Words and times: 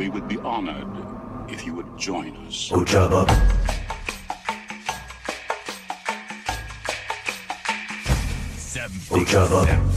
We 0.00 0.08
would 0.08 0.28
be 0.28 0.38
honored 0.38 0.88
if 1.50 1.66
you 1.66 1.74
would 1.74 1.98
join 1.98 2.34
us. 2.46 2.70
Ojaba. 2.70 3.26
Ojaba. 9.10 9.90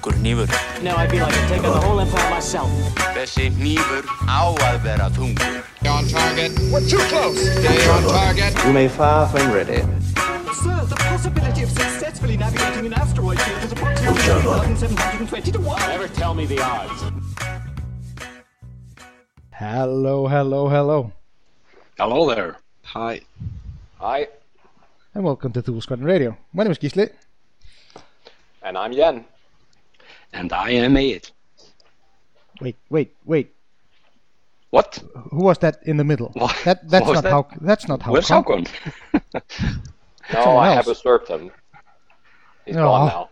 Þungur 0.00 0.16
hnífur. 0.16 0.48
Now 0.82 0.96
I'd 0.96 1.10
be 1.10 1.20
like 1.20 1.36
I'm 1.36 1.48
taking 1.48 1.62
the 1.62 1.80
whole 1.80 2.00
empire 2.00 2.30
myself. 2.30 2.70
Þessi 3.12 3.50
hnífur 3.52 4.06
á 4.24 4.48
að 4.56 4.78
vera 4.82 5.10
þungur. 5.12 5.60
on 5.84 6.08
target. 6.08 6.56
We're 6.72 6.80
too 6.88 7.02
close. 7.12 7.36
Stay 7.36 7.86
on 7.88 8.02
target. 8.08 8.56
You 8.64 8.72
may 8.72 8.88
fire 8.88 9.26
when 9.26 9.52
ready. 9.52 9.82
Sir, 10.56 10.84
the 10.88 10.96
possibility 10.96 11.62
of 11.64 11.70
successfully 11.70 12.38
navigating 12.38 12.86
an 12.86 12.94
asteroid 12.94 13.40
field 13.42 13.64
is 13.64 13.72
approximately 13.72 14.24
1,720 14.24 15.52
to 15.52 15.60
1. 15.60 15.80
Never 15.90 16.08
tell 16.08 16.32
me 16.32 16.46
the 16.46 16.62
odds. 16.62 17.02
Hello, 19.52 20.28
hello, 20.28 20.68
hello, 20.68 21.12
Hello 21.98 22.26
there. 22.34 22.56
Hi. 22.84 23.20
Hi, 23.98 24.28
and 25.14 25.24
welcome 25.24 25.52
to 25.52 25.60
Thule 25.60 25.82
Squadron 25.82 26.06
Radio. 26.06 26.38
My 26.54 26.62
name 26.62 26.72
is 26.72 26.78
Gisli. 26.78 27.10
and 28.62 28.78
I'm 28.78 28.94
Jan. 28.94 29.26
And 30.32 30.52
I 30.52 30.70
am 30.70 30.96
Ed. 30.96 31.28
Wait, 32.60 32.76
wait, 32.90 33.14
wait. 33.24 33.52
What? 34.70 35.02
Who 35.30 35.44
was 35.44 35.58
that 35.58 35.78
in 35.84 35.96
the 35.96 36.04
middle? 36.04 36.30
What? 36.34 36.56
That 36.64 36.88
that's 36.88 37.06
What 37.06 37.14
not 37.14 37.22
that? 37.24 37.30
how. 37.32 37.48
That's 37.60 37.88
not 37.88 38.02
how. 38.02 38.12
Where's 38.12 38.28
Håkon? 38.28 38.68
No, 40.32 40.44
Someone 40.44 40.64
I 40.64 40.68
else. 40.68 40.76
have 40.76 40.86
usurped 40.86 41.26
him. 41.28 41.50
He's 42.64 42.76
Oh. 42.76 42.84
gone 42.84 43.06
now. 43.08 43.30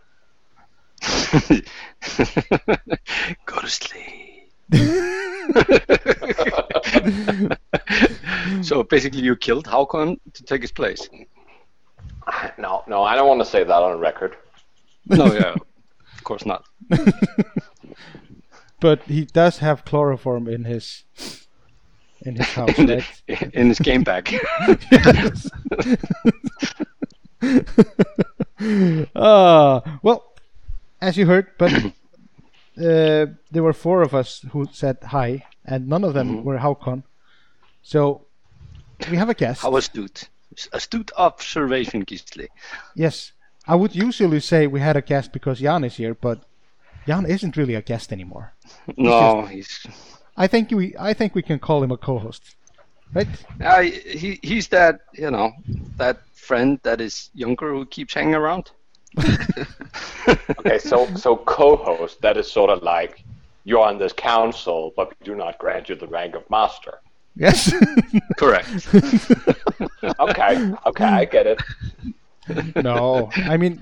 Go 3.45 3.61
to 3.61 3.69
sleep. 3.69 4.51
so 8.65 8.83
basically, 8.83 9.21
you 9.21 9.37
killed 9.37 9.63
Håkon 9.65 10.19
to 10.33 10.43
take 10.43 10.61
his 10.61 10.73
place. 10.73 11.07
No, 12.57 12.83
no, 12.87 13.01
I 13.03 13.15
don't 13.15 13.27
want 13.29 13.39
to 13.39 13.45
say 13.45 13.63
that 13.63 13.81
on 13.81 13.97
record. 13.99 14.35
No, 15.05 15.31
yeah, 15.33 15.55
of 16.19 16.23
course 16.23 16.45
not. 16.45 16.65
But 18.79 19.03
he 19.03 19.25
does 19.25 19.59
have 19.59 19.85
chloroform 19.85 20.47
in 20.47 20.63
his 20.63 21.03
in 22.21 22.35
his 22.35 22.47
house, 22.47 22.77
In, 22.77 22.85
the, 22.85 23.05
in 23.53 23.69
his 23.69 23.79
game 23.79 24.03
bag. 24.03 24.35
uh, 29.15 29.79
well, 30.03 30.33
as 31.01 31.17
you 31.17 31.25
heard, 31.25 31.47
but 31.57 31.73
uh, 32.77 33.25
there 33.51 33.63
were 33.63 33.73
four 33.73 34.01
of 34.01 34.13
us 34.13 34.45
who 34.51 34.67
said 34.71 34.97
hi, 35.01 35.45
and 35.65 35.87
none 35.87 36.03
of 36.03 36.13
them 36.13 36.43
were 36.43 36.57
Håkon. 36.57 37.03
So 37.81 38.25
we 39.09 39.17
have 39.17 39.29
a 39.29 39.33
guest. 39.33 39.61
How 39.61 39.75
astute. 39.77 40.27
Astute 40.73 41.11
observation, 41.15 42.05
Gisli. 42.05 42.47
Yes, 42.95 43.31
I 43.69 43.75
would 43.75 43.95
usually 43.95 44.39
say 44.39 44.65
we 44.65 44.79
had 44.79 44.97
a 44.97 45.01
guest 45.01 45.31
because 45.31 45.59
Jan 45.59 45.83
is 45.83 45.95
here, 45.97 46.15
but 46.15 46.39
Jan 47.05 47.25
isn't 47.27 47.55
really 47.55 47.75
a 47.75 47.83
guest 47.83 48.11
anymore. 48.11 48.53
No, 48.97 49.45
he's 49.45 49.85
I 50.35 50.47
think 50.47 50.71
we 50.71 50.95
I 50.99 51.13
think 51.13 51.35
we 51.35 51.43
can 51.43 51.59
call 51.59 51.83
him 51.83 51.91
a 51.91 51.97
co-host, 51.97 52.55
right? 53.13 53.27
I, 53.59 53.83
he 53.85 54.39
he's 54.41 54.67
that 54.69 55.01
you 55.13 55.29
know 55.29 55.51
that 55.97 56.17
friend 56.33 56.79
that 56.81 56.99
is 56.99 57.29
younger 57.35 57.71
who 57.71 57.85
keeps 57.85 58.13
hanging 58.15 58.33
around. 58.33 58.71
Okay, 60.59 60.79
so 60.79 61.07
so 61.15 61.37
co-host, 61.37 62.21
that 62.21 62.37
is 62.37 62.51
sort 62.51 62.71
of 62.71 62.81
like 62.81 63.23
you're 63.65 63.85
on 63.85 63.99
this 63.99 64.13
council, 64.13 64.93
but 64.95 65.09
we 65.09 65.25
do 65.25 65.35
not 65.35 65.59
grant 65.59 65.89
you 65.89 65.95
the 65.95 66.07
rank 66.07 66.35
of 66.35 66.49
master. 66.49 67.01
Yes. 67.35 67.71
Correct. 68.37 68.69
Okay, 70.19 70.71
okay, 70.85 71.03
I 71.03 71.25
get 71.25 71.45
it. 71.45 71.59
No, 72.75 73.29
I 73.35 73.57
mean, 73.57 73.81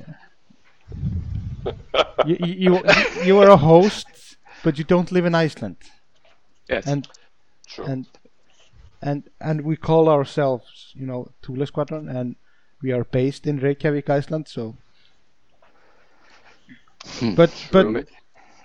you, 2.25 2.37
you 2.39 2.83
you 3.23 3.39
are 3.39 3.49
a 3.49 3.57
host, 3.57 4.07
but 4.63 4.77
you 4.77 4.83
don't 4.83 5.11
live 5.11 5.25
in 5.25 5.35
Iceland, 5.35 5.77
yes. 6.69 6.85
and 6.85 7.07
True. 7.67 7.85
and 7.85 8.07
and 9.01 9.23
and 9.39 9.61
we 9.61 9.75
call 9.75 10.09
ourselves, 10.09 10.93
you 10.95 11.05
know, 11.05 11.31
Thule 11.41 11.65
Squadron, 11.65 12.09
and 12.09 12.35
we 12.81 12.91
are 12.91 13.03
based 13.03 13.47
in 13.47 13.59
Reykjavik, 13.59 14.09
Iceland. 14.09 14.47
So, 14.47 14.75
but 17.35 17.51
but 17.71 18.07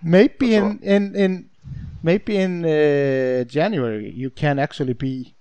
maybe 0.03 0.55
in 0.55 0.79
in 0.81 1.17
in 1.17 1.51
maybe 2.03 2.37
in 2.37 2.65
uh, 2.65 3.45
January 3.45 4.11
you 4.11 4.31
can 4.31 4.59
actually 4.59 4.95
be 4.95 5.35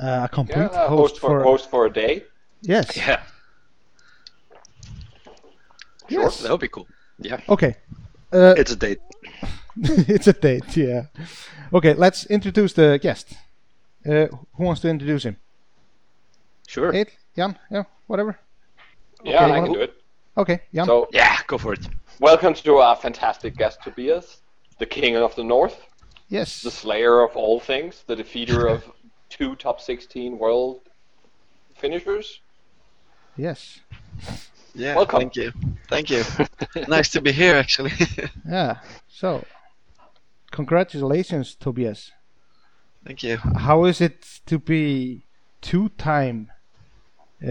uh, 0.00 0.22
a 0.24 0.28
complete 0.28 0.70
yeah, 0.72 0.84
uh, 0.84 0.88
host, 0.88 1.18
host 1.18 1.20
for, 1.20 1.42
host 1.42 1.70
for 1.70 1.86
a 1.86 1.92
day. 1.92 2.24
Yes 2.62 2.96
yeah, 2.96 3.20
yes 6.08 6.40
that 6.42 6.50
would 6.50 6.60
be 6.60 6.68
cool. 6.68 6.86
Yeah, 7.18 7.40
okay. 7.48 7.76
Uh, 8.32 8.54
it's 8.56 8.72
a 8.72 8.76
date. 8.76 8.98
it's 9.76 10.26
a 10.26 10.32
date, 10.32 10.76
yeah. 10.76 11.06
Okay, 11.72 11.94
let's 11.94 12.24
introduce 12.26 12.72
the 12.72 12.98
guest. 13.02 13.34
Uh, 14.06 14.26
who 14.56 14.64
wants 14.64 14.80
to 14.82 14.88
introduce 14.88 15.24
him? 15.24 15.36
Sure. 16.66 16.94
Eight? 16.94 17.10
Jan? 17.36 17.58
Yeah, 17.70 17.84
whatever. 18.06 18.38
Yeah, 19.22 19.44
Okay, 19.44 19.52
I 19.54 19.60
can 19.60 19.72
do 19.72 19.80
it. 19.80 19.94
Okay, 20.38 20.60
Jan. 20.74 20.86
So, 20.86 21.08
Yeah, 21.12 21.36
go 21.46 21.58
for 21.58 21.74
it. 21.74 21.86
welcome 22.20 22.54
to 22.54 22.76
our 22.78 22.96
fantastic 22.96 23.56
guest, 23.56 23.82
Tobias, 23.82 24.38
the 24.78 24.86
king 24.86 25.16
of 25.16 25.34
the 25.36 25.44
north, 25.44 25.76
yes. 26.28 26.62
the 26.62 26.70
slayer 26.70 27.20
of 27.22 27.36
all 27.36 27.60
things, 27.60 28.04
the 28.06 28.16
defeater 28.16 28.70
of 28.70 28.82
two 29.28 29.56
top 29.56 29.80
16 29.80 30.38
world 30.38 30.80
finishers. 31.74 32.40
Yes. 33.40 33.80
Yeah, 34.74 34.94
Welcome. 34.96 35.20
thank 35.20 35.36
you. 35.36 35.52
Thank 35.88 36.10
you. 36.10 36.22
nice 36.88 37.08
to 37.10 37.20
be 37.20 37.32
here, 37.32 37.54
actually. 37.56 37.92
Yeah. 38.48 38.76
So, 39.08 39.44
congratulations, 40.50 41.54
Tobias. 41.58 42.12
thank 43.04 43.22
you. 43.22 43.36
How 43.38 43.84
is 43.84 44.00
it 44.00 44.26
to 44.46 44.58
be 44.58 45.22
two-time 45.62 46.50
uh, 47.42 47.46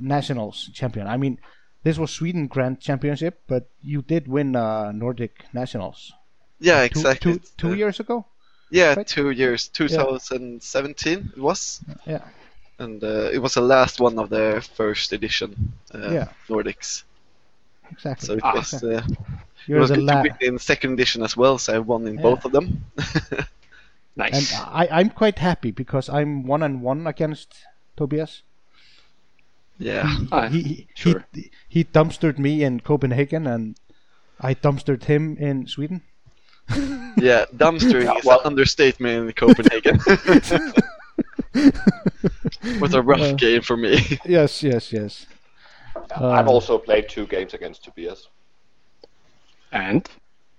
nationals 0.00 0.70
champion? 0.74 1.06
I 1.06 1.16
mean, 1.16 1.38
this 1.82 1.98
was 1.98 2.10
Sweden 2.10 2.46
Grand 2.46 2.80
Championship, 2.80 3.42
but 3.46 3.68
you 3.82 4.02
did 4.02 4.28
win 4.28 4.54
uh, 4.56 4.92
Nordic 4.92 5.44
Nationals 5.52 6.12
Yeah, 6.60 6.80
two, 6.80 6.84
exactly. 6.86 7.32
two, 7.38 7.40
two 7.56 7.70
Uh, 7.72 7.74
years 7.76 8.00
ago. 8.00 8.26
Yeah, 8.70 8.94
right? 8.94 9.06
two 9.06 9.30
years. 9.30 9.68
2017 9.68 11.32
it 11.36 11.40
was, 11.40 11.80
Yeah. 12.06 12.22
And 12.78 13.02
uh, 13.04 13.30
it 13.32 13.38
was 13.38 13.54
the 13.54 13.60
last 13.60 14.00
one 14.00 14.18
of 14.18 14.28
the 14.30 14.66
first 14.76 15.12
edition 15.12 15.72
uh, 15.94 16.10
Yeah. 16.10 16.28
Nordics. 16.48 17.04
Exactly. 17.90 18.26
So 18.26 18.32
it 18.34 18.40
Ah. 18.44 18.54
was. 18.54 18.74
Uh, 18.82 19.02
it 19.06 19.18
You're 19.66 19.80
was 19.80 19.90
the 19.90 19.96
good 19.96 20.08
to 20.08 20.14
la- 20.14 20.22
win 20.22 20.36
in 20.40 20.58
second 20.58 20.92
edition 20.94 21.22
as 21.22 21.36
well, 21.36 21.58
so 21.58 21.74
I 21.74 21.78
won 21.78 22.06
in 22.06 22.14
Yeah. 22.16 22.22
both 22.22 22.44
of 22.44 22.52
them. 22.52 22.84
and 22.96 23.46
Nice. 24.16 24.54
I, 24.54 24.88
I'm 24.90 25.10
quite 25.10 25.38
happy 25.38 25.70
because 25.70 26.08
I'm 26.08 26.46
one 26.46 26.62
and 26.62 26.82
one 26.82 27.06
against 27.06 27.54
Tobias. 27.96 28.42
yeah. 29.78 30.04
Ah, 30.30 30.48
he, 30.48 30.62
he, 30.62 30.86
sure. 30.94 31.24
he 31.32 31.50
he 31.68 31.84
dumpstered 31.84 32.38
me 32.38 32.62
in 32.62 32.80
Copenhagen 32.80 33.46
and 33.46 33.76
I 34.40 34.54
dumpstered 34.54 35.04
him 35.04 35.36
in 35.38 35.66
Sweden. 35.66 36.02
Yeah, 37.16 37.44
dumpstering 37.56 38.04
Yeah, 38.10 38.18
is 38.18 38.26
an 38.26 38.38
understatement 38.44 39.28
in 39.28 39.32
Copenhagen. 39.32 39.98
was 42.80 42.94
a 42.94 43.02
rough 43.02 43.20
Uh, 43.20 43.32
game 43.34 43.62
for 43.62 43.76
me. 43.76 43.98
Yes, 44.24 44.62
yes, 44.62 44.92
yes. 44.92 45.26
I've 46.16 46.48
Uh, 46.48 46.50
also 46.50 46.78
played 46.78 47.08
two 47.08 47.26
games 47.26 47.54
against 47.54 47.84
Tobias. 47.84 48.28
And 49.72 50.08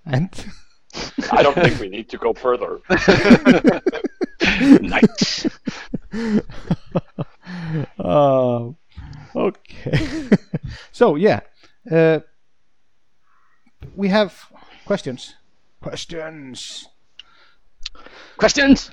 And 0.05 0.29
I 1.31 1.43
don't 1.43 1.55
think 1.55 1.79
we 1.79 1.89
need 1.89 2.09
to 2.09 2.17
go 2.17 2.33
further. 2.33 2.79
nice. 4.81 5.45
uh, 7.99 8.69
okay. 9.35 10.29
so 10.91 11.15
yeah, 11.15 11.39
uh, 11.91 12.19
we 13.95 14.07
have 14.09 14.45
questions. 14.85 15.35
Questions 15.81 16.87
Questions? 18.37 18.91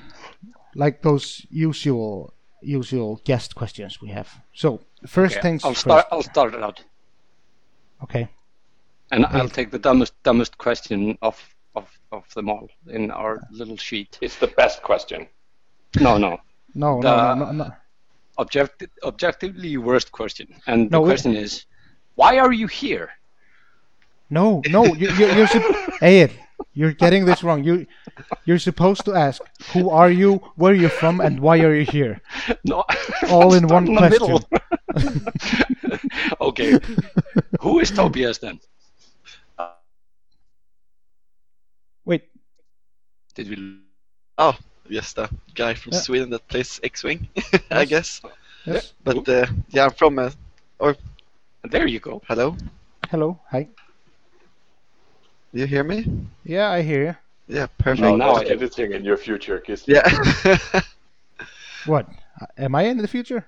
Like 0.74 1.02
those 1.02 1.46
usual 1.50 2.32
usual 2.60 3.20
guest 3.24 3.54
questions 3.54 4.00
we 4.00 4.08
have. 4.08 4.28
So 4.54 4.80
first 5.06 5.36
Okay, 5.36 5.42
things 5.42 5.64
I'll 5.64 5.72
first. 5.72 5.80
start. 5.80 6.06
I'll 6.12 6.22
start 6.22 6.54
it 6.54 6.62
out, 6.62 6.84
Okay. 8.02 8.28
and 9.10 9.26
I'll 9.26 9.48
take 9.48 9.70
the 9.70 9.78
dumbest 9.78 10.14
dumbest 10.22 10.56
question 10.58 11.18
of 11.22 11.36
of 11.74 11.88
of 12.10 12.22
them 12.34 12.48
all 12.48 12.68
in 12.86 13.10
our 13.10 13.40
little 13.50 13.76
sheet. 13.76 14.18
It's 14.20 14.36
the 14.36 14.46
best 14.56 14.82
question. 14.82 15.26
No, 16.00 16.18
no. 16.18 16.38
No, 16.74 17.00
no, 17.00 17.02
The- 17.02 17.34
no, 17.34 17.44
no, 17.44 17.52
no. 17.64 17.70
objecti- 18.38 18.88
objectively 19.02 19.76
worst 19.76 20.10
question, 20.10 20.46
and 20.66 20.90
No, 20.90 20.98
the 20.98 21.00
we- 21.02 21.08
question 21.10 21.36
is, 21.36 21.66
why 22.14 22.38
are 22.38 22.52
you 22.52 22.66
here? 22.66 23.10
No, 24.30 24.62
no, 24.70 24.84
you, 24.86 25.10
you, 25.10 25.26
you're 25.36 25.46
sup- 25.48 26.00
hey, 26.00 26.22
Ed, 26.22 26.32
you're 26.74 26.92
getting 26.92 27.24
this 27.24 27.42
wrong. 27.42 27.64
You, 27.64 27.86
you're 28.44 28.58
supposed 28.58 29.04
to 29.06 29.14
ask, 29.14 29.42
who 29.72 29.90
are 29.90 30.10
you, 30.10 30.36
where 30.56 30.72
are 30.72 30.76
you 30.76 30.88
from, 30.88 31.20
and 31.20 31.40
why 31.40 31.60
are 31.60 31.74
you 31.74 31.84
here? 31.84 32.20
No, 32.64 32.84
All 33.30 33.54
in 33.54 33.66
one 33.68 33.84
the 33.84 33.96
question. 33.96 34.38
okay, 36.40 36.78
who 37.60 37.80
is 37.80 37.90
Tobias 37.90 38.38
then? 38.38 38.60
Wait, 42.04 42.24
Did 43.34 43.48
we? 43.48 43.78
Oh, 44.38 44.56
yes, 44.88 45.12
the 45.12 45.28
guy 45.54 45.74
from 45.74 45.92
Yeah. 45.92 46.00
Sweden 46.00 46.30
that 46.30 46.46
plays 46.48 46.80
X-wing, 46.82 47.28
I 47.70 47.84
guess. 47.84 48.20
yes. 48.66 48.92
But 49.04 49.28
uh, 49.28 49.46
yeah, 49.70 49.84
I'm 49.84 49.92
from. 49.92 50.18
Uh, 50.18 50.30
or 50.78 50.96
There 51.62 51.86
you 51.86 52.00
go. 52.00 52.20
hello, 52.26 52.56
Hello, 53.08 53.38
hi. 53.50 53.68
You 55.52 55.66
hear 55.66 55.84
me? 55.84 56.06
Yeah, 56.44 56.70
I 56.70 56.82
hear 56.82 57.02
you. 57.04 57.16
Yeah, 57.56 57.66
perfect. 57.78 58.00
No, 58.02 58.16
now 58.16 58.32
no 58.32 58.34
I 58.36 58.44
do. 58.44 58.50
editing 58.50 58.92
in 58.92 59.04
your 59.04 59.16
future, 59.16 59.58
Kiss. 59.58 59.84
Yeah. 59.86 60.02
What? 61.86 62.06
Am 62.58 62.74
I 62.76 62.82
in 62.84 62.98
the 62.98 63.08
future? 63.08 63.44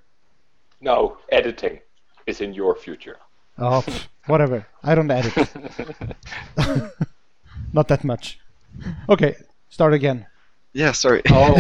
No, 0.81 1.19
editing 1.31 1.79
is 2.27 2.41
in 2.41 2.53
your 2.53 2.75
future. 2.75 3.19
Oh, 3.59 3.81
pff, 3.87 4.09
whatever. 4.27 4.67
I 4.83 4.95
don't 4.97 5.09
edit. 5.11 5.33
Not 7.73 7.87
that 7.89 8.03
much. 8.05 8.41
Okay, 9.09 9.37
start 9.71 9.95
again. 9.95 10.27
yeah, 10.73 10.91
sorry. 10.93 11.23
Oh. 11.31 11.55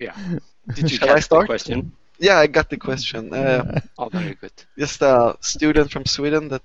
yeah. 0.00 0.14
Did 0.74 0.90
you 0.90 0.96
Shall 0.98 1.08
catch 1.08 1.16
I 1.16 1.20
start? 1.20 1.42
the 1.42 1.46
question? 1.46 1.92
Yeah, 2.20 2.38
I 2.38 2.46
got 2.46 2.70
the 2.70 2.76
question. 2.76 3.32
Uh, 3.34 3.80
Oh, 3.98 4.08
very 4.08 4.34
good. 4.34 4.52
just 4.78 5.02
a 5.02 5.36
student 5.40 5.90
from 5.90 6.04
Sweden 6.06 6.48
that 6.48 6.62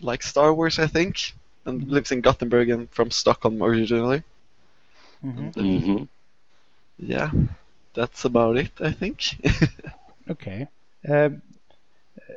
likes 0.00 0.28
Star 0.28 0.52
Wars, 0.54 0.78
I 0.78 0.86
think, 0.86 1.32
and 1.66 1.88
lives 1.88 2.12
in 2.12 2.20
Gothenburg 2.20 2.70
and 2.70 2.90
from 2.90 3.10
Stockholm 3.10 3.62
originally. 3.62 4.22
hmm 5.22 6.04
Yeah, 6.98 7.30
that's 7.94 8.24
about 8.24 8.56
it, 8.56 8.72
I 8.80 8.92
think. 8.92 9.36
Okay. 10.30 10.68
Um, 11.08 11.42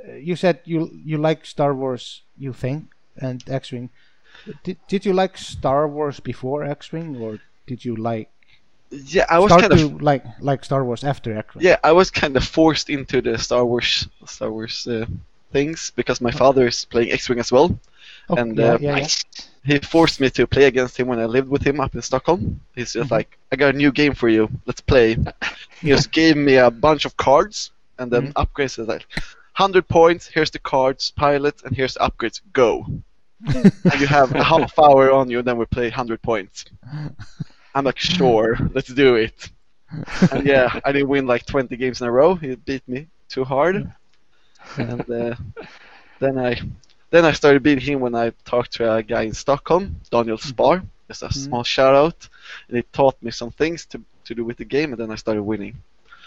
uh, 0.07 0.13
you 0.13 0.35
said 0.35 0.61
you 0.65 0.91
you 1.03 1.17
like 1.17 1.45
Star 1.45 1.73
Wars, 1.73 2.23
you 2.37 2.53
think, 2.53 2.93
and 3.17 3.43
X-wing. 3.49 3.89
Did 4.63 4.77
did 4.87 5.05
you 5.05 5.13
like 5.13 5.37
Star 5.37 5.87
Wars 5.87 6.19
before 6.19 6.63
X-wing, 6.63 7.15
or 7.17 7.39
did 7.67 7.85
you 7.85 7.95
like 7.95 8.31
yeah, 8.91 9.25
I 9.29 9.39
was 9.39 9.55
kind 9.55 9.73
of 9.73 10.01
like 10.01 10.25
like 10.39 10.65
Star 10.65 10.83
Wars 10.83 11.03
after 11.03 11.37
X-wing? 11.37 11.65
yeah, 11.65 11.77
I 11.83 11.91
was 11.91 12.11
kind 12.11 12.35
of 12.37 12.43
forced 12.43 12.89
into 12.89 13.21
the 13.21 13.37
Star 13.37 13.65
Wars 13.65 14.07
Star 14.25 14.51
Wars 14.51 14.87
uh, 14.87 15.05
things 15.57 15.91
because 15.99 16.19
my 16.27 16.33
father 16.41 16.63
is 16.67 16.85
playing 16.85 17.11
X-wing 17.11 17.39
as 17.39 17.51
well. 17.55 17.69
Oh, 18.29 18.35
and, 18.39 18.57
yeah, 18.57 18.73
uh, 18.73 18.77
yeah, 18.79 18.97
yeah. 18.97 19.07
He 19.69 19.75
forced 19.79 20.17
me 20.23 20.29
to 20.37 20.43
play 20.55 20.65
against 20.71 20.97
him 20.99 21.07
when 21.11 21.19
I 21.19 21.27
lived 21.35 21.49
with 21.49 21.63
him 21.69 21.77
up 21.83 21.93
in 21.95 22.01
Stockholm. 22.01 22.41
He's 22.75 22.93
just 22.93 23.11
like, 23.17 23.29
"I 23.51 23.55
got 23.61 23.73
a 23.75 23.77
new 23.83 23.91
game 24.01 24.13
for 24.21 24.29
you. 24.35 24.43
Let's 24.67 24.83
play." 24.91 25.07
he 25.81 25.87
just 25.95 26.09
gave 26.19 26.35
me 26.49 26.55
a 26.67 26.71
bunch 26.87 27.03
of 27.05 27.13
cards 27.27 27.57
and 27.99 28.07
then 28.13 28.23
upgrades. 28.41 28.79
It's 28.79 28.91
like, 28.95 29.05
hundred 29.63 29.85
points. 29.99 30.23
Here's 30.35 30.51
the 30.51 30.63
cards, 30.73 31.03
pilot, 31.25 31.55
and 31.65 31.75
here's 31.75 31.95
the 31.95 32.03
upgrades. 32.07 32.39
Go. 32.53 32.69
and 33.91 33.99
you 34.01 34.07
have 34.19 34.29
a 34.35 34.43
half 34.53 34.77
hour 34.79 35.11
on 35.19 35.29
you, 35.29 35.39
then 35.41 35.57
we 35.61 35.65
play 35.77 35.89
hundred 35.89 36.21
points. 36.21 36.65
I'm 37.75 37.85
like, 37.89 37.99
sure, 37.99 38.57
let's 38.75 38.91
do 39.03 39.09
it. 39.25 39.39
And 40.31 40.45
yeah, 40.53 40.79
I 40.85 40.91
didn't 40.91 41.09
win 41.09 41.27
like 41.33 41.45
20 41.45 41.75
games 41.77 42.01
in 42.01 42.07
a 42.07 42.11
row. 42.11 42.35
He 42.35 42.55
beat 42.55 42.85
me 42.87 43.07
too 43.29 43.43
hard. 43.43 43.75
And 44.77 45.09
uh, 45.09 45.35
then 46.19 46.37
I 46.37 46.59
then 47.09 47.23
I 47.25 47.31
started 47.31 47.63
beating 47.63 47.83
him 47.93 47.99
when 48.01 48.15
I 48.15 48.31
talked 48.45 48.73
to 48.73 48.93
a 48.93 49.01
guy 49.03 49.23
in 49.23 49.33
Stockholm, 49.33 49.95
Daniel 50.11 50.37
Spar. 50.37 50.83
Just 51.07 51.23
a 51.23 51.31
small 51.33 51.63
shout 51.63 51.95
out. 51.95 52.27
And 52.67 52.77
he 52.77 52.83
taught 52.91 53.15
me 53.23 53.31
some 53.31 53.51
things 53.51 53.85
to, 53.87 54.01
to 54.25 54.35
do 54.35 54.43
with 54.43 54.57
the 54.57 54.65
game, 54.65 54.91
and 54.91 54.99
then 55.01 55.09
I 55.09 55.15
started 55.15 55.43
winning. 55.43 55.75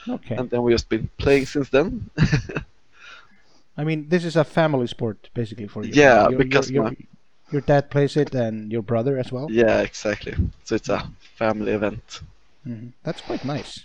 Okay. 0.09 0.37
And 0.37 0.49
then 0.49 0.63
we 0.63 0.73
just 0.73 0.89
been 0.89 1.11
playing 1.19 1.45
since 1.47 1.69
then. 1.69 2.09
I 3.77 3.85
mean, 3.85 4.09
this 4.09 4.25
is 4.25 4.37
a 4.37 4.45
family 4.45 4.87
sport 4.87 5.29
basically 5.35 5.69
for 5.69 5.85
you. 5.85 5.93
Yeah, 5.93 6.29
Your- 6.31 6.39
because 6.39 6.71
your, 6.71 6.85
my- 6.85 6.91
your, 6.91 7.09
your 7.53 7.61
dad 7.63 7.91
plays 7.91 8.17
it 8.17 8.35
and 8.35 8.71
your 8.73 8.83
brother 8.83 9.19
as 9.19 9.31
well. 9.33 9.49
yeah, 9.51 9.81
exactly. 9.81 10.35
So 10.65 10.75
it's 10.77 10.89
a 10.89 11.07
family 11.37 11.73
event. 11.73 12.21
Mhm. 12.67 12.93
That's 13.03 13.21
quite 13.21 13.45
nice. 13.45 13.85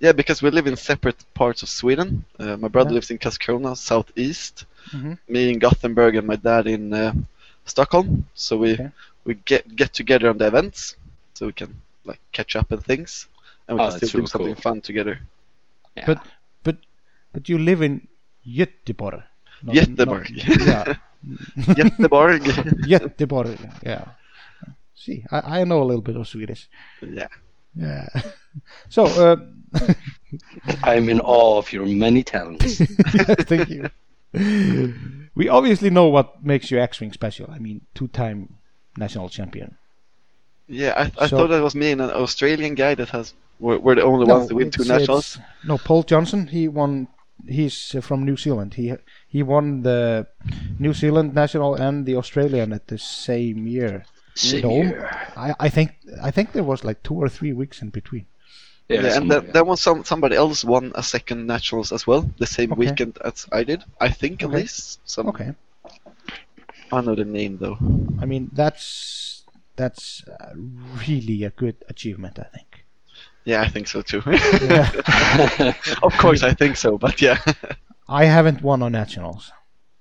Yeah, 0.00 0.12
because 0.12 0.42
we 0.42 0.50
live 0.50 0.66
in 0.66 0.76
separate 0.76 1.24
parts 1.34 1.62
of 1.62 1.68
Sweden. 1.68 2.24
Uh, 2.38 2.56
my 2.56 2.68
brother 2.68 2.90
Yeah. 2.90 2.94
lives 2.94 3.10
in 3.10 3.18
Karlskrona, 3.18 3.76
southeast. 3.76 4.64
Mhm. 4.92 5.18
Me 5.28 5.50
in 5.52 5.58
Gothenburg, 5.58 6.16
and 6.16 6.26
my 6.26 6.36
dad 6.36 6.66
in 6.66 6.92
uh, 6.94 7.12
Stockholm. 7.64 8.24
So 8.34 8.56
we 8.56 8.72
Okay. 8.74 8.90
we 9.24 9.34
get 9.44 9.62
get 9.76 9.92
together 9.92 10.28
on 10.30 10.38
the 10.38 10.46
events, 10.46 10.96
so 11.34 11.46
we 11.46 11.52
can 11.52 11.74
like 12.04 12.20
catch 12.32 12.56
up 12.56 12.72
and 12.72 12.82
things, 12.84 13.26
and 13.68 13.76
we 13.78 13.82
Oh, 13.84 13.88
can 13.90 13.92
that's 14.00 14.08
still 14.08 14.20
do 14.22 14.26
super 14.26 14.30
something 14.38 14.54
cool. 14.54 14.62
fun 14.62 14.80
together. 14.80 15.20
Yeah. 15.96 16.06
But 16.06 16.18
but 16.64 16.76
but 17.32 17.48
you 17.48 17.58
live 17.58 17.82
in 17.82 18.08
Göteborg. 18.46 19.22
not- 19.62 19.74
Göteborg. 19.76 20.30
not- 20.30 20.66
yeah. 20.66 20.94
Göteborg. 21.80 22.42
Göteborg. 22.92 23.58
Yeah. 23.82 24.04
See, 24.94 25.24
I, 25.30 25.60
I 25.60 25.64
know 25.64 25.82
a 25.82 25.84
little 25.84 26.02
bit 26.02 26.16
of 26.16 26.26
Swedish. 26.28 26.68
yeah. 27.02 27.28
Yeah. 27.74 28.08
So, 28.88 29.04
uh, 29.06 29.36
I'm 30.82 31.08
in 31.08 31.20
awe 31.20 31.58
of 31.58 31.72
your 31.72 31.86
many 31.86 32.22
talents. 32.22 32.78
thank 33.46 33.68
you. 33.68 33.90
We 35.34 35.48
obviously 35.48 35.90
know 35.90 36.06
what 36.08 36.44
makes 36.44 36.70
you 36.70 36.78
X-wing 36.80 37.12
special. 37.12 37.50
I 37.50 37.58
mean, 37.58 37.80
two-time 37.94 38.54
national 38.96 39.28
champion. 39.28 39.76
Yeah, 40.66 40.94
I, 40.96 41.24
I 41.24 41.26
So- 41.28 41.38
thought 41.38 41.48
that 41.48 41.62
was 41.62 41.74
me 41.74 41.92
and 41.92 42.00
an 42.02 42.10
Australian 42.10 42.74
guy 42.74 42.94
that 42.94 43.08
has. 43.10 43.34
We're, 43.60 43.78
we're 43.78 43.94
the 43.96 44.02
only 44.02 44.26
ones 44.26 44.48
to 44.48 44.54
win 44.54 44.70
two 44.70 44.82
it's- 44.82 44.98
nationals. 44.98 45.38
No, 45.64 45.78
Paul 45.78 46.02
Johnson. 46.02 46.46
He 46.48 46.68
won. 46.68 47.08
He's 47.46 47.94
uh, 47.94 48.00
from 48.00 48.24
New 48.24 48.36
Zealand. 48.36 48.74
He 48.74 48.92
he 49.28 49.42
won 49.42 49.82
the 49.82 50.26
New 50.78 50.92
Zealand 50.92 51.34
national 51.34 51.74
and 51.74 52.04
the 52.04 52.16
Australian 52.16 52.72
at 52.72 52.88
the 52.88 52.98
same 52.98 53.66
year. 53.66 54.04
Same 54.34 54.62
No, 54.62 54.70
year. 54.70 55.08
I, 55.36 55.54
I 55.58 55.68
think 55.68 55.96
I 56.22 56.30
think 56.30 56.52
there 56.52 56.64
was 56.64 56.84
like 56.84 57.02
two 57.02 57.14
or 57.14 57.28
three 57.28 57.52
weeks 57.52 57.80
in 57.82 57.90
between. 57.90 58.26
Yeah, 58.88 59.00
Yeah, 59.00 59.04
and 59.04 59.12
something 59.14 59.28
then, 59.28 59.52
like 59.54 59.66
was 59.66 59.80
some 59.80 60.04
somebody 60.04 60.36
else 60.36 60.64
won 60.64 60.92
a 60.94 61.02
second 61.02 61.46
nationals 61.46 61.92
as 61.92 62.06
well, 62.06 62.28
the 62.38 62.46
same 62.46 62.72
Okay. 62.72 62.78
weekend 62.90 63.18
as 63.24 63.46
I 63.52 63.62
did. 63.64 63.84
I 64.00 64.08
think 64.08 64.42
at 64.42 64.50
least. 64.50 65.00
Some, 65.04 65.28
Okay. 65.28 65.52
I 66.90 66.96
don't 66.96 67.04
know 67.06 67.14
the 67.14 67.24
name 67.24 67.58
though. 67.58 67.76
I 68.20 68.24
mean 68.24 68.50
that's 68.54 69.44
that's 69.76 70.24
uh, 70.26 70.54
really 71.06 71.44
a 71.44 71.50
good 71.50 71.76
achievement. 71.88 72.38
I 72.38 72.44
think. 72.56 72.84
Yeah, 73.44 73.60
I 73.62 73.68
think 73.68 73.88
so 73.88 74.02
too. 74.02 74.22
Yeah. 74.26 74.90
of 76.02 76.12
course, 76.18 76.42
I 76.42 76.54
think 76.54 76.76
so, 76.76 76.98
but 76.98 77.20
yeah. 77.22 77.38
I 78.08 78.24
haven't 78.24 78.62
won 78.62 78.82
on 78.82 78.92
nationals 78.92 79.52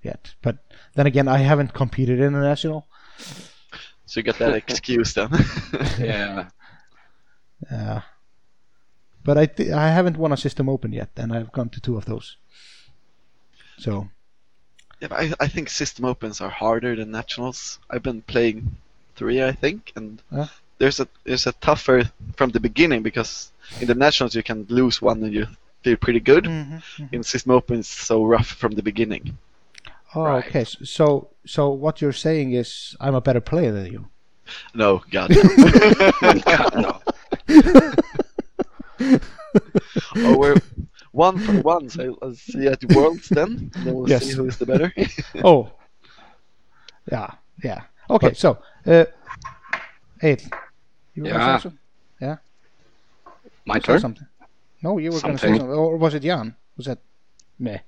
yet, 0.01 0.33
but 0.41 0.57
then 0.95 1.07
again, 1.07 1.27
I 1.27 1.39
haven't 1.39 1.73
competed 1.73 2.19
in 2.21 2.35
a 2.35 2.41
national. 2.41 2.88
so 4.05 4.19
you 4.19 4.23
got 4.23 4.38
that 4.39 4.55
excuse 4.67 5.13
then. 5.13 5.29
yeah. 6.00 6.47
Uh, 7.71 8.00
but 9.27 9.38
I 9.38 9.46
th- 9.46 9.72
I 9.86 9.88
haven't 9.98 10.17
won 10.24 10.31
a 10.34 10.38
system 10.46 10.65
open 10.69 10.91
yet, 10.93 11.10
and 11.22 11.29
I've 11.36 11.51
gone 11.57 11.69
to 11.75 11.79
two 11.81 11.96
of 11.98 12.05
those. 12.05 12.27
So 13.77 14.10
yeah, 15.01 15.10
I, 15.12 15.25
I 15.46 15.48
think 15.53 15.69
system 15.69 16.05
opens 16.05 16.41
are 16.41 16.50
harder 16.63 16.96
than 16.96 17.12
nationals. 17.12 17.79
I've 17.91 18.03
been 18.10 18.22
playing 18.34 18.57
three, 19.15 19.43
I 19.43 19.51
think, 19.63 19.91
and 19.98 20.22
Yeah. 20.31 20.48
there's 20.79 21.00
a 21.00 21.07
there's 21.27 21.46
a 21.48 21.51
tougher 21.67 22.00
from 22.38 22.50
the 22.51 22.60
beginning 22.60 23.03
because 23.03 23.51
in 23.81 23.88
the 23.88 23.96
nationals 24.05 24.34
you 24.36 24.43
can 24.43 24.65
lose 24.69 25.01
one 25.01 25.24
and 25.24 25.34
you 25.34 25.46
feel 25.84 25.98
pretty 25.98 26.19
good. 26.31 26.46
Mm-hmm, 26.46 26.75
mm-hmm. 26.77 27.15
In 27.15 27.24
system 27.24 27.51
open, 27.51 27.79
it's 27.79 27.89
so 28.07 28.24
rough 28.25 28.48
from 28.62 28.72
the 28.75 28.84
beginning. 28.91 29.38
Oh, 30.15 30.24
Right. 30.24 30.46
okay. 30.48 30.63
So, 30.98 31.27
so 31.46 31.69
what 31.84 32.01
you're 32.01 32.19
saying 32.27 32.53
is 32.53 32.96
I'm 33.03 33.13
a 33.15 33.22
better 33.22 33.41
player 33.41 33.72
than 33.74 33.88
you. 33.91 34.07
No, 34.74 35.03
God. 35.12 35.29
God, 36.48 36.74
no. 36.86 36.93
oh, 40.25 40.37
we're 40.37 40.61
one 41.11 41.37
for 41.39 41.53
one. 41.53 41.89
So 41.89 42.17
I'll 42.21 42.33
see 42.35 42.67
at 42.67 42.83
Worlds 42.85 43.29
then. 43.29 43.71
Then 43.83 43.95
we'll 43.95 44.09
Yes. 44.09 44.23
see 44.25 44.31
who 44.35 44.45
is 44.47 44.57
the 44.57 44.65
better. 44.65 44.93
Oh, 45.43 45.71
yeah, 47.11 47.31
yeah. 47.63 47.81
Okay, 48.09 48.33
so, 48.33 48.57
uh, 48.85 49.05
Eight, 50.21 50.49
you 51.13 51.23
were 51.23 51.29
Yeah. 51.29 51.37
gonna 51.39 51.57
say 51.57 51.63
something? 51.63 51.79
Yeah, 52.21 52.37
My 53.65 53.75
say 53.79 53.85
turn? 53.85 53.99
something. 53.99 54.27
No, 54.81 54.97
you 54.97 55.11
were 55.11 55.21
gonna 55.21 55.37
say 55.37 55.47
Something. 55.47 55.59
something, 55.59 55.77
or 55.77 55.97
was 55.97 56.13
it 56.13 56.23
Jan? 56.23 56.55
Was 56.77 56.85
that 56.87 56.99
me? 57.59 57.79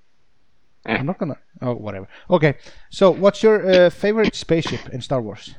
Eh. 0.86 0.98
I'm 0.98 1.06
not 1.06 1.18
gonna. 1.18 1.38
Oh, 1.62 1.74
whatever. 1.76 2.08
Okay, 2.30 2.56
so 2.90 3.12
what's 3.12 3.42
your 3.44 3.66
uh, 3.70 3.90
favorite 3.90 4.36
spaceship 4.36 4.90
in 4.94 5.02
Star 5.02 5.22
Wars, 5.22 5.56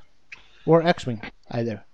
or 0.67 0.83
X-wing, 0.87 1.23
either? 1.50 1.85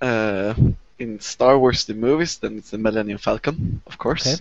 Uh, 0.00 0.54
in 0.98 1.20
Star 1.20 1.58
Wars 1.58 1.84
the 1.84 1.94
movies, 1.94 2.38
then 2.38 2.58
it's 2.58 2.70
the 2.70 2.78
Millennium 2.78 3.18
Falcon, 3.18 3.82
of 3.86 3.98
course. 3.98 4.40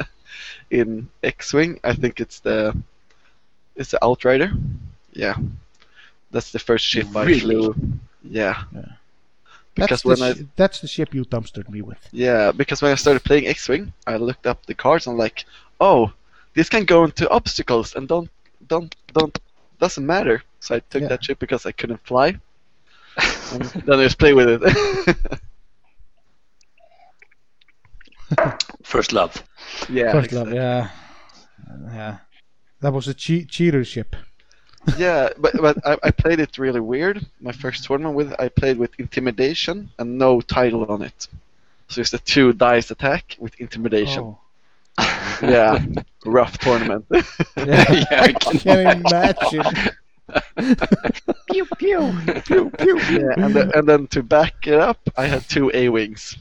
in 0.70 1.08
X-wing, 1.22 1.80
I 1.84 1.94
think 1.94 2.20
it's 2.20 2.40
the 2.40 2.76
it's 3.76 3.90
the 3.92 4.04
Outrider. 4.04 4.52
Yeah, 5.12 5.36
that's 6.30 6.52
the 6.52 6.58
first 6.58 6.84
ship 6.84 7.06
I 7.16 7.38
flew. 7.38 7.74
Yeah. 8.22 8.62
Yeah. 8.72 8.84
Because 9.74 9.88
That's 9.88 10.02
the, 10.02 10.08
when 10.08 10.22
I 10.22 10.34
sh- 10.34 10.44
that's 10.56 10.80
the 10.80 10.88
ship 10.88 11.14
you 11.14 11.24
dumpstered 11.24 11.68
me 11.70 11.80
with. 11.80 11.98
yeah, 12.12 12.50
because 12.52 12.82
when 12.82 12.90
I 12.92 12.96
started 12.96 13.22
playing 13.24 13.46
X-wing, 13.46 13.92
I 14.06 14.16
looked 14.16 14.46
up 14.46 14.66
the 14.66 14.74
cards 14.74 15.06
and 15.06 15.16
like, 15.16 15.46
oh, 15.80 16.12
this 16.54 16.68
can 16.68 16.84
go 16.84 17.04
into 17.04 17.28
obstacles 17.30 17.94
and 17.94 18.06
don't 18.08 18.28
don't 18.66 18.94
don't 19.14 19.38
doesn't 19.78 20.04
matter. 20.04 20.42
So 20.58 20.74
I 20.74 20.80
took 20.90 21.02
Yeah. 21.02 21.08
that 21.08 21.24
ship 21.24 21.38
because 21.38 21.64
I 21.66 21.72
couldn't 21.72 22.04
fly. 22.04 22.36
and 23.52 23.62
then 23.86 24.00
I 24.00 24.04
just 24.04 24.18
play 24.18 24.34
with 24.34 24.60
it. 24.62 25.16
First 28.82 29.12
love. 29.12 29.42
yeah. 29.88 30.12
First 30.12 30.32
love, 30.32 30.52
yeah. 30.52 30.90
Yeah. 31.92 32.18
That 32.80 32.92
was 32.92 33.08
a 33.08 33.14
che- 33.14 33.44
cheater 33.44 33.84
ship. 33.84 34.16
Yeah, 34.96 35.28
but 35.36 35.52
but 35.60 35.76
I, 35.86 35.98
I 36.04 36.10
played 36.10 36.40
it 36.40 36.56
really 36.56 36.80
weird. 36.80 37.26
My 37.38 37.52
first 37.52 37.84
tournament 37.84 38.16
with 38.16 38.32
I 38.40 38.48
played 38.48 38.78
with 38.78 38.90
intimidation 38.98 39.90
and 39.98 40.16
no 40.16 40.40
title 40.40 40.86
on 40.86 41.02
it. 41.02 41.28
So 41.88 42.00
it's 42.00 42.14
a 42.14 42.18
two 42.18 42.54
dice 42.54 42.90
attack 42.90 43.36
with 43.38 43.54
intimidation. 43.60 44.22
Oh. 44.24 44.38
Yeah, 45.42 45.84
rough 46.24 46.56
tournament. 46.58 47.04
Yeah, 47.56 47.92
Yeah, 47.92 48.22
I 48.22 48.32
can 48.32 49.02
imagine. 49.04 49.90
pew 51.50 51.66
pew. 51.76 52.12
pew, 52.46 52.70
pew. 52.70 52.98
yeah, 53.10 53.34
and 53.36 53.54
then, 53.54 53.70
and 53.74 53.86
then 53.88 54.06
to 54.08 54.22
back 54.22 54.66
it 54.66 54.78
up, 54.78 54.98
I 55.16 55.26
had 55.26 55.46
two 55.48 55.70
A 55.74 55.88
wings 55.90 56.36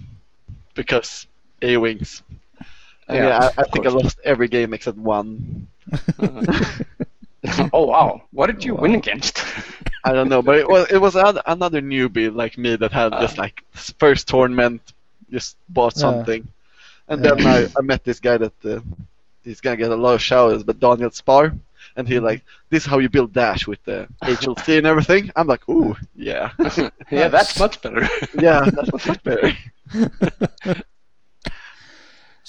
because 0.76 1.28
A 1.62 1.78
wings. 1.78 2.22
And 3.08 3.24
Yeah, 3.24 3.24
yeah, 3.24 3.50
I, 3.58 3.62
I 3.62 3.64
of 3.74 3.74
think 3.74 3.86
I 3.86 3.90
lost 3.90 4.20
every 4.24 4.48
game 4.48 4.74
except 4.74 4.98
one. 4.98 5.68
oh 7.74 7.86
wow, 7.86 8.22
what 8.32 8.48
did 8.48 8.64
you 8.64 8.76
win 8.76 8.96
against? 8.96 9.44
I 10.04 10.14
don't 10.14 10.30
know, 10.30 10.42
but 10.42 10.58
it 10.58 10.68
was 10.68 10.88
it 10.92 10.98
was 10.98 11.16
an- 11.16 11.40
another 11.46 11.82
newbie 11.82 12.34
like 12.34 12.58
me 12.58 12.76
that 12.76 12.92
had 12.92 13.18
just 13.18 13.38
like 13.38 13.64
first 14.00 14.28
tournament, 14.28 14.82
just 15.32 15.58
bought 15.70 15.96
Yeah. 15.96 16.26
something, 16.26 16.48
and 17.08 17.24
then 17.24 17.46
I, 17.46 17.68
I 17.78 17.82
met 17.82 18.04
this 18.04 18.20
guy 18.20 18.38
that 18.38 18.54
uh, 18.66 18.80
he's 19.44 19.62
gonna 19.62 19.78
get 19.78 19.92
a 19.92 19.96
lot 19.96 20.16
of 20.16 20.22
showers, 20.22 20.64
but 20.64 20.80
Daniel 20.80 21.12
Spar, 21.12 21.54
and 21.96 22.08
he 22.08 22.20
like 22.20 22.44
this 22.70 22.84
is 22.84 22.90
how 22.90 23.00
you 23.00 23.10
build 23.10 23.34
dash 23.34 23.68
with 23.68 23.84
the 23.84 24.08
HLC 24.26 24.78
and 24.78 24.88
everything. 24.88 25.32
I'm 25.36 25.48
like, 25.48 25.68
ooh, 25.70 25.96
yeah, 26.16 26.52
yeah, 27.12 27.28
that's 27.30 27.58
much 27.60 27.82
better. 27.82 28.08
yeah, 28.34 28.70
that's 28.76 28.92
much 29.06 29.24
better. 29.24 29.52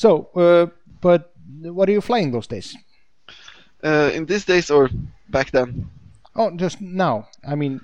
So, 0.00 0.08
uh, 0.34 0.66
but 1.00 1.22
what 1.62 1.88
are 1.88 1.92
you 1.92 2.00
flying 2.00 2.32
those 2.32 2.46
days? 2.48 2.76
Uh, 3.84 4.10
in 4.14 4.26
these 4.26 4.44
days 4.44 4.70
or 4.70 4.88
back 5.28 5.50
then, 5.50 5.90
Oh, 6.36 6.50
just 6.56 6.80
now. 6.80 7.26
I 7.52 7.54
mean, 7.56 7.80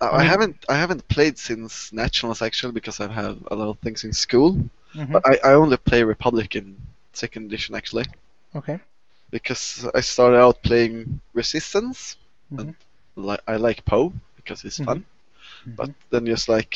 I, 0.00 0.06
I 0.06 0.08
I 0.08 0.18
mean- 0.18 0.26
haven't 0.32 0.56
I 0.68 0.76
haven't 0.76 1.06
played 1.08 1.38
since 1.38 1.92
nationals 1.92 2.42
actually 2.42 2.72
because 2.72 3.00
I 3.00 3.04
have 3.06 3.14
had 3.24 3.36
a 3.50 3.54
lot 3.54 3.68
of 3.70 3.78
things 3.78 4.04
in 4.04 4.12
school. 4.12 4.50
Mhm. 4.94 5.12
But 5.12 5.22
I, 5.26 5.34
I 5.50 5.52
only 5.54 5.76
play 5.76 6.02
Republic 6.04 6.56
in 6.56 6.76
second 7.12 7.42
edition 7.46 7.74
actually. 7.74 8.06
okay. 8.56 8.78
because 9.30 9.62
I 9.98 10.02
started 10.02 10.38
out 10.44 10.62
playing 10.62 11.20
Resistance, 11.34 12.16
Mhm. 12.50 12.58
and 12.60 12.74
li- 13.16 13.44
I 13.52 13.56
like 13.66 13.80
Poe 13.84 14.12
because 14.36 14.64
it's 14.66 14.78
Mhm. 14.80 14.84
fun. 14.86 14.98
But 15.78 15.90
then 16.10 16.26
just 16.26 16.48
like 16.48 16.72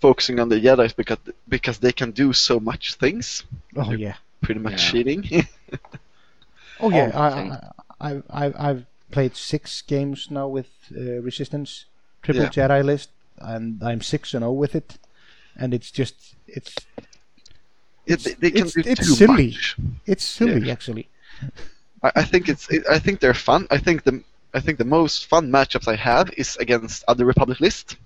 focusing 0.00 0.40
on 0.40 0.48
the 0.48 0.60
Jedi 0.64 0.86
because 0.96 1.18
because 1.48 1.78
they 1.80 1.92
can 2.00 2.10
do 2.12 2.32
so 2.32 2.60
much 2.60 2.84
things, 3.04 3.44
Oh 3.76 3.92
yeah. 4.06 4.16
Pretty 4.46 4.60
much 4.60 4.72
Yeah. 4.84 4.90
cheating. 4.90 5.22
Oh 6.78 6.90
yeah. 6.90 7.10
I, 7.14 7.28
I, 8.06 8.10
I, 8.10 8.22
I 8.44 8.70
I've 8.70 8.84
played 9.10 9.34
six 9.34 9.80
games 9.82 10.28
now 10.30 10.46
with 10.46 10.68
uh, 10.94 11.20
Resistance 11.22 11.86
Triple 12.22 12.42
Yeah. 12.42 12.50
Jedi 12.50 12.84
list, 12.84 13.08
and 13.38 13.82
I'm 13.82 14.02
six 14.02 14.34
and 14.34 14.42
zero 14.42 14.52
with 14.52 14.74
it, 14.74 14.98
and 15.56 15.72
it's 15.72 15.90
just 15.90 16.14
it's 16.46 16.74
Yeah, 18.04 18.16
they, 18.24 18.34
they 18.34 18.50
can 18.50 18.66
it's- 18.66 18.74
do 18.74 18.82
it's 18.90 19.06
too 19.08 19.14
silly. 19.14 19.46
much. 19.52 19.76
it's 20.06 20.24
silly 20.24 20.60
Yeah. 20.66 20.72
actually. 20.74 21.08
I, 22.02 22.12
I 22.16 22.24
think 22.24 22.48
it's 22.48 22.68
it, 22.70 22.82
I 22.90 22.98
think 22.98 23.20
they're 23.20 23.40
fun. 23.50 23.66
I 23.70 23.78
think 23.78 24.02
the 24.04 24.22
I 24.52 24.60
think 24.60 24.76
the 24.78 24.84
most 24.98 25.26
fun 25.32 25.50
matchups 25.50 25.88
I 25.88 25.96
have 25.96 26.30
is 26.36 26.56
against 26.58 27.04
other 27.08 27.24
Republic 27.24 27.58
list. 27.60 27.96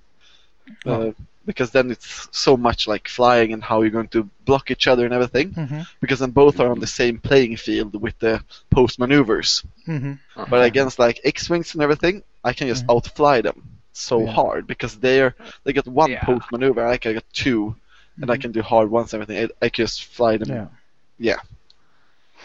Uh, 0.87 0.91
Oh. 1.11 1.15
Because 1.47 1.71
then 1.71 1.91
it's 1.91 2.29
so 2.33 2.57
much 2.57 2.87
like 2.87 3.09
flying 3.09 3.53
and 3.53 3.63
how 3.63 3.81
you're 3.83 3.91
going 3.91 4.09
to 4.09 4.29
block 4.45 4.71
each 4.71 4.87
other 4.87 5.05
and 5.05 5.15
everything. 5.15 5.53
Mhm. 5.53 5.87
Because 6.01 6.19
then 6.21 6.31
both 6.31 6.61
are 6.61 6.71
on 6.71 6.81
the 6.81 6.87
same 6.87 7.19
playing 7.19 7.57
field 7.57 8.01
with 8.01 8.19
the 8.19 8.43
post 8.71 8.99
maneuvers. 8.99 9.65
hmm 9.87 10.15
But 10.37 10.65
against 10.65 10.99
like 10.99 11.21
X-wings 11.25 11.75
and 11.75 11.83
everything, 11.83 12.23
I 12.45 12.53
can 12.53 12.69
just 12.69 12.85
outfly 12.89 13.41
them 13.43 13.63
so 13.93 14.19
Mm-hmm. 14.19 14.27
Yeah. 14.29 14.35
hard 14.35 14.67
because 14.67 14.99
they're 14.99 15.35
they 15.65 15.73
get 15.73 15.87
one 15.87 16.11
Yeah. 16.11 16.25
post 16.25 16.51
maneuver, 16.53 16.87
I 16.87 16.97
can 16.99 17.15
get 17.15 17.25
2 17.33 17.75
and 18.21 18.31
I 18.31 18.37
can 18.37 18.53
do 18.53 18.63
hard 18.63 18.91
ones 18.91 19.13
and 19.15 19.23
everything. 19.23 19.51
I, 19.63 19.67
I 19.67 19.69
can 19.71 19.85
just 19.87 20.05
fly 20.05 20.37
them. 20.37 20.49
Mm-hmm. 20.49 20.75
Yeah. 21.19 21.41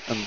And 0.10 0.20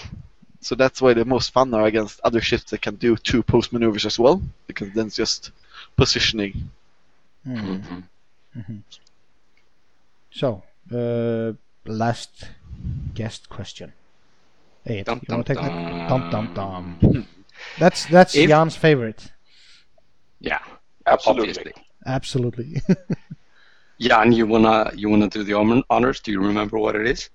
so 0.60 0.74
that's 0.74 1.00
why 1.02 1.14
the 1.14 1.24
most 1.24 1.52
fun 1.52 1.72
are 1.74 1.86
against 1.86 2.20
other 2.24 2.40
ships 2.40 2.64
that 2.70 2.82
can 2.82 2.96
do 2.96 3.16
two 3.16 3.42
post 3.42 3.72
maneuvers 3.72 4.06
as 4.06 4.18
well, 4.18 4.42
because 4.66 4.90
then 4.92 5.06
it's 5.06 5.16
just 5.16 5.52
positioning. 5.96 6.70
Mhm. 8.56 8.64
Mhm. 8.66 8.82
So, 10.30 10.62
uh, 10.92 11.52
last 11.86 12.44
guest 13.14 13.48
question. 13.48 13.92
Hey, 14.84 15.02
Dum, 15.02 15.20
you 15.28 15.34
want 15.34 15.46
to 15.46 15.54
take 15.54 15.62
dum, 15.62 15.74
that? 15.74 16.08
Dum 16.08 16.30
dum 16.30 16.54
dum. 16.54 16.98
dum. 17.02 17.28
That's 17.78 18.06
that's 18.06 18.34
If- 18.34 18.48
Jan's 18.48 18.76
favorite. 18.76 19.32
Yeah, 20.40 20.60
Absolutely. 21.06 21.48
obviously. 21.50 21.72
Absolutely. 22.06 22.80
Jan, 24.00 24.32
you 24.32 24.46
wanna 24.46 24.92
you 24.94 25.08
wanna 25.10 25.28
do 25.28 25.42
the 25.42 25.54
honors? 25.90 26.20
Do 26.20 26.30
you 26.30 26.40
remember 26.40 26.78
what 26.78 26.94
it 26.94 27.06
is? 27.06 27.30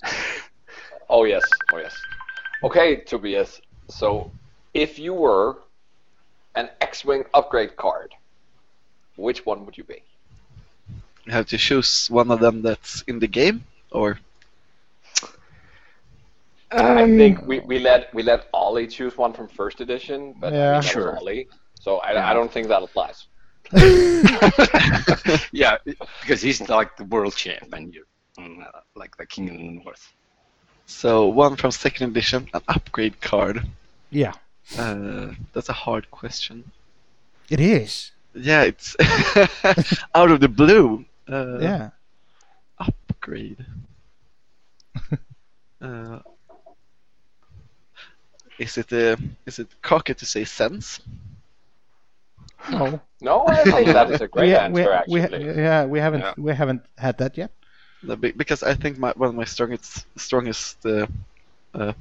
Oh 1.10 1.26
yes, 1.26 1.44
oh 1.74 1.78
yes. 1.80 1.94
Okay, 2.64 3.02
Tobias. 3.04 3.60
So, 3.90 4.32
if 4.74 4.98
you 4.98 5.14
were 5.14 5.58
an 6.56 6.70
X-wing 6.80 7.26
upgrade 7.34 7.76
card, 7.76 8.16
which 9.18 9.46
one 9.46 9.66
would 9.66 9.78
you 9.78 9.84
be? 9.84 10.02
You 11.26 11.34
have 11.34 11.48
to 11.48 11.58
choose 11.58 12.10
one 12.10 12.32
of 12.32 12.40
them 12.40 12.62
that's 12.62 13.02
in 13.08 13.20
the 13.20 13.28
game, 13.28 13.66
or 13.92 14.20
I 16.72 17.08
think 17.08 17.42
we, 17.46 17.60
we 17.60 17.80
let 17.80 18.14
we 18.14 18.24
let 18.24 18.48
Ollie 18.54 18.88
choose 18.88 19.18
one 19.18 19.34
from 19.34 19.48
first 19.48 19.82
edition, 19.82 20.36
but 20.40 20.56
I 20.62 20.68
Yeah. 20.68 20.70
mean, 20.70 20.84
that 20.84 20.96
was 20.96 21.06
Sure. 21.06 21.08
Ollie, 21.08 21.48
so 21.80 21.98
I, 21.98 22.12
Yeah. 22.14 22.32
I 22.32 22.34
don't 22.34 22.52
think 22.52 22.68
that 22.70 22.84
applies. 22.84 23.28
yeah, 25.52 25.78
because 26.22 26.42
he's 26.42 26.68
like 26.70 26.96
the 26.98 27.06
world 27.06 27.36
champ 27.36 27.74
and 27.74 27.94
you 27.94 28.06
mm, 28.40 28.66
uh, 28.66 28.82
like 28.96 29.16
the 29.18 29.26
king 29.26 29.50
of 29.50 29.58
the 29.58 29.64
north. 29.84 30.14
so 30.88 31.28
one 31.28 31.56
from 31.58 31.72
second 31.72 32.12
edition, 32.12 32.48
an 32.54 32.62
upgrade 32.68 33.20
card. 33.22 33.64
yeah, 34.12 34.34
Uh, 34.78 35.34
that's 35.54 35.70
a 35.70 35.74
hard 35.74 36.10
question. 36.12 36.72
it 37.50 37.60
is. 37.60 38.12
Yeah, 38.36 38.64
it's 38.64 38.96
out 40.16 40.32
of 40.32 40.40
the 40.40 40.48
blue. 40.50 41.06
Uh, 41.28 41.72
yeah. 41.72 41.92
upgrade. 42.80 43.66
uh, 45.82 46.20
is 48.58 48.78
it 48.78 48.92
uh, 48.94 49.16
is 49.46 49.60
it 49.60 49.68
cocky 49.82 50.14
to 50.14 50.26
say 50.26 50.44
sense? 50.44 51.00
No. 52.68 53.02
No, 53.22 53.48
I 53.48 53.66
think 53.66 53.92
that 53.94 54.10
is 54.10 54.22
a 54.22 54.28
great 54.28 54.54
we, 54.54 54.56
answer. 54.56 54.92
we, 55.08 55.22
actually, 55.22 55.40
we, 55.40 55.54
yeah, 55.56 55.86
we 55.86 56.00
haven't 56.00 56.26
Yeah. 56.26 56.34
we 56.38 56.54
haven't 56.54 56.84
had 56.98 57.18
that 57.18 57.38
yet. 57.38 57.52
No, 58.02 58.16
Because 58.16 58.64
I 58.64 58.74
think 58.76 58.98
my 58.98 59.14
one 59.16 59.30
of 59.30 59.36
my 59.36 59.46
strongest 59.46 60.06
strongest 60.18 60.86
uh, 60.86 61.08
uh, 61.74 61.94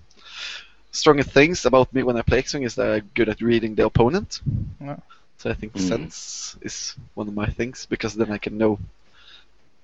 strongest 0.91 1.31
things 1.31 1.65
about 1.67 1.93
me 1.93 2.03
when 2.03 2.17
I 2.17 2.23
play 2.23 2.39
X-wing 2.39 2.63
is 2.65 2.75
that 2.77 2.89
I'm 2.91 3.11
good 3.15 3.29
at 3.29 3.41
reading 3.41 3.75
the 3.75 3.87
opponent. 3.87 4.41
Yeah. 4.81 4.97
So 5.39 5.51
I 5.51 5.55
think 5.55 5.77
Mhm. 5.77 5.79
sense 5.79 6.57
is 6.63 6.97
one 7.15 7.29
of 7.29 7.35
my 7.35 7.47
things 7.47 7.87
because 7.87 8.15
then 8.15 8.31
I 8.31 8.39
can 8.39 8.57
know 8.59 8.79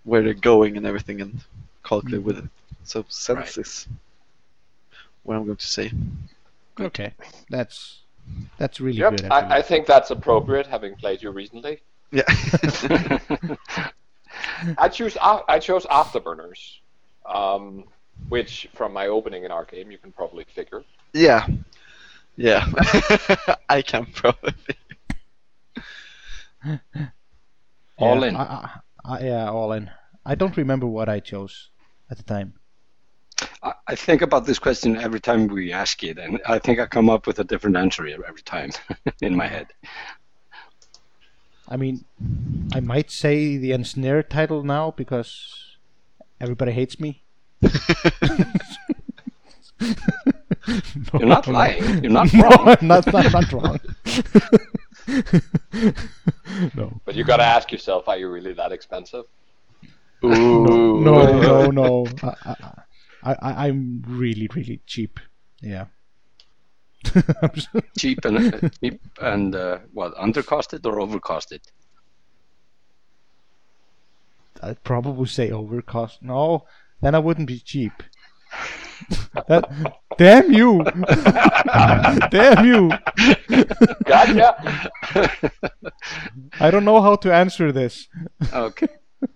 where 0.09 0.23
they're 0.23 0.35
going 0.53 0.77
and 0.77 0.87
everything 0.87 1.21
and 1.21 1.41
calculate 1.85 2.23
with 2.23 2.39
it. 2.39 2.45
So 2.85 3.05
sense 3.09 3.57
Right. 3.57 3.59
is 3.59 3.87
what 5.23 5.37
I'm 5.37 5.45
going 5.45 5.57
to 5.57 5.67
say. 5.67 5.93
Okay, 6.81 7.13
that's 7.51 8.01
that's 8.57 8.81
really 8.81 8.99
Yep, 8.99 9.11
good. 9.17 9.25
Actually. 9.27 9.53
I, 9.55 9.59
I 9.59 9.63
think 9.63 9.87
that's 9.87 10.11
appropriate, 10.11 10.67
having 10.67 10.95
played 10.97 11.23
you 11.23 11.31
recently. 11.31 11.81
Yeah. 12.11 12.23
I 14.79 14.89
choose 14.89 15.17
af- 15.21 15.45
I 15.49 15.59
chose 15.59 15.85
Afterburners, 15.87 16.79
um, 17.27 17.85
which 18.29 18.69
from 18.75 18.93
my 18.93 19.09
opening 19.09 19.45
in 19.45 19.51
our 19.51 19.65
game 19.65 19.91
you 19.91 19.99
can 19.99 20.13
probably 20.13 20.45
figure. 20.45 20.83
yeah. 21.13 21.47
Yeah. 22.37 22.65
I 23.69 23.83
can 23.83 24.07
probably. 24.15 24.55
All 27.99 28.21
yeah, 28.21 28.29
in. 28.29 28.37
I, 28.37 28.43
I, 28.43 28.71
I, 29.05 29.21
yeah, 29.25 29.51
all 29.51 29.73
in. 29.73 29.91
I 30.29 30.35
don't 30.35 30.59
remember 30.59 30.87
what 30.87 31.09
I 31.09 31.21
chose 31.21 31.71
at 32.11 32.19
the 32.19 32.23
time. 32.23 32.53
I, 33.63 33.73
I 33.87 33.95
think 33.95 34.21
about 34.21 34.45
this 34.45 34.59
question 34.59 34.95
every 34.99 35.21
time 35.21 35.47
we 35.47 35.73
ask 35.73 36.05
it, 36.05 36.19
and 36.19 36.39
I 36.47 36.59
think 36.59 36.79
I 36.79 36.87
come 36.87 37.09
up 37.09 37.27
with 37.27 37.39
a 37.39 37.45
different 37.45 37.79
answer 37.79 38.07
every 38.07 38.43
time 38.43 38.71
in 39.23 39.35
my 39.35 39.47
head. 39.47 39.69
I 41.67 41.79
mean, 41.79 42.05
I 42.75 42.81
might 42.81 43.11
say 43.11 43.57
the 43.57 43.73
ensnare 43.73 44.23
title 44.23 44.63
now 44.63 44.91
because 44.91 45.79
everybody 46.43 46.73
hates 46.73 47.01
me. 47.01 47.23
You're 51.15 51.27
not 51.37 51.47
lying. 51.59 52.05
You're 52.05 52.13
not 52.13 52.31
no, 52.35 52.43
wrong. 52.43 52.69
I'm 52.69 52.87
not, 52.87 53.11
not, 53.11 53.33
not 53.33 53.53
wrong. 53.53 53.81
no. 56.75 57.01
But 57.07 57.15
you 57.15 57.25
gotta 57.25 57.45
ask 57.45 57.73
yourself, 57.73 58.09
are 58.09 58.19
you 58.19 58.29
really 58.29 58.53
that 58.53 58.73
expensive? 58.73 59.25
Ooh. 60.25 61.01
No, 61.01 61.41
no, 61.41 61.71
no. 61.71 62.07
I, 62.23 62.55
I, 63.23 63.33
I, 63.35 63.67
I'm 63.67 64.03
really, 64.07 64.49
really 64.55 64.81
cheap. 64.87 65.21
Yeah. 65.61 65.87
Cheap 67.97 68.25
and 68.25 68.55
uh, 68.55 68.69
cheap 68.83 69.01
and 69.21 69.55
uh, 69.55 69.79
what 69.93 70.15
undercosted 70.17 70.85
or 70.85 70.97
overcosted? 70.97 71.61
I'd 74.63 74.83
probably 74.83 75.27
say 75.27 75.51
overcost. 75.51 76.23
No, 76.23 76.65
then 77.01 77.15
I 77.15 77.21
wouldn't 77.21 77.47
be 77.47 77.61
cheap. 77.61 77.93
that, 79.47 79.95
damn 80.19 80.53
you! 80.53 80.83
damn 82.31 82.65
you! 82.67 82.91
Gotcha. 84.05 84.91
I 86.59 86.71
don't 86.71 86.85
know 86.85 87.01
how 87.01 87.15
to 87.17 87.33
answer 87.33 87.71
this. 87.71 88.09
okay, 88.53 88.89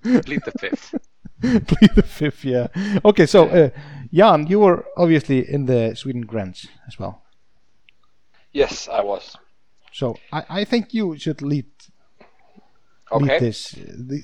plead 0.02 0.42
the 0.44 0.52
fifth. 0.58 0.94
Plead 1.42 1.90
the 1.96 2.02
fifth, 2.04 2.44
yeah. 2.44 2.68
Okay, 3.04 3.26
so 3.26 3.48
uh, 3.48 3.70
Jan, 4.12 4.46
you 4.46 4.60
were 4.60 4.84
obviously 4.96 5.40
in 5.52 5.66
the 5.66 5.94
Sweden 5.96 6.22
Grants 6.22 6.68
as 6.86 6.98
well. 7.00 7.22
yes, 8.52 8.88
I 8.88 9.02
was. 9.02 9.36
So 9.92 10.16
I, 10.32 10.44
I 10.60 10.64
think 10.64 10.94
you 10.94 11.18
should 11.18 11.42
lead 11.42 11.66
Okay. 13.10 13.24
lead 13.26 13.40
this 13.40 13.76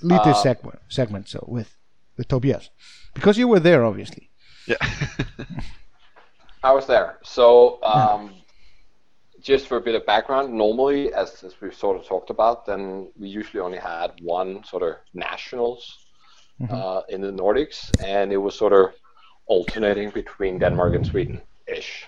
lead 0.02 0.22
this 0.24 0.38
Uh, 0.38 0.42
segment 0.42 0.78
segment 0.88 1.28
so 1.28 1.44
with 1.48 1.76
with 2.16 2.28
Tobias 2.28 2.70
because 3.14 3.36
you 3.36 3.48
were 3.48 3.60
there 3.60 3.84
obviously. 3.84 4.30
Yeah. 4.66 4.76
I 6.62 6.72
was 6.72 6.86
there. 6.86 7.18
So, 7.22 7.78
um, 7.82 8.34
just 9.40 9.66
for 9.66 9.76
a 9.76 9.80
bit 9.80 9.94
of 9.94 10.04
background, 10.06 10.52
normally, 10.52 11.12
as, 11.14 11.42
as 11.44 11.54
we've 11.60 11.74
sort 11.74 11.96
of 11.96 12.06
talked 12.06 12.30
about, 12.30 12.66
then 12.66 13.10
we 13.18 13.28
usually 13.28 13.60
only 13.60 13.78
had 13.78 14.12
one 14.22 14.64
sort 14.64 14.82
of 14.82 14.96
nationals 15.14 15.98
uh, 16.70 17.02
in 17.08 17.20
the 17.20 17.30
Nordics, 17.32 17.90
and 18.04 18.32
it 18.32 18.36
was 18.36 18.54
sort 18.56 18.72
of 18.72 18.90
alternating 19.46 20.10
between 20.10 20.58
Denmark 20.58 20.94
and 20.94 21.06
Sweden 21.06 21.40
ish. 21.66 22.06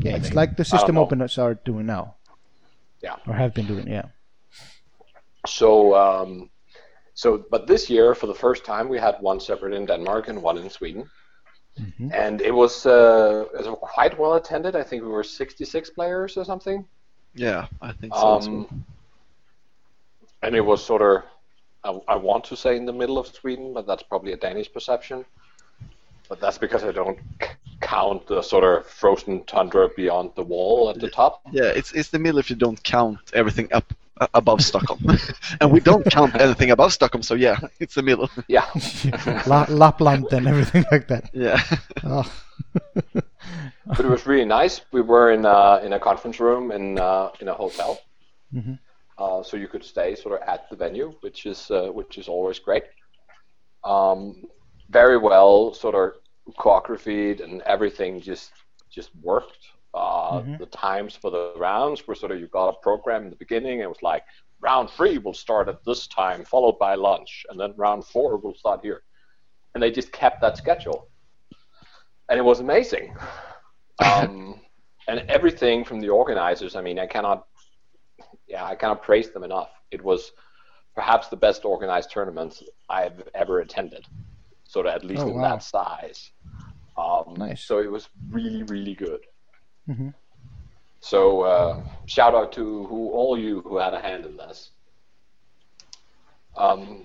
Yeah, 0.00 0.16
it's 0.16 0.34
like 0.34 0.56
the 0.56 0.64
system 0.64 0.98
openers 0.98 1.38
are 1.38 1.54
doing 1.54 1.86
now 1.86 2.14
Yeah. 3.02 3.16
or 3.26 3.34
have 3.34 3.54
been 3.54 3.66
doing. 3.66 3.86
Yeah. 3.88 4.06
So, 5.46 5.94
um, 5.94 6.50
so, 7.14 7.44
but 7.50 7.66
this 7.66 7.88
year, 7.88 8.14
for 8.14 8.26
the 8.26 8.34
first 8.34 8.64
time, 8.64 8.88
we 8.88 8.98
had 8.98 9.16
one 9.20 9.40
separate 9.40 9.72
in 9.72 9.86
Denmark 9.86 10.28
and 10.28 10.42
one 10.42 10.58
in 10.58 10.68
Sweden. 10.68 11.08
And 12.12 12.40
it 12.40 12.54
was, 12.54 12.86
uh, 12.86 13.44
it 13.52 13.66
was 13.66 13.78
quite 13.80 14.18
well 14.18 14.34
attended. 14.34 14.74
I 14.76 14.82
think 14.82 15.02
we 15.02 15.08
were 15.08 15.24
66 15.24 15.90
players 15.90 16.36
or 16.36 16.44
something. 16.44 16.86
Yeah, 17.34 17.66
I 17.82 17.92
think 17.92 18.14
so. 18.14 18.22
well. 18.22 18.42
Um, 18.48 18.84
and 20.42 20.54
it 20.54 20.60
was 20.60 20.84
sort 20.84 21.02
of, 21.02 21.22
I, 21.84 22.14
I 22.14 22.16
want 22.16 22.44
to 22.44 22.56
say 22.56 22.76
in 22.76 22.86
the 22.86 22.92
middle 22.92 23.18
of 23.18 23.26
Sweden, 23.26 23.74
but 23.74 23.86
that's 23.86 24.02
probably 24.02 24.32
a 24.32 24.36
Danish 24.36 24.72
perception. 24.72 25.24
But 26.28 26.40
that's 26.40 26.58
because 26.58 26.82
I 26.82 26.92
don't 26.92 27.18
c- 27.42 27.48
count 27.80 28.26
the 28.26 28.42
sort 28.42 28.64
of 28.64 28.86
frozen 28.86 29.44
tundra 29.44 29.88
beyond 29.96 30.32
the 30.34 30.42
wall 30.42 30.90
at 30.90 30.98
the 30.98 31.08
top. 31.10 31.42
Yeah, 31.52 31.66
it's 31.66 31.92
it's 31.92 32.08
the 32.08 32.18
middle 32.18 32.38
if 32.40 32.50
you 32.50 32.56
don't 32.56 32.82
count 32.82 33.20
everything 33.32 33.72
up 33.72 33.92
above 34.34 34.62
Stockholm, 34.62 35.00
and 35.60 35.70
we 35.70 35.80
don't 35.80 36.04
count 36.10 36.34
anything 36.40 36.70
above 36.70 36.92
Stockholm. 36.92 37.22
So 37.22 37.34
yeah, 37.34 37.58
it's 37.80 37.94
the 37.94 38.02
middle. 38.02 38.30
Yeah. 38.48 38.66
La- 39.46 39.66
Lapland 39.68 40.26
and 40.32 40.46
everything 40.48 40.84
like 40.90 41.08
that. 41.08 41.30
Yeah. 41.34 41.60
Oh. 42.04 42.24
but 43.86 44.00
it 44.00 44.06
was 44.06 44.26
really 44.26 44.44
nice. 44.44 44.80
We 44.92 45.00
were 45.02 45.30
in 45.32 45.44
uh, 45.46 45.80
in 45.84 45.92
a 45.92 46.00
conference 46.00 46.40
room 46.40 46.70
in 46.72 46.98
uh, 46.98 47.30
in 47.40 47.48
a 47.48 47.54
hotel, 47.54 47.98
Mhm. 48.54 48.78
uh, 49.18 49.42
so 49.42 49.56
you 49.56 49.68
could 49.68 49.84
stay 49.84 50.14
sort 50.14 50.40
of 50.40 50.48
at 50.48 50.68
the 50.70 50.76
venue, 50.76 51.14
which 51.20 51.46
is 51.46 51.70
uh, 51.70 51.88
which 51.92 52.18
is 52.18 52.28
always 52.28 52.58
great. 52.58 52.84
Um, 53.84 54.44
very 54.90 55.18
well, 55.18 55.74
sort 55.74 55.94
of 55.94 56.54
choreographed 56.58 57.40
and 57.42 57.62
everything 57.62 58.20
just 58.20 58.50
just 58.90 59.10
worked. 59.22 59.58
Uh, 59.96 60.42
The 60.58 60.66
times 60.66 61.16
for 61.16 61.30
the 61.30 61.54
rounds 61.56 62.06
were 62.06 62.14
sort 62.14 62.32
of 62.32 62.38
you 62.40 62.48
got 62.48 62.68
a 62.68 62.76
program 62.82 63.24
in 63.24 63.30
the 63.30 63.36
beginning. 63.36 63.80
It 63.80 63.88
was 63.88 64.02
like 64.02 64.22
round 64.60 64.90
three 64.90 65.16
will 65.18 65.34
start 65.34 65.68
at 65.68 65.84
this 65.84 66.06
time, 66.08 66.44
followed 66.44 66.78
by 66.78 66.94
lunch, 66.94 67.44
and 67.48 67.58
then 67.60 67.72
round 67.76 68.04
four 68.04 68.36
will 68.36 68.54
start 68.54 68.80
here, 68.82 69.02
and 69.74 69.82
they 69.82 69.90
just 69.90 70.12
kept 70.12 70.40
that 70.42 70.56
schedule, 70.56 71.08
and 72.28 72.38
it 72.38 72.42
was 72.42 72.60
amazing 72.60 73.14
um, 74.04 74.60
and 75.08 75.20
everything 75.28 75.84
from 75.84 76.00
the 76.00 76.08
organizers. 76.08 76.74
I 76.76 76.82
mean, 76.82 76.98
I 76.98 77.06
cannot, 77.06 77.46
yeah, 78.46 78.64
I 78.64 78.74
cannot 78.74 79.02
praise 79.02 79.30
them 79.30 79.44
enough. 79.44 79.70
It 79.90 80.02
was 80.02 80.32
perhaps 80.94 81.28
the 81.28 81.36
best 81.36 81.64
organized 81.64 82.10
tournaments 82.10 82.62
I've 82.88 83.22
ever 83.34 83.60
attended, 83.60 84.04
sort 84.64 84.86
of 84.86 84.94
at 84.94 85.04
least 85.04 85.22
Oh, 85.22 85.28
in 85.28 85.36
wow. 85.36 85.48
that 85.48 85.62
size. 85.62 86.32
Um, 86.96 87.34
Nice. 87.36 87.62
So 87.62 87.78
it 87.80 87.90
was 87.90 88.08
really, 88.30 88.62
really 88.64 88.94
good. 88.94 89.20
Mhm. 89.88 90.14
So 91.00 91.42
uh, 91.42 91.82
shout 92.06 92.34
out 92.34 92.52
to 92.52 92.86
who 92.86 93.10
all 93.10 93.38
you 93.38 93.60
who 93.62 93.78
had 93.78 93.94
a 93.94 94.00
hand 94.00 94.24
in 94.24 94.36
this. 94.36 94.70
Um, 96.56 97.04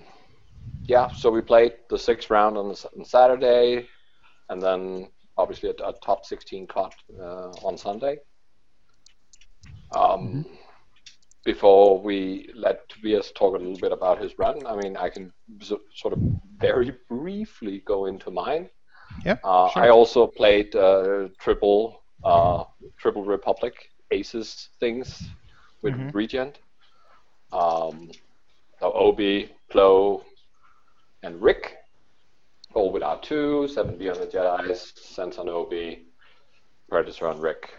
yeah, 0.84 1.08
so 1.12 1.30
we 1.30 1.40
played 1.40 1.74
the 1.88 1.98
sixth 1.98 2.30
round 2.30 2.56
on, 2.56 2.68
the, 2.68 2.88
on 2.98 3.04
Saturday, 3.04 3.86
and 4.48 4.60
then 4.60 5.08
obviously 5.36 5.68
a, 5.68 5.88
a 5.88 5.92
top 6.04 6.24
16 6.24 6.66
cut 6.66 6.94
uh, 7.20 7.50
on 7.62 7.76
Sunday. 7.76 8.18
Um, 9.94 10.46
Before 11.44 12.00
we 12.00 12.50
let 12.54 12.88
Tobias 12.88 13.32
talk 13.32 13.56
a 13.56 13.58
little 13.58 13.78
bit 13.78 13.92
about 13.92 14.20
his 14.20 14.38
run, 14.38 14.64
I 14.64 14.76
mean, 14.76 14.96
I 14.96 15.08
can 15.08 15.32
so, 15.60 15.80
sort 15.94 16.14
of 16.14 16.20
very 16.58 16.92
briefly 17.08 17.82
go 17.84 18.06
into 18.06 18.30
mine. 18.30 18.70
Yeah. 19.24 19.36
Uh, 19.42 19.68
sure. 19.70 19.82
I 19.82 19.88
also 19.88 20.26
played 20.26 20.74
uh, 20.76 21.28
triple 21.38 22.01
uh, 22.24 22.64
triple 22.96 23.24
Republic 23.24 23.74
Aces 24.10 24.68
things 24.80 25.28
with 25.82 25.94
Mhm. 25.94 26.14
Regen. 26.14 26.52
Um, 27.52 28.10
so 28.80 28.92
Obi, 28.92 29.50
Plo, 29.70 30.24
and 31.22 31.40
Ric. 31.42 31.76
All 32.74 32.90
with 32.90 33.02
R2, 33.02 33.68
7B 33.68 34.08
on 34.08 34.18
the 34.18 34.26
Jedi's, 34.26 34.92
Sense 34.98 35.36
on 35.38 35.48
Obi, 35.48 36.06
Predator 36.88 37.28
on 37.28 37.38
Ric. 37.40 37.70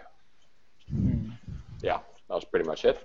Yeah, 1.82 2.00
that 2.30 2.36
was 2.36 2.46
pretty 2.46 2.66
much 2.68 2.86
it. 2.86 3.00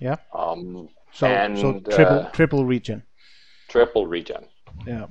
Yeah. 0.00 0.16
Um, 0.34 0.88
So 1.12 1.26
and 1.26 1.56
so 1.58 1.80
triple 1.80 2.18
uh, 2.20 2.30
triple 2.30 2.64
regen. 2.64 3.02
triple 3.68 4.06
regen 4.06 4.46
Yeah. 4.86 5.06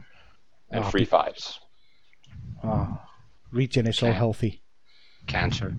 and 0.71 0.83
Ah, 0.85 0.89
free 0.89 1.03
fives. 1.05 1.59
Ah, 2.63 3.09
regen 3.51 3.87
is 3.87 3.97
so 3.97 4.11
healthy. 4.11 4.61
Cancer. 5.29 5.75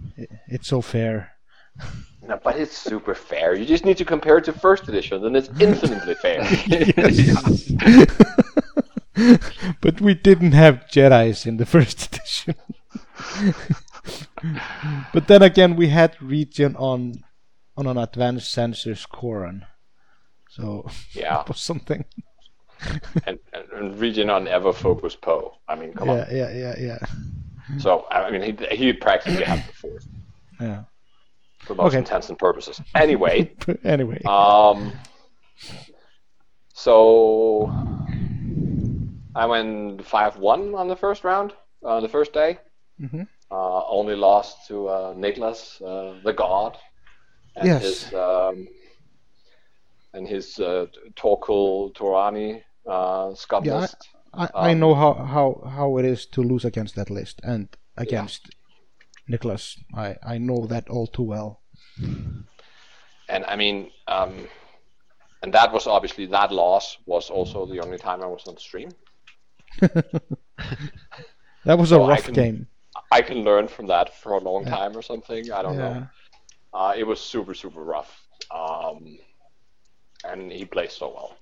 It's 0.49 0.69
so 0.69 0.81
fair. 0.81 1.33
No, 2.23 2.39
but 2.45 2.57
it's 2.57 2.77
super 2.77 3.15
fair. 3.15 3.55
You 3.57 3.65
just 3.65 3.85
need 3.85 3.97
to 3.97 4.05
compare 4.05 4.37
it 4.39 4.45
to 4.45 4.53
first 4.53 4.87
edition, 4.89 5.23
then 5.23 5.35
it's 5.35 5.49
infinitely 5.59 6.15
fair. 6.15 6.43
but 9.81 10.01
we 10.01 10.15
didn't 10.15 10.53
have 10.53 10.85
Jedi's 10.93 11.47
in 11.47 11.57
the 11.57 11.67
first 11.67 12.07
edition. 12.07 12.55
but 15.13 15.27
then 15.29 15.43
again, 15.43 15.77
we 15.77 15.89
had 15.89 16.17
regen 16.21 16.77
on 16.77 17.25
on 17.77 17.87
an 17.87 17.97
advanced 17.99 18.55
sensors 18.55 19.09
Corran, 19.09 19.67
so 20.49 20.89
Yeah, 21.15 21.41
it 21.41 21.49
was 21.49 21.61
something. 21.61 22.05
and, 23.27 23.39
and, 23.53 23.65
and 23.73 23.99
regen 23.99 24.31
on 24.31 24.47
ever 24.47 24.73
focus 24.73 25.17
Poe. 25.17 25.57
I 25.67 25.75
mean, 25.75 25.95
come 25.95 26.09
Yeah, 26.09 26.31
yeah, 26.31 26.51
yeah, 26.53 26.75
yeah, 26.79 26.99
on. 27.03 27.09
So 27.79 28.05
I 28.11 28.31
mean, 28.31 28.43
he 28.43 28.77
he 28.77 28.93
practically 28.93 29.45
had 29.45 29.61
the 29.67 29.73
fourth 29.73 30.07
yeah. 30.61 30.85
for 31.61 31.75
most 31.75 31.89
Okay. 31.89 31.99
intents 31.99 32.29
and 32.29 32.39
purposes. 32.39 32.81
Anyway, 32.95 33.55
anyway, 33.85 34.21
um, 34.25 34.93
so 36.75 37.71
I 39.35 39.47
went 39.47 40.05
five 40.05 40.37
one 40.37 40.75
on 40.75 40.89
the 40.89 40.97
first 40.97 41.25
round, 41.25 41.53
uh, 41.85 42.01
the 42.01 42.09
first 42.09 42.33
day. 42.33 42.59
Mhm. 43.01 43.27
Uh, 43.51 43.85
only 43.89 44.15
lost 44.15 44.69
to 44.69 44.89
uh, 44.89 45.15
Nicholas, 45.17 45.81
uh, 45.81 46.21
the 46.25 46.33
God, 46.33 46.77
and 47.57 47.67
Yes. 47.67 47.83
his 47.83 48.15
um, 48.15 48.69
and 50.13 50.29
his 50.29 50.59
uh, 50.59 50.87
Torkul 51.17 51.93
Torani, 51.95 52.63
uh, 52.87 53.35
Scotland. 53.35 53.89
I, 54.33 54.49
I 54.55 54.75
know 54.75 54.95
how, 54.95 55.15
how, 55.15 55.69
how 55.69 55.99
it 55.99 56.05
is 56.05 56.27
to 56.27 56.43
lose 56.43 56.65
against 56.65 56.95
that 56.97 57.11
list 57.11 57.41
and 57.43 57.69
against 57.97 58.55
Nicholas. 59.29 59.77
I, 59.95 60.17
I 60.27 60.39
know 60.39 60.67
that 60.67 60.89
all 60.89 61.07
too 61.07 61.23
well. 61.25 61.61
And 63.29 63.45
I 63.47 63.57
mean, 63.57 63.91
um, 64.09 64.47
and 65.43 65.53
that 65.55 65.73
was 65.73 65.87
obviously 65.87 66.27
that 66.27 66.53
loss 66.53 66.99
was 67.07 67.31
also 67.31 67.67
the 67.67 67.81
only 67.81 67.99
time 67.99 68.23
I 68.23 68.27
was 68.27 68.47
on 68.47 68.57
stream. 68.59 68.91
That 71.65 71.79
was 71.79 71.93
a 71.93 71.97
So 71.97 72.05
I 72.05 72.09
rough 72.11 72.25
can- 72.25 72.35
game. 72.35 72.67
I 73.13 73.23
can 73.23 73.45
learn 73.45 73.69
from 73.69 73.87
that 73.89 74.15
for 74.15 74.33
a 74.33 74.39
long 74.39 74.65
time 74.65 74.97
or 74.97 75.03
something. 75.03 75.51
I 75.53 75.63
don't 75.63 75.75
Yeah. 75.79 75.93
know. 75.93 76.09
Uh, 76.73 76.95
it 76.97 77.05
was 77.05 77.21
super 77.21 77.55
super 77.55 77.83
rough, 77.85 78.21
um, 78.51 79.19
and 80.25 80.51
he 80.53 80.65
plays 80.65 80.93
so 80.93 81.09
well. 81.15 81.37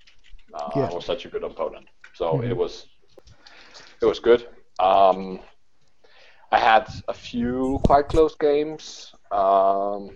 Uh, 0.55 0.71
Yeah. 0.75 0.95
was 0.95 1.05
such 1.05 1.25
a 1.27 1.29
good 1.29 1.45
opponent, 1.45 1.87
so 2.19 2.43
it 2.43 2.57
was 2.57 2.87
it 4.03 4.07
was 4.07 4.19
good. 4.19 4.49
Um, 4.81 5.39
I 6.51 6.59
had 6.59 6.89
a 7.07 7.15
few 7.15 7.81
quite 7.85 8.09
close 8.09 8.35
games. 8.35 9.15
Um, 9.31 10.11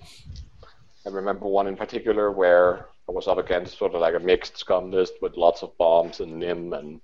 I 1.06 1.10
remember 1.10 1.46
one 1.46 1.68
in 1.68 1.76
particular 1.76 2.32
where 2.32 2.86
I 3.08 3.12
was 3.12 3.28
up 3.28 3.38
against 3.38 3.78
sort 3.78 3.94
of 3.94 4.00
like 4.00 4.14
a 4.14 4.18
mixed 4.18 4.56
scum 4.58 4.90
list 4.90 5.14
with 5.22 5.36
lots 5.36 5.62
of 5.62 5.76
bombs 5.78 6.18
and 6.18 6.40
Nym 6.40 6.72
and 6.72 7.00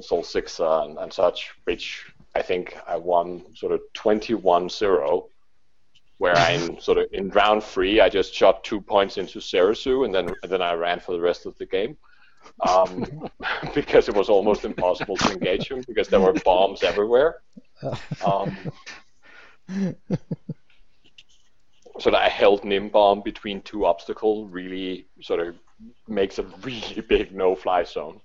Sol 0.00 0.22
Sixxa 0.22 0.84
and, 0.84 0.98
and 0.98 1.12
such, 1.12 1.50
which 1.64 2.12
I 2.36 2.42
think 2.42 2.76
I 2.86 2.96
won 2.96 3.44
sort 3.56 3.72
of 3.72 3.80
21-0, 3.94 5.28
where 6.18 6.36
I'm 6.36 6.80
sort 6.80 6.98
of 6.98 7.06
in 7.12 7.30
round 7.30 7.64
three, 7.64 8.00
I 8.00 8.08
just 8.08 8.34
shot 8.34 8.62
two 8.62 8.80
points 8.80 9.16
into 9.16 9.40
Serissu 9.40 10.04
and 10.04 10.14
then 10.14 10.32
and 10.44 10.52
then 10.52 10.62
I 10.62 10.74
ran 10.74 11.00
for 11.00 11.12
the 11.12 11.20
rest 11.20 11.44
of 11.44 11.58
the 11.58 11.66
game. 11.66 11.96
Um, 12.66 13.28
because 13.74 14.08
it 14.08 14.14
was 14.14 14.28
almost 14.28 14.64
impossible 14.64 15.16
to 15.16 15.32
engage 15.32 15.68
him 15.70 15.82
because 15.86 16.08
there 16.08 16.20
were 16.20 16.34
bombs 16.44 16.82
everywhere. 16.82 17.36
Um, 18.24 18.56
so 22.00 22.10
that 22.10 22.22
I 22.22 22.28
held 22.28 22.64
Nym 22.64 22.88
bomb 22.88 23.22
between 23.22 23.60
two 23.62 23.84
obstacles 23.84 24.50
really 24.50 25.06
sort 25.20 25.40
of 25.40 25.56
makes 26.08 26.38
a 26.38 26.42
really 26.62 27.00
big 27.08 27.34
no-fly 27.34 27.84
zone. 27.84 28.20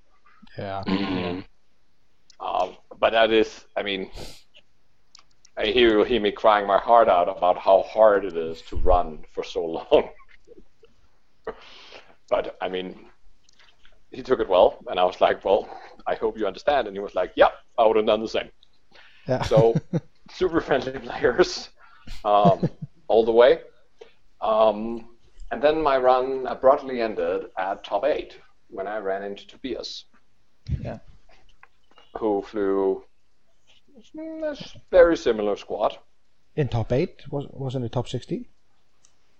Yeah. 0.57 1.41
Um, 2.37 2.75
but 2.99 3.11
that 3.11 3.31
is, 3.31 3.63
I 3.77 3.81
mean, 3.81 4.11
I 5.57 5.67
hear 5.67 5.97
you 5.99 6.03
hear 6.03 6.19
me 6.19 6.31
crying 6.31 6.67
my 6.67 6.77
heart 6.77 7.07
out 7.07 7.29
about 7.29 7.57
how 7.57 7.83
hard 7.83 8.25
it 8.25 8.35
is 8.35 8.61
to 8.63 8.75
run 8.75 9.23
for 9.33 9.41
so 9.41 9.65
long. 9.91 10.09
but 12.29 12.57
I 12.61 12.67
mean, 12.67 13.05
he 14.15 14.23
took 14.23 14.39
it 14.39 14.49
well, 14.49 14.77
and 14.87 14.99
I 14.99 15.03
was 15.03 15.19
like, 15.21 15.43
well, 15.43 15.69
I 16.07 16.15
hope 16.15 16.37
you 16.37 16.47
understand. 16.47 16.87
And 16.87 16.95
he 16.95 16.99
was 17.01 17.15
like, 17.15 17.33
yep, 17.35 17.53
I 17.77 17.85
would 17.85 17.97
have 17.97 18.05
done 18.05 18.21
the 18.21 18.27
same. 18.27 18.49
Yeah. 19.27 19.43
So, 19.43 19.75
super 20.31 20.61
friendly 20.61 20.97
players 20.99 21.69
um, 22.23 22.69
all 23.07 23.25
the 23.25 23.31
way. 23.31 23.61
Um, 24.41 25.09
and 25.51 25.61
then 25.61 25.81
my 25.81 25.97
run 25.97 26.45
abruptly 26.47 27.01
ended 27.01 27.45
at 27.57 27.83
top 27.83 28.05
eight 28.05 28.37
when 28.69 28.87
I 28.87 28.97
ran 28.97 29.23
into 29.23 29.47
Tobias 29.47 30.05
yeah. 30.81 30.99
who 32.17 32.41
flew 32.41 33.03
a 34.17 34.57
very 34.91 35.17
similar 35.17 35.55
squad. 35.55 35.97
In 36.55 36.67
top 36.67 36.91
eight 36.91 37.23
was 37.29 37.45
wasn't 37.49 37.85
it 37.85 37.91
top 37.91 38.07
sixteen? 38.07 38.45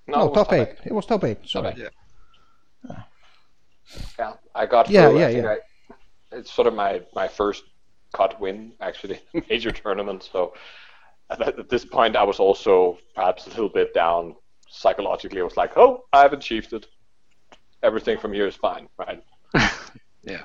No, 0.08 0.18
No, 0.18 0.26
it 0.26 0.30
was 0.30 0.36
top 0.36 0.54
eight. 0.54 0.70
It 0.86 0.94
was 0.94 1.06
top 1.06 1.24
eight. 1.24 1.38
Sorry. 1.46 1.70
eight. 1.70 1.90
Yeah. 2.90 3.04
Yeah, 4.20 4.34
I 4.56 4.66
got 4.66 4.90
Yeah, 4.90 5.10
through. 5.10 5.20
yeah, 5.20 5.30
yeah. 5.30 5.48
I, 5.48 5.58
it's 6.32 6.52
sort 6.52 6.68
of 6.68 6.74
my, 6.74 7.02
my 7.14 7.28
first 7.28 7.64
cut 8.14 8.40
win, 8.40 8.74
actually, 8.82 9.20
major 9.50 9.72
tournament. 9.72 10.30
So 10.32 10.54
at, 11.30 11.70
this 11.70 11.86
point, 11.86 12.16
I 12.16 12.24
was 12.24 12.40
also 12.40 12.98
perhaps 13.16 13.48
a 13.48 13.50
little 13.50 13.70
bit 13.70 13.94
down 13.94 14.36
psychologically. 14.70 15.42
I 15.42 15.44
was 15.44 15.58
like, 15.58 15.78
oh, 15.78 16.04
I've 16.14 16.34
achieved 16.34 16.74
it. 16.74 16.88
Everything 17.84 18.18
from 18.18 18.34
here 18.34 18.48
is 18.48 18.56
fine, 18.56 18.88
right? 18.98 19.24
Yeah. 20.24 20.44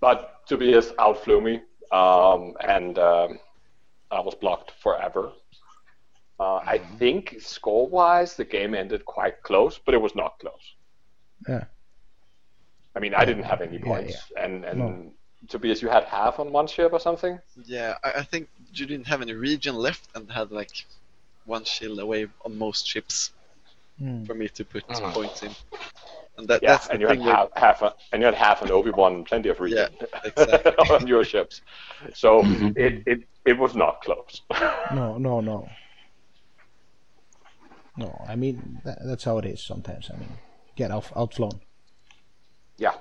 But 0.00 0.46
Tobias 0.46 0.92
outflew 0.98 1.40
me, 1.40 1.60
um, 1.92 2.54
and 2.60 2.98
um, 2.98 3.38
I 4.10 4.20
was 4.20 4.34
blocked 4.34 4.72
forever. 4.82 5.32
Uh, 6.38 6.60
I 6.66 6.78
think 6.98 7.36
score-wise, 7.40 8.34
the 8.36 8.44
game 8.44 8.74
ended 8.74 9.04
quite 9.04 9.42
close, 9.42 9.78
but 9.84 9.94
it 9.94 10.00
was 10.00 10.14
not 10.14 10.38
close. 10.38 10.74
Yeah. 11.48 11.64
I 12.94 12.98
mean, 12.98 13.14
I 13.14 13.24
didn't 13.24 13.44
have 13.44 13.60
any 13.60 13.78
points, 13.78 14.16
yeah. 14.36 14.44
and 14.44 14.64
and 14.64 14.78
No. 14.78 15.12
Tobias, 15.48 15.80
you 15.80 15.88
had 15.88 16.04
half 16.04 16.38
on 16.38 16.52
one 16.52 16.66
ship 16.66 16.92
or 16.92 17.00
something. 17.00 17.38
Yeah, 17.64 17.94
I, 18.04 18.10
I 18.18 18.22
think 18.24 18.48
you 18.74 18.84
didn't 18.86 19.06
have 19.06 19.22
any 19.22 19.32
regen 19.32 19.74
left 19.74 20.08
and 20.14 20.30
had 20.30 20.50
like 20.50 20.84
one 21.46 21.64
shield 21.64 21.98
away 21.98 22.26
on 22.44 22.58
most 22.58 22.86
ships 22.86 23.32
Hmm. 23.98 24.24
for 24.24 24.34
me 24.34 24.48
to 24.48 24.64
put 24.64 24.86
Mhm. 24.88 25.12
points 25.12 25.42
in. 25.42 25.50
And 26.38 26.48
that, 26.48 26.62
Yeah, 26.62 26.72
that's 26.72 26.88
and 26.88 27.00
you 27.02 27.06
had 27.06 27.16
thing 27.18 27.26
with- 27.26 27.34
half, 27.34 27.48
half 27.56 27.82
a, 27.82 27.94
and 28.12 28.20
you 28.22 28.26
had 28.26 28.34
half 28.34 28.62
an 28.62 28.70
Obi 28.70 28.90
Wan, 28.90 29.24
plenty 29.24 29.48
of 29.50 29.60
regen 29.60 29.92
exactly. 30.24 30.72
on 30.90 31.06
your 31.06 31.22
ships. 31.24 31.60
So 32.14 32.40
it, 32.76 33.02
it 33.06 33.20
it 33.44 33.58
was 33.58 33.74
not 33.74 34.00
close. 34.02 34.42
No, 34.94 35.16
no, 35.18 35.40
no. 35.40 35.68
No, 37.96 38.24
I 38.28 38.36
mean 38.36 38.80
that, 38.84 38.98
that's 39.04 39.24
how 39.24 39.38
it 39.38 39.44
is 39.44 39.62
sometimes. 39.62 40.10
I 40.12 40.16
mean, 40.16 40.38
get 40.76 40.90
out, 40.90 41.04
outflown. 41.14 41.60
Yeah, 42.80 42.94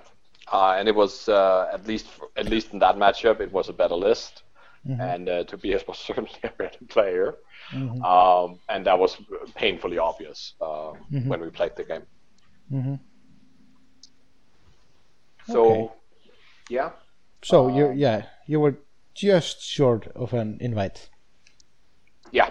uh, 0.54 0.76
and 0.80 0.88
it 0.90 0.96
was 0.96 1.30
uh, 1.30 1.70
at 1.74 1.88
least 1.88 2.08
at 2.38 2.50
least 2.50 2.74
in 2.74 2.80
that 2.82 2.98
matchup, 2.98 3.42
it 3.42 3.52
was 3.54 3.70
a 3.70 3.74
better 3.74 3.96
list, 3.96 4.44
and 5.00 5.30
uh, 5.30 5.46
Tobias 5.46 5.86
was 5.88 6.00
certainly 6.08 6.32
a 6.44 6.52
better 6.52 6.86
player, 6.90 7.38
um, 8.04 8.60
and 8.70 8.86
that 8.88 9.00
was 9.00 9.18
painfully 9.56 10.00
obvious 10.00 10.56
uh, 10.62 10.94
when 11.28 11.42
we 11.42 11.52
played 11.52 11.74
the 11.78 11.86
game. 11.86 12.08
hmm 12.72 12.96
So, 15.44 15.60
Okay. 15.72 15.92
yeah, 16.70 16.92
So 17.44 17.68
you 17.68 17.92
yeah 17.92 18.28
you 18.48 18.62
were 18.62 18.80
just 19.14 19.62
short 19.62 20.08
of 20.16 20.34
an 20.34 20.58
invite. 20.62 21.10
yeah, 22.32 22.50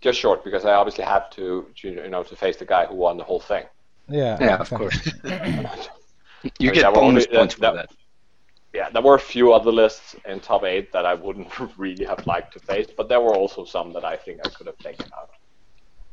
just 0.00 0.18
short 0.18 0.44
because 0.44 0.64
I 0.64 0.74
obviously 0.74 1.04
had 1.04 1.24
to 1.32 1.68
you 1.82 2.08
know 2.08 2.22
to 2.24 2.36
face 2.36 2.56
the 2.56 2.64
guy 2.66 2.86
who 2.86 2.96
won 2.96 3.16
the 3.18 3.24
whole 3.24 3.40
thing. 3.40 3.64
Yeah. 4.08 4.40
Yeah, 4.40 4.56
of 4.58 4.72
course. 4.74 5.00
You 6.42 6.50
I 6.70 6.72
mean, 6.72 6.74
get 6.74 6.94
bonus 6.94 7.26
only- 7.26 7.38
points 7.38 7.54
that- 7.56 7.70
for 7.70 7.76
that. 7.76 7.90
Yeah, 8.72 8.88
there 8.90 9.02
were 9.02 9.16
a 9.16 9.18
few 9.18 9.52
other 9.52 9.72
lists 9.72 10.14
in 10.26 10.38
top 10.38 10.62
eight 10.62 10.92
that 10.92 11.04
I 11.04 11.14
wouldn't 11.14 11.48
really 11.76 12.04
have 12.04 12.24
liked 12.26 12.52
to 12.52 12.60
face, 12.60 12.86
but 12.96 13.08
there 13.08 13.20
were 13.20 13.34
also 13.34 13.64
some 13.64 13.92
that 13.94 14.04
I 14.04 14.16
think 14.16 14.38
I 14.46 14.48
could 14.50 14.68
have 14.68 14.78
taken 14.78 15.06
out. 15.18 15.30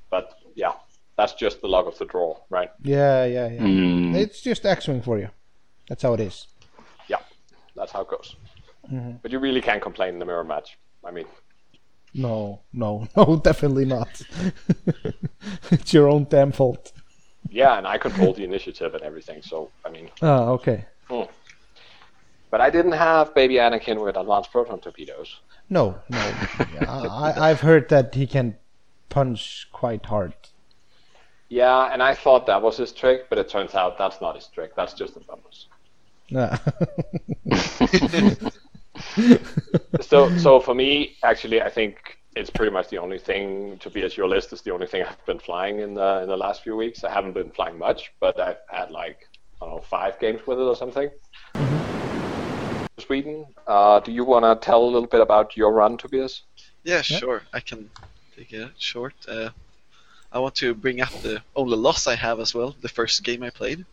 But 0.09 0.39
yeah, 0.55 0.73
that's 1.17 1.33
just 1.33 1.61
the 1.61 1.67
luck 1.67 1.85
of 1.85 1.95
the 1.99 2.05
draw, 2.05 2.35
right? 2.49 2.71
Yeah, 2.81 3.25
yeah, 3.25 3.47
yeah. 3.49 3.59
Mm. 3.61 4.15
It's 4.15 4.41
just 4.41 4.65
X-wing 4.65 5.03
for 5.03 5.19
you. 5.19 5.29
That's 5.87 6.01
how 6.01 6.13
it 6.15 6.19
is. 6.19 6.47
Yeah, 7.07 7.19
that's 7.75 7.91
how 7.91 8.01
it 8.01 8.07
goes. 8.07 8.35
Mm-hmm. 8.91 9.17
But 9.21 9.31
you 9.31 9.37
really 9.37 9.61
can't 9.61 9.81
complain 9.81 10.13
in 10.15 10.19
the 10.19 10.25
mirror 10.25 10.43
match. 10.43 10.79
I 11.05 11.11
mean, 11.11 11.25
No, 12.15 12.61
no, 12.73 13.07
no, 13.15 13.35
definitely 13.37 13.85
not. 13.85 14.19
it's 15.71 15.93
your 15.93 16.07
own 16.09 16.25
damn 16.27 16.51
fault. 16.51 16.91
Yeah, 17.49 17.77
and 17.77 17.88
I 17.88 17.97
control 17.97 18.33
the 18.33 18.43
initiative 18.43 18.93
and 18.93 19.03
everything, 19.03 19.41
so 19.41 19.71
I 19.86 19.89
mean, 19.89 20.10
Oh, 20.21 20.53
okay. 20.53 20.86
Hmm. 21.10 21.23
but 22.51 22.62
I 22.62 22.69
didn't 22.69 22.93
have 22.93 23.33
baby 23.36 23.55
Anakin 23.55 24.03
with 24.03 24.17
advanced 24.17 24.51
proton 24.51 24.79
torpedoes. 24.79 25.39
No, 25.69 25.99
no. 26.10 26.19
I, 26.81 27.49
I've 27.49 27.62
heard 27.62 27.89
that 27.89 28.15
he 28.15 28.25
can 28.25 28.57
punch 29.10 29.67
quite 29.73 30.05
hard. 30.05 30.33
Yeah, 31.49 31.91
and 31.93 32.03
I 32.03 32.13
thought 32.13 32.45
that 32.47 32.62
was 32.62 32.77
his 32.77 32.91
trick, 32.91 33.29
but 33.29 33.38
it 33.38 33.49
turns 33.49 33.73
out 33.75 33.97
that's 33.97 34.21
not 34.21 34.36
his 34.36 34.47
trick. 34.47 34.75
That's 34.75 34.93
just 34.93 35.15
a 35.15 35.21
bonus. 35.21 35.67
Yeah. 36.29 36.57
so 40.01 40.36
so 40.38 40.60
for 40.60 40.73
me 40.73 41.15
actually 41.23 41.62
i 41.62 41.69
think 41.69 42.16
it's 42.39 42.50
pretty 42.58 42.71
much 42.71 42.88
the 42.89 42.97
only 43.06 43.19
thing 43.30 43.78
to 43.80 43.89
be 43.89 44.04
as 44.04 44.15
your 44.17 44.28
list 44.28 44.54
is 44.54 44.62
the 44.62 44.71
only 44.71 44.88
thing 44.88 45.04
i've 45.04 45.26
been 45.26 45.39
flying 45.39 45.80
in 45.86 45.93
the 45.93 46.10
in 46.23 46.28
the 46.34 46.38
last 46.45 46.63
few 46.63 46.76
weeks 46.76 47.04
i 47.04 47.12
haven't 47.17 47.34
been 47.34 47.52
flying 47.58 47.78
much 47.78 48.12
but 48.19 48.39
i've 48.39 48.62
had 48.69 48.91
like 48.91 49.19
i 49.62 49.65
don't 49.65 49.76
know 49.76 49.82
five 49.82 50.19
games 50.19 50.41
with 50.47 50.60
it 50.60 50.69
or 50.73 50.76
something 50.76 51.10
sweden 53.00 53.45
uh, 53.67 54.00
do 54.00 54.12
you 54.12 54.23
want 54.23 54.43
to 54.45 54.65
tell 54.65 54.84
a 54.84 54.91
little 54.95 55.08
bit 55.15 55.21
about 55.21 55.56
your 55.56 55.71
run 55.73 55.97
tobias 55.97 56.43
Yeah, 56.84 57.02
sure. 57.02 57.41
I 57.54 57.60
can 57.60 57.89
take 58.36 58.54
a 58.54 58.71
short. 58.78 59.13
Uh, 59.28 59.50
I 60.32 60.39
want 60.39 60.56
to 60.56 60.73
bring 60.73 61.02
up 61.02 61.13
the 61.21 61.41
only 61.56 61.78
loss 61.78 62.08
I 62.08 62.15
have 62.15 62.39
as 62.39 62.54
well. 62.56 62.76
The 62.82 62.89
first 62.89 63.23
game 63.23 63.43
I 63.43 63.50
played 63.50 63.86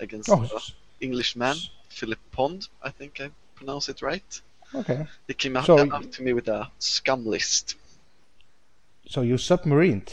against 0.00 0.30
oh, 0.30 0.40
an 0.40 0.44
s- 0.44 0.72
Englishman, 1.00 1.56
Philip 1.90 2.18
Pond. 2.32 2.68
I 2.82 2.90
think 2.90 3.20
I 3.20 3.30
pronounce 3.54 3.88
it 3.88 4.02
right. 4.02 4.30
Okay. 4.74 5.06
He 5.26 5.34
came 5.34 5.56
up, 5.56 5.64
So- 5.66 5.86
me 6.20 6.32
with 6.32 6.48
a 6.48 6.70
scum 6.78 7.26
list. 7.26 7.76
So 9.08 9.22
you 9.22 9.36
submarined. 9.36 10.10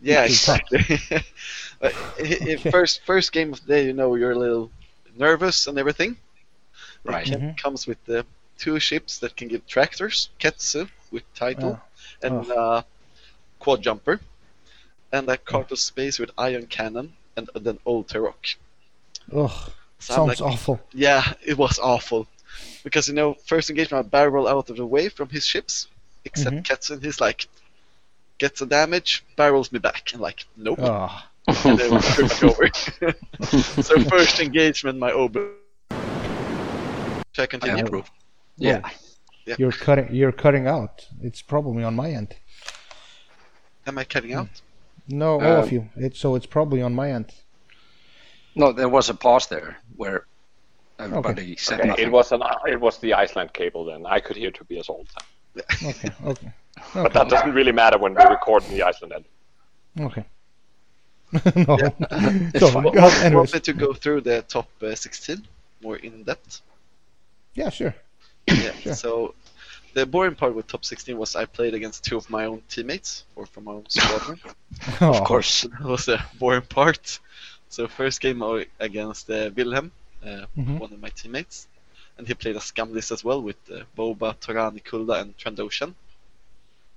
Yeah, 0.00 0.22
Which 0.22 0.32
is 0.32 0.44
tough. 0.44 0.60
exactly. 0.72 1.20
But 1.80 1.94
i- 1.94 2.22
i- 2.22 2.54
Okay. 2.56 2.70
First, 2.70 3.02
first 3.04 3.32
game 3.32 3.52
of 3.52 3.60
the 3.64 3.66
day, 3.74 3.86
you 3.86 3.92
know, 3.92 4.14
you're 4.16 4.32
a 4.32 4.38
little 4.38 4.70
nervous 5.16 5.66
and 5.68 5.78
everything. 5.78 6.16
Right. 7.04 7.26
It 7.28 7.30
can- 7.38 7.54
comes 7.54 7.86
with 7.86 8.04
the 8.04 8.26
two 8.58 8.80
ships 8.80 9.18
that 9.20 9.36
can 9.36 9.46
give 9.48 9.64
tractors, 9.66 10.30
Ketsu 10.40 10.88
with 11.12 11.22
title, 11.34 11.80
and 12.22 12.50
uh, 12.50 12.82
quad 13.60 13.82
jumper, 13.82 14.20
and 15.12 15.28
a 15.28 15.36
cart 15.36 15.70
of 15.70 15.78
space 15.78 16.18
with 16.18 16.30
ion 16.36 16.66
cannon, 16.66 17.12
and 17.36 17.48
then 17.54 17.78
old 17.86 18.08
Teroch. 18.08 18.56
Ugh, 19.32 19.50
So 20.00 20.14
sounds 20.14 20.40
like, 20.40 20.52
awful. 20.52 20.80
Yeah, 20.92 21.22
it 21.46 21.56
was 21.56 21.78
awful. 21.78 22.26
Because, 22.84 23.08
you 23.08 23.14
know, 23.14 23.34
first 23.46 23.70
engagement, 23.70 24.06
I 24.06 24.08
barrel 24.08 24.46
out 24.48 24.70
of 24.70 24.76
the 24.76 24.86
way 24.86 25.08
from 25.08 25.28
his 25.28 25.44
ships, 25.44 25.88
except 26.24 26.56
Mhm. 26.56 26.62
Ketsun, 26.64 27.02
he's 27.02 27.20
like, 27.20 27.46
gets 28.38 28.60
a 28.62 28.66
damage, 28.66 29.24
barrels 29.36 29.72
me 29.72 29.78
back, 29.78 30.12
and 30.12 30.20
like, 30.20 30.44
nope. 30.56 30.78
Ugh. 30.80 31.22
and 31.64 31.78
then 31.78 31.94
we 31.94 32.00
took 32.00 32.28
back 32.28 32.44
over. 32.44 32.68
so 33.82 34.00
first 34.04 34.38
engagement, 34.40 34.98
my 34.98 35.10
Ober. 35.12 35.52
Should 37.32 37.42
I 37.42 37.46
continue? 37.46 37.76
Yeah, 37.78 37.82
bro. 37.84 38.04
Yeah. 38.56 38.80
You're 39.56 39.72
cutting. 39.72 40.14
You're 40.14 40.32
cutting 40.32 40.66
out. 40.66 41.06
It's 41.22 41.40
probably 41.40 41.82
on 41.84 41.96
my 41.96 42.10
end. 42.10 42.36
Am 43.86 43.96
I 43.96 44.04
cutting 44.04 44.34
out? 44.34 44.48
No, 45.08 45.40
all 45.40 45.56
of 45.62 45.68
Um, 45.68 45.70
you. 45.74 45.88
It's 45.96 46.18
so 46.20 46.34
it's 46.34 46.44
probably 46.44 46.82
on 46.82 46.94
my 46.94 47.10
end. 47.12 47.32
No, 48.54 48.72
there 48.72 48.88
was 48.90 49.08
a 49.08 49.14
pause 49.14 49.46
there 49.46 49.78
where 49.96 50.26
everybody 50.98 51.56
said 51.56 51.80
Okay, 51.80 51.88
nothing. 51.88 52.06
it 52.06 52.10
was 52.12 52.32
an 52.32 52.42
it 52.66 52.80
was 52.80 52.98
the 52.98 53.14
Iceland 53.14 53.52
cable 53.52 53.84
then. 53.84 54.06
I 54.06 54.20
could 54.20 54.36
hear 54.36 54.50
Tobias 54.50 54.88
all 54.88 55.04
the 55.04 55.62
time. 55.62 55.90
Okay. 55.90 56.10
Okay. 56.24 56.52
But 56.94 57.12
that 57.12 57.28
doesn't 57.28 57.52
really 57.54 57.72
matter 57.72 57.98
when 57.98 58.14
we 58.14 58.24
record 58.24 58.64
in 58.66 58.72
the 58.74 58.82
Iceland 58.84 59.12
end. 59.14 59.24
Okay. 60.06 60.24
no. 61.66 61.76
It's 62.54 62.60
so, 62.60 62.68
fine. 62.70 62.84
Want 62.84 63.24
anyways, 63.24 63.50
to 63.60 63.72
go 63.72 63.92
through 63.92 64.20
the 64.22 64.42
top 64.42 64.68
uh, 64.82 64.94
16 64.94 65.46
more 65.82 65.96
in 65.96 66.22
depth? 66.22 66.60
yeah, 67.54 67.70
sure. 67.70 67.94
Yeah. 68.46 68.72
Sure. 68.82 68.94
So 68.94 69.34
the 69.94 70.06
boring 70.06 70.34
part 70.36 70.54
with 70.54 70.66
top 70.68 70.84
16 70.84 71.18
was 71.18 71.34
I 71.36 71.44
played 71.46 71.74
against 71.74 72.04
two 72.04 72.16
of 72.16 72.30
my 72.30 72.44
own 72.46 72.62
teammates, 72.68 73.24
or 73.36 73.44
from 73.46 73.64
my 73.64 73.72
own 73.72 73.84
squadron. 73.88 74.38
Oh, 75.00 75.10
Of 75.14 75.24
course. 75.24 75.62
that 75.62 75.82
was 75.82 76.06
the 76.06 76.20
boring 76.38 76.62
part. 76.62 77.18
So 77.68 77.88
first 77.88 78.20
game 78.20 78.42
I- 78.42 78.66
against 78.80 79.28
uh, 79.30 79.50
Wilhelm, 79.56 79.90
uh, 80.24 80.46
Mhm. 80.56 80.78
one 80.80 80.92
of 80.92 81.00
my 81.00 81.10
teammates, 81.10 81.66
and 82.16 82.26
he 82.26 82.34
played 82.34 82.56
a 82.56 82.60
scum 82.60 82.92
list 82.92 83.10
as 83.12 83.24
well 83.24 83.40
with 83.42 83.56
uh, 83.70 83.84
Boba, 83.96 84.34
Torani, 84.40 84.82
Kulda, 84.82 85.20
and 85.20 85.36
Trandoshan, 85.38 85.94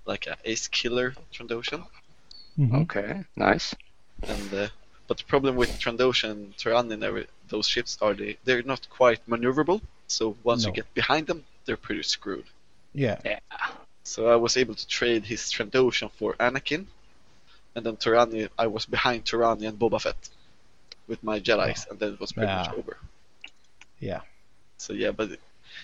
like 0.05 0.27
an 0.27 0.35
ace 0.45 0.67
killer 0.67 1.15
Trandoshan. 1.33 1.85
mhm. 2.57 2.81
Okay, 2.83 3.23
nice. 3.35 3.75
And 4.27 4.53
uh, 4.53 4.67
but 5.07 5.17
the 5.17 5.23
problem 5.25 5.55
with 5.55 5.77
Trandoshan 5.79 6.31
and 6.31 6.57
Torani 6.57 6.93
and 6.93 7.03
every, 7.03 7.27
those 7.49 7.67
ships 7.67 7.97
are 8.01 8.13
they 8.13 8.37
they're 8.45 8.63
not 8.63 8.87
quite 8.89 9.21
maneuverable. 9.27 9.81
So 10.07 10.35
once 10.43 10.65
you 10.65 10.71
get 10.73 10.93
behind 10.93 11.27
them, 11.27 11.43
they're 11.65 11.77
pretty 11.87 12.03
screwed. 12.03 12.45
Yeah. 12.93 13.19
yeah. 13.25 13.39
So 14.03 14.27
I 14.27 14.35
was 14.35 14.57
able 14.57 14.75
to 14.75 14.87
trade 14.87 15.25
his 15.25 15.41
Trandoshan 15.51 16.11
for 16.11 16.33
Anakin, 16.35 16.87
and 17.75 17.85
then 17.85 17.97
Torani, 17.97 18.49
I 18.57 18.67
was 18.67 18.85
behind 18.85 19.25
Torani 19.25 19.67
and 19.67 19.79
Boba 19.79 20.01
Fett 20.01 20.29
with 21.07 21.23
my 21.23 21.39
Jedi's, 21.39 21.85
and 21.89 21.99
then 21.99 22.13
it 22.13 22.19
was 22.19 22.31
pretty 22.31 22.53
much 22.53 22.69
over. 22.77 22.97
Yeah. 24.01 24.21
So 24.77 24.93
yeah, 24.93 25.11
but 25.11 25.29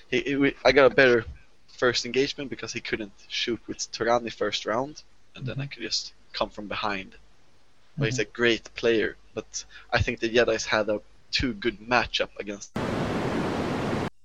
he, 0.09 0.21
he, 0.21 0.35
we- 0.35 0.55
I 0.65 0.71
got 0.73 0.91
a 0.91 0.95
better 0.95 1.25
first 1.67 2.05
engagement 2.05 2.49
because 2.49 2.73
he 2.73 2.81
couldn't 2.81 3.13
shoot 3.29 3.61
with 3.67 3.77
Torani 3.91 4.31
first 4.33 4.65
round, 4.65 5.03
and 5.35 5.45
then 5.45 5.59
I 5.59 5.65
Mm-hmm. 5.65 5.67
could 5.67 5.83
just 5.83 6.13
come 6.33 6.49
from 6.49 6.67
behind. 6.67 7.15
But 7.99 8.05
he's 8.07 8.19
a 8.19 8.25
great 8.25 8.73
player, 8.75 9.17
but 9.35 9.65
I 9.91 10.01
think 10.01 10.19
the 10.19 10.29
Jedi's 10.29 10.65
had 10.65 10.89
a 10.89 11.01
too 11.31 11.53
good 11.53 11.79
matchup 11.79 12.29
against 12.39 12.71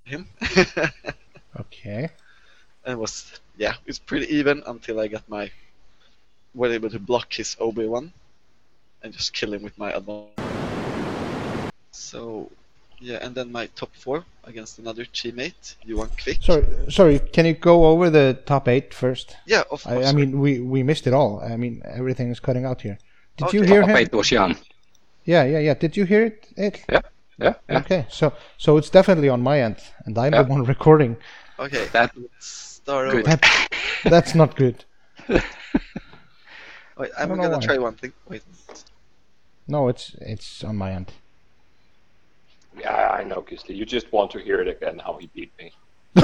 him. 0.04 0.28
Okay. 1.60 2.10
and 2.84 2.92
it 2.94 2.98
was 2.98 3.40
yeah, 3.56 3.74
it's 3.86 3.98
pretty 3.98 4.26
even 4.36 4.62
until 4.66 5.00
I 5.00 5.08
got 5.08 5.28
my 5.28 5.50
were 6.54 6.72
able 6.72 6.88
to 6.88 6.98
block 6.98 7.32
his 7.34 7.56
Obi 7.60 7.86
Wan 7.86 8.12
and 9.02 9.12
just 9.12 9.32
kill 9.34 9.52
him 9.54 9.62
with 9.62 9.78
my 9.78 9.92
advance. 9.92 10.38
So 11.92 12.50
yeah, 13.02 13.18
and 13.24 13.34
then 13.34 13.50
my 13.52 13.66
top 13.76 13.90
four 13.94 14.24
against 14.44 14.78
another 14.78 15.04
teammate, 15.04 15.74
Yuan 15.84 16.08
Quick. 16.22 16.38
Sorry. 16.40 16.64
Sorry. 16.88 17.18
Can 17.18 17.46
you 17.46 17.54
go 17.54 17.86
over 17.86 18.10
the 18.10 18.38
top 18.46 18.68
eight 18.68 18.94
first? 18.94 19.36
Yeah, 19.46 19.60
of 19.70 19.82
course. 19.84 19.86
I, 19.86 20.04
I 20.10 20.12
mean, 20.12 20.40
we 20.40 20.60
we 20.60 20.82
missed 20.82 21.06
it 21.06 21.14
all. 21.14 21.40
I 21.40 21.56
mean, 21.56 21.82
everything 21.84 22.30
is 22.30 22.40
cutting 22.40 22.64
out 22.64 22.82
here. 22.82 22.98
Did 23.36 23.52
you 23.52 23.60
Okay. 23.60 23.70
hear 23.72 23.80
Top 23.82 23.90
him? 23.90 23.96
eight 23.96 24.12
was 24.12 24.28
Jan. 24.28 24.56
Yeah, 25.24 25.44
yeah, 25.44 25.58
yeah. 25.60 25.74
Did 25.74 25.96
you 25.96 26.04
hear 26.04 26.24
it? 26.26 26.48
it? 26.56 26.84
Yeah, 26.88 27.00
yeah, 27.38 27.54
yeah. 27.68 27.78
Okay, 27.78 28.06
so 28.08 28.32
so 28.56 28.76
it's 28.76 28.90
definitely 28.90 29.28
on 29.28 29.40
my 29.42 29.60
end, 29.60 29.76
and 30.06 30.16
I'm 30.18 30.32
Yeah. 30.32 30.42
the 30.42 30.48
one 30.52 30.64
recording. 30.74 31.16
okay, 31.58 31.86
That 31.92 32.12
start 32.40 33.10
Good. 33.10 33.26
over. 33.26 33.36
That, 33.36 33.68
that's 34.04 34.34
not 34.34 34.56
good. 34.56 34.84
Wait, 35.28 37.10
I'm 37.18 37.28
gonna 37.28 37.60
try 37.60 37.78
one 37.78 37.94
thing. 37.94 38.12
Wait. 38.28 38.42
No, 39.66 39.88
it's 39.88 40.14
it's 40.20 40.64
on 40.64 40.76
my 40.76 40.92
end. 40.92 41.12
Yeah, 42.78 43.08
I 43.10 43.24
know, 43.24 43.42
Gisli. 43.42 43.76
You 43.76 43.84
just 43.84 44.10
want 44.12 44.30
to 44.32 44.38
hear 44.40 44.60
it 44.60 44.68
again 44.68 44.98
how 44.98 45.18
he 45.20 45.28
beat 45.34 45.52
me. 45.58 45.72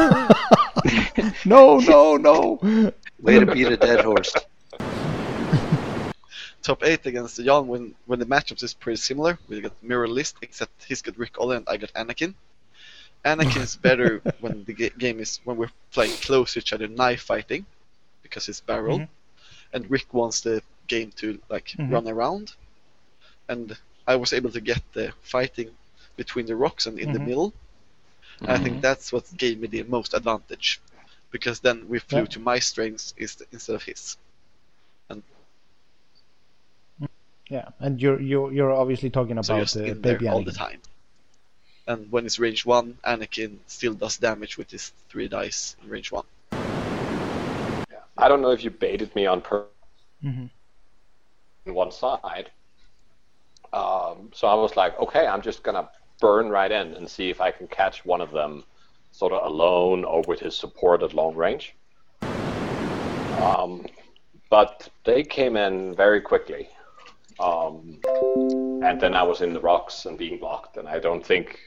No, 1.44 1.78
no, 1.78 2.16
no. 2.16 2.58
way 3.20 3.38
to 3.38 3.46
beat 3.46 3.66
a 3.68 3.76
dead 3.76 4.04
horse. 4.04 4.32
Top 6.62 6.84
eight 6.84 7.06
against 7.06 7.42
Jan 7.42 7.66
when 7.66 7.94
when 8.06 8.18
the 8.18 8.26
matchups 8.26 8.62
is 8.62 8.74
pretty 8.74 8.98
similar. 8.98 9.38
We 9.48 9.60
got 9.60 9.72
mirror 9.82 10.08
list 10.08 10.36
except 10.42 10.84
he's 10.84 11.02
got 11.02 11.16
Ric 11.18 11.34
Olié 11.34 11.56
and 11.58 11.68
I 11.68 11.76
got 11.78 11.92
Anakin. 11.94 12.34
Anakin 13.24 13.62
is 13.62 13.76
better 13.76 14.20
when 14.40 14.64
the 14.64 14.74
ga- 14.74 14.92
game 14.98 15.20
is 15.20 15.40
when 15.44 15.56
we're 15.56 15.70
playing 15.92 16.12
close 16.22 16.52
to 16.52 16.58
each 16.60 16.72
other, 16.72 16.86
knife 16.88 17.22
fighting, 17.22 17.64
because 18.22 18.48
it's 18.48 18.60
barrel, 18.60 18.98
Mhm. 19.00 19.08
and 19.72 19.90
Ric 19.90 20.12
wants 20.12 20.40
the 20.42 20.62
game 20.86 21.10
to 21.16 21.38
like 21.48 21.68
Mhm. 21.78 21.92
run 21.92 22.06
around, 22.08 22.52
and 23.48 23.76
I 24.06 24.16
was 24.16 24.32
able 24.32 24.50
to 24.52 24.60
get 24.60 24.82
the 24.92 25.12
fighting 25.22 25.70
between 26.18 26.46
the 26.46 26.56
rocks 26.56 26.86
and 26.86 26.98
in 26.98 27.12
the 27.12 27.18
Mhm. 27.18 27.28
middle. 27.30 27.52
And 28.40 28.50
I 28.50 28.58
think 28.58 28.82
that's 28.82 29.12
what 29.12 29.24
gave 29.38 29.58
me 29.60 29.68
the 29.68 29.84
most 29.84 30.12
advantage, 30.14 30.80
because 31.32 31.60
then 31.60 31.88
we 31.88 31.98
flew 31.98 32.26
Yeah. 32.26 32.34
to 32.34 32.40
my 32.40 32.58
strengths 32.58 33.14
instead 33.16 33.74
of 33.74 33.82
his. 33.82 34.18
Yeah, 37.50 37.68
and 37.78 38.00
you're 38.02 38.20
you're 38.20 38.52
you're 38.52 38.72
obviously 38.72 39.10
talking 39.10 39.38
about 39.38 39.58
just 39.60 39.74
the 39.74 39.86
in 39.86 40.02
there 40.02 40.18
baby 40.18 40.28
all 40.28 40.42
the 40.44 40.52
time. 40.52 40.80
And 41.86 42.12
when 42.12 42.26
it's 42.26 42.38
range 42.38 42.66
one, 42.66 42.98
Anakin 43.06 43.58
still 43.66 43.94
does 43.94 44.18
damage 44.18 44.58
with 44.58 44.70
his 44.70 44.92
three 45.08 45.28
dice 45.28 45.74
in 45.82 45.88
range 45.88 46.12
one. 46.12 46.26
I 48.18 48.28
don't 48.28 48.42
know 48.42 48.50
if 48.50 48.62
you 48.62 48.70
baited 48.70 49.14
me 49.14 49.26
on 49.26 49.40
per 49.40 49.64
Mhm. 50.22 50.50
on 51.66 51.74
one 51.74 51.90
side. 51.90 52.50
Um, 53.72 54.30
so 54.34 54.48
I 54.48 54.54
was 54.54 54.76
like, 54.76 54.98
okay, 54.98 55.26
I'm 55.26 55.42
just 55.42 55.62
gonna 55.62 55.88
burn 56.20 56.48
right 56.48 56.70
in 56.70 56.94
and 56.94 57.08
see 57.08 57.30
if 57.30 57.40
I 57.40 57.50
can 57.50 57.66
catch 57.68 58.04
one 58.04 58.20
of 58.20 58.30
them, 58.30 58.64
sort 59.10 59.32
of 59.32 59.44
alone 59.50 60.04
or 60.04 60.22
with 60.26 60.40
his 60.40 60.56
support 60.56 61.02
at 61.02 61.14
long 61.14 61.34
range. 61.34 61.74
Um, 63.40 63.86
but 64.50 64.88
they 65.04 65.22
came 65.22 65.56
in 65.56 65.94
very 65.94 66.20
quickly, 66.20 66.68
um, 67.38 68.00
and 68.82 69.00
then 69.00 69.14
I 69.14 69.22
was 69.22 69.40
in 69.40 69.52
the 69.52 69.60
rocks 69.60 70.06
and 70.06 70.18
being 70.18 70.38
blocked. 70.38 70.76
And 70.76 70.88
I 70.88 70.98
don't 70.98 71.24
think, 71.24 71.60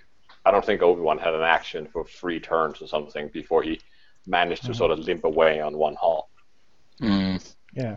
I 0.46 0.52
don't 0.52 0.66
think 0.66 0.82
Obi 0.82 1.02
Wan 1.02 1.18
had 1.18 1.34
an 1.34 1.44
action 1.44 1.88
for 1.88 2.04
three 2.06 2.40
turns 2.40 2.82
or 2.82 2.88
something 2.88 3.30
before 3.30 3.64
he 3.64 3.80
managed 4.28 4.66
to 4.66 4.74
sort 4.74 4.92
of 4.92 5.00
limp 5.00 5.24
away 5.24 5.62
on 5.62 5.78
one 5.78 5.96
haul. 5.96 6.30
Mm. 7.00 7.54
Yeah. 7.74 7.96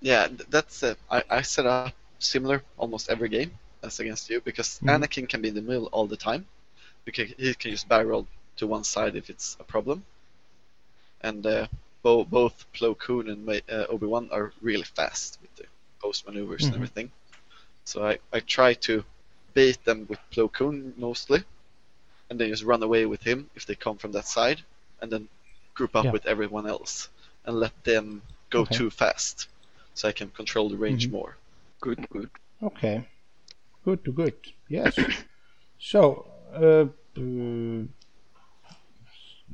Yeah, 0.00 0.28
that's 0.50 0.82
uh, 0.82 0.94
I, 1.10 1.22
I 1.30 1.42
set 1.42 1.66
up 1.66 1.92
similar 2.18 2.62
almost 2.76 3.10
every 3.10 3.28
game 3.28 3.50
as 3.86 4.00
against 4.00 4.30
you 4.30 4.40
because 4.40 4.80
Mhm. 4.82 4.90
Anakin 4.94 5.28
can 5.28 5.40
be 5.42 5.48
in 5.48 5.54
the 5.54 5.62
middle 5.62 5.86
all 5.92 6.06
the 6.06 6.16
time 6.16 6.46
because 7.04 7.30
he 7.38 7.54
can 7.54 7.70
just 7.72 7.88
barrel 7.88 8.26
to 8.56 8.66
one 8.66 8.84
side 8.84 9.16
if 9.16 9.30
it's 9.30 9.56
a 9.60 9.64
problem. 9.64 10.04
And 11.20 11.46
uh, 11.46 11.66
bo- 12.02 12.24
both 12.24 12.66
Plo 12.72 12.96
Koon 12.98 13.28
and 13.28 13.48
uh, 13.48 13.86
Obi 13.88 14.06
Wan 14.06 14.28
are 14.32 14.52
really 14.62 14.84
fast 14.84 15.38
with 15.42 15.54
the 15.56 15.64
post 16.00 16.26
maneuvers 16.26 16.62
Mhm. 16.62 16.66
and 16.66 16.74
everything. 16.76 17.12
So 17.84 18.06
I, 18.06 18.18
I 18.32 18.40
try 18.40 18.74
to 18.88 19.04
bait 19.54 19.82
them 19.84 20.06
with 20.08 20.20
Plo 20.30 20.52
Koon 20.52 20.94
mostly, 20.96 21.44
and 22.30 22.38
then 22.40 22.48
just 22.50 22.64
run 22.64 22.82
away 22.82 23.06
with 23.06 23.22
him 23.22 23.50
if 23.54 23.66
they 23.66 23.74
come 23.74 23.98
from 23.98 24.12
that 24.12 24.26
side, 24.26 24.62
and 25.00 25.10
then 25.12 25.28
group 25.74 25.96
up 25.96 26.06
Yeah. 26.06 26.12
with 26.12 26.26
everyone 26.26 26.66
else 26.66 27.08
and 27.44 27.58
let 27.60 27.74
them 27.84 28.22
go 28.50 28.60
Okay. 28.62 28.76
too 28.76 28.90
fast, 28.90 29.48
so 29.94 30.08
I 30.08 30.12
can 30.12 30.30
control 30.30 30.68
the 30.70 30.76
range 30.76 31.08
Mhm. 31.08 31.12
more. 31.12 31.36
Good, 31.80 32.08
good. 32.10 32.30
Okay. 32.62 33.06
Good 33.86 34.04
to 34.04 34.12
good. 34.12 34.34
Yes. 34.68 34.98
so, 35.78 36.26
uh, 36.52 36.86
uh, 37.20 37.84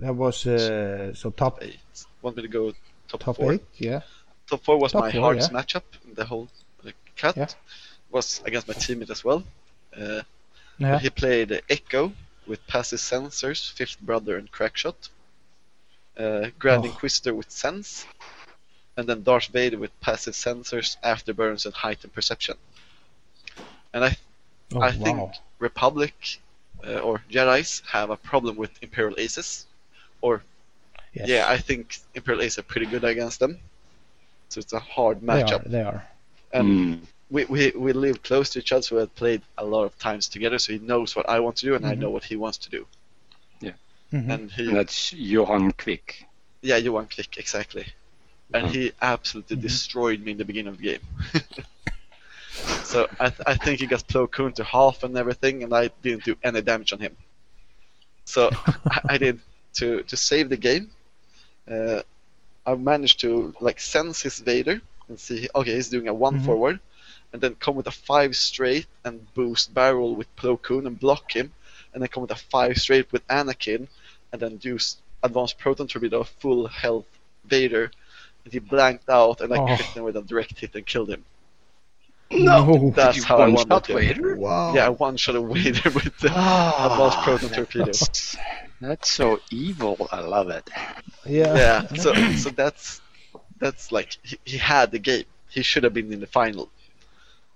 that 0.01 0.14
was 0.25 0.47
uh, 0.47 1.12
so 1.14 1.31
top 1.31 1.59
Eight. 1.62 1.79
Want 2.23 2.37
me 2.37 2.42
to 2.42 2.49
go 2.49 2.73
top, 3.09 3.21
top 3.25 3.37
four? 3.37 3.53
eight. 3.53 3.64
Yeah. 3.77 4.01
Top 4.49 4.64
four 4.64 4.79
was 4.79 4.92
Top 4.92 5.03
my 5.05 5.12
four, 5.12 5.21
hardest 5.21 5.53
yeah. 5.53 5.59
matchup 5.59 5.83
in 6.07 6.14
the 6.14 6.25
whole 6.25 6.49
uh, 6.87 6.90
cut. 7.16 7.37
Yeah. 7.37 7.49
Was 8.11 8.42
against 8.47 8.66
my 8.68 8.75
teammate 8.75 9.11
as 9.11 9.23
well. 9.23 9.45
Uh, 9.97 10.23
Yeah. 10.79 10.99
He 10.99 11.11
played 11.11 11.51
Echo, 11.68 12.12
with 12.47 12.66
passive 12.66 13.01
sensors, 13.01 13.71
Fifth 13.79 14.01
Brother 14.01 14.37
and 14.38 14.51
Crackshot. 14.51 15.11
Uh, 16.16 16.49
Grand 16.59 16.83
Oh. 16.85 16.88
Inquisitor 16.90 17.35
with 17.35 17.51
Sense. 17.51 18.07
And 18.97 19.07
then 19.09 19.23
Darth 19.23 19.49
Vader 19.49 19.79
with 19.79 19.92
passive 20.01 20.35
sensors, 20.35 20.97
Afterburns, 21.12 21.64
and 21.66 21.75
Heightened 21.75 22.12
Perception. 22.14 22.57
And 23.94 24.05
I, 24.05 24.16
Oh, 24.74 24.81
I 24.81 24.90
think. 24.92 25.18
Republic 25.59 26.14
uh, 26.87 26.98
or 26.98 27.22
Jedi's 27.31 27.83
have 27.90 28.11
a 28.11 28.16
problem 28.16 28.57
with 28.57 28.70
Imperial 28.83 29.14
Aces. 29.18 29.66
Or, 30.22 30.42
Yes. 31.14 31.28
yeah, 31.28 31.44
I 31.48 31.59
think 31.59 31.98
Imperial 32.14 32.42
Aces 32.42 32.59
are 32.61 32.62
pretty 32.62 32.87
good 32.87 33.05
against 33.05 33.38
them. 33.38 33.59
So 34.48 34.61
it's 34.61 34.72
a 34.72 34.78
hard 34.81 35.20
matchup. 35.20 35.24
they 35.24 35.42
matchup. 35.42 35.66
are. 35.66 35.68
They 35.68 35.83
are. 35.83 36.09
And 36.52 36.68
Mm. 36.68 37.07
we, 37.31 37.44
we, 37.46 37.70
we 37.76 37.92
live 37.92 38.22
close 38.22 38.50
to 38.50 38.59
each 38.61 38.72
other, 38.72 38.83
so 38.83 38.96
we 38.96 39.00
have 39.00 39.14
played 39.14 39.42
a 39.59 39.64
lot 39.64 39.85
of 39.85 39.98
times 39.98 40.28
together, 40.28 40.59
so 40.59 40.72
he 40.72 40.78
knows 40.78 41.14
what 41.16 41.28
I 41.28 41.38
want 41.40 41.57
to 41.57 41.66
do, 41.66 41.74
and 41.74 41.87
I 41.87 41.94
Mhm. 41.94 41.98
know 42.00 42.11
what 42.11 42.24
he 42.24 42.37
wants 42.37 42.59
to 42.59 42.70
do. 42.70 42.87
Mhm. 44.12 44.31
And 44.31 44.50
he, 44.50 44.68
And 44.68 44.76
that's 44.76 45.12
Johan 45.14 45.72
Quick. 45.72 46.26
yeah, 46.61 46.76
Johan 46.76 47.07
Click, 47.07 47.38
exactly. 47.38 47.87
And 48.52 48.66
Mhm. 48.68 48.70
he 48.74 48.92
absolutely 49.00 49.57
Mhm. 49.57 49.62
destroyed 49.62 50.20
me 50.20 50.33
in 50.33 50.37
the 50.38 50.44
beginning 50.44 50.72
of 50.74 50.78
the 50.78 50.85
game. 50.85 51.00
so 52.92 53.09
I, 53.20 53.28
th- 53.31 53.40
I 53.52 53.55
think 53.55 53.81
he 53.81 53.87
got 53.87 54.07
Plo 54.07 54.31
Koon 54.31 54.52
to 54.55 54.64
half 54.64 55.02
and 55.05 55.16
everything, 55.16 55.62
and 55.64 55.72
I 55.74 55.85
didn't 56.02 56.24
do 56.24 56.37
any 56.42 56.61
damage 56.62 56.92
on 56.92 57.00
him. 57.00 57.16
So 58.24 58.50
I, 58.94 59.00
I 59.14 59.18
did 59.18 59.40
to 59.78 60.02
to 60.11 60.16
save 60.16 60.48
the 60.48 60.57
game. 60.68 60.90
Uh, 61.70 62.00
I 62.66 62.74
managed 62.74 63.20
to 63.20 63.55
like 63.61 63.81
sense 63.81 64.22
his 64.22 64.38
Vader 64.40 64.81
and 65.09 65.18
see 65.18 65.48
okay 65.55 65.74
he's 65.74 65.88
doing 65.88 66.09
a 66.09 66.14
one 66.14 66.38
Mhm. 66.38 66.44
forward, 66.46 66.81
and 67.33 67.40
then 67.42 67.55
come 67.64 67.74
with 67.76 67.87
a 67.87 67.96
five 68.11 68.37
straight 68.37 68.87
and 69.05 69.14
boost 69.35 69.74
barrel 69.74 70.14
with 70.18 70.28
Plo 70.37 70.61
Koon 70.66 70.87
and 70.87 70.98
block 70.98 71.33
him, 71.38 71.52
and 71.92 72.02
then 72.02 72.09
come 72.09 72.22
with 72.22 72.31
a 72.38 72.42
five 72.55 72.76
straight 72.78 73.11
with 73.12 73.26
Anakin, 73.28 73.88
and 74.33 74.40
then 74.42 74.59
use 74.62 74.96
advanced 75.22 75.59
proton 75.59 75.87
torpedo 75.88 76.22
full 76.40 76.66
health 76.66 77.07
Vader, 77.44 77.90
and 78.44 78.52
he 78.52 78.59
blanked 78.61 79.09
out, 79.09 79.40
and 79.40 79.52
I 79.55 79.59
Oh. 79.59 79.66
hit 79.66 79.87
him 79.96 80.05
with 80.05 80.16
a 80.16 80.22
direct 80.22 80.59
hit 80.61 80.74
and 80.74 80.87
killed 80.87 81.11
him. 81.11 81.24
No. 82.35 82.92
That's 82.95 83.16
You 83.18 83.25
how 83.25 83.37
I 83.37 83.40
won 83.47 83.55
one-shot 83.55 83.68
that 83.68 83.87
game. 83.88 83.97
Vader? 83.99 84.37
Wow. 84.37 84.75
Yeah, 84.75 84.87
I 84.87 84.88
one 84.90 85.16
shot 85.16 85.37
a 85.37 85.40
Vader 85.42 85.90
with 85.90 86.16
the 86.18 86.31
Ah, 86.33 86.92
advanced 86.92 87.18
proton 87.25 87.51
torpedo. 87.51 87.85
That's, 87.87 88.37
that's 88.81 89.11
so 89.11 89.40
evil. 89.51 90.09
I 90.11 90.21
love 90.21 90.49
it. 90.51 90.68
Yeah. 91.27 91.55
Yeah, 91.57 91.87
so 91.95 92.14
so 92.37 92.51
that's 92.51 93.01
that's 93.59 93.92
like 93.92 94.16
he, 94.23 94.38
he 94.45 94.59
had 94.59 94.90
the 94.90 94.99
game. 94.99 95.25
He 95.49 95.62
should 95.62 95.85
have 95.85 95.95
been 95.95 96.12
in 96.12 96.21
the 96.21 96.27
final. 96.27 96.68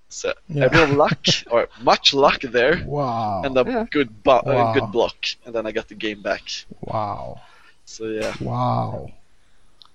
So 0.08 0.32
Yeah. 0.48 0.66
a 0.66 0.70
bit 0.70 0.82
of 0.88 0.90
luck 0.90 1.26
or 1.50 1.68
much 1.82 2.14
luck 2.14 2.40
there, 2.42 2.84
Wow. 2.86 3.42
and 3.44 3.56
a 3.58 3.64
Yeah. 3.66 3.86
good 3.90 4.22
bu- 4.22 4.30
uh, 4.30 4.42
Wow. 4.44 4.72
good 4.74 4.92
block, 4.92 5.16
and 5.44 5.52
then 5.54 5.66
I 5.66 5.72
got 5.72 5.88
the 5.88 5.96
game 5.96 6.22
back. 6.22 6.42
Wow. 6.80 7.40
So 7.86 8.04
yeah, 8.06 8.34
Wow. 8.40 9.10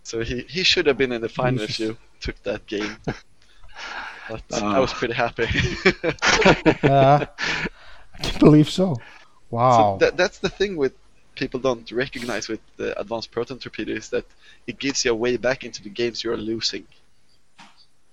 so 0.03 0.19
he 0.21 0.41
he 0.49 0.63
should 0.63 0.85
have 0.87 0.97
been 0.97 1.11
in 1.13 1.21
the 1.21 1.29
final 1.29 1.61
if 1.61 1.79
you 1.79 1.97
took 2.19 2.41
that 2.43 2.65
game. 2.67 2.97
But 4.31 4.43
Ah. 4.53 4.75
I 4.77 4.79
was 4.79 4.93
pretty 4.93 5.13
happy. 5.13 5.47
Uh, 6.83 7.25
I 8.15 8.17
can't 8.23 8.39
believe 8.39 8.69
so. 8.69 8.95
Wow. 9.49 9.97
So 9.99 10.05
that, 10.05 10.17
that's 10.17 10.39
the 10.39 10.49
thing 10.49 10.77
with 10.77 10.93
people 11.35 11.59
don't 11.59 11.89
recognize 11.91 12.47
with 12.47 12.61
the 12.77 12.99
advanced 12.99 13.31
proton 13.31 13.59
torpedo 13.59 13.93
is 13.93 14.09
that 14.09 14.25
it 14.67 14.79
gives 14.79 15.03
you 15.05 15.11
a 15.11 15.15
way 15.15 15.37
back 15.37 15.63
into 15.63 15.81
the 15.83 15.89
games 15.89 16.23
you're 16.23 16.37
losing. 16.37 16.85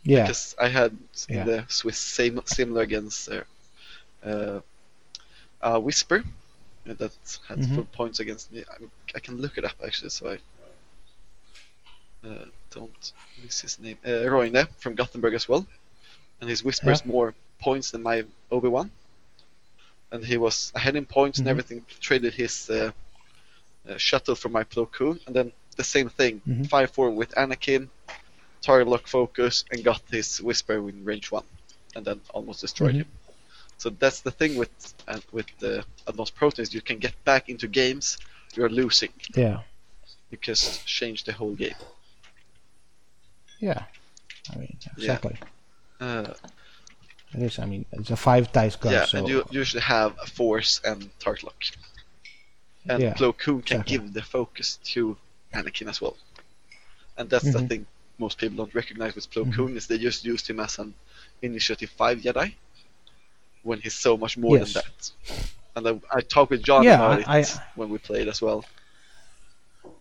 yeah. 0.04 0.22
Because 0.22 0.54
I 0.60 0.68
had 0.68 0.92
in 1.28 1.36
Yeah. 1.36 1.44
the 1.44 1.64
Swiss 1.68 1.98
same 1.98 2.40
similar 2.46 2.82
against 2.82 3.28
uh, 3.30 3.42
uh, 4.24 4.60
uh, 5.62 5.78
Whisper 5.80 6.24
uh, 6.88 6.94
that 6.94 7.12
had 7.48 7.58
Mhm. 7.58 7.74
full 7.74 7.84
points 7.92 8.20
against 8.20 8.52
me. 8.52 8.64
I, 8.70 8.84
I 9.16 9.20
can 9.20 9.36
look 9.42 9.58
it 9.58 9.64
up 9.64 9.76
actually, 9.84 10.10
so 10.10 10.30
I 10.34 10.38
uh, 12.28 12.44
don't 12.70 13.12
miss 13.42 13.60
his 13.60 13.78
name. 13.78 13.98
Uh, 14.06 14.28
Roine 14.30 14.66
from 14.78 14.94
Gothenburg 14.94 15.34
as 15.34 15.48
well, 15.48 15.66
and 16.40 16.48
his 16.50 16.62
Whisper 16.64 16.90
is 16.92 17.04
more 17.04 17.34
points 17.60 17.90
than 17.90 18.02
my 18.02 18.24
Obi 18.50 18.68
Wan, 18.68 18.90
and 20.12 20.24
he 20.24 20.36
was 20.36 20.72
ahead 20.74 20.96
in 20.96 21.04
points 21.06 21.38
Mhm. 21.38 21.42
and 21.42 21.48
everything. 21.48 21.84
Traded 22.00 22.34
his 22.34 22.70
uh, 22.70 22.92
uh, 23.88 23.96
shuttle 23.96 24.34
for 24.34 24.48
my 24.48 24.64
Plo 24.64 24.90
Koon, 24.90 25.18
and 25.26 25.34
then 25.34 25.52
the 25.76 25.84
same 25.84 26.08
thing, 26.08 26.40
Mhm. 26.46 26.68
five 26.68 26.90
four 26.90 27.10
with 27.10 27.30
Anakin, 27.36 27.88
target 28.62 28.88
lock 28.88 29.06
focus, 29.06 29.64
and 29.70 29.82
got 29.84 30.02
his 30.10 30.40
Whisper 30.40 30.74
in 30.88 31.04
range 31.04 31.30
one, 31.30 31.46
and 31.94 32.04
then 32.04 32.20
almost 32.34 32.60
destroyed 32.60 32.94
Mhm. 32.94 32.98
him. 33.02 33.08
So 33.78 33.90
that's 33.90 34.20
the 34.22 34.32
thing 34.32 34.56
with 34.56 34.70
uh, 35.06 35.20
with 35.32 35.46
the 35.58 35.84
advanced 36.06 36.34
protons. 36.34 36.74
You 36.74 36.82
can 36.82 36.98
get 36.98 37.14
back 37.24 37.48
into 37.48 37.66
games 37.68 38.18
you're 38.56 38.68
losing. 38.82 39.12
Yeah. 39.34 39.62
You 40.30 40.38
just 40.40 40.84
change 40.86 41.24
the 41.24 41.32
whole 41.32 41.54
game. 41.54 41.76
Yeah. 43.60 43.84
I 44.52 44.56
mean, 44.56 44.76
exactly. 44.96 45.36
Uh, 46.00 46.32
It 47.34 47.42
is. 47.42 47.58
I 47.58 47.66
mean, 47.66 47.84
it's 47.92 48.10
a 48.10 48.16
five 48.16 48.50
dice 48.52 48.76
gun. 48.76 48.92
yeah, 48.92 49.04
so 49.04 49.18
and 49.18 49.28
you 49.28 49.44
usually 49.50 49.82
have 49.82 50.16
a 50.22 50.26
force 50.26 50.80
and 50.84 51.10
target 51.18 51.44
lock. 51.44 51.62
And 52.88 53.02
Yeah, 53.02 53.14
Plo 53.14 53.36
Koon 53.36 53.60
can 53.62 53.80
exactly. 53.80 53.98
give 53.98 54.12
the 54.14 54.22
focus 54.22 54.78
to 54.94 55.16
Anakin 55.52 55.88
as 55.88 56.00
well. 56.00 56.16
And 57.18 57.28
that's 57.28 57.44
the 57.52 57.58
Mhm. 57.58 57.68
thing 57.68 57.86
most 58.18 58.38
people 58.38 58.56
don't 58.56 58.74
recognize 58.74 59.14
with 59.14 59.30
Plo 59.30 59.44
Mhm. 59.44 59.76
Is 59.76 59.86
they 59.86 59.98
just 59.98 60.24
used 60.24 60.48
him 60.48 60.60
as 60.60 60.78
an 60.78 60.94
Initiative 61.42 61.90
5 61.90 62.18
Jedi 62.20 62.54
when 63.62 63.80
he's 63.80 63.94
so 63.94 64.16
much 64.16 64.36
more 64.38 64.56
Yes. 64.58 64.72
than 64.72 64.82
that. 64.82 65.12
And 65.76 65.88
I, 65.88 66.16
I 66.18 66.20
talked 66.22 66.50
with 66.50 66.62
John 66.62 66.82
Yeah, 66.84 66.94
about 66.94 67.28
I- 67.28 67.40
it 67.40 67.50
when 67.74 67.88
we 67.90 67.98
played 67.98 68.28
as 68.28 68.40
well. 68.40 68.64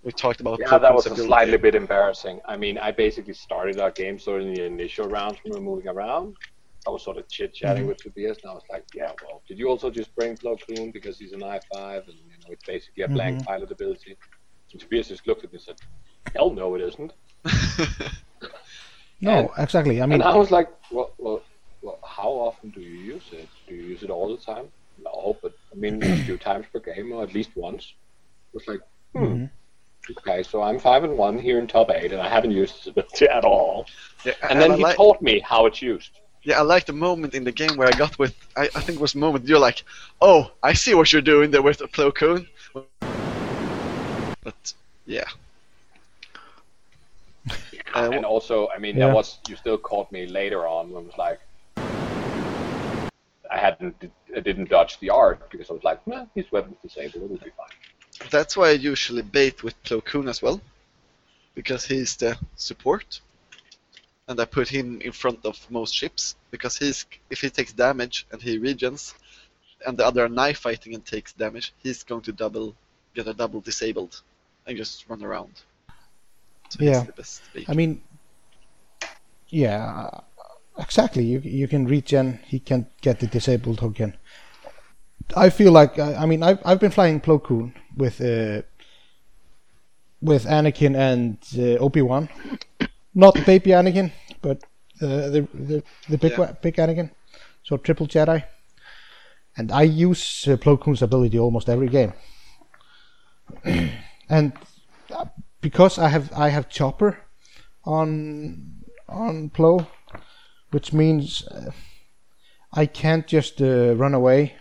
We 0.08 0.14
talked 0.14 0.40
about 0.40 0.58
Yeah, 0.62 0.78
that 0.78 0.96
was 0.96 1.06
a 1.06 1.18
slightly 1.18 1.58
bit 1.58 1.76
embarrassing. 1.76 2.40
I 2.46 2.56
mean, 2.56 2.78
I 2.78 2.92
basically 2.92 3.34
started 3.34 3.78
our 3.78 3.92
game 3.92 4.18
sort 4.18 4.40
of 4.42 4.48
in 4.48 4.54
the 4.54 4.64
initial 4.64 5.06
rounds 5.06 5.38
when 5.44 5.52
we 5.52 5.60
were 5.60 5.66
moving 5.72 5.90
around. 5.90 6.34
I 6.88 6.92
was 6.92 7.04
sort 7.04 7.18
of 7.18 7.28
chit 7.28 7.54
chatting 7.54 7.84
Mhm. 7.84 7.88
with 7.90 7.98
Tobias, 7.98 8.38
and 8.42 8.52
I 8.52 8.54
was 8.54 8.64
like, 8.72 8.86
"Yeah, 8.94 9.12
well, 9.22 9.44
did 9.50 9.60
you 9.60 9.68
also 9.68 9.90
just 9.92 10.16
bring 10.16 10.38
Plo 10.38 10.58
Koon 10.66 10.92
because 10.92 11.20
he's 11.20 11.34
an 11.34 11.44
I5 11.44 12.08
and 12.08 12.18
you 12.32 12.38
know 12.42 12.52
it's 12.52 12.64
basically 12.64 13.04
a 13.04 13.10
blank 13.10 13.40
Mhm. 13.40 13.46
pilot 13.48 13.70
ability?" 13.70 14.16
And 14.72 14.80
Tobias 14.80 15.10
just 15.10 15.28
looked 15.28 15.44
at 15.44 15.52
me 15.52 15.58
and 15.58 15.64
said, 15.64 15.76
"Hell 16.34 16.52
no, 16.52 16.76
it 16.76 16.82
isn't." 16.84 17.12
no, 19.20 19.52
exactly. 19.58 20.02
I 20.02 20.06
mean, 20.06 20.22
and 20.22 20.24
I 20.24 20.38
was 20.38 20.52
like, 20.52 20.70
well, 20.90 21.12
well, 21.18 21.44
well, 21.82 22.00
how 22.06 22.30
often 22.30 22.70
do 22.70 22.80
you 22.80 22.98
use 23.16 23.28
it? 23.34 23.50
Do 23.68 23.76
you 23.76 23.84
use 23.84 24.04
it 24.04 24.10
all 24.10 24.30
the 24.34 24.42
time? 24.42 24.72
No, 24.98 25.38
but 25.44 25.52
I 25.74 25.76
mean, 25.76 26.02
a 26.02 26.16
few 26.24 26.38
times 26.50 26.66
per 26.72 26.80
game, 26.80 27.12
or 27.12 27.24
at 27.24 27.34
least 27.34 27.52
once. 27.58 27.84
It 28.54 28.54
was 28.54 28.68
like, 28.70 28.82
hmm, 29.14 29.26
Mhm. 29.26 29.52
Okay, 30.12 30.44
so 30.44 30.62
I'm 30.62 30.80
five 30.80 31.04
and 31.04 31.18
one 31.18 31.38
here 31.38 31.60
in 31.60 31.68
top 31.68 31.90
eight, 31.92 32.12
and 32.12 32.22
I 32.22 32.30
haven't 32.30 32.52
used 32.52 32.76
this 32.78 32.88
ability 32.88 33.28
at 33.28 33.44
all. 33.46 33.86
Yeah, 34.24 34.34
And 34.50 34.62
then 34.62 34.72
I 34.72 34.76
he 34.76 34.84
like, 34.84 34.98
taught 34.98 35.22
me 35.22 35.40
how 35.40 35.66
it's 35.66 35.82
used. 35.82 36.12
yeah, 36.44 36.60
I 36.60 36.62
like 36.62 36.86
the 36.86 36.94
moment 36.94 37.34
in 37.34 37.44
the 37.44 37.52
game 37.52 37.78
where 37.78 37.88
I 37.88 37.94
got 37.94 38.18
with. 38.20 38.36
I, 38.56 38.70
I 38.76 38.82
think 38.82 39.00
it 39.00 39.02
was 39.02 39.14
the 39.14 39.20
moment 39.20 39.48
you're 39.48 39.60
like, 39.60 39.84
"Oh, 40.22 40.52
I 40.64 40.74
see 40.74 40.94
what 40.96 41.12
you're 41.12 41.22
doing 41.22 41.52
there 41.52 41.62
with 41.62 41.80
the 41.80 41.88
Plo 41.88 42.14
Koon." 42.14 42.48
But 44.44 44.74
yeah, 45.06 45.26
Uh, 47.94 48.12
and 48.12 48.26
also, 48.26 48.68
I 48.70 48.80
mean, 48.80 48.98
Yeah. 48.98 49.08
that 49.08 49.12
was 49.12 49.40
you 49.48 49.56
still 49.56 49.78
caught 49.78 50.12
me 50.12 50.28
later 50.28 50.68
on 50.68 50.92
when 50.92 51.04
it 51.04 51.08
was 51.08 51.18
like 51.18 51.40
I 53.52 53.58
hadn't, 53.58 53.96
I 54.36 54.40
didn't 54.42 54.70
dodge 54.70 55.00
the 55.00 55.10
arc 55.10 55.50
because 55.52 55.70
I 55.70 55.74
was 55.74 55.84
like, 55.84 56.06
nah, 56.08 56.26
his 56.36 56.52
weapon's 56.52 56.78
disabled, 56.82 57.26
it'll 57.26 57.38
be 57.38 57.52
fine. 57.52 57.68
That's 58.30 58.58
why 58.58 58.70
I 58.70 58.74
usually 58.74 59.22
bait 59.22 59.64
with 59.64 59.82
Plo 59.84 60.04
Koon 60.04 60.28
as 60.28 60.42
well, 60.42 60.60
because 61.56 61.86
he's 61.86 62.16
the 62.18 62.38
support, 62.56 63.22
and 64.28 64.40
I 64.40 64.46
put 64.46 64.68
him 64.68 65.02
in 65.02 65.12
front 65.12 65.46
of 65.46 65.56
most 65.70 65.94
ships 65.94 66.36
because 66.52 66.78
he's 66.78 67.06
if 67.30 67.42
he 67.42 67.50
takes 67.50 67.74
damage 67.74 68.26
and 68.32 68.42
he 68.42 68.60
regens, 68.60 69.14
and 69.86 69.98
the 69.98 70.06
other 70.06 70.26
are 70.26 70.30
knife 70.30 70.60
fighting 70.60 70.94
and 70.96 71.06
takes 71.06 71.34
damage, 71.34 71.74
he's 71.84 72.04
going 72.04 72.22
to 72.24 72.32
double 72.32 72.76
get 73.16 73.28
a 73.28 73.34
double 73.34 73.62
disabled 73.62 74.22
and 74.66 74.78
just 74.78 75.08
run 75.10 75.24
around. 75.24 75.54
So 76.70 76.84
Yeah. 76.84 77.00
he's 77.00 77.08
the 77.08 77.14
best 77.14 77.42
bait. 77.54 77.70
I 77.70 77.74
mean, 77.74 78.02
yeah, 79.50 80.10
exactly. 80.78 81.24
You 81.24 81.40
you 81.40 81.68
can 81.68 81.88
regen. 81.88 82.40
He 82.46 82.60
can 82.60 82.88
get 83.02 83.20
the 83.20 83.28
disabled 83.28 83.78
token. 83.80 84.18
I 85.36 85.50
feel 85.50 85.72
like 85.72 86.00
I, 86.00 86.16
I 86.16 86.26
mean 86.26 86.44
I've 86.44 86.60
I've 86.66 86.80
been 86.80 86.92
flying 86.92 87.20
Plo 87.20 87.42
Koon 87.44 87.74
with 87.96 88.22
uh, 88.22 88.62
with 90.22 90.46
Anakin 90.46 90.96
and 90.96 91.38
uh, 91.58 91.84
Obi 91.84 92.02
Wan, 92.02 92.30
not 93.14 93.36
baby 93.46 93.72
Anakin, 93.72 94.12
but 94.42 94.64
uh, 95.02 95.30
the 95.30 95.48
the 95.54 95.84
the 96.10 96.18
big 96.18 96.38
Yeah. 96.38 96.54
big 96.62 96.76
Anakin, 96.76 97.12
so 97.64 97.78
triple 97.78 98.08
Jedi. 98.08 98.44
And 99.58 99.72
I 99.72 99.82
use 99.84 100.48
uh, 100.48 100.56
Plo 100.58 100.80
Koon's 100.80 101.02
ability 101.02 101.40
almost 101.40 101.68
every 101.68 101.88
game. 101.90 102.14
and 104.30 104.54
uh, 105.12 105.26
because 105.62 105.98
I 105.98 106.10
have 106.10 106.32
I 106.34 106.50
have 106.50 106.70
chopper 106.70 107.18
on 107.84 108.84
on 109.10 109.50
Plo, 109.50 109.88
which 110.72 110.94
means 110.94 111.48
uh, 111.48 111.72
I 112.74 112.86
can't 112.86 113.26
just 113.26 113.62
uh, 113.62 113.96
run 113.96 114.14
away, 114.14 114.56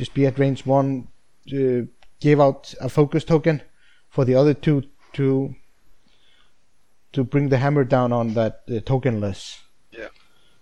just 0.00 0.14
be 0.14 0.26
at 0.26 0.38
range 0.38 0.64
one 0.66 1.08
uh, 1.52 1.82
gave 2.20 2.40
out 2.40 2.74
a 2.80 2.88
focus 2.88 3.24
token 3.24 3.60
for 4.08 4.24
the 4.24 4.34
other 4.34 4.54
two 4.54 4.82
to 5.12 5.54
to 7.12 7.24
bring 7.24 7.50
the 7.50 7.58
hammer 7.58 7.84
down 7.84 8.12
on 8.12 8.34
that 8.34 8.62
uh, 8.68 8.80
tokenless 8.90 9.58
Yeah. 9.92 10.08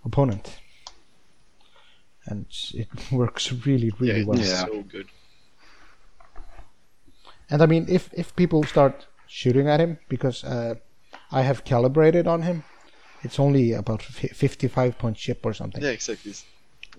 opponent. 0.04 0.58
And 2.26 2.46
it 2.74 2.88
works 3.12 3.52
really, 3.66 3.90
really 4.00 4.20
yeah, 4.20 4.26
well. 4.26 4.38
it's 4.40 4.48
Yeah. 4.48 4.66
so 4.66 4.82
good. 4.82 5.06
And 7.50 7.62
I 7.62 7.66
mean, 7.66 7.86
if 7.88 8.10
if 8.12 8.34
people 8.36 8.64
start 8.64 9.06
shooting 9.26 9.68
at 9.68 9.80
him 9.80 9.98
because 10.08 10.44
uh, 10.44 10.74
I 11.38 11.42
have 11.42 11.62
calibrated 11.64 12.26
on 12.26 12.42
him, 12.42 12.64
it's 13.22 13.38
only 13.38 13.72
about 13.74 14.02
fi- 14.02 14.34
55 14.34 14.98
point 14.98 15.16
chip 15.16 15.46
or 15.46 15.54
something. 15.54 15.82
Yeah, 15.84 15.90
exactly. 15.92 16.32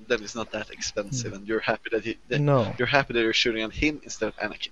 It's- 0.02 0.08
Then 0.10 0.24
it's 0.24 0.36
not 0.36 0.52
that 0.52 0.70
expensive, 0.72 1.34
and 1.34 1.48
you're 1.48 1.60
happy 1.60 1.90
that 1.92 2.04
he. 2.06 2.18
That 2.30 2.42
No. 2.42 2.74
You're 2.78 2.88
happy 2.88 3.14
that 3.14 3.22
you're 3.22 3.34
shooting 3.34 3.64
at 3.64 3.72
him 3.74 4.02
instead 4.04 4.28
of 4.30 4.36
Anakin. 4.38 4.72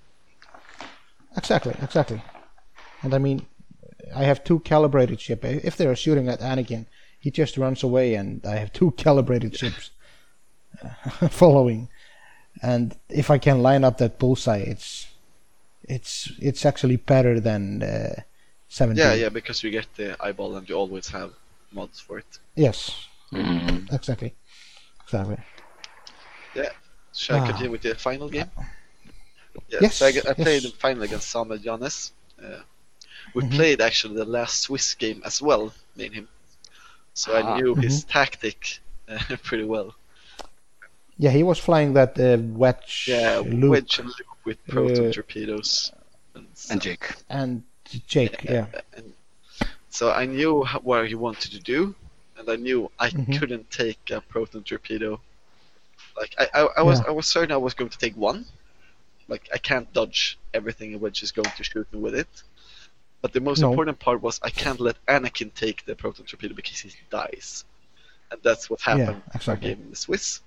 Exactly, 1.36 1.74
exactly. 1.82 2.22
And 3.02 3.14
I 3.14 3.18
mean, 3.18 3.46
I 4.14 4.24
have 4.24 4.42
two 4.42 4.60
calibrated 4.60 5.20
ship. 5.20 5.44
If 5.44 5.76
they 5.76 5.86
are 5.86 5.94
shooting 5.96 6.28
at 6.28 6.40
Anakin, 6.40 6.86
he 7.20 7.30
just 7.30 7.56
runs 7.56 7.82
away, 7.82 8.14
and 8.14 8.44
I 8.46 8.56
have 8.56 8.72
two 8.72 8.90
calibrated 8.96 9.56
ships 9.56 9.90
uh, 10.82 11.28
following. 11.42 11.88
And 12.62 12.96
if 13.08 13.30
I 13.30 13.38
can 13.38 13.62
line 13.62 13.84
up 13.84 13.98
that 13.98 14.18
bullseye, 14.18 14.58
it's 14.58 15.06
it's 15.84 16.32
it's 16.40 16.66
actually 16.66 16.96
better 16.96 17.38
than 17.40 17.82
uh, 17.82 18.22
17. 18.68 18.96
Yeah, 19.04 19.14
yeah, 19.14 19.28
because 19.28 19.62
you 19.62 19.70
get 19.70 19.86
the 19.96 20.16
eyeball, 20.20 20.56
and 20.56 20.68
you 20.68 20.74
always 20.74 21.08
have 21.10 21.32
mods 21.72 22.00
for 22.00 22.18
it. 22.18 22.38
Yes, 22.56 23.06
Mm. 23.32 23.92
exactly, 23.92 24.34
exactly. 25.08 25.38
Yeah. 26.54 26.70
Shall 27.14 27.36
I 27.36 27.40
Ah. 27.40 27.40
continue 27.40 27.70
with 27.72 27.82
the 27.82 27.94
final 27.94 28.28
game? 28.28 28.50
Yeah, 29.68 29.82
Yes, 29.82 29.94
so 29.94 30.06
I, 30.06 30.10
I 30.30 30.34
played 30.34 30.62
yes. 30.62 30.64
the 30.64 30.70
final 30.70 31.02
against 31.02 31.30
Samuel 31.30 31.58
Janes. 31.58 32.12
Uh, 32.42 32.60
we 33.34 33.42
Mhm. 33.42 33.50
played 33.50 33.80
actually 33.80 34.14
the 34.16 34.24
last 34.24 34.62
Swiss 34.62 34.94
game 34.94 35.22
as 35.24 35.40
well, 35.42 35.72
me 35.96 36.06
and 36.06 36.14
him. 36.14 36.28
So 37.14 37.34
I 37.36 37.42
Ah. 37.42 37.42
knew 37.42 37.74
his 37.74 38.04
Mm-hmm. 38.04 38.08
tactic 38.08 38.80
uh, 39.08 39.18
pretty 39.42 39.64
well. 39.64 39.94
Yeah, 41.18 41.30
he 41.30 41.42
was 41.42 41.58
flying 41.58 41.94
that 41.94 42.18
uh, 42.18 42.38
wedge 42.40 43.06
Yeah, 43.06 43.42
loop 43.44 43.68
wedge 43.68 43.98
and 43.98 44.08
loop 44.08 44.28
with 44.44 44.66
proton 44.66 45.06
Uh, 45.06 45.10
torpedoes. 45.10 45.92
And, 46.34 46.46
And 46.70 46.80
Jake. 46.80 47.14
and 47.28 47.62
Jake. 48.06 48.44
Yeah, 48.44 48.66
and 48.92 49.12
so 49.90 50.10
I 50.10 50.26
knew 50.26 50.64
h- 50.66 50.82
what 50.82 51.08
he 51.08 51.14
wanted 51.14 51.52
to 51.52 51.60
do, 51.60 51.94
and 52.38 52.48
I 52.48 52.56
knew 52.56 52.90
I 52.98 53.10
Mhm. 53.10 53.38
couldn't 53.38 53.70
take 53.70 54.10
a 54.10 54.20
proton 54.20 54.62
torpedo. 54.62 55.20
Like 56.16 56.34
I, 56.38 56.46
I, 56.54 56.68
I 56.78 56.82
was, 56.82 57.00
Yeah. 57.00 57.08
I 57.08 57.10
was 57.12 57.26
certain 57.26 57.52
I 57.52 57.56
was 57.58 57.74
going 57.74 57.90
to 57.90 57.98
take 57.98 58.16
one. 58.16 58.46
Like 59.28 59.48
I 59.54 59.58
can't 59.58 59.92
dodge 59.92 60.38
everything 60.54 60.98
wedge 61.00 61.22
is 61.22 61.32
going 61.32 61.50
to 61.56 61.64
shoot 61.64 61.86
me 61.92 62.00
with 62.00 62.14
it. 62.14 62.42
But 63.22 63.32
the 63.32 63.40
most 63.40 63.62
No. 63.62 63.68
important 63.70 63.98
part 63.98 64.22
was 64.22 64.40
I 64.42 64.50
can't 64.50 64.80
let 64.80 64.96
Anakin 65.06 65.52
take 65.54 65.84
the 65.84 65.94
proton 65.96 66.26
torpedo 66.26 66.54
because 66.54 66.78
he 66.80 66.90
dies, 67.10 67.64
and 68.30 68.40
that's 68.42 68.70
what 68.70 68.80
happened 68.80 69.22
Yeah, 69.26 69.34
exactly. 69.34 69.52
our 69.52 69.74
game 69.74 69.82
in 69.84 69.90
the 69.90 69.96
Swiss. 69.96 70.40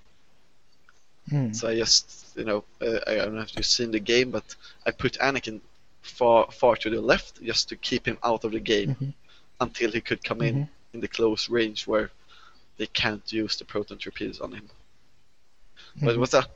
Mm. 1.30 1.54
So 1.54 1.68
I 1.68 1.76
just, 1.76 2.32
you 2.36 2.44
know, 2.44 2.64
uh, 2.80 2.98
I 3.06 3.14
don't 3.16 3.34
know 3.34 3.42
if 3.42 3.54
you've 3.56 3.66
seen 3.66 3.90
the 3.90 4.00
game, 4.00 4.30
but 4.30 4.44
I 4.86 4.90
put 4.90 5.14
Anakin 5.20 5.60
far, 6.02 6.50
far 6.50 6.76
to 6.76 6.90
the 6.90 7.00
left 7.00 7.42
just 7.42 7.68
to 7.68 7.76
keep 7.76 8.06
him 8.06 8.18
out 8.24 8.44
of 8.44 8.52
the 8.52 8.60
game 8.60 8.96
Mhm. 9.00 9.12
until 9.60 9.92
he 9.92 10.00
could 10.00 10.22
come 10.24 10.42
in 10.42 10.68
in 10.92 11.00
the 11.00 11.08
close 11.08 11.48
range 11.48 11.86
where 11.86 12.10
they 12.76 12.86
can't 12.86 13.32
use 13.32 13.56
the 13.56 13.64
proton 13.64 13.98
torpedoes 13.98 14.40
on 14.40 14.52
him. 14.52 14.68
But 16.00 16.14
it 16.14 16.16
Mhm. 16.16 16.20
was 16.20 16.34
a, 16.34 16.46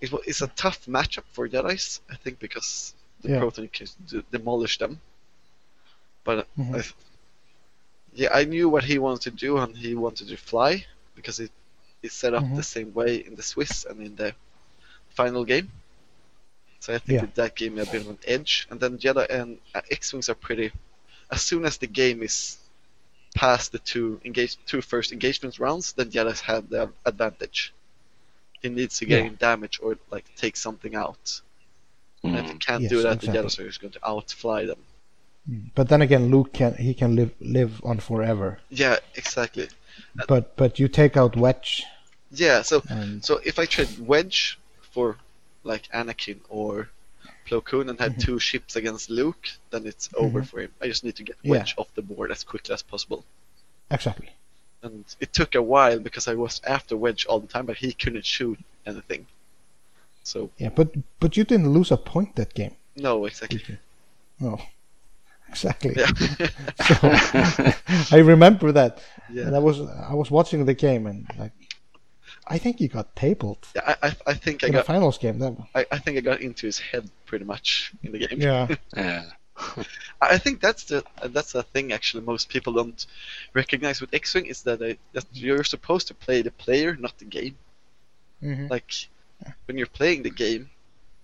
it 0.00 0.12
was, 0.12 0.22
it's 0.26 0.42
a 0.42 0.48
tough 0.48 0.84
matchup 0.86 1.24
for 1.32 1.48
Jedi's, 1.48 2.00
I 2.10 2.16
think, 2.16 2.38
because 2.38 2.94
the 3.22 3.30
Yeah. 3.30 3.38
proton 3.38 3.68
can 3.68 3.86
d- 4.06 4.24
demolish 4.30 4.78
them. 4.78 5.00
But 6.24 6.48
Mhm. 6.56 6.74
I, 6.76 6.84
yeah, 8.14 8.28
I 8.32 8.44
knew 8.44 8.68
what 8.68 8.84
he 8.84 8.98
wanted 8.98 9.22
to 9.22 9.30
do, 9.46 9.58
and 9.58 9.76
he 9.76 9.94
wanted 9.94 10.28
to 10.28 10.36
fly 10.36 10.86
because 11.14 11.40
it 11.40 11.50
is 12.02 12.12
set 12.12 12.34
up 12.34 12.44
Mhm. 12.44 12.56
the 12.56 12.62
same 12.62 12.92
way 12.94 13.16
in 13.26 13.34
the 13.34 13.42
Swiss 13.42 13.84
and 13.84 14.00
in 14.00 14.14
the 14.16 14.34
final 15.10 15.44
game. 15.44 15.70
So 16.80 16.94
I 16.94 16.98
think 16.98 17.16
Yeah. 17.16 17.20
that, 17.22 17.34
that 17.36 17.56
gave 17.56 17.72
me 17.72 17.80
a 17.80 17.86
bit 17.86 18.02
of 18.02 18.08
an 18.08 18.18
edge. 18.26 18.66
And 18.70 18.78
then 18.78 18.98
Jedi 18.98 19.26
and 19.30 19.58
uh, 19.74 19.80
X-wings 19.90 20.28
are 20.28 20.34
pretty. 20.34 20.70
As 21.30 21.40
soon 21.42 21.64
as 21.64 21.78
the 21.78 21.86
game 21.86 22.22
is 22.22 22.58
past 23.34 23.72
the 23.72 23.78
two 23.80 24.20
engage 24.24 24.56
two 24.66 24.80
first 24.82 25.12
engagement 25.12 25.58
rounds, 25.58 25.92
then 25.92 26.10
Jedi's 26.10 26.40
have 26.42 26.68
the 26.70 26.90
advantage. 27.04 27.72
He 28.62 28.68
needs 28.70 28.98
to 28.98 29.06
gain 29.06 29.36
damage 29.36 29.80
or 29.82 29.96
like 30.10 30.24
take 30.36 30.56
something 30.56 30.94
out. 30.94 31.40
And 32.24 32.36
if 32.36 32.46
he 32.48 32.54
Mm. 32.54 32.60
can't 32.60 32.82
Yes, 32.82 32.90
do 32.90 33.02
that, 33.02 33.16
exactly. 33.16 33.28
the 33.28 33.48
Jedi 33.48 33.58
are 33.60 33.68
just 33.68 33.80
going 33.80 33.92
to 33.92 34.08
outfly 34.08 34.64
them. 34.66 34.78
But 35.74 35.88
then 35.88 36.00
again, 36.02 36.30
Luke 36.30 36.52
can 36.54 36.74
he 36.76 36.94
can 36.94 37.16
live 37.16 37.32
live 37.40 37.84
on 37.84 37.98
forever. 38.00 38.58
Yeah, 38.70 38.98
exactly. 39.14 39.68
But 40.26 40.56
but 40.56 40.78
you 40.78 40.88
take 40.88 41.16
out 41.16 41.36
Wedge 41.36 41.84
Yeah, 42.30 42.62
so 42.62 42.82
and 42.88 43.24
So 43.24 43.40
if 43.44 43.58
I 43.58 43.66
trade 43.66 43.98
Wedge 43.98 44.58
for 44.92 45.16
like 45.64 45.88
Anakin 45.92 46.40
or 46.48 46.88
Plo 47.46 47.62
Koon 47.62 47.88
and 47.90 47.98
had 48.00 48.14
Mhm. 48.16 48.24
two 48.24 48.38
ships 48.38 48.76
against 48.76 49.10
Luke, 49.10 49.48
then 49.70 49.86
it's 49.86 50.08
over 50.14 50.42
Mhm. 50.42 50.46
for 50.48 50.60
him. 50.60 50.72
I 50.80 50.86
just 50.86 51.04
need 51.04 51.16
to 51.16 51.22
get 51.24 51.36
Yeah. 51.42 51.50
Wedge 51.52 51.74
off 51.76 51.88
the 51.94 52.02
board 52.02 52.30
as 52.30 52.42
quickly 52.44 52.72
as 52.74 52.82
possible. 52.82 53.24
exactly. 53.90 54.30
And 54.82 55.04
it 55.20 55.32
took 55.32 55.54
a 55.54 55.62
while 55.62 55.98
because 55.98 56.26
I 56.28 56.34
was 56.34 56.60
after 56.66 56.94
Wedge 56.96 57.24
all 57.26 57.40
the 57.40 57.46
time, 57.54 57.66
but 57.66 57.76
he 57.78 57.92
couldn't 57.92 58.26
shoot 58.26 58.58
anything. 58.86 59.26
So 60.22 60.50
Yeah, 60.58 60.70
but 60.78 60.88
but 61.20 61.36
you 61.36 61.44
didn't 61.44 61.70
lose 61.72 61.90
a 61.90 61.96
point 61.96 62.36
that 62.36 62.52
game. 62.54 62.74
no, 62.96 63.24
exactly. 63.26 63.78
No, 64.40 64.60
exactly. 65.48 65.94
Yeah. 65.96 66.10
I 68.10 68.18
remember 68.18 68.72
that. 68.72 69.02
yeah. 69.30 69.46
And 69.46 69.54
I 69.56 69.58
was 69.58 69.80
I 69.80 70.14
was 70.14 70.30
watching 70.30 70.64
the 70.66 70.74
game 70.74 71.06
and 71.06 71.26
like, 71.38 71.52
I 72.46 72.58
think 72.58 72.78
he 72.78 72.88
got 72.88 73.14
tabled 73.16 73.66
Yeah, 73.74 73.94
I, 74.02 74.08
I, 74.08 74.16
I 74.28 74.34
think 74.34 74.62
I 74.64 74.66
in 74.66 74.72
the 74.72 74.78
got 74.78 74.86
finals 74.86 75.18
game. 75.18 75.38
then. 75.38 75.66
I, 75.74 75.86
I 75.90 75.98
think 75.98 76.18
I 76.18 76.20
got 76.20 76.40
into 76.40 76.66
his 76.66 76.78
head 76.78 77.08
pretty 77.26 77.44
much 77.44 77.92
in 78.02 78.12
the 78.12 78.18
game. 78.26 78.40
yeah. 78.40 78.68
Yeah. 78.96 79.24
I 80.20 80.34
I 80.34 80.38
think 80.38 80.60
that's 80.60 80.84
the 80.84 81.04
that's 81.36 81.52
the 81.52 81.62
thing 81.62 81.92
actually 81.92 82.24
most 82.24 82.48
people 82.48 82.72
don't 82.72 83.06
recognize 83.54 84.00
with 84.00 84.12
X-wing 84.12 84.46
is 84.46 84.62
that, 84.62 84.78
they, 84.80 84.98
that 85.12 85.24
you're 85.32 85.62
supposed 85.64 86.08
to 86.08 86.14
play 86.14 86.42
the 86.42 86.50
player, 86.50 86.96
not 86.96 87.16
the 87.18 87.24
game. 87.24 87.56
Mhm. 88.42 88.68
Like 88.68 88.90
when 89.66 89.78
you're 89.78 89.86
playing 90.00 90.22
the 90.24 90.30
game, 90.30 90.70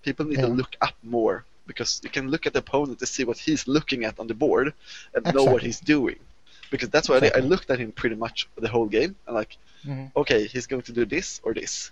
people 0.01 0.25
need 0.25 0.39
to 0.39 0.47
look 0.47 0.75
up 0.81 0.95
more 1.03 1.43
because 1.67 1.99
you 2.03 2.09
can 2.09 2.29
look 2.29 2.45
at 2.47 2.53
the 2.53 2.59
opponent 2.59 2.99
to 2.99 3.05
see 3.05 3.23
what 3.25 3.37
he's 3.37 3.67
looking 3.67 4.05
at 4.05 4.19
on 4.19 4.27
the 4.27 4.33
board 4.33 4.73
and 5.13 5.33
know 5.35 5.43
what 5.43 5.61
he's 5.61 5.79
doing. 5.81 6.19
Because 6.71 6.89
that's 6.89 7.09
why 7.09 7.17
I, 7.19 7.31
I 7.37 7.41
looked 7.41 7.69
at 7.71 7.79
him 7.79 7.91
pretty 7.93 8.15
much 8.15 8.49
the 8.57 8.69
whole 8.69 8.87
game 8.87 9.15
and 9.27 9.35
like, 9.35 9.57
Mhm. 9.85 10.11
okay, 10.15 10.47
he's 10.47 10.67
going 10.67 10.83
to 10.83 10.93
do 10.93 11.05
this 11.05 11.41
or 11.43 11.53
this, 11.53 11.91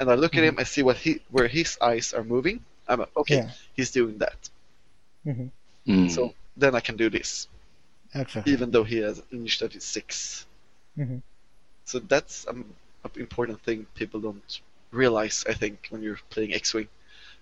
and 0.00 0.10
I 0.10 0.14
look 0.14 0.36
at 0.36 0.44
him, 0.44 0.56
I 0.58 0.64
see 0.64 0.82
what 0.82 0.96
he 0.96 1.20
where 1.30 1.48
his 1.48 1.78
eyes 1.80 2.12
are 2.14 2.24
moving. 2.24 2.64
I'm 2.88 3.00
like, 3.00 3.16
okay, 3.16 3.36
Yeah. 3.36 3.50
he's 3.76 3.90
doing 3.92 4.18
that, 4.18 4.50
hmm 5.24 5.48
Mm. 5.86 6.10
so 6.10 6.34
then 6.56 6.74
I 6.74 6.80
can 6.80 6.96
do 6.96 7.10
this, 7.10 7.48
Exactly. 8.14 8.52
even 8.52 8.70
though 8.70 8.84
he 8.84 8.98
has 8.98 9.22
initiative 9.32 9.82
6 9.82 10.46
Mhm. 10.98 11.22
So 11.84 11.98
that's 12.00 12.46
um, 12.48 12.64
an 13.04 13.10
important 13.16 13.62
thing 13.62 13.86
people 13.94 14.20
don't 14.20 14.60
realize. 14.92 15.44
I 15.48 15.54
think 15.54 15.88
when 15.90 16.02
you're 16.02 16.20
playing 16.30 16.52
X-wing, 16.54 16.88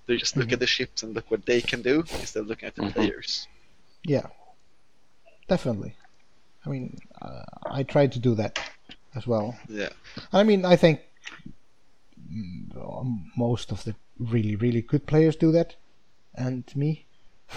they 0.06 0.16
just 0.18 0.36
look 0.36 0.48
Mhm. 0.48 0.54
at 0.54 0.60
the 0.60 0.66
ships 0.66 1.02
and 1.04 1.14
look 1.14 1.30
what 1.30 1.46
they 1.46 1.62
can 1.62 1.82
do 1.82 2.08
instead 2.20 2.40
of 2.42 2.48
looking 2.48 2.68
at 2.68 2.74
the 2.76 2.82
players. 2.94 3.48
Yeah, 4.04 4.28
definitely. 5.48 5.94
I 6.64 6.68
mean, 6.70 6.98
uh, 7.20 7.42
I 7.66 7.82
tried 7.82 8.12
to 8.12 8.18
do 8.18 8.34
that 8.36 8.58
as 9.14 9.26
well. 9.26 9.56
Yeah, 9.68 9.90
I 10.32 10.42
mean, 10.42 10.64
I 10.64 10.76
think 10.76 11.00
um, 12.76 13.30
most 13.36 13.72
of 13.72 13.84
the 13.84 13.94
really, 14.18 14.56
really 14.56 14.82
good 14.82 15.06
players 15.06 15.36
do 15.36 15.52
that, 15.52 15.76
and 16.34 16.64
me. 16.76 17.06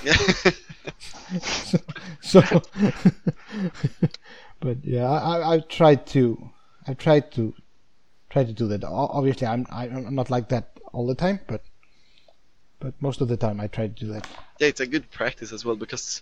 yeah, 0.03 0.13
so, 1.41 1.77
so 2.21 2.41
but 4.59 4.83
yeah, 4.83 5.09
I, 5.09 5.17
I, 5.17 5.53
I 5.53 5.59
tried 5.59 6.05
to, 6.07 6.49
I've 6.87 6.97
tried 6.97 7.31
to, 7.33 7.53
try 8.29 8.43
to 8.43 8.53
do 8.53 8.67
that. 8.67 8.83
Obviously, 8.83 9.47
I'm, 9.47 9.65
I'm 9.69 10.15
not 10.15 10.29
like 10.29 10.49
that 10.49 10.79
all 10.91 11.07
the 11.07 11.15
time, 11.15 11.39
but, 11.47 11.61
but 12.79 12.93
most 12.99 13.21
of 13.21 13.27
the 13.27 13.37
time 13.37 13.59
I 13.59 13.67
try 13.67 13.87
to 13.87 13.93
do 13.93 14.07
that. 14.07 14.27
yeah. 14.59 14.67
It's 14.67 14.81
a 14.81 14.87
good 14.87 15.09
practice 15.11 15.53
as 15.53 15.63
well 15.63 15.75
because 15.75 16.21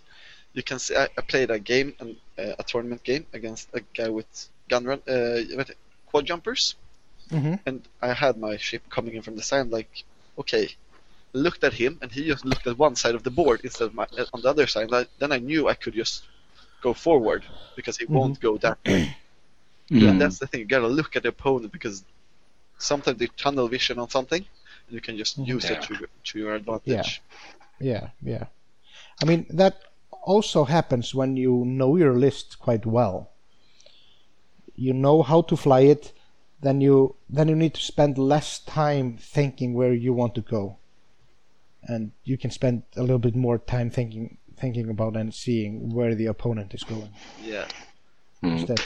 you 0.54 0.62
can 0.62 0.78
see. 0.80 0.96
I, 0.96 1.04
I 1.18 1.22
played 1.22 1.50
a 1.50 1.60
game, 1.60 1.94
and 2.00 2.16
uh, 2.38 2.54
a 2.58 2.64
tournament 2.64 3.04
game 3.04 3.26
against 3.34 3.68
a 3.74 3.80
guy 3.98 4.08
with 4.10 4.28
gun 4.68 4.84
run, 4.84 5.00
uh, 5.08 5.64
quad 6.06 6.26
jumpers. 6.26 6.76
hmm 7.30 7.54
and 7.66 7.82
I 8.02 8.12
had 8.14 8.36
my 8.38 8.56
ship 8.56 8.82
coming 8.90 9.14
in 9.14 9.22
from 9.22 9.36
the 9.36 9.42
side, 9.42 9.68
like, 9.68 9.90
okay, 10.38 10.68
looked 11.34 11.64
at 11.64 11.74
him, 11.74 11.98
and 12.02 12.10
he 12.12 12.26
just 12.26 12.44
looked 12.44 12.66
at 12.66 12.78
one 12.78 12.96
side 12.96 13.14
of 13.14 13.22
the 13.24 13.30
board 13.30 13.60
instead 13.64 13.86
of 13.88 13.94
my, 13.94 14.06
uh, 14.18 14.26
on 14.34 14.40
the 14.42 14.48
other 14.50 14.66
side. 14.66 14.90
Like, 14.90 15.08
then 15.18 15.32
I 15.32 15.38
knew 15.38 15.68
I 15.68 15.74
could 15.74 15.94
just 15.94 16.24
go 16.82 16.92
forward 16.94 17.44
because 17.76 17.96
he 17.98 18.06
won't 18.06 18.40
go 18.40 18.58
that 18.58 18.78
way. 18.86 19.10
Mm. 19.90 20.08
And 20.10 20.20
that's 20.20 20.38
the 20.38 20.46
thing, 20.46 20.60
you 20.60 20.66
gotta 20.66 20.88
look 20.88 21.16
at 21.16 21.22
the 21.22 21.28
opponent 21.30 21.72
because 21.72 22.04
sometimes 22.78 23.18
they 23.18 23.28
tunnel 23.28 23.68
vision 23.68 23.98
on 23.98 24.08
something, 24.10 24.44
You 24.90 25.00
can 25.00 25.16
just 25.16 25.38
Mhm. 25.38 25.48
use 25.54 25.64
Yeah. 25.64 25.76
it 25.76 25.82
to, 25.82 25.94
to 26.28 26.38
your 26.38 26.54
advantage. 26.54 27.22
Yeah, 27.80 28.10
yeah. 28.22 28.46
I 29.22 29.24
mean 29.24 29.46
that 29.50 29.74
also 30.24 30.64
happens 30.64 31.14
when 31.14 31.36
you 31.36 31.64
know 31.64 31.96
your 31.96 32.14
list 32.14 32.58
quite 32.58 32.84
well. 32.86 33.30
You 34.74 34.92
know 34.92 35.22
how 35.22 35.42
to 35.42 35.56
fly 35.56 35.80
it, 35.80 36.12
then 36.60 36.80
you 36.80 37.14
then 37.28 37.48
you 37.48 37.54
need 37.56 37.74
to 37.74 37.80
spend 37.80 38.18
less 38.18 38.58
time 38.58 39.16
thinking 39.18 39.74
where 39.74 39.92
you 39.92 40.12
want 40.12 40.34
to 40.34 40.40
go. 40.40 40.78
And 41.82 42.12
you 42.24 42.38
can 42.38 42.50
spend 42.50 42.82
a 42.96 43.02
little 43.02 43.18
bit 43.18 43.36
more 43.36 43.58
time 43.58 43.90
thinking 43.90 44.38
thinking 44.56 44.88
about 44.88 45.16
and 45.16 45.34
seeing 45.34 45.92
where 45.94 46.14
the 46.14 46.26
opponent 46.26 46.74
is 46.74 46.84
going 46.84 47.10
Yeah. 47.42 47.66
Mm. 48.42 48.52
instead. 48.58 48.80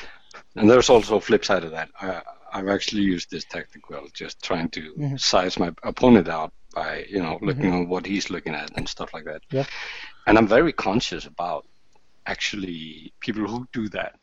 And 0.57 0.69
there's 0.69 0.91
also 0.91 1.17
a 1.17 1.21
flip 1.21 1.45
side 1.45 1.65
of 1.65 1.71
that. 1.73 1.91
I, 2.01 2.23
I've 2.53 2.69
actually 2.69 3.03
used 3.03 3.31
this 3.31 3.45
tactic 3.45 3.91
well, 3.91 4.07
just 4.13 4.43
trying 4.43 4.71
to 4.71 4.95
Mhm. 4.95 5.21
size 5.21 5.59
my 5.59 5.73
opponent 5.83 6.29
out 6.29 6.53
by, 6.75 7.07
you 7.09 7.23
know, 7.23 7.39
looking 7.41 7.83
at 7.83 7.89
what 7.89 8.07
he's 8.07 8.31
looking 8.31 8.55
at 8.55 8.71
and 8.77 8.89
stuff 8.89 9.13
like 9.15 9.25
that. 9.25 9.43
Yeah. 9.51 9.65
And 10.27 10.37
I'm 10.39 10.47
very 10.47 10.73
conscious 10.73 11.27
about 11.27 11.67
actually 12.27 13.13
people 13.21 13.47
who 13.47 13.67
do 13.73 13.89
that. 13.91 14.17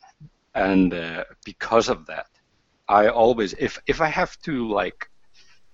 And 0.54 0.94
uh, 0.94 1.24
because 1.44 1.88
of 1.88 2.06
that, 2.06 2.26
I 2.88 3.08
always, 3.08 3.52
if 3.58 3.78
if 3.86 4.00
I 4.00 4.08
have 4.08 4.38
to 4.42 4.68
like 4.68 5.10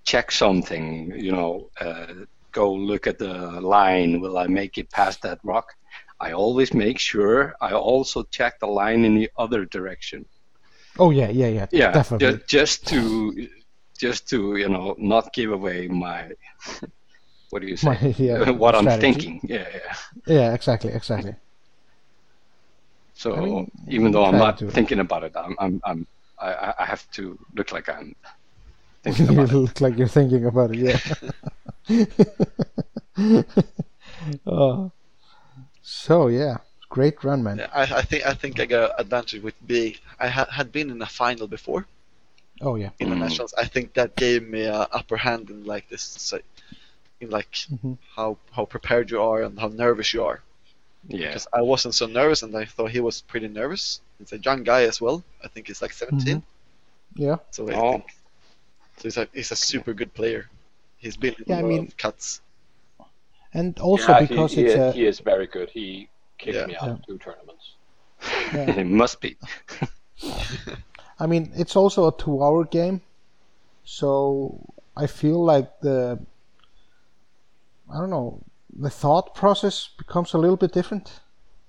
check 0.04 0.32
something, 0.32 1.12
you 1.14 1.32
know, 1.32 1.70
uh, 1.80 2.06
go 2.52 2.72
look 2.72 3.06
at 3.06 3.18
the 3.18 3.60
line, 3.60 4.20
will 4.20 4.38
I 4.38 4.46
make 4.46 4.78
it 4.78 4.90
past 4.90 5.22
that 5.22 5.38
rock? 5.44 5.74
I 6.20 6.32
always 6.32 6.72
make 6.72 6.98
sure 6.98 7.54
I 7.60 7.72
also 7.72 8.22
check 8.24 8.60
the 8.60 8.66
line 8.66 9.04
in 9.04 9.14
the 9.14 9.30
other 9.36 9.64
direction. 9.66 10.24
Oh 10.98 11.10
yeah, 11.10 11.30
yeah, 11.30 11.48
yeah. 11.48 11.66
Yeah, 11.70 11.92
definitely. 11.92 12.38
ju- 12.38 12.44
just 12.46 12.86
to 12.88 13.48
just 14.02 14.28
to 14.30 14.38
you 14.62 14.68
know 14.74 14.86
not 14.98 15.24
give 15.32 15.50
away 15.58 15.86
my 16.04 16.20
what 17.50 17.58
do 17.62 17.68
you 17.68 17.76
say 17.76 17.88
My, 17.88 17.98
yeah, 18.26 18.50
what 18.62 18.74
I'm 18.74 18.88
thinking. 19.04 19.34
Yeah, 19.54 19.66
yeah. 19.78 19.94
Yeah, 20.36 20.48
exactly, 20.58 20.92
exactly. 21.00 21.34
So 23.14 23.26
I 23.36 23.40
mean, 23.46 23.70
even 23.96 24.08
though 24.12 24.24
I'm 24.28 24.38
not 24.46 24.58
to- 24.58 24.70
thinking 24.78 25.00
about 25.06 25.22
it, 25.28 25.32
I'm 25.44 25.54
I'm, 25.64 25.74
I'm 25.88 26.00
I, 26.48 26.50
I- 26.66 26.74
I 26.82 26.84
have 26.92 27.04
to 27.16 27.22
look 27.56 27.70
like 27.76 27.86
I'm 27.96 28.08
thinking 29.04 29.26
you 29.26 29.32
about 29.40 29.50
it. 29.50 29.56
look 29.56 29.80
like 29.84 29.94
you're 29.98 30.14
thinking 30.18 30.44
about 30.52 30.70
it. 30.74 30.80
Yeah. 30.88 31.00
oh. 34.46 34.90
So 35.82 36.26
yeah, 36.28 36.56
great 36.88 37.22
run, 37.22 37.40
man. 37.46 37.58
Yeah, 37.58 37.70
I, 37.74 37.82
I 38.00 38.02
think 38.02 38.22
I 38.32 38.34
think 38.34 38.54
I 38.60 38.66
got 38.66 38.98
advantage 38.98 39.42
with 39.46 39.54
being 39.66 39.94
I 40.18 40.28
ha- 40.36 40.50
had 40.58 40.68
been 40.72 40.90
in 40.90 41.00
a 41.02 41.06
final 41.22 41.46
before 41.46 41.86
Oh 42.60 42.76
yeah. 42.76 42.90
in 43.00 43.10
the 43.10 43.16
Mm. 43.16 43.20
nationals. 43.20 43.54
I 43.54 43.64
think 43.66 43.94
that 43.94 44.14
gave 44.16 44.46
me 44.46 44.62
a 44.64 44.82
upper 44.92 45.16
hand 45.16 45.50
in 45.50 45.64
like 45.64 45.88
this, 45.88 46.02
so- 46.02 46.40
in 47.20 47.30
like 47.30 47.50
Mhm. 47.52 47.98
how 48.16 48.36
how 48.52 48.64
prepared 48.64 49.10
you 49.10 49.20
are 49.22 49.42
and 49.42 49.58
how 49.58 49.68
nervous 49.68 50.12
you 50.14 50.24
are. 50.24 50.42
Yeah, 51.08 51.26
Because 51.28 51.48
I 51.52 51.62
wasn't 51.62 51.94
so 51.94 52.06
nervous, 52.06 52.42
and 52.42 52.54
I 52.56 52.64
thought 52.64 52.90
he 52.92 53.00
was 53.00 53.22
pretty 53.22 53.48
nervous. 53.48 54.00
He's 54.18 54.32
a 54.32 54.38
young 54.38 54.62
guy 54.62 54.82
as 54.84 55.00
well. 55.00 55.24
I 55.44 55.48
think 55.48 55.66
he's 55.66 55.82
like 55.82 55.92
17. 55.92 56.42
Yeah. 57.16 57.36
So 57.50 57.68
I 57.68 57.74
Oh. 57.74 57.90
think 57.92 58.04
so 58.98 59.02
he's 59.04 59.16
a 59.16 59.28
he's 59.34 59.50
a 59.50 59.56
super 59.56 59.92
good 59.94 60.12
player. 60.14 60.48
He's 60.98 61.16
been 61.16 61.34
in 61.34 61.44
Yeah, 61.46 61.56
I 61.56 61.58
a 61.58 61.62
lot 61.62 61.68
mean- 61.68 61.86
of 61.88 61.96
cuts. 61.96 62.40
And 63.54 63.78
also 63.80 64.12
yeah, 64.12 64.20
because 64.26 64.52
he, 64.54 64.62
it's 64.64 64.74
is, 64.74 64.80
a 64.80 64.92
he 64.92 65.06
is 65.06 65.18
very 65.20 65.46
good. 65.46 65.68
He 65.70 66.08
kicked 66.38 66.56
Yeah. 66.56 66.66
me 66.66 66.76
out 66.76 66.86
Yeah. 66.86 66.92
of 66.94 67.06
two 67.06 67.18
tournaments. 67.18 67.64
yeah. 68.54 68.70
it 68.82 68.86
must 68.86 69.20
be. 69.20 69.36
I 71.18 71.26
mean, 71.26 71.52
it's 71.54 71.76
also 71.76 72.08
a 72.08 72.16
two-hour 72.16 72.64
game, 72.64 73.00
so 73.84 74.58
I 74.96 75.06
feel 75.06 75.42
like 75.44 75.80
the 75.80 76.18
I 77.92 77.98
don't 77.98 78.10
know 78.10 78.40
the 78.74 78.90
thought 78.90 79.34
process 79.34 79.90
becomes 79.98 80.32
a 80.32 80.38
little 80.38 80.56
bit 80.56 80.72
different 80.72 81.20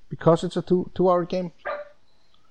because 0.10 0.44
it's 0.44 0.56
a 0.58 0.62
two 0.62 0.90
two-hour 0.96 1.26
game. 1.26 1.52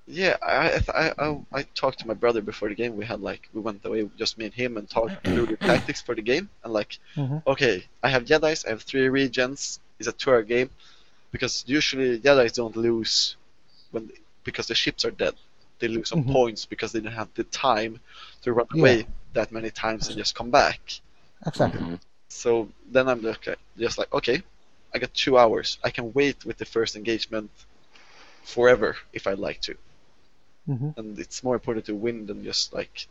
Yeah, 0.05 0.35
I, 0.43 0.81
I 0.93 1.13
I 1.17 1.37
I 1.53 1.61
talked 1.75 1.99
to 1.99 2.07
my 2.07 2.13
brother 2.13 2.41
before 2.41 2.67
the 2.69 2.75
game. 2.75 2.95
We 2.97 3.05
had 3.05 3.21
like 3.21 3.49
we 3.53 3.61
went 3.61 3.85
away 3.85 4.09
just 4.17 4.37
me 4.37 4.45
and 4.45 4.53
him 4.53 4.77
and 4.77 4.89
talked 4.89 5.25
through 5.25 5.47
the 5.47 5.57
tactics 5.69 6.01
for 6.01 6.13
the 6.13 6.21
game 6.21 6.49
and 6.63 6.73
like 6.73 6.99
Mhm. 7.15 7.41
okay, 7.47 7.85
I 8.03 8.09
have 8.09 8.25
Jedi's, 8.25 8.65
I 8.65 8.69
have 8.69 8.83
three 8.83 9.07
regens. 9.07 9.79
It's 9.99 10.07
a 10.09 10.11
two-hour 10.11 10.43
game 10.43 10.69
because 11.31 11.63
usually 11.67 12.19
Jedi's 12.19 12.51
don't 12.53 12.75
lose 12.75 13.37
when 13.91 14.11
because 14.43 14.67
the 14.67 14.75
ships 14.75 15.05
are 15.05 15.11
dead. 15.11 15.35
They 15.83 15.89
lose 15.89 16.13
on 16.13 16.21
Mhm. 16.21 16.37
points 16.37 16.65
because 16.65 16.91
they 16.93 17.01
don't 17.01 17.13
have 17.23 17.33
the 17.35 17.43
time 17.45 17.99
to 18.43 18.53
run 18.53 18.67
Yeah. 18.73 18.81
away 18.81 19.07
that 19.33 19.51
many 19.51 19.71
times 19.71 20.09
and 20.09 20.17
just 20.17 20.35
come 20.35 20.51
back. 20.51 20.79
Exactly. 21.45 21.81
Mhm. 21.81 21.99
So 22.29 22.69
then 22.91 23.07
I'm 23.09 23.21
like, 23.21 23.47
just 23.77 23.97
like, 23.97 24.13
okay, 24.13 24.43
I 24.93 24.99
got 24.99 25.13
two 25.13 25.37
hours. 25.37 25.79
I 25.83 25.89
can 25.91 26.13
wait 26.13 26.45
with 26.45 26.57
the 26.57 26.65
first 26.65 26.95
engagement 26.95 27.51
forever 28.43 28.97
if 29.13 29.27
I'd 29.27 29.39
like 29.39 29.61
to. 29.61 29.77
hmm 30.67 30.91
And 30.97 31.19
it's 31.19 31.43
more 31.43 31.53
important 31.55 31.85
to 31.85 31.95
win 31.95 32.25
than 32.25 32.43
just 32.43 32.73
like 32.73 33.07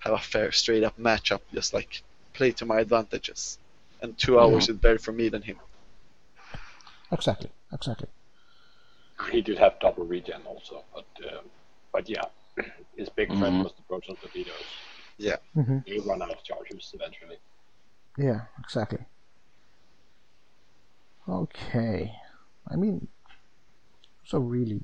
have 0.00 0.14
a 0.14 0.18
fair, 0.18 0.52
straight 0.52 0.84
up 0.84 0.98
matchup. 0.98 1.42
Just 1.54 1.74
like 1.74 2.02
play 2.34 2.52
to 2.52 2.66
my 2.66 2.80
advantages. 2.80 3.58
And 4.02 4.18
2 4.18 4.38
hours 4.40 4.68
is 4.68 4.76
better 4.78 4.98
for 4.98 5.12
me 5.12 5.28
than 5.30 5.42
him. 5.42 5.60
Exactly. 7.12 7.52
Exactly. 7.72 8.08
He 9.30 9.40
did 9.40 9.58
have 9.58 9.78
double 9.78 10.04
regen 10.04 10.42
also, 10.46 10.84
but 10.94 11.06
uh, 11.24 11.42
but 11.92 12.08
yeah, 12.08 12.24
his 12.96 13.08
big 13.08 13.28
threat 13.28 13.52
Mhm. 13.52 13.64
was 13.64 13.74
the 13.74 13.82
proton 13.82 14.16
torpedoes. 14.16 14.68
hmm 15.54 15.78
He 15.86 15.98
run 16.00 16.22
out 16.22 16.30
of 16.30 16.42
charges 16.42 16.90
eventually. 16.94 17.38
Yeah. 18.18 18.40
Exactly. 18.58 19.04
Okay. 21.28 22.12
I 22.68 22.76
mean, 22.76 23.08
so 24.24 24.38
really, 24.38 24.82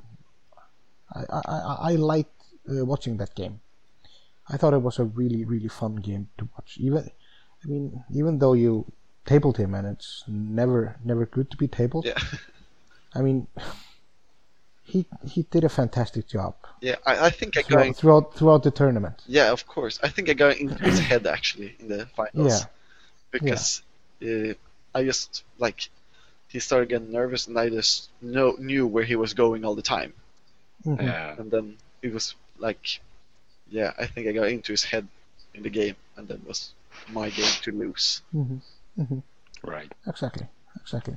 I 1.15 1.21
I 1.31 1.41
I, 1.47 1.77
I 1.91 1.93
liked 1.97 2.43
uh, 2.69 2.85
watching 2.85 3.17
that 3.19 3.35
game. 3.35 3.61
I 4.49 4.57
thought 4.57 4.75
it 4.75 4.83
was 4.83 4.99
a 4.99 5.05
really 5.05 5.45
really 5.45 5.69
fun 5.69 5.97
game 5.97 6.29
to 6.39 6.49
watch. 6.55 6.79
Even, 6.79 7.11
I 7.65 7.67
mean, 7.67 8.05
even 8.13 8.39
though 8.39 8.55
you 8.55 8.87
tabled 9.25 9.57
him 9.59 9.75
and 9.75 9.87
it's 9.87 10.25
never 10.29 10.97
never 11.05 11.27
good 11.27 11.51
to 11.51 11.57
be 11.57 11.69
tabled. 11.69 12.05
Yeah. 12.07 12.19
I 13.15 13.23
mean, 13.23 13.47
he 14.93 15.05
he 15.33 15.43
did 15.55 15.65
a 15.65 15.69
fantastic 15.69 16.25
job 16.29 16.55
Yeah, 16.81 16.97
I, 17.05 17.27
I 17.27 17.31
think 17.39 17.57
I 17.59 17.63
got. 17.63 17.69
throughout 17.69 17.97
throughout, 17.97 18.35
throughout 18.37 18.63
the 18.63 18.71
tournament. 18.71 19.17
Yeah, 19.27 19.51
of 19.57 19.67
course. 19.67 19.99
I 20.07 20.09
think 20.15 20.29
I 20.31 20.35
got 20.35 20.57
into 20.63 20.79
his 20.91 20.99
head 21.11 21.27
actually 21.27 21.71
in 21.81 21.89
the 21.89 22.07
finals. 22.19 22.53
Yeah. 22.53 22.67
Because 23.37 23.83
uh, 24.23 24.55
I 24.99 25.05
just 25.05 25.43
like 25.59 25.79
he 26.49 26.59
started 26.61 26.89
getting 26.89 27.11
nervous 27.13 27.49
and 27.49 27.59
I 27.59 27.69
just 27.69 28.09
know 28.23 28.49
knew 28.71 28.87
where 28.87 29.05
he 29.05 29.17
was 29.17 29.35
going 29.35 29.65
all 29.65 29.75
the 29.75 29.89
time. 29.97 30.13
Mhm. 30.87 31.03
Yeah, 31.03 31.35
And 31.39 31.51
then 31.51 31.77
it 32.03 32.13
was 32.15 32.35
like, 32.67 33.01
yeah, 33.69 33.91
I 33.99 34.07
think 34.07 34.29
I 34.29 34.33
got 34.33 34.49
into 34.49 34.73
his 34.73 34.85
head 34.85 35.07
in 35.55 35.63
the 35.65 35.71
game, 35.81 35.97
and 36.17 36.29
then 36.29 36.39
it 36.43 36.47
was 36.49 36.73
my 37.19 37.29
game 37.31 37.55
to 37.65 37.71
lose. 37.73 38.23
Mhm. 38.33 38.61
right. 39.75 39.91
Exactly. 40.07 40.47
Exactly. 40.81 41.17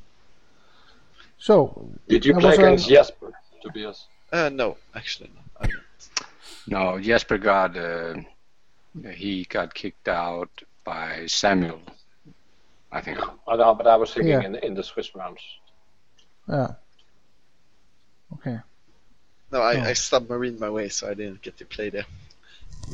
So 1.38 1.88
Did 2.08 2.26
you 2.26 2.34
play 2.34 2.50
was 2.50 2.58
a- 2.58 2.62
against 2.62 2.90
Jesper, 2.90 3.32
Tobias? 3.62 4.08
Uh, 4.32 4.50
no, 4.50 4.78
actually, 4.96 5.30
no. 5.36 5.42
I 5.62 5.68
don't. 5.68 5.84
No, 6.68 7.00
Jesper 7.00 7.38
got 7.38 7.76
uh, 7.78 8.16
he 9.14 9.46
got 9.46 9.74
kicked 9.74 10.08
out 10.08 10.50
by 10.84 11.26
Samuel. 11.28 11.82
I 12.92 13.02
think. 13.02 13.20
I 13.48 13.56
know, 13.56 13.76
but 13.76 13.88
I 13.88 13.96
was 13.96 14.14
thinking 14.14 14.32
Yeah. 14.34 14.46
in 14.46 14.56
in 14.56 14.74
the 14.76 14.84
Swiss 14.84 15.14
rounds. 15.16 15.42
yeah. 16.48 16.74
Okay. 18.34 18.60
No, 19.52 19.62
I, 19.62 19.76
Oh. 19.78 19.90
I 19.90 19.94
submarined 19.94 20.60
my 20.60 20.70
way, 20.70 20.90
so 20.90 21.10
I 21.10 21.16
didn't 21.16 21.42
get 21.42 21.58
to 21.58 21.66
play 21.66 21.90
the 21.90 22.06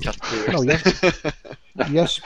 cut 0.04 0.18
clear. 0.22 0.48
No, 0.54 0.62
Yes. 0.64 1.22
yes, 1.92 2.22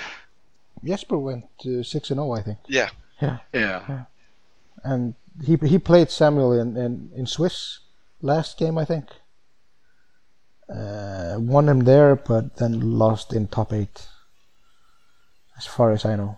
Jesper 0.83 1.17
went 1.17 1.45
uh, 1.65 1.81
six 1.83 2.11
and 2.11 2.17
zero, 2.19 2.33
I 2.33 2.41
think, 2.43 2.59
yeah, 2.67 2.89
Yeah. 3.21 3.39
Yeah. 3.53 4.05
And 4.83 5.15
he 5.43 5.55
he 5.67 5.79
played 5.79 6.09
Samuel 6.11 6.53
in 6.53 6.77
in, 6.77 7.11
in 7.15 7.25
Swiss 7.25 7.79
last 8.21 8.57
game, 8.57 8.77
I 8.77 8.85
think. 8.85 9.07
Uh, 10.73 11.37
won 11.39 11.67
him 11.67 11.79
there, 11.81 12.15
but 12.15 12.57
then 12.57 12.97
lost 12.99 13.33
in 13.33 13.47
top 13.47 13.73
eight. 13.73 14.07
As 15.57 15.65
far 15.65 15.91
as 15.91 16.05
I 16.05 16.15
know. 16.15 16.37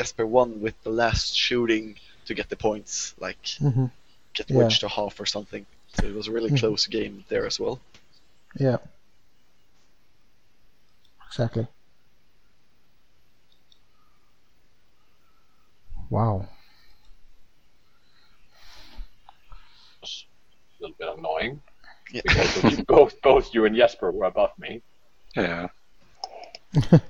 Jesper 0.00 0.26
won 0.26 0.60
with 0.60 0.80
the 0.82 0.90
last 0.90 1.34
shooting 1.34 1.96
to 2.26 2.34
get 2.34 2.48
the 2.48 2.56
points, 2.56 3.14
like 3.18 3.38
hmm 3.58 3.86
get 4.34 4.50
Yeah. 4.50 4.58
wedged 4.58 4.80
to 4.80 4.88
half 4.88 5.18
or 5.18 5.26
something. 5.26 5.64
So 5.94 6.06
it 6.06 6.14
was 6.14 6.28
a 6.28 6.32
really 6.32 6.50
Mhm. 6.50 6.58
close 6.58 6.86
game 6.86 7.24
there 7.28 7.46
as 7.46 7.58
well. 7.58 7.80
Yeah. 8.58 8.78
Exactly. 11.26 11.66
Wow. 16.10 16.48
Little 20.86 20.96
bit 20.98 21.18
annoying 21.18 21.60
Yeah. 22.12 22.22
because 22.24 22.80
both 22.86 23.20
both 23.22 23.54
you 23.54 23.64
and 23.64 23.76
Jesper 23.76 24.10
were 24.12 24.24
above 24.26 24.50
me. 24.58 24.82
Yeah. 25.36 25.68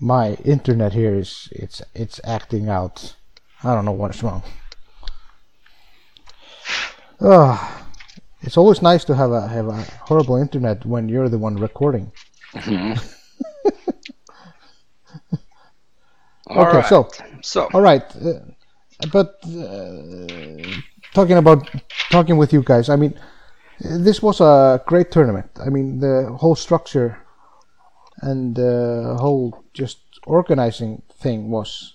my 0.00 0.34
internet 0.44 0.92
here 0.92 1.14
is 1.14 1.48
it's 1.52 1.82
it's 1.94 2.20
acting 2.24 2.68
out. 2.68 3.14
I 3.64 3.74
don't 3.74 3.84
know 3.84 3.92
what's 3.92 4.22
wrong. 4.22 4.42
Ah, 7.20 7.86
it's 8.42 8.56
always 8.56 8.80
nice 8.82 9.04
to 9.04 9.14
have 9.14 9.32
a 9.32 9.48
have 9.48 9.68
a 9.68 9.82
horrible 10.08 10.36
internet 10.36 10.84
when 10.86 11.08
you're 11.08 11.28
the 11.28 11.38
one 11.38 11.56
recording. 11.56 12.12
All 16.46 16.66
okay, 16.66 16.78
right. 16.78 16.86
so 16.86 17.08
so 17.42 17.68
all 17.74 17.82
right, 17.82 18.02
uh, 18.16 18.40
but 19.12 19.38
uh, 19.46 20.80
talking 21.14 21.36
about 21.36 21.68
talking 22.10 22.36
with 22.36 22.52
you 22.52 22.62
guys, 22.62 22.88
I 22.88 22.96
mean, 22.96 23.18
this 23.80 24.22
was 24.22 24.40
a 24.40 24.82
great 24.86 25.10
tournament. 25.10 25.50
I 25.64 25.68
mean, 25.70 26.00
the 26.00 26.36
whole 26.40 26.56
structure 26.56 27.18
and 28.20 28.56
the 28.56 29.16
whole 29.20 29.62
just 29.72 29.98
organizing 30.26 31.02
thing 31.20 31.50
was 31.50 31.94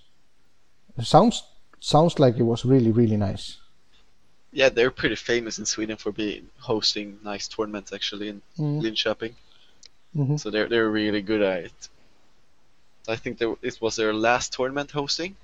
sounds 1.02 1.44
sounds 1.80 2.20
like 2.20 2.38
it 2.38 2.44
was 2.44 2.64
really 2.66 2.92
really 2.92 3.18
nice. 3.18 3.58
Yeah, 4.52 4.70
they're 4.70 4.92
pretty 4.92 5.16
famous 5.16 5.58
in 5.58 5.66
Sweden 5.66 5.98
for 5.98 6.12
being 6.12 6.48
hosting 6.60 7.20
nice 7.24 7.48
tournaments 7.48 7.92
actually 7.92 8.30
in 8.30 8.42
Mm. 8.58 8.82
Linköping. 8.82 9.34
Mhm. 10.16 10.40
So 10.40 10.50
they're 10.52 10.70
they're 10.70 10.90
really 10.90 11.22
good 11.22 11.42
at 11.42 11.66
it. 11.66 11.90
I 13.08 13.18
think 13.18 13.38
they, 13.40 13.54
it 13.62 13.82
was 13.82 13.96
their 13.96 14.14
last 14.14 14.54
tournament 14.54 14.92
hosting 14.92 15.36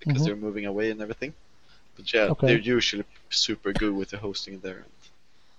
because 0.00 0.22
Mhm. 0.22 0.26
they're 0.26 0.36
moving 0.36 0.66
away 0.66 0.90
and 0.90 1.00
everything. 1.00 1.34
But 1.96 2.12
yeah, 2.12 2.28
Okay. 2.32 2.46
they're 2.48 2.58
usually 2.76 3.04
super 3.30 3.72
good 3.72 3.94
with 3.94 4.10
the 4.10 4.18
hosting 4.18 4.60
there. 4.60 4.78
And, 4.78 4.92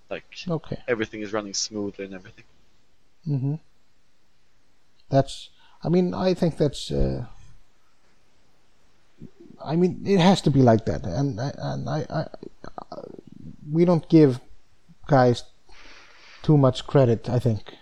Like 0.10 0.26
Okay. 0.48 0.80
everything 0.88 1.22
is 1.22 1.34
running 1.34 1.54
smoothly 1.54 2.06
and 2.06 2.14
everything. 2.14 2.46
hmm 3.26 3.56
That's. 5.10 5.50
I 5.84 5.90
mean, 5.90 6.14
I 6.14 6.34
think 6.34 6.58
that's. 6.58 6.92
Uh, 6.92 7.26
I 9.64 9.76
mean, 9.76 10.02
it 10.06 10.20
has 10.20 10.42
to 10.42 10.52
be 10.52 10.62
like 10.62 10.86
that, 10.86 11.06
and 11.06 11.40
and 11.40 11.90
I, 11.90 12.06
I, 12.10 12.22
I, 12.92 12.98
we 13.72 13.86
don't 13.86 14.08
give 14.10 14.40
guys 15.08 15.44
too 16.44 16.58
much 16.58 16.88
credit. 16.88 17.30
I 17.30 17.40
think 17.40 17.74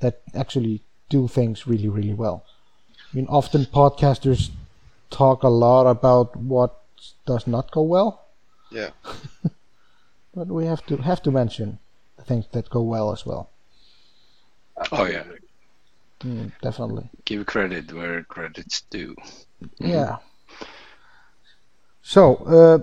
that 0.00 0.22
actually 0.34 0.82
do 1.08 1.28
things 1.28 1.66
really, 1.66 1.88
really 1.88 2.14
well. 2.14 2.44
I 3.12 3.16
mean, 3.16 3.26
often 3.28 3.64
podcasters 3.66 4.50
talk 5.10 5.42
a 5.42 5.48
lot 5.48 5.86
about 5.86 6.36
what 6.36 6.76
does 7.26 7.46
not 7.46 7.70
go 7.70 7.82
well, 7.82 8.26
Yeah. 8.70 8.90
but 10.34 10.48
we 10.48 10.66
have 10.66 10.84
to 10.86 10.96
have 10.98 11.22
to 11.22 11.30
mention 11.30 11.78
the 12.16 12.24
things 12.24 12.46
that 12.52 12.68
go 12.70 12.82
well 12.82 13.12
as 13.12 13.24
well. 13.26 13.50
oh 14.92 15.04
yeah, 15.06 15.24
Mm, 16.20 16.50
definitely. 16.62 17.08
give 17.24 17.46
credit 17.46 17.92
where 17.92 18.24
credit's 18.24 18.80
due. 18.90 19.14
Yeah. 19.78 20.16
So, 22.02 22.36
uh, 22.46 22.78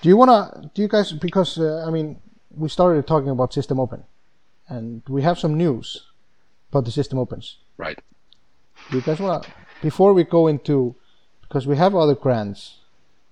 do 0.00 0.08
you 0.08 0.16
wanna? 0.16 0.70
Do 0.74 0.82
you 0.82 0.88
guys? 0.88 1.12
Because 1.12 1.58
uh, 1.58 1.84
I 1.86 1.90
mean, 1.90 2.20
we 2.54 2.68
started 2.68 3.06
talking 3.06 3.30
about 3.30 3.52
System 3.52 3.80
Open, 3.80 4.04
and 4.68 5.02
we 5.08 5.22
have 5.22 5.38
some 5.38 5.56
news 5.56 6.06
about 6.70 6.84
the 6.84 6.90
System 6.92 7.18
Opens. 7.18 7.56
Right. 7.76 7.98
Do 8.90 8.98
you 8.98 9.02
guys 9.02 9.18
wanna? 9.20 9.42
Before 9.80 10.12
we 10.12 10.24
go 10.24 10.46
into, 10.48 10.94
because 11.42 11.66
we 11.66 11.76
have 11.76 11.94
other 11.94 12.14
grants, 12.14 12.78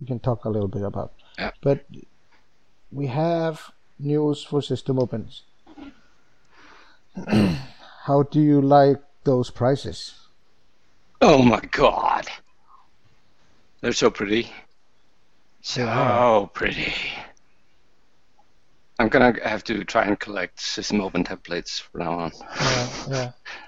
we 0.01 0.07
can 0.07 0.19
talk 0.21 0.45
a 0.45 0.49
little 0.49 0.69
bit 0.69 0.83
about. 0.83 1.13
But 1.61 1.85
we 2.93 3.09
have 3.09 3.73
news 3.99 4.45
for 4.45 4.63
System 4.63 4.99
Opens. 4.99 5.43
How 8.05 8.23
do 8.23 8.41
you 8.41 8.61
like 8.61 9.03
those 9.25 9.51
prices? 9.51 10.15
Oh 11.21 11.43
my 11.43 11.61
god. 11.71 12.27
They're 13.81 13.93
so 13.93 14.11
pretty. 14.11 14.53
So 15.63 16.51
pretty. 16.55 16.95
I'm 18.99 19.09
gonna 19.09 19.35
have 19.45 19.65
to 19.65 19.85
try 19.85 20.05
and 20.05 20.19
collect 20.19 20.61
system 20.61 21.01
open 21.01 21.25
templates 21.25 21.81
from 21.81 22.01
now 22.01 22.19
on. 22.19 22.33
Yeah, 22.61 22.89
yeah. 23.11 23.33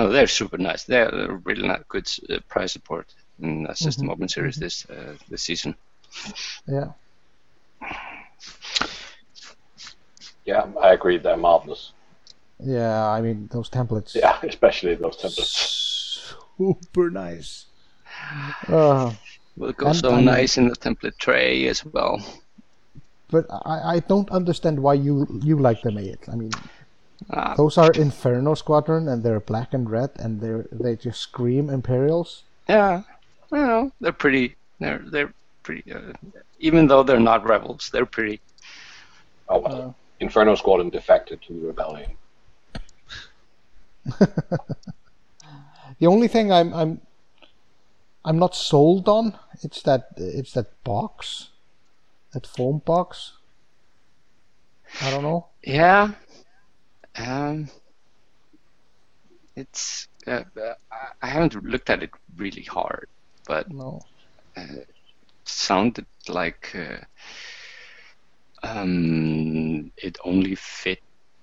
No, 0.00 0.08
they're 0.08 0.26
super 0.26 0.56
nice. 0.56 0.84
They're 0.84 1.10
they're 1.10 1.40
really 1.44 1.68
not 1.68 1.86
good 1.88 2.08
uh, 2.30 2.38
price 2.48 2.72
support 2.72 3.14
in 3.38 3.64
the 3.64 3.74
system 3.74 4.08
Mhm, 4.08 4.12
open 4.12 4.28
series 4.28 4.56
this 4.56 4.88
uh, 4.88 5.12
this 5.28 5.42
season. 5.42 5.74
Yeah. 6.66 6.92
Yeah, 10.46 10.64
I 10.82 10.94
agree. 10.94 11.18
They're 11.18 11.36
marvelous. 11.36 11.92
Yeah, 12.60 13.08
I 13.08 13.20
mean 13.20 13.48
those 13.52 13.68
templates. 13.68 14.14
Yeah, 14.14 14.38
especially 14.42 14.94
those 14.94 15.18
templates. 15.18 16.32
Super 16.56 17.10
nice. 17.10 17.66
Uh, 18.68 19.12
Will 19.56 19.72
go 19.72 19.88
And 19.88 19.96
so 19.96 20.16
I 20.16 20.22
nice 20.22 20.56
in 20.56 20.68
the 20.68 20.76
template 20.76 21.18
tray 21.18 21.66
as 21.68 21.84
well. 21.84 22.24
but 23.30 23.46
I, 23.50 23.96
I 23.96 24.00
don't 24.00 24.30
understand 24.30 24.80
why 24.80 24.94
you 24.94 25.26
you 25.42 25.58
like 25.58 25.82
them, 25.82 25.96
Ayet. 25.96 26.28
I 26.32 26.36
mean, 26.36 26.50
Ah, 27.30 27.54
those 27.54 27.76
are 27.76 27.90
Inferno 27.92 28.54
Squadron, 28.54 29.08
and 29.08 29.22
they're 29.22 29.40
black 29.40 29.74
and 29.74 29.90
red, 29.90 30.10
and 30.16 30.40
they 30.40 30.48
are 30.48 30.66
they 30.72 30.96
just 30.96 31.20
scream 31.20 31.68
Imperials. 31.68 32.44
yeah, 32.68 33.02
well, 33.50 33.92
they're 34.00 34.12
pretty. 34.12 34.56
They're 34.78 35.04
they're 35.04 35.32
pretty. 35.62 35.92
Uh, 35.92 36.12
even 36.60 36.86
though 36.86 37.02
they're 37.02 37.20
not 37.20 37.46
rebels, 37.46 37.90
they're 37.92 38.06
pretty. 38.06 38.40
Oh 39.48 39.58
well. 39.58 39.96
Inferno 40.20 40.54
Squadron 40.54 40.90
defected 40.90 41.40
to 41.42 41.52
the 41.54 41.66
rebellion. 41.66 42.10
The 46.00 46.06
only 46.06 46.28
thing 46.28 46.50
I'm 46.50 46.72
I'm 46.72 47.00
I'm 48.24 48.38
not 48.38 48.54
sold 48.54 49.06
on 49.06 49.34
it's 49.62 49.82
that 49.82 50.08
it's 50.16 50.52
that 50.52 50.82
box, 50.84 51.50
that 52.32 52.46
foam 52.46 52.78
box. 52.84 53.34
I 55.02 55.10
don't 55.10 55.22
know. 55.22 55.46
Yeah. 55.62 56.12
Um. 57.16 57.68
It's. 59.56 60.08
Uh, 60.26 60.44
uh, 60.56 60.74
I- 60.92 61.12
I 61.22 61.26
haven't 61.26 61.62
looked 61.64 61.90
at 61.90 62.02
it 62.02 62.10
really 62.36 62.62
hard, 62.62 63.08
but 63.46 63.70
No. 63.70 64.00
sounded 65.44 66.06
like 66.28 66.74
uh, 66.74 67.04
um, 68.62 69.90
it 69.96 70.18
only 70.24 70.54
fit 70.54 71.00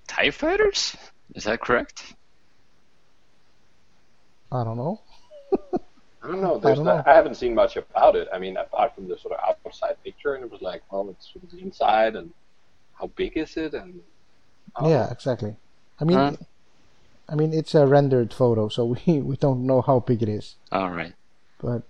TIE 0.08 0.32
fighters? 0.32 0.96
Is 1.36 1.44
that 1.44 1.62
correct? 1.62 2.16
I 4.52 4.64
don't 4.64 4.78
know. 4.78 5.02
I 6.24 6.28
don't 6.28 6.42
know. 6.42 6.58
There's 6.64 6.78
don't 6.78 6.86
not, 6.86 7.06
know. 7.06 7.12
I 7.12 7.16
haven't 7.16 7.36
seen 7.36 7.54
much 7.54 7.76
about 7.76 8.16
it. 8.16 8.28
I 8.34 8.40
mean, 8.40 8.58
apart 8.58 8.96
from 8.96 9.08
the 9.08 9.18
sort 9.18 9.34
of 9.34 9.56
outside 9.66 9.96
picture, 10.04 10.36
and 10.36 10.44
it 10.44 10.52
was 10.52 10.62
like, 10.62 10.82
well, 10.92 11.10
it's 11.10 11.32
sort 11.34 11.44
of 11.44 11.52
the 11.52 11.60
inside, 11.60 12.16
and 12.16 12.32
how 12.94 13.08
big 13.08 13.38
is 13.38 13.58
it? 13.58 13.74
And 13.74 14.00
Yeah, 14.84 15.10
exactly. 15.12 15.56
I 16.00 16.04
mean, 16.04 16.18
Huh? 16.18 16.32
I 17.30 17.36
mean 17.36 17.54
it's 17.54 17.74
a 17.76 17.86
rendered 17.88 18.34
photo, 18.34 18.70
so 18.70 18.86
we 18.86 19.20
we 19.30 19.36
don't 19.38 19.66
know 19.66 19.82
how 19.82 20.00
big 20.00 20.22
it 20.24 20.30
is. 20.30 20.56
All 20.72 20.90
right. 20.92 21.14
But 21.62 21.84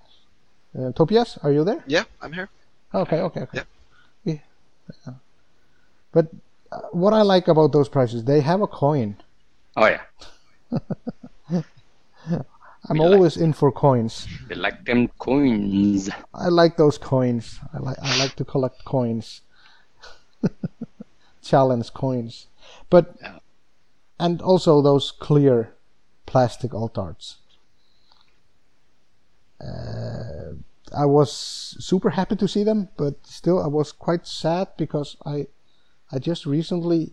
uh, 0.77 0.91
Tobias, 0.93 1.37
are 1.43 1.51
you 1.51 1.63
there? 1.63 1.83
Yeah, 1.87 2.03
I'm 2.21 2.33
here. 2.33 2.49
Okay, 2.93 3.19
okay, 3.21 3.41
okay. 3.41 3.61
Yeah. 4.23 4.35
Yeah. 5.05 5.13
But 6.11 6.27
uh, 6.71 6.81
what 6.91 7.13
I 7.13 7.21
like 7.23 7.47
about 7.49 7.71
those 7.73 7.89
prices, 7.89 8.23
they 8.23 8.39
have 8.41 8.61
a 8.61 8.67
coin. 8.67 9.17
Oh 9.75 9.85
yeah, 9.85 10.01
I'm 12.89 12.97
We 12.97 12.99
like- 12.99 13.11
always 13.13 13.37
in 13.37 13.53
for 13.53 13.71
coins. 13.71 14.27
they 14.47 14.55
like 14.55 14.85
them 14.85 15.07
coins. 15.19 16.09
I 16.33 16.47
like 16.47 16.77
those 16.77 16.97
coins. 16.97 17.59
I 17.73 17.79
like 17.79 17.97
I 18.01 18.17
like 18.17 18.35
to 18.37 18.45
collect 18.45 18.85
coins. 18.85 19.41
Challenge 21.41 21.93
coins. 21.93 22.47
But 22.89 23.15
and 24.19 24.41
also 24.41 24.81
those 24.81 25.11
clear 25.11 25.73
plastic 26.25 26.73
alt 26.73 26.97
arts. 26.97 27.37
Uh, 29.61 30.53
I 30.95 31.05
was 31.05 31.31
super 31.79 32.11
happy 32.11 32.35
to 32.35 32.47
see 32.47 32.63
them, 32.63 32.89
but 32.97 33.15
still 33.25 33.61
I 33.61 33.67
was 33.67 33.91
quite 33.91 34.25
sad 34.27 34.67
because 34.77 35.17
I 35.25 35.47
I 36.11 36.19
just 36.19 36.45
recently 36.45 37.11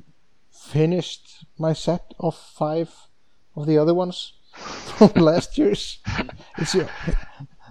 finished 0.51 1.45
my 1.59 1.73
set 1.73 2.15
of 2.21 2.37
five 2.37 2.91
of 3.57 3.67
the 3.67 3.79
other 3.79 3.95
ones 3.95 4.33
from 4.53 5.11
last 5.17 5.59
year's. 5.59 5.99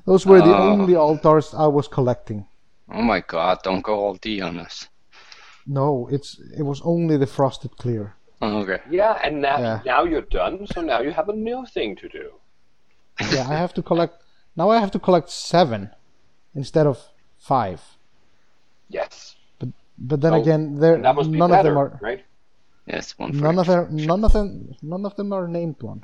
Those 0.05 0.25
were 0.25 0.41
the 0.41 0.53
Oh. 0.55 0.71
only 0.71 0.95
alt 0.95 1.25
arts 1.25 1.53
I 1.53 1.67
was 1.67 1.87
collecting. 1.87 2.45
Oh 2.91 3.01
my 3.01 3.21
god, 3.21 3.59
don't 3.63 3.81
go 3.81 3.95
all 3.99 4.15
D 4.15 4.41
on 4.41 4.59
us. 4.59 4.89
No, 5.65 6.07
it's 6.11 6.39
it 6.57 6.63
was 6.63 6.81
only 6.83 7.17
the 7.17 7.27
frosted 7.27 7.77
clear. 7.77 8.15
Oh, 8.41 8.57
okay. 8.63 8.81
yeah, 8.89 9.19
and 9.23 9.41
now 9.41 9.57
Yeah. 9.59 9.79
now 9.85 10.03
you're 10.03 10.27
done. 10.29 10.67
So 10.67 10.81
now 10.81 10.99
you 11.01 11.11
have 11.11 11.29
a 11.29 11.33
new 11.35 11.65
thing 11.65 11.95
to 11.97 12.09
do. 12.09 12.33
Yeah, 13.31 13.47
I 13.49 13.55
have 13.55 13.73
to 13.75 13.81
collect 13.83 14.15
now. 14.55 14.69
I 14.69 14.79
have 14.79 14.91
to 14.91 14.99
collect 14.99 15.29
seven 15.29 15.89
instead 16.55 16.87
of 16.87 16.97
five. 17.39 17.81
Yes, 18.89 19.35
But 19.59 19.69
but 19.97 20.21
then 20.21 20.33
Oh, 20.33 20.41
again, 20.41 20.75
there 20.75 20.97
that 21.01 21.15
must 21.15 21.31
be 21.31 21.37
none 21.37 21.49
better, 21.51 21.69
of 21.69 21.75
them 21.75 21.77
are 21.77 21.99
right? 22.01 22.23
Yes, 22.85 23.17
one 23.17 23.31
none 23.39 23.57
of 23.59 23.65
each. 23.65 23.71
them 23.71 23.95
none 23.95 24.23
of 24.25 24.33
them 24.33 24.75
none 24.81 25.05
of 25.05 25.15
them 25.15 25.31
are 25.33 25.47
named 25.47 25.81
one. 25.81 26.03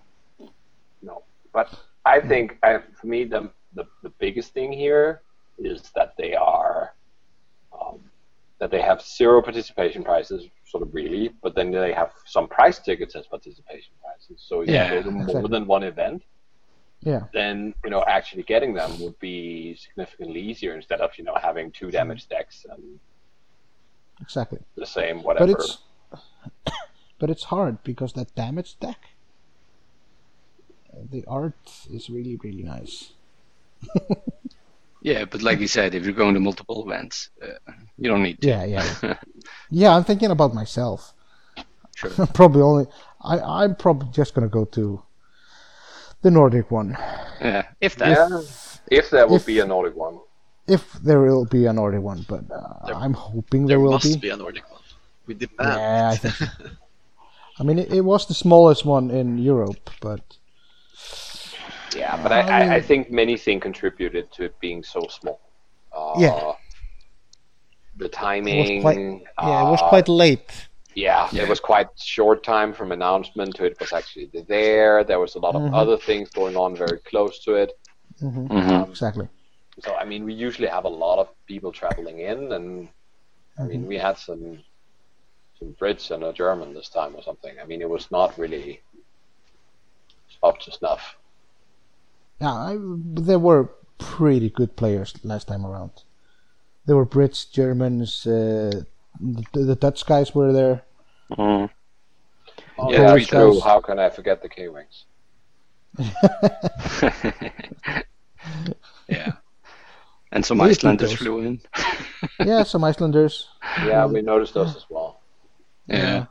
No. 1.02 1.24
but 1.52 1.68
I 2.06 2.22
think 2.22 2.58
I, 2.64 2.80
for 3.00 3.08
me 3.08 3.26
the, 3.26 3.52
the 3.76 3.86
the 4.04 4.10
biggest 4.20 4.54
thing 4.54 4.72
here 4.72 5.22
is 5.58 5.92
that 5.96 6.16
they 6.18 6.34
are 6.36 6.94
that 8.60 8.72
they 8.72 8.82
have 8.82 9.02
zero 9.02 9.42
participation 9.42 10.04
prices, 10.04 10.48
sort 10.66 10.84
of 10.84 10.94
really, 10.94 11.30
but 11.42 11.56
then 11.56 11.72
they 11.72 11.94
have 11.94 12.12
some 12.26 12.48
price 12.48 12.80
tickets 12.80 13.16
as 13.16 13.26
participation 13.26 13.94
prices. 14.04 14.44
So 14.46 14.62
if 14.62 14.70
Yeah, 14.70 14.94
you 14.94 14.98
go 14.98 15.04
to 15.04 15.12
more 15.12 15.24
exactly. 15.24 15.50
than 15.52 15.66
one 15.66 15.84
event, 15.84 16.24
Yeah. 17.02 17.24
then 17.34 17.74
you 17.86 17.90
know 17.90 18.04
actually 18.08 18.44
getting 18.44 18.74
them 18.74 19.00
would 19.00 19.18
be 19.20 19.76
significantly 19.76 20.42
easier 20.42 20.76
instead 20.76 21.00
of 21.00 21.18
you 21.18 21.24
know 21.24 21.36
having 21.42 21.72
two 21.72 21.90
damage 21.90 22.28
decks 22.28 22.66
and 22.70 23.00
Exactly. 24.22 24.60
the 24.76 24.86
same 24.86 25.24
whatever. 25.24 25.48
But 25.48 25.56
it's 25.60 25.78
but 27.20 27.30
it's 27.30 27.46
hard 27.46 27.82
because 27.84 28.12
that 28.14 28.36
damage 28.36 28.78
deck. 28.80 29.02
The 31.12 31.24
art 31.28 31.88
is 31.90 32.10
really 32.10 32.36
really 32.44 32.64
nice. 32.64 33.14
Yeah, 35.02 35.26
but 35.26 35.42
like 35.42 35.60
you 35.60 35.68
said, 35.68 35.96
if 35.96 36.04
you're 36.04 36.14
going 36.14 36.34
to 36.34 36.40
multiple 36.40 36.84
events, 36.86 37.30
uh, 37.42 37.72
you 37.98 38.10
don't 38.10 38.22
need 38.24 38.42
to. 38.42 38.48
Yeah, 38.48 38.66
yeah, 38.66 39.16
yeah. 39.70 39.96
I'm 39.96 40.04
thinking 40.04 40.32
about 40.32 40.54
myself. 40.54 41.14
Sure. 41.96 42.10
probably 42.34 42.62
only. 42.62 42.86
I 43.22 43.40
I'm 43.40 43.76
probably 43.76 44.10
just 44.12 44.34
gonna 44.34 44.48
go 44.50 44.66
to 44.66 45.02
the 46.22 46.32
Nordic 46.32 46.70
one 46.72 46.98
Yeah, 47.42 47.64
if 47.82 47.96
that. 47.98 48.10
yeah, 48.10 48.42
if 48.92 49.10
there 49.10 49.28
will 49.28 49.36
if- 49.38 49.46
be 49.46 49.60
a 49.60 49.66
Nordic 49.66 49.96
one. 49.96 50.20
if 50.68 50.94
there 51.04 51.20
will 51.22 51.46
be 51.46 51.66
a 51.66 51.74
Nordic 51.74 52.02
one, 52.02 52.26
but 52.28 52.44
uh, 52.52 52.94
I'm 52.94 53.14
hoping 53.14 53.66
there, 53.68 53.78
There 53.78 53.80
will 53.80 53.92
must 53.94 54.14
be. 54.14 54.28
be. 54.28 54.30
a 54.30 54.38
Nordic 54.38 54.70
one. 54.72 54.82
We 55.28 55.34
demand. 55.34 55.80
Yeah, 55.80 56.10
I 56.14 56.18
think. 56.18 56.50
I 57.60 57.64
mean, 57.64 57.80
it, 57.80 57.92
it 57.92 58.02
was 58.02 58.26
the 58.28 58.34
smallest 58.34 58.86
one 58.86 59.12
in 59.12 59.38
Europe, 59.38 59.90
but 60.02 60.22
Yeah, 61.96 62.22
but 62.22 62.32
I, 62.32 62.42
I, 62.42 62.74
I 62.76 62.82
think 62.82 63.12
many 63.12 63.38
things 63.38 63.62
contributed 63.64 64.32
to 64.34 64.44
it 64.46 64.60
being 64.60 64.84
so 64.84 65.08
small. 65.08 65.40
Uh, 65.96 66.14
Yeah. 66.18 66.54
The 67.98 68.06
it 68.06 68.12
timing. 68.12 68.82
quite. 68.82 68.98
Yeah, 69.42 69.68
it 69.68 69.72
was 69.72 69.82
uh, 69.82 69.90
quite 69.90 70.08
late. 70.08 70.68
Yeah, 70.96 71.30
Yeah. 71.32 71.44
it 71.44 71.50
was 71.50 71.60
quite 71.60 71.88
short 71.98 72.44
time 72.44 72.74
from 72.74 72.92
announcement 72.92 73.56
to 73.56 73.66
it 73.66 73.80
was 73.80 73.94
actually 73.94 74.30
there. 74.48 75.04
There 75.04 75.20
was 75.20 75.36
a 75.36 75.40
lot 75.40 75.56
of 75.56 75.62
Mhm. 75.62 75.74
other 75.74 75.98
things 75.98 76.30
going 76.30 76.56
on 76.56 76.76
very 76.76 77.00
close 77.00 77.44
to 77.46 77.56
it. 77.56 77.72
hmm 78.20 78.48
Mhm. 78.48 78.90
Exactly. 78.90 79.28
So 79.80 79.96
I 79.96 80.06
mean, 80.06 80.24
we 80.26 80.34
usually 80.34 80.68
have 80.68 80.86
a 80.86 80.96
lot 81.06 81.20
of 81.20 81.28
people 81.46 81.72
traveling 81.72 82.20
in, 82.20 82.52
and 82.54 82.90
I 83.60 83.64
mean, 83.64 83.82
Mm-hmm. 83.82 83.88
we 83.88 83.98
had 83.98 84.18
some 84.18 84.64
some 85.60 85.74
Brits 85.80 86.12
and 86.12 86.24
a 86.24 86.32
German 86.32 86.74
this 86.74 86.90
time 86.90 87.16
or 87.16 87.22
something. 87.24 87.54
I 87.62 87.66
mean, 87.66 87.82
it 87.82 87.90
was 87.90 88.10
not 88.12 88.38
really 88.38 88.82
up 90.42 90.58
to 90.60 90.72
snuff. 90.72 91.19
Yeah, 92.42 92.54
I, 92.54 92.78
there 92.80 93.40
were 93.40 93.70
pretty 93.98 94.50
good 94.50 94.76
players 94.76 95.14
last 95.24 95.48
time 95.48 95.66
around. 95.66 95.92
There 96.86 96.96
were 96.96 97.06
Brits, 97.06 97.50
Germans, 97.52 98.26
uh, 98.26 98.84
the, 99.20 99.60
the 99.60 99.76
Dutch 99.76 100.06
guys 100.06 100.34
were 100.34 100.54
there. 100.54 100.84
Mm. 101.32 101.70
Oh, 102.78 102.92
Yeah, 102.92 103.02
yeah, 103.02 103.08
those 103.14 103.28
true. 103.28 103.54
guys- 103.54 103.64
How 103.64 103.82
can 103.82 104.00
I 104.00 104.10
forget 104.10 104.42
the 104.42 104.50
K 104.50 104.70
wings? 104.70 105.06
yeah. 109.08 109.34
And 110.32 110.46
some 110.46 110.60
Really 110.60 110.72
Icelanders 110.72 111.10
those. 111.10 111.18
flew 111.20 111.40
in. 111.40 111.60
yeah, 112.46 112.64
some 112.64 112.84
Icelanders. 112.84 113.50
Yeah, 113.84 114.06
we 114.06 114.22
noticed 114.22 114.54
those 114.54 114.76
as 114.76 114.86
well. 114.90 115.20
Yeah. 115.88 116.26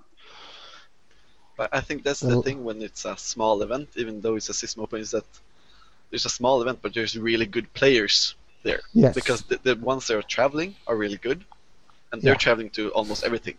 But 1.57 1.71
I 1.73 1.81
think 1.81 2.05
that's 2.05 2.21
the 2.21 2.41
thing 2.43 2.63
when 2.63 2.81
it's 2.83 3.05
a 3.05 3.17
small 3.17 3.61
event, 3.63 3.89
even 3.97 4.21
though 4.21 4.37
it's 4.37 4.49
a 4.49 4.55
system 4.55 4.85
open, 4.85 5.01
is 5.01 5.11
that 5.11 5.25
there's 6.11 6.27
a 6.27 6.31
small 6.31 6.61
event, 6.63 6.79
but 6.83 6.95
there's 6.95 7.17
really 7.19 7.47
good 7.47 7.73
players 7.75 8.35
there. 8.63 8.81
Yes. 8.93 9.15
Because 9.15 9.43
the, 9.43 9.59
the 9.63 9.77
ones 9.77 10.07
that 10.07 10.17
are 10.17 10.23
traveling 10.23 10.75
are 10.87 10.97
really 10.97 11.17
good, 11.29 11.45
and 12.13 12.23
they're 12.23 12.33
Yeah. 12.33 12.39
traveling 12.47 12.71
to 12.71 12.91
almost 12.91 13.25
everything. 13.25 13.57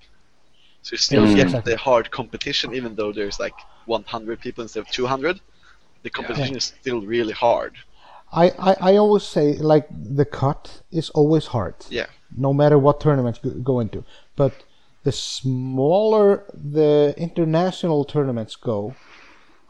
So 0.81 0.93
you 0.93 0.97
still 0.97 1.25
Mm. 1.25 1.35
get 1.35 1.65
the 1.65 1.77
hard 1.77 2.09
competition, 2.11 2.73
even 2.73 2.95
though 2.95 3.11
there's 3.11 3.39
like 3.39 3.55
100 3.85 4.39
people 4.39 4.61
instead 4.63 4.79
of 4.81 4.89
200. 4.89 5.39
The 6.03 6.09
competition 6.09 6.55
is 6.55 6.63
still 6.81 7.01
really 7.01 7.33
hard. 7.33 7.73
I, 8.31 8.45
I, 8.69 8.91
I 8.91 8.95
always 8.95 9.23
say 9.23 9.53
like 9.57 9.87
the 9.91 10.25
cut 10.25 10.81
is 10.91 11.09
always 11.11 11.47
hard. 11.47 11.75
Yeah. 11.89 12.05
No 12.37 12.53
matter 12.53 12.77
what 12.77 13.01
tournament 13.01 13.39
you 13.43 13.51
go 13.51 13.79
into, 13.79 14.05
but 14.35 14.53
the 15.03 15.11
smaller 15.11 16.45
the 16.53 17.13
international 17.17 18.05
tournaments 18.05 18.55
go, 18.55 18.95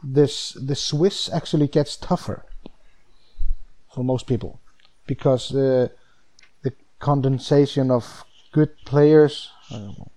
this 0.02 0.52
the 0.52 0.76
Swiss 0.76 1.28
actually 1.32 1.68
gets 1.68 1.96
tougher 1.96 2.44
for 3.94 4.04
most 4.04 4.26
people 4.26 4.60
because 5.06 5.54
uh, 5.54 5.88
the 6.62 6.72
condensation 6.98 7.90
of 7.90 8.24
good 8.52 8.70
players. 8.84 9.50
I, 9.70 9.74
don't 9.74 9.98
know. 9.98 10.10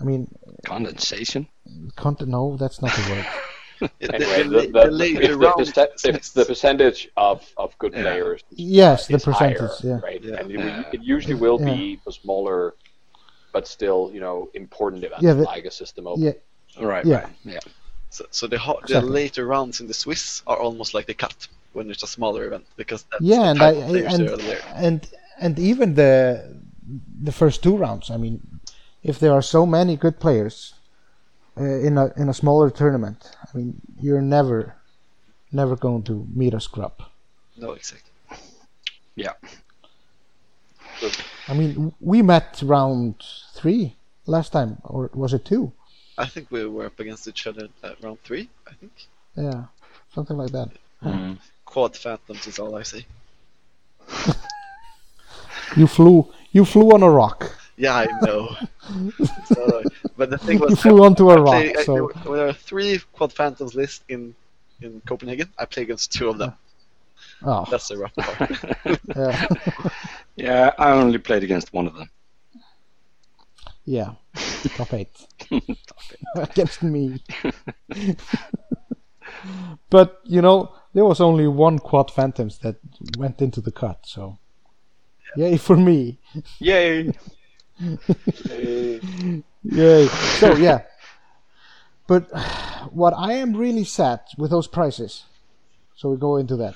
I 0.00 0.04
mean, 0.04 0.28
Condensation. 0.64 1.48
con- 1.96 2.16
no, 2.26 2.56
that's 2.58 2.80
not 2.82 2.92
the 2.92 3.10
word. 3.12 3.26
Yeah, 3.78 3.88
Anyway, 4.14 4.42
the, 4.42 4.48
the, 4.48 4.48
the, 4.48 4.66
the, 4.68 4.84
the 4.86 4.90
later 4.90 5.20
if 5.22 5.30
the, 5.32 5.36
round 5.36 5.56
percent- 5.58 5.90
if 6.06 6.32
the 6.32 6.46
percentage 6.46 7.10
of, 7.18 7.44
of 7.58 7.76
good 7.78 7.92
Yeah. 7.92 8.02
players 8.04 8.40
Yes, 8.48 9.06
the 9.06 9.16
is 9.16 9.24
higher, 9.24 9.54
percentage. 9.54 9.84
Yeah. 9.84 10.00
right? 10.02 10.22
Yeah. 10.24 10.36
And 10.40 10.50
it, 10.50 10.86
it 10.94 11.02
usually 11.02 11.34
will 11.34 11.60
Yeah. 11.60 11.74
be 11.74 11.96
for 12.02 12.10
smaller, 12.10 12.74
but 13.52 13.68
still, 13.68 14.10
you 14.14 14.20
know, 14.20 14.48
important 14.54 15.04
events 15.04 15.22
Yeah, 15.22 15.34
the- 15.34 15.42
like 15.42 15.66
a 15.66 15.70
system 15.70 16.06
open. 16.06 16.22
Yeah, 16.22 16.32
Right, 16.82 17.04
Yeah. 17.04 17.16
right. 17.16 17.28
Yeah. 17.44 17.58
So, 18.08 18.24
so 18.30 18.46
the, 18.46 18.56
ho- 18.58 18.78
Exactly. 18.82 19.08
the 19.08 19.12
later 19.14 19.46
rounds 19.46 19.82
in 19.82 19.88
the 19.88 19.94
Swiss 19.94 20.42
are 20.46 20.56
almost 20.56 20.94
like 20.94 21.04
the 21.06 21.12
cut 21.12 21.46
when 21.76 21.90
it's 21.90 22.02
a 22.02 22.06
smaller 22.16 22.46
event 22.46 22.66
because 22.76 23.04
that's 23.10 23.30
yeah, 23.32 23.42
the 23.42 23.48
and 23.50 23.58
type 23.58 23.76
I 23.76 23.78
of 23.78 23.90
and 24.14 24.28
that 24.28 24.30
are 24.30 24.36
there. 24.38 24.62
and 24.86 25.00
and 25.38 25.58
even 25.58 25.94
the 25.94 26.12
the 27.22 27.32
first 27.32 27.62
two 27.62 27.76
rounds. 27.76 28.10
I 28.10 28.16
mean, 28.16 28.60
if 29.02 29.18
there 29.20 29.32
are 29.32 29.42
so 29.42 29.66
many 29.66 29.96
good 29.96 30.18
players 30.20 30.74
uh, 31.58 31.64
in 31.88 31.98
a 31.98 32.12
in 32.16 32.28
a 32.28 32.34
smaller 32.34 32.70
tournament, 32.70 33.30
I 33.44 33.56
mean, 33.56 33.80
you're 34.00 34.22
never 34.22 34.76
never 35.52 35.76
going 35.76 36.02
to 36.04 36.26
meet 36.34 36.54
a 36.54 36.60
scrub. 36.60 37.02
No, 37.56 37.72
exactly. 37.72 38.12
Yeah. 39.16 39.34
I 41.48 41.54
mean, 41.54 41.94
we 42.00 42.22
met 42.22 42.60
round 42.62 43.22
three 43.54 43.96
last 44.26 44.50
time, 44.52 44.78
or 44.84 45.10
was 45.14 45.32
it 45.34 45.44
two? 45.44 45.72
I 46.18 46.26
think 46.26 46.50
we 46.50 46.66
were 46.66 46.86
up 46.86 46.98
against 47.00 47.28
each 47.28 47.46
other 47.46 47.68
at 47.82 48.02
round 48.02 48.22
three. 48.22 48.50
I 48.66 48.74
think 48.74 48.92
Yeah, 49.36 49.66
something 50.14 50.36
like 50.36 50.52
that. 50.52 50.70
Mm. 51.02 51.38
Quad 51.76 51.94
phantoms 51.94 52.46
is 52.46 52.58
all 52.58 52.74
I 52.74 52.82
see. 52.84 53.04
You 55.76 55.86
flew 55.86 56.32
you 56.52 56.64
flew 56.64 56.90
on 56.92 57.02
a 57.02 57.10
rock. 57.10 57.54
Yeah, 57.76 57.94
I 57.96 58.06
know. 58.22 58.56
so, 59.44 59.82
but 60.16 60.30
the 60.30 60.38
thing 60.38 60.58
was, 60.62 60.70
You 60.70 60.76
flew 60.76 61.04
onto 61.04 61.28
a 61.30 61.34
I 61.34 61.36
rock, 61.36 61.54
played- 61.56 61.76
I- 61.76 61.82
so- 61.84 61.92
there 61.94 62.04
were- 62.04 62.36
there 62.36 62.48
are 62.48 62.52
three 62.54 63.00
quad 63.12 63.30
phantoms 63.32 63.74
list 63.74 64.04
in 64.08 64.34
in 64.80 65.02
Copenhagen. 65.06 65.48
I 65.58 65.66
play 65.66 65.82
against 65.82 66.12
two 66.12 66.28
of 66.30 66.38
them. 66.38 66.52
Oh, 67.44 67.66
That's 67.70 67.88
the 67.88 67.98
rough 67.98 68.14
part. 68.14 68.50
yeah, 69.14 69.46
Yeah, 70.36 70.70
I 70.78 70.92
only 70.92 71.18
played 71.18 71.42
against 71.44 71.74
one 71.74 71.86
of 71.86 71.94
them. 71.98 72.08
yeah. 73.84 74.10
Top 74.78 74.94
eight. 74.94 75.14
against 76.36 76.82
me. 76.82 77.22
but 79.90 80.20
you 80.24 80.40
know, 80.42 80.72
there 80.96 81.04
was 81.04 81.20
only 81.20 81.46
one 81.46 81.78
quad 81.78 82.10
phantoms 82.10 82.56
that 82.60 82.76
went 83.18 83.42
into 83.42 83.60
the 83.60 83.70
cut, 83.70 83.98
so 84.06 84.38
yay 85.36 85.58
for 85.58 85.76
me. 85.76 86.18
Yay! 86.58 87.12
Yay. 89.62 90.06
So 90.06 90.56
yeah. 90.56 90.84
But 92.06 92.30
what 92.92 93.12
I 93.12 93.34
am 93.34 93.54
really 93.54 93.84
sad 93.84 94.20
with 94.38 94.50
those 94.50 94.66
prices, 94.68 95.24
so 95.94 96.08
we 96.08 96.16
go 96.16 96.38
into 96.38 96.56
that. 96.56 96.74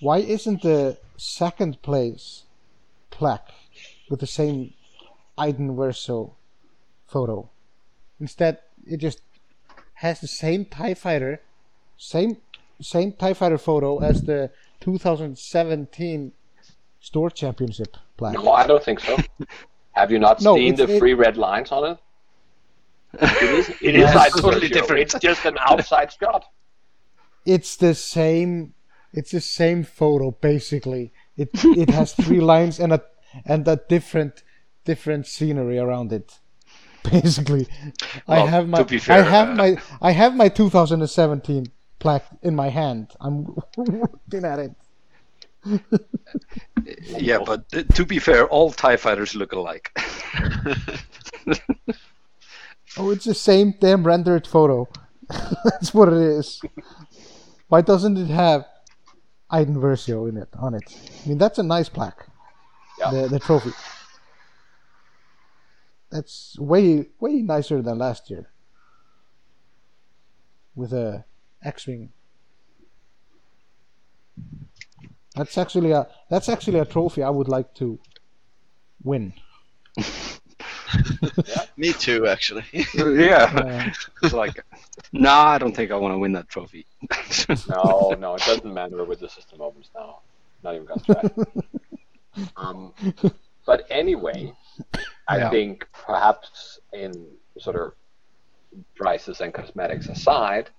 Why 0.00 0.18
isn't 0.18 0.60
the 0.60 0.98
second 1.16 1.80
place 1.80 2.42
plaque 3.08 3.52
with 4.10 4.20
the 4.20 4.26
same 4.26 4.74
Iden 5.38 5.74
Versio 5.74 6.32
photo? 7.06 7.48
Instead, 8.20 8.58
it 8.86 8.98
just 8.98 9.22
has 9.94 10.20
the 10.20 10.28
same 10.28 10.66
Tie 10.66 10.92
Fighter, 10.92 11.40
same 11.96 12.36
same 12.82 13.12
Tie 13.12 13.34
Fighter 13.34 13.58
photo 13.58 13.98
as 13.98 14.22
the 14.22 14.50
2017 14.80 16.32
Store 17.00 17.30
Championship 17.30 17.96
plaque. 18.16 18.34
No, 18.34 18.52
I 18.52 18.66
don't 18.66 18.82
think 18.82 19.00
so. 19.00 19.16
Have 19.92 20.10
you 20.10 20.18
not 20.18 20.40
No, 20.40 20.54
seen 20.56 20.74
the 20.76 20.84
it- 20.88 20.98
three 20.98 21.14
red 21.14 21.36
lines 21.36 21.70
on 21.72 21.92
it? 21.92 21.98
It 23.20 23.42
is, 23.58 23.68
it 23.82 23.82
It 23.82 23.94
is 23.96 24.08
is 24.10 24.14
like 24.14 24.32
totally 24.32 24.68
Sergio. 24.68 24.72
different. 24.72 25.02
It's 25.02 25.14
just 25.20 25.44
an 25.44 25.56
outside 25.60 26.12
shot. 26.12 26.44
it's 27.44 27.76
the 27.76 27.94
same 27.94 28.74
it's 29.12 29.32
the 29.32 29.40
same 29.40 29.82
photo 29.82 30.30
basically 30.30 31.12
it 31.36 31.50
it 31.82 31.90
has 31.90 32.14
three 32.14 32.40
lines 32.52 32.78
and 32.78 32.92
a 32.92 33.00
and 33.44 33.66
a 33.68 33.76
different 33.88 34.44
different 34.84 35.26
scenery 35.26 35.76
around 35.78 36.12
it 36.12 36.38
basically 37.10 37.66
i 38.28 38.38
have 38.54 38.68
my 38.68 38.78
to 38.78 38.84
be 38.84 39.00
i 39.12 39.20
have 39.36 39.48
uh, 39.48 39.54
my 39.62 39.76
i 40.00 40.12
have 40.12 40.36
my 40.36 40.48
2017 40.48 41.66
plaque 42.02 42.26
in 42.42 42.54
my 42.56 42.68
hand. 42.68 43.12
I'm 43.20 43.56
looking 43.76 44.44
at 44.44 44.58
it. 44.58 44.72
Yeah, 47.16 47.38
but 47.38 47.68
to 47.94 48.04
be 48.04 48.18
fair, 48.18 48.48
all 48.48 48.72
TIE 48.72 48.96
fighters 48.96 49.36
look 49.36 49.52
alike. 49.52 49.96
Oh, 52.98 53.08
it's 53.10 53.24
the 53.24 53.34
same 53.34 53.72
damn 53.80 54.04
rendered 54.06 54.46
photo. 54.46 54.86
That's 55.64 55.94
what 55.94 56.08
it 56.08 56.20
is. 56.20 56.60
Why 57.68 57.80
doesn't 57.80 58.18
it 58.18 58.28
have 58.28 58.66
Iden 59.48 59.76
Versio 59.76 60.28
in 60.28 60.36
it 60.36 60.48
on 60.58 60.74
it? 60.74 60.82
I 61.24 61.28
mean, 61.28 61.38
that's 61.38 61.58
a 61.58 61.62
nice 61.62 61.88
plaque. 61.88 62.26
Yeah. 62.98 63.10
The 63.12 63.28
the 63.28 63.38
trophy. 63.38 63.70
That's 66.10 66.58
way 66.58 67.06
way 67.18 67.40
nicer 67.40 67.80
than 67.80 67.96
last 67.96 68.28
year. 68.28 68.50
With 70.74 70.92
a 70.92 71.24
X-wing. 71.64 72.10
That's 75.34 75.56
actually 75.56 75.92
a 75.92 76.06
that's 76.30 76.48
actually 76.48 76.78
a 76.78 76.84
trophy 76.84 77.22
I 77.22 77.30
would 77.30 77.48
like 77.48 77.72
to 77.74 77.98
win. 79.02 79.32
yeah, 79.96 81.64
Me 81.76 81.92
too, 81.92 82.26
actually. 82.26 82.64
yeah, 82.94 83.44
Uh, 83.54 83.90
it's 84.22 84.34
like, 84.34 84.62
nah, 85.12 85.46
I 85.46 85.58
don't 85.58 85.74
think 85.74 85.90
I 85.90 85.96
want 85.96 86.12
to 86.14 86.18
win 86.18 86.32
that 86.32 86.48
trophy. 86.48 86.86
No, 87.68 88.14
no, 88.18 88.34
it 88.34 88.42
doesn't 88.44 88.72
matter 88.72 89.04
with 89.04 89.20
the 89.20 89.28
system 89.28 89.60
opens 89.60 89.90
now. 89.94 90.18
Not 90.62 90.74
even 90.74 90.86
gonna 90.86 91.02
try. 91.02 91.22
um, 92.56 92.92
but 93.64 93.86
anyway, 93.90 94.52
I 95.28 95.38
Yeah. 95.38 95.50
think 95.50 95.86
perhaps 95.92 96.78
in 96.92 97.26
sort 97.58 97.76
of 97.76 97.92
prices 98.94 99.40
and 99.40 99.52
cosmetics 99.54 100.08
aside, 100.08 100.70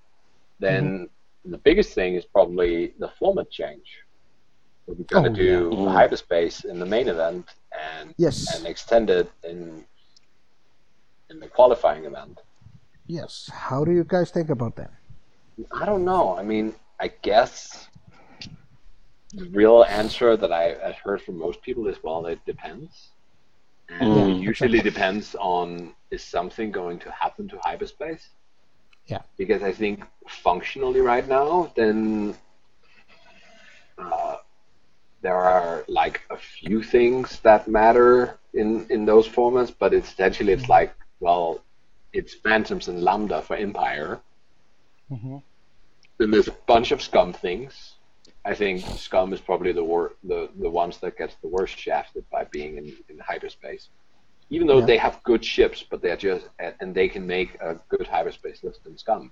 then 0.64 1.10
the 1.46 1.58
biggest 1.58 1.94
thing 1.94 2.16
is 2.16 2.26
probably 2.26 2.94
the 3.00 3.10
format 3.20 3.50
change. 3.52 3.88
We're 4.86 4.96
going 4.96 5.24
to 5.26 5.30
Oh, 5.30 5.34
do 5.46 5.52
yeah. 5.72 5.78
Mm. 5.78 5.92
hyperspace 6.00 6.58
in 6.72 6.78
the 6.80 6.86
main 6.96 7.08
event 7.16 7.46
and 7.88 8.14
Yes. 8.18 8.38
and 8.56 8.66
extended 8.74 9.26
in 9.44 9.86
in 11.30 11.40
the 11.40 11.48
qualifying 11.48 12.06
event. 12.06 12.36
yes. 13.08 13.50
How 13.52 13.84
do 13.88 13.92
you 13.92 14.04
guys 14.16 14.30
think 14.32 14.50
about 14.50 14.76
that? 14.80 14.92
I 15.82 15.86
don't 15.86 16.06
know. 16.06 16.26
I 16.38 16.44
mean, 16.44 16.74
I 17.00 17.08
guess 17.30 17.88
the 19.40 19.46
real 19.50 19.84
answer 20.02 20.38
that 20.38 20.52
I, 20.54 20.66
I've 20.88 21.02
heard 21.06 21.22
from 21.22 21.38
most 21.38 21.62
people 21.62 21.88
is 21.88 21.98
well, 22.04 22.26
it 22.28 22.40
depends. 22.46 22.92
And 23.90 24.10
Mm. 24.14 24.30
it 24.32 24.38
usually 24.52 24.82
depends 24.92 25.36
on 25.36 25.68
is 26.12 26.24
something 26.38 26.72
going 26.72 26.98
to 27.06 27.10
happen 27.12 27.48
to 27.50 27.58
hyperspace? 27.68 28.24
Yeah. 29.08 29.22
Because 29.38 29.64
I 29.64 29.72
think 29.72 30.04
functionally 30.28 31.02
right 31.02 31.28
now, 31.28 31.72
then 31.76 32.36
uh, 33.98 34.38
there 35.22 35.36
are 35.38 35.84
like 35.88 36.22
a 36.30 36.38
few 36.38 36.84
things 36.84 37.40
that 37.42 37.68
matter 37.68 38.38
in 38.54 38.86
in 38.90 39.06
those 39.06 39.28
formats, 39.28 39.74
but 39.78 39.94
essentially 39.94 40.54
it's 40.54 40.70
like 40.70 40.94
well, 41.20 41.60
it's 42.14 42.34
phantoms 42.36 42.88
and 42.88 43.04
lambda 43.04 43.42
for 43.42 43.56
Empire. 43.56 44.22
Mhm. 45.12 45.42
Then 46.18 46.32
there's 46.32 46.48
a 46.48 46.58
bunch 46.68 46.92
of 46.92 47.02
scum 47.02 47.34
things. 47.34 47.96
I 48.46 48.54
think 48.56 48.86
scum 48.98 49.34
is 49.34 49.42
probably 49.42 49.72
the 49.74 49.84
wor- 49.84 50.14
the 50.24 50.50
the 50.56 50.70
ones 50.70 50.98
that 51.00 51.18
gets 51.18 51.36
the 51.36 51.48
worst 51.48 51.78
shafted 51.78 52.30
by 52.30 52.46
being 52.46 52.78
in, 52.78 52.86
in 53.10 53.20
hyperspace. 53.20 53.90
Even 54.56 54.68
though 54.68 54.80
Yeah. 54.80 54.86
they 54.92 54.98
have 55.06 55.16
good 55.24 55.44
ships, 55.54 55.80
but 55.90 55.98
they're 56.02 56.22
just 56.30 56.46
and 56.64 56.74
and 56.82 56.90
they 57.00 57.08
can 57.14 57.24
make 57.38 57.50
a 57.70 57.72
good 57.94 58.08
hyperspace 58.16 58.60
list 58.66 58.82
in 58.88 58.98
scum. 59.04 59.32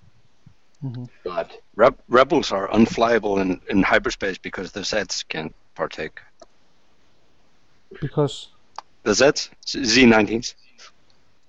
Mhm. 0.83 1.07
But 1.23 1.49
Reb- 1.83 2.01
Rebels 2.19 2.51
are 2.51 2.67
unflyable 2.79 3.35
in, 3.43 3.49
in 3.69 3.83
hyperspace 3.83 4.39
because 4.39 4.71
the 4.71 4.81
Zeds 4.91 5.15
can't 5.33 5.53
partake. 5.75 6.17
Because 8.01 8.47
The 9.03 9.11
Zeds? 9.11 9.49
Z19s? 9.65 10.55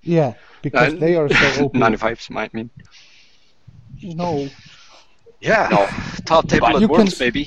yeah, 0.03 0.35
because 0.63 0.93
Uh, 0.95 0.99
they 0.99 1.15
are 1.17 1.29
so 1.29 1.65
OP. 1.65 1.73
95s, 1.75 2.29
might 2.31 2.53
mean. 2.55 2.71
No, 4.03 4.49
Yeah, 5.41 5.69
No. 5.71 5.87
top 6.27 6.47
table 6.49 6.67
But 6.67 6.75
at 6.77 6.81
you 6.83 6.89
can 6.89 7.07
s- 7.07 7.19
baby. 7.19 7.45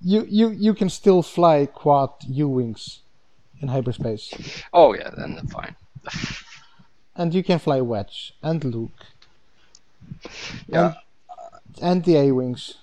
you 0.00 0.24
you 0.28 0.46
you 0.66 0.74
can 0.74 0.88
still 0.88 1.22
fly 1.22 1.66
quad 1.66 2.10
U 2.28 2.48
wings 2.48 3.00
in 3.60 3.68
hyperspace, 3.68 4.32
Oh, 4.72 4.94
yeah, 4.94 5.10
then 5.16 5.46
fine. 5.48 5.74
and 7.16 7.34
you 7.34 7.42
can 7.42 7.58
fly 7.58 7.80
wedge 7.80 8.32
and 8.42 8.62
Luke 8.64 9.06
Yeah. 10.68 10.86
and, 10.86 10.96
uh, 11.30 11.58
and 11.82 12.04
the 12.04 12.16
A 12.16 12.32
wings. 12.32 12.74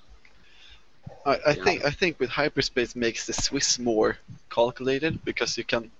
I, 1.26 1.39
I 1.47 1.53
think 1.53 1.86
I 1.86 1.91
think 1.91 2.19
with 2.19 2.30
hyperspace 2.30 2.95
makes 2.95 3.26
the 3.26 3.34
Swiss 3.34 3.80
more 3.80 4.17
calculated 4.49 5.24
because 5.24 5.57
you 5.57 5.63
can 5.63 5.91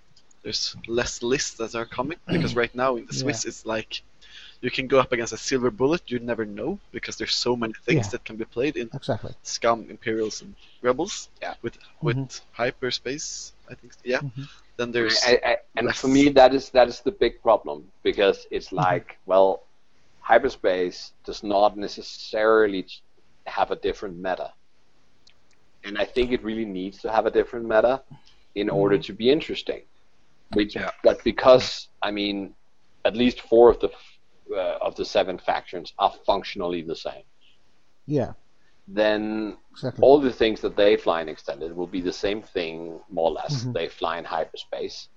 there's 0.44 0.76
less 0.88 1.24
lists 1.24 1.56
that 1.58 1.76
are 1.76 1.86
coming 1.86 2.18
because 2.28 2.56
right 2.62 2.74
now 2.76 2.96
in 2.98 3.06
the 3.06 3.14
Swiss 3.14 3.46
it's 3.46 3.66
like 3.66 4.02
you 4.64 4.72
can 4.72 4.88
go 4.88 4.98
up 4.98 5.12
against 5.12 5.34
a 5.34 5.38
silver 5.38 5.70
bullet 5.70 6.02
you 6.10 6.20
never 6.20 6.46
know 6.46 6.80
because 6.94 7.18
there's 7.18 7.36
so 7.36 7.54
many 7.56 7.74
things 7.86 8.06
Yeah. 8.06 8.12
that 8.12 8.24
can 8.24 8.38
be 8.38 8.46
played 8.46 8.76
in 8.78 8.90
Exactly. 8.94 9.34
Scum, 9.44 9.80
Imperials, 9.90 10.42
and 10.42 10.56
Rebels. 10.82 11.30
Yeah. 11.42 11.56
With 11.62 11.78
with 12.02 12.18
mm-hmm. 12.18 12.62
hyperspace, 12.62 13.52
I 13.72 13.76
think. 13.76 13.92
Yeah. 14.04 14.22
Mhm. 14.22 14.48
Then 14.78 14.92
there's 14.96 15.20
I, 15.32 15.34
I, 15.52 15.58
and 15.78 15.88
less. 15.88 16.00
for 16.00 16.08
me, 16.08 16.30
that 16.40 16.52
is 16.58 16.70
that 16.78 16.88
is 16.88 17.02
the 17.02 17.16
big 17.24 17.34
problem 17.48 17.78
because 18.04 18.48
it's 18.56 18.68
mm-hmm. 18.68 18.88
like, 18.88 19.08
well, 19.26 19.50
hyperspace 20.22 21.12
does 21.26 21.44
not 21.44 21.78
necessarily 21.78 22.88
have 23.46 23.70
a 23.72 23.76
different 23.88 24.16
meta, 24.18 24.50
and 25.84 25.94
I 26.04 26.06
think 26.06 26.32
it 26.32 26.42
really 26.50 26.66
needs 26.80 26.98
to 27.04 27.12
have 27.12 27.26
a 27.26 27.32
different 27.40 27.66
meta 27.74 28.02
in 28.56 28.68
mm-hmm. 28.68 28.82
order 28.82 28.98
to 29.08 29.14
be 29.22 29.30
interesting. 29.30 29.82
Which, 30.54 30.76
Yeah. 30.76 30.92
but 31.04 31.18
because 31.24 31.90
I 32.08 32.12
mean, 32.12 32.56
at 33.04 33.16
least 33.16 33.42
four 33.42 33.70
of 33.70 33.80
the 33.80 33.90
f- 33.90 34.13
uh, 34.52 34.78
of 34.82 34.96
the 34.96 35.06
seven 35.06 35.38
factions 35.38 35.94
are 36.00 36.14
functionally 36.26 36.82
the 36.82 36.96
same. 36.96 37.24
Yeah, 38.06 38.34
Then 38.88 39.58
exactly. 39.72 40.02
all 40.02 40.20
the 40.20 40.32
things 40.32 40.60
that 40.62 40.76
they 40.76 40.98
fly 40.98 41.22
in 41.22 41.30
extended 41.30 41.74
will 41.76 41.88
be 41.88 42.02
the 42.02 42.12
same 42.14 42.42
thing, 42.42 43.00
more 43.10 43.30
or 43.30 43.32
less. 43.32 43.64
Mhm. 43.64 43.74
They 43.74 43.88
fly 43.88 44.18
in 44.18 44.26
hyperspace, 44.26 45.08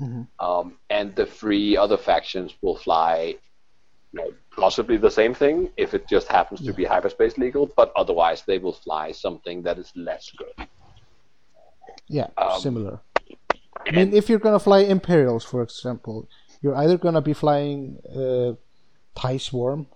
Mhm. 0.00 0.26
um, 0.38 0.78
and 0.88 1.14
the 1.14 1.26
three 1.26 1.76
other 1.76 1.98
factions 1.98 2.54
will 2.62 2.76
fly, 2.76 3.36
you 4.12 4.18
know, 4.18 4.32
possibly 4.56 4.96
the 4.96 5.10
same 5.10 5.34
thing 5.34 5.70
if 5.76 5.92
it 5.92 6.08
just 6.08 6.28
happens 6.28 6.60
to 6.64 6.72
be 6.72 6.84
hyperspace 6.84 7.36
legal. 7.36 7.66
But 7.76 7.92
otherwise, 7.94 8.42
they 8.46 8.58
will 8.58 8.72
fly 8.72 9.12
something 9.12 9.62
that 9.62 9.78
is 9.78 9.92
less 9.94 10.30
good. 10.30 10.66
Yeah, 12.08 12.28
um, 12.38 12.58
similar. 12.60 13.00
I 13.86 13.90
mean, 13.92 14.12
if 14.14 14.28
you're 14.28 14.38
gonna 14.46 14.58
fly 14.58 14.80
Imperials, 14.80 15.44
for 15.44 15.62
example, 15.62 16.28
you're 16.62 16.74
either 16.76 16.96
gonna 16.98 17.20
be 17.22 17.32
flying 17.34 17.98
uh, 18.14 18.54
TIE 19.14 19.36
Swarm, 19.38 19.86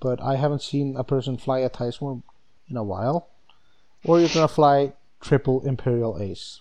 but 0.00 0.22
I 0.22 0.36
haven't 0.36 0.62
seen 0.62 0.96
a 0.96 1.04
person 1.04 1.36
fly 1.36 1.60
a 1.60 1.68
TIE 1.68 1.90
Swarm 1.90 2.22
in 2.68 2.76
a 2.76 2.84
while, 2.84 3.28
or 4.04 4.20
you're 4.20 4.28
gonna 4.28 4.48
fly 4.48 4.92
triple 5.20 5.66
Imperial 5.66 6.20
Ace. 6.20 6.60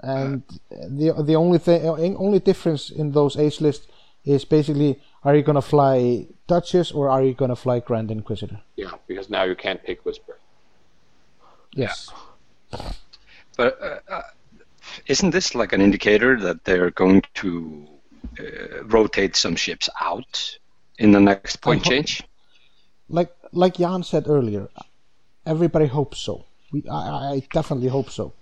And 0.00 0.42
the 0.70 1.12
the 1.22 1.36
only 1.36 1.58
thing, 1.58 1.86
only 1.86 2.38
difference 2.38 2.90
in 2.90 3.12
those 3.12 3.36
Ace 3.36 3.60
lists 3.60 3.86
is 4.24 4.44
basically, 4.44 5.00
are 5.24 5.34
you 5.36 5.42
gonna 5.42 5.62
fly 5.62 6.26
Duchess 6.46 6.92
or 6.92 7.08
are 7.08 7.22
you 7.22 7.34
gonna 7.34 7.56
fly 7.56 7.80
Grand 7.80 8.10
Inquisitor? 8.10 8.60
Yeah, 8.76 8.92
because 9.06 9.30
now 9.30 9.44
you 9.44 9.54
can't 9.54 9.82
pick 9.82 10.04
Whisper. 10.04 10.38
Yes. 11.74 12.10
But 13.56 13.80
uh, 13.82 13.98
uh, 14.08 14.22
isn't 15.06 15.30
this 15.30 15.54
like 15.54 15.72
an 15.72 15.80
indicator 15.80 16.38
that 16.40 16.64
they're 16.64 16.90
going 16.90 17.22
to 17.34 17.86
uh, 18.38 18.84
rotate 18.84 19.36
some 19.36 19.56
ships 19.56 19.88
out 20.00 20.58
in 20.98 21.12
the 21.12 21.20
next 21.20 21.56
point 21.56 21.80
Uh-huh. 21.82 21.90
change? 21.90 22.22
like 23.08 23.32
like 23.52 23.74
Jan 23.78 24.02
said 24.04 24.28
earlier, 24.28 24.68
everybody 25.44 25.86
hopes 25.86 26.18
so. 26.20 26.44
We, 26.72 26.84
I, 26.88 27.32
I 27.34 27.42
definitely 27.52 27.88
hope 27.88 28.10
so. 28.10 28.32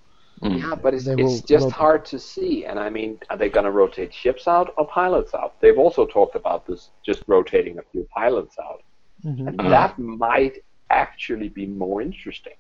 Yeah, 0.43 0.75
but 0.75 0.95
it's, 0.95 1.07
it's 1.07 1.41
just 1.41 1.65
rotate. 1.65 1.73
hard 1.73 2.05
to 2.13 2.19
see. 2.19 2.65
And 2.67 2.79
I 2.79 2.91
mean, 2.91 3.19
are 3.31 3.37
they 3.37 3.49
going 3.49 3.65
to 3.65 3.71
rotate 3.73 4.13
ships 4.15 4.47
out 4.47 4.73
or 4.77 4.87
pilots 4.87 5.35
out? 5.35 5.59
They've 5.61 5.79
also 5.79 6.07
talked 6.07 6.37
about 6.37 6.67
this, 6.67 6.91
just 7.05 7.23
rotating 7.27 7.79
a 7.79 7.83
few 7.91 8.07
pilots 8.15 8.57
out. 8.59 8.83
Mhm. 9.25 9.49
And 9.49 9.59
that 9.73 9.99
might 9.99 10.59
actually 10.91 11.49
be 11.49 11.67
more 11.67 12.03
interesting. 12.03 12.53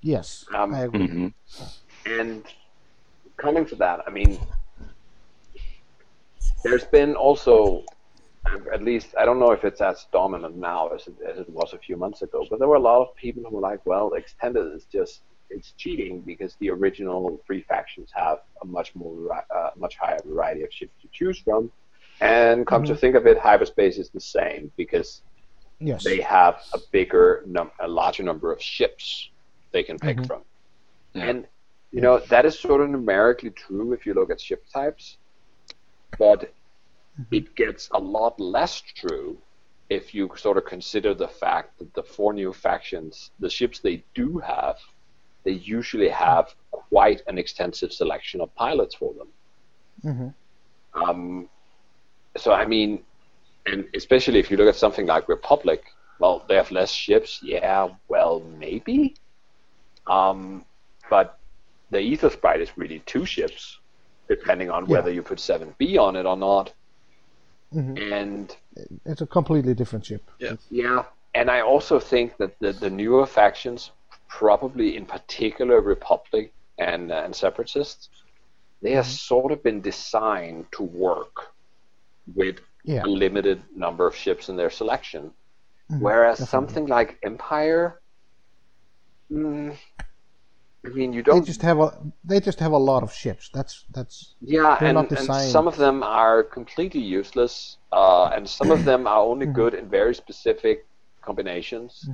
Yes, 0.00 0.46
Um, 0.54 0.74
I 0.74 0.80
agree. 0.84 1.06
hmm 1.06 1.28
And 2.06 2.42
coming 3.36 3.66
to 3.66 3.76
that, 3.76 4.00
I 4.06 4.10
mean, 4.10 4.38
there's 6.62 6.84
been 6.84 7.14
also, 7.14 7.84
at 8.72 8.82
least, 8.82 9.14
I 9.18 9.24
don't 9.24 9.38
know 9.38 9.52
if 9.52 9.64
it's 9.64 9.80
as 9.80 10.06
dominant 10.12 10.56
now 10.56 10.88
as 10.88 11.06
it, 11.06 11.14
as 11.28 11.38
it 11.38 11.48
was 11.50 11.72
a 11.72 11.78
few 11.78 11.96
months 11.96 12.22
ago, 12.22 12.46
but 12.48 12.58
there 12.58 12.68
were 12.68 12.76
a 12.76 12.80
lot 12.80 13.02
of 13.02 13.14
people 13.16 13.42
who 13.44 13.56
were 13.56 13.60
like, 13.60 13.84
well, 13.86 14.12
extended 14.14 14.72
is 14.74 14.84
just, 14.84 15.22
it's 15.50 15.72
cheating 15.72 16.20
because 16.22 16.56
the 16.58 16.70
original 16.70 17.40
three 17.46 17.62
factions 17.62 18.10
have 18.14 18.38
a 18.62 18.66
much 18.66 18.94
more, 18.96 19.44
uh, 19.54 19.70
much 19.76 19.96
higher 19.96 20.18
variety 20.24 20.62
of 20.62 20.72
ships 20.72 20.92
to 21.02 21.08
choose 21.12 21.38
from. 21.38 21.70
And 22.20 22.66
come 22.66 22.82
to 22.84 22.96
think 22.96 23.14
of 23.14 23.26
it, 23.26 23.38
hyperspace 23.38 23.98
is 23.98 24.08
the 24.10 24.20
same 24.20 24.72
because 24.76 25.22
Yes. 25.78 26.02
they 26.04 26.22
have 26.22 26.62
a 26.72 26.78
bigger 26.90 27.42
num- 27.46 27.70
a 27.80 27.86
larger 27.86 28.22
number 28.22 28.50
of 28.50 28.62
ships 28.62 29.28
they 29.72 29.82
can 29.82 29.98
pick 29.98 30.16
Mhm. 30.16 30.26
from. 30.26 30.42
Yeah. 31.12 31.24
And 31.28 31.46
you 31.92 32.00
know 32.00 32.18
that 32.18 32.46
is 32.46 32.58
sort 32.58 32.80
of 32.80 32.88
numerically 32.88 33.50
true 33.50 33.92
if 33.92 34.06
you 34.06 34.14
look 34.14 34.30
at 34.30 34.40
ship 34.40 34.64
types, 34.72 35.18
but 36.18 36.52
it 37.30 37.54
gets 37.54 37.88
a 37.92 37.98
lot 37.98 38.38
less 38.38 38.80
true 38.80 39.38
if 39.88 40.14
you 40.14 40.30
sort 40.36 40.56
of 40.56 40.64
consider 40.64 41.14
the 41.14 41.28
fact 41.28 41.78
that 41.78 41.92
the 41.94 42.02
four 42.02 42.32
new 42.32 42.52
factions, 42.52 43.30
the 43.38 43.48
ships 43.48 43.78
they 43.78 44.02
do 44.14 44.38
have, 44.38 44.78
they 45.44 45.52
usually 45.52 46.08
have 46.08 46.54
quite 46.70 47.22
an 47.28 47.38
extensive 47.38 47.92
selection 47.92 48.40
of 48.40 48.52
pilots 48.56 48.94
for 48.94 49.14
them. 49.14 49.28
Mhm. 50.04 50.34
Um, 50.94 51.48
so 52.36 52.52
I 52.52 52.66
mean, 52.66 53.04
and 53.66 53.88
especially 53.94 54.38
if 54.38 54.50
you 54.50 54.56
look 54.56 54.68
at 54.68 54.76
something 54.76 55.06
like 55.06 55.28
Republic, 55.28 55.84
well, 56.18 56.44
they 56.48 56.56
have 56.56 56.70
less 56.70 56.90
ships. 56.90 57.40
Yeah, 57.42 57.88
well, 58.08 58.40
maybe. 58.40 59.14
Um, 60.06 60.64
but 61.10 61.38
the 61.90 61.98
Aethersprite 61.98 62.60
is 62.60 62.76
really 62.76 63.00
two 63.00 63.24
ships, 63.24 63.78
depending 64.28 64.70
on 64.70 64.86
Yeah. 64.86 64.92
whether 64.94 65.10
you 65.12 65.22
put 65.22 65.38
7B 65.38 65.96
on 65.98 66.16
it 66.16 66.26
or 66.26 66.36
not. 66.36 66.72
Mhm. 67.74 68.12
And 68.12 68.56
It's 69.04 69.20
a 69.22 69.26
completely 69.26 69.74
different 69.74 70.04
ship. 70.06 70.22
Yeah. 70.38 70.56
yeah, 70.70 71.04
and 71.34 71.50
I 71.50 71.60
also 71.60 71.98
think 71.98 72.36
that 72.38 72.58
the, 72.58 72.72
the 72.72 72.90
newer 72.90 73.26
factions, 73.26 73.90
probably 74.28 74.96
in 74.96 75.06
particular 75.06 75.80
Republic 75.80 76.52
and, 76.78 77.10
uh, 77.10 77.22
and 77.24 77.34
Separatists, 77.34 78.08
they 78.82 78.92
have 78.92 79.06
sort 79.06 79.52
of 79.52 79.62
been 79.62 79.80
designed 79.80 80.66
to 80.72 80.82
work 80.82 81.52
with 82.34 82.60
Yeah. 82.84 83.02
a 83.04 83.06
limited 83.08 83.62
number 83.74 84.06
of 84.06 84.14
ships 84.14 84.48
in 84.48 84.56
their 84.56 84.70
selection. 84.70 85.32
Whereas 85.88 86.38
definitely. 86.38 86.50
something 86.50 86.86
like 86.86 87.18
Empire, 87.22 88.00
mm, 89.30 89.76
I 90.86 90.90
mean, 90.90 91.12
you 91.12 91.22
They 91.28 91.40
don't. 91.40 91.42
just 91.42 91.62
have 91.62 91.78
a 91.80 91.98
they 92.24 92.40
just 92.40 92.60
have 92.60 92.72
a 92.72 92.78
lot 92.78 93.02
of 93.02 93.12
ships. 93.12 93.50
That's 93.52 93.84
that's 93.90 94.36
yeah, 94.40 94.78
and, 94.82 95.10
and 95.12 95.34
some 95.34 95.66
of 95.68 95.76
them 95.76 96.02
are 96.02 96.42
completely 96.42 97.00
useless, 97.00 97.78
uh, 97.92 98.26
and 98.34 98.48
some 98.48 98.70
of 98.70 98.84
them 98.84 99.06
are 99.06 99.20
Mm-hmm. 99.20 99.30
only 99.32 99.46
good 99.46 99.74
in 99.74 99.88
very 99.88 100.14
specific 100.14 100.86
combinations. 101.22 102.10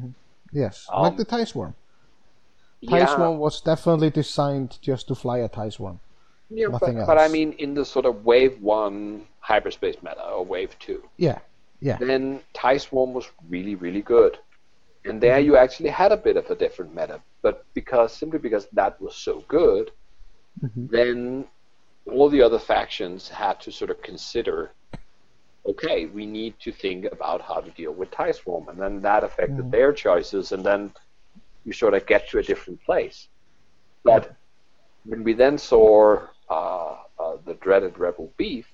yes, 0.52 0.90
Um, 0.92 1.02
like 1.02 1.16
the 1.16 1.24
TIE 1.24 1.44
Swarm. 1.44 1.74
TIE 2.86 3.04
Yeah. 3.04 3.06
Swarm 3.06 3.38
was 3.38 3.60
definitely 3.60 4.10
designed 4.10 4.78
just 4.80 5.08
to 5.08 5.16
fly 5.16 5.38
a 5.38 5.48
TIE 5.48 5.70
Swarm. 5.70 6.00
Yeah, 6.50 6.68
Nothing 6.68 6.96
but, 6.98 7.06
but 7.06 7.18
I 7.18 7.28
mean, 7.28 7.52
in 7.54 7.74
the 7.74 7.84
sort 7.84 8.06
of 8.06 8.24
wave 8.24 8.60
one 8.60 9.26
hyperspace 9.40 9.96
meta 10.02 10.22
or 10.28 10.44
wave 10.44 10.78
two, 10.78 11.02
Yeah, 11.16 11.40
yeah, 11.80 11.98
then 11.98 12.42
TIE 12.54 12.78
Swarm 12.78 13.14
was 13.14 13.30
really, 13.48 13.74
really 13.76 14.02
good. 14.02 14.38
And 15.04 15.20
there 15.20 15.40
you 15.40 15.56
actually 15.56 15.90
had 15.90 16.12
a 16.12 16.16
bit 16.16 16.36
of 16.36 16.48
a 16.50 16.54
different 16.54 16.94
meta. 16.94 17.20
But 17.42 17.64
because 17.74 18.12
simply 18.12 18.38
because 18.38 18.68
that 18.72 19.00
was 19.00 19.16
so 19.16 19.44
good, 19.48 19.90
then 20.76 21.46
all 22.06 22.28
the 22.28 22.42
other 22.42 22.58
factions 22.58 23.28
had 23.28 23.60
to 23.60 23.72
sort 23.72 23.90
of 23.90 24.00
consider 24.02 24.72
okay, 25.66 26.06
we 26.06 26.26
need 26.26 26.54
to 26.60 26.72
think 26.72 27.06
about 27.12 27.40
how 27.40 27.60
to 27.60 27.70
deal 27.70 27.92
with 27.92 28.10
TIE 28.10 28.32
Swarm. 28.32 28.68
And 28.68 28.78
then 28.80 29.00
that 29.02 29.22
affected 29.22 29.70
their 29.70 29.92
choices. 29.92 30.52
And 30.52 30.64
then 30.64 30.92
you 31.64 31.72
sort 31.72 31.94
of 31.94 32.04
get 32.06 32.28
to 32.30 32.38
a 32.38 32.42
different 32.42 32.82
place. 32.82 33.28
But 34.02 34.34
when 35.04 35.22
we 35.22 35.32
then 35.34 35.58
saw 35.58 36.20
uh, 36.50 36.96
uh, 37.18 37.36
the 37.44 37.54
dreaded 37.54 37.98
Rebel 37.98 38.32
Beef, 38.36 38.66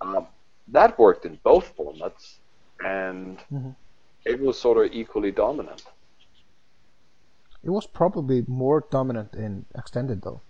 um, 0.00 0.26
that 0.68 0.98
worked 0.98 1.24
in 1.24 1.38
both 1.42 1.74
formats, 1.76 2.36
and 2.84 3.38
it 4.28 4.40
was 4.40 4.58
sort 4.60 4.78
of 4.84 4.92
equally 4.92 5.32
dominant. 5.32 5.82
it 7.64 7.70
was 7.70 7.86
probably 7.86 8.44
more 8.46 8.84
dominant 8.90 9.34
in 9.34 9.64
extended 9.74 10.22
though, 10.22 10.40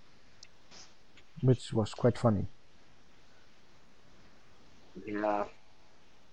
which 1.49 1.73
was 1.73 1.95
quite 1.95 2.19
funny. 2.19 2.47
Yeah, 5.07 5.45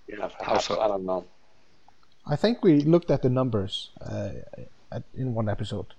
yeah, 0.07 0.27
perhaps 0.39 0.65
so? 0.65 0.79
I 0.81 0.87
don't 0.87 1.05
know. 1.05 1.25
I 2.25 2.35
think 2.35 2.63
we 2.63 2.81
looked 2.81 3.11
at 3.11 3.21
the 3.21 3.29
numbers 3.29 3.91
uh, 4.01 4.31
at, 4.91 5.03
in 5.13 5.33
one 5.35 5.47
episode 5.47 5.93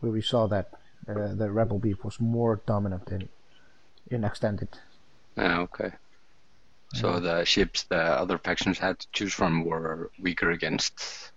where 0.00 0.12
we 0.12 0.22
saw 0.22 0.46
that 0.46 0.70
uh, 1.08 1.34
the 1.34 1.50
Rebel 1.50 1.78
Beef 1.78 2.04
was 2.04 2.20
more 2.20 2.60
dominant 2.66 3.10
in 3.10 3.28
in 4.10 4.24
extended. 4.24 4.68
Yeah, 5.36 5.60
okay. 5.66 5.92
So 6.92 7.20
the 7.20 7.44
ships 7.44 7.84
the 7.84 7.96
other 7.96 8.38
factions 8.38 8.78
had 8.78 8.98
to 8.98 9.06
choose 9.12 9.32
from 9.32 9.64
were 9.64 10.10
weaker 10.20 10.50
against 10.50 11.32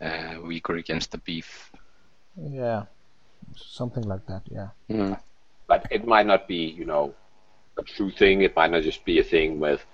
uh, 0.00 0.36
weaker 0.44 0.76
against 0.76 1.10
the 1.10 1.18
beef. 1.18 1.72
Yeah, 2.36 2.84
something 3.56 4.04
like 4.04 4.24
that. 4.26 4.42
Yeah. 4.50 4.68
Mm. 4.88 5.18
But 5.66 5.86
it 5.90 6.06
might 6.06 6.26
not 6.26 6.46
be, 6.48 6.64
you 6.78 6.84
know, 6.84 7.14
a 7.76 7.82
true 7.82 8.10
thing. 8.10 8.42
It 8.42 8.54
might 8.54 8.70
not 8.70 8.82
just 8.82 9.04
be 9.04 9.18
a 9.18 9.24
thing 9.24 9.58
with 9.60 9.84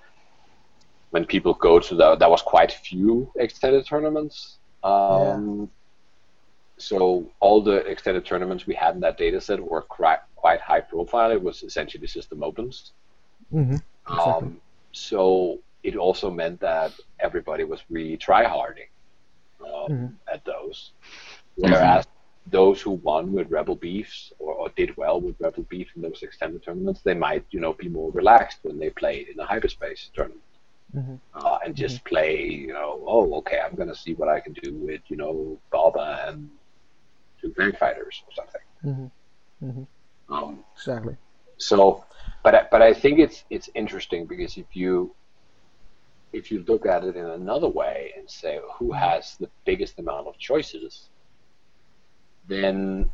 when 1.09 1.25
people 1.25 1.53
go 1.53 1.79
to 1.79 1.95
the. 1.95 2.15
There 2.15 2.29
was 2.29 2.41
quite 2.41 2.71
few 2.71 3.31
extended 3.35 3.85
tournaments. 3.85 4.57
Um, 4.83 5.69
So 6.77 7.31
all 7.39 7.61
the 7.61 7.77
extended 7.87 8.25
tournaments 8.25 8.67
we 8.67 8.75
had 8.75 8.95
in 8.95 9.01
that 9.01 9.17
data 9.17 9.39
set 9.39 9.59
were 9.59 9.81
quite 9.81 10.19
quite 10.35 10.59
high 10.59 10.81
profile. 10.81 11.31
It 11.31 11.41
was 11.41 11.63
essentially 11.63 12.07
system 12.07 12.43
opens. 12.43 12.91
Mm-hmm. 13.53 13.77
Um, 14.07 14.61
so 14.91 15.59
it 15.83 15.95
also 15.95 16.29
meant 16.31 16.59
that 16.61 16.91
everybody 17.19 17.63
was 17.63 17.81
really 17.89 18.17
tryharding 18.17 18.89
um, 19.61 19.89
Mhm. 19.89 20.13
at 20.31 20.43
those. 20.45 20.91
Whereas 21.55 22.05
those 22.47 22.81
who 22.81 22.91
won 22.91 23.33
with 23.33 23.49
Rebel 23.49 23.75
Beefs 23.75 24.31
or, 24.39 24.53
or 24.53 24.69
did 24.69 24.95
well 24.97 25.19
with 25.19 25.35
Rebel 25.39 25.63
Beef 25.63 25.87
in 25.95 26.01
those 26.01 26.21
extended 26.21 26.63
tournaments, 26.63 27.01
they 27.01 27.13
might, 27.15 27.45
you 27.49 27.59
know, 27.59 27.73
be 27.73 27.89
more 27.89 28.11
relaxed 28.11 28.59
when 28.63 28.77
they 28.77 28.89
played 28.91 29.29
in 29.29 29.39
a 29.39 29.45
hyperspace 29.45 30.11
tournament. 30.13 30.41
Mhm. 30.95 31.19
Uh, 31.33 31.57
and 31.65 31.75
just 31.75 32.03
play, 32.05 32.45
you 32.45 32.73
know, 32.73 33.03
oh, 33.07 33.33
okay, 33.39 33.59
I'm 33.59 33.75
going 33.75 33.89
to 33.89 33.95
see 33.95 34.13
what 34.13 34.29
I 34.29 34.39
can 34.39 34.53
do 34.53 34.73
with, 34.73 35.01
you 35.07 35.17
know, 35.17 35.59
Baba 35.71 36.25
and 36.27 36.49
two 37.41 37.51
tank 37.53 37.77
fighters 37.77 38.23
or 38.27 38.33
something. 38.33 38.61
Mhm. 38.83 39.11
Mhm. 39.63 39.87
Um, 40.29 40.63
Exactly. 40.75 41.17
so, 41.57 42.05
but 42.45 42.53
I, 42.53 42.61
but 42.69 42.81
I 42.83 42.93
think 42.93 43.17
it's 43.17 43.43
it's 43.49 43.69
interesting 43.73 44.27
because 44.27 44.55
if 44.55 44.75
you 44.75 45.15
if 46.31 46.51
you 46.51 46.63
look 46.67 46.85
at 46.85 47.03
it 47.03 47.15
in 47.15 47.25
another 47.25 47.67
way 47.67 48.13
and 48.15 48.29
say 48.29 48.59
who 48.77 48.91
has 48.91 49.35
the 49.39 49.49
biggest 49.65 49.97
amount 49.97 50.27
of 50.27 50.37
choices, 50.37 51.09
then 52.47 53.09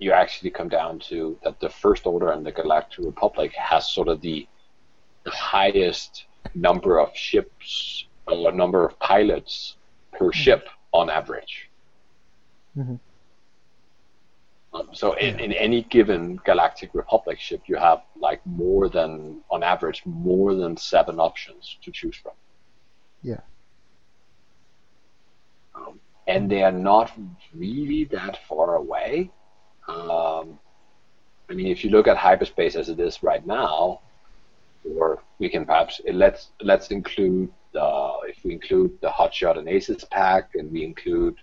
you 0.00 0.10
actually 0.10 0.50
come 0.50 0.68
down 0.68 0.98
to 1.10 1.38
that 1.44 1.60
the 1.60 1.68
First 1.68 2.06
Order 2.06 2.32
and 2.32 2.44
the 2.44 2.50
Galactic 2.50 3.04
Republic 3.04 3.52
has 3.52 3.88
sort 3.88 4.08
of 4.08 4.20
the 4.20 4.48
the 5.22 5.30
highest 5.30 6.24
number 6.56 6.98
of 6.98 7.16
ships 7.16 8.06
or 8.26 8.50
number 8.50 8.84
of 8.84 8.98
pilots 8.98 9.76
per 10.18 10.32
ship 10.32 10.68
on 10.92 11.08
average. 11.08 11.70
Mhm. 12.76 12.98
Um, 14.76 14.88
so 14.92 15.14
in, 15.14 15.38
in 15.40 15.52
any 15.52 15.82
given 15.84 16.36
Galactic 16.44 16.90
Republic 16.94 17.38
ship, 17.40 17.62
you 17.66 17.76
have 17.76 18.02
like 18.16 18.44
more 18.46 18.88
than, 18.88 19.40
on 19.50 19.62
average, 19.62 20.02
more 20.04 20.54
than 20.54 20.76
seven 20.76 21.18
options 21.18 21.78
to 21.82 21.90
choose 21.90 22.16
from. 22.16 22.32
Yeah. 23.22 23.40
Um, 25.74 26.00
and 26.26 26.50
they 26.50 26.62
are 26.62 26.72
not 26.72 27.12
really 27.54 28.04
that 28.06 28.38
far 28.48 28.76
away. 28.76 29.30
Um, 29.88 30.58
I 31.48 31.54
mean, 31.54 31.68
if 31.68 31.84
you 31.84 31.90
look 31.90 32.08
at 32.08 32.16
hyperspace 32.16 32.76
as 32.76 32.88
it 32.88 32.98
is 33.00 33.22
right 33.22 33.46
now, 33.46 34.00
or 34.96 35.22
we 35.38 35.48
can 35.48 35.64
perhaps 35.64 36.00
let's 36.12 36.48
let's 36.60 36.90
include 36.90 37.52
the 37.72 38.14
if 38.28 38.36
we 38.44 38.52
include 38.52 38.98
the 39.00 39.08
Hotshot 39.08 39.58
and 39.58 39.68
Aces 39.68 40.04
pack, 40.04 40.50
and 40.54 40.70
we 40.70 40.84
include 40.84 41.36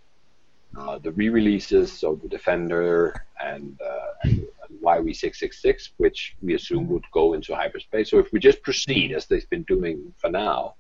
uh, 0.78 0.98
the 1.00 1.12
re-releases, 1.12 1.92
so 1.92 2.16
the 2.16 2.28
Defender 2.28 3.14
and, 3.44 3.80
uh, 3.82 4.14
and 4.24 4.48
YV-666, 4.84 5.90
which 5.98 6.36
we 6.42 6.56
assume 6.56 6.88
would 6.90 7.06
go 7.12 7.34
into 7.34 7.56
hyperspace. 7.56 8.10
So 8.10 8.20
if 8.20 8.32
we 8.32 8.40
just 8.40 8.62
proceed 8.64 9.12
as 9.12 9.26
they've 9.28 9.50
been 9.50 9.64
doing 9.64 10.14
for 10.18 10.30
now, 10.30 10.76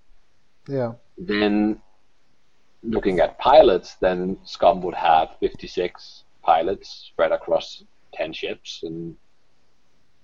Yeah. 0.68 0.94
then 1.18 1.82
looking 2.82 3.20
at 3.20 3.38
pilots, 3.38 3.96
then 3.96 4.38
Scum 4.46 4.82
would 4.82 4.96
have 4.96 5.38
56 5.40 6.24
pilots 6.42 6.90
spread 7.12 7.32
across 7.32 7.84
10 8.14 8.34
ships, 8.34 8.82
and 8.84 9.16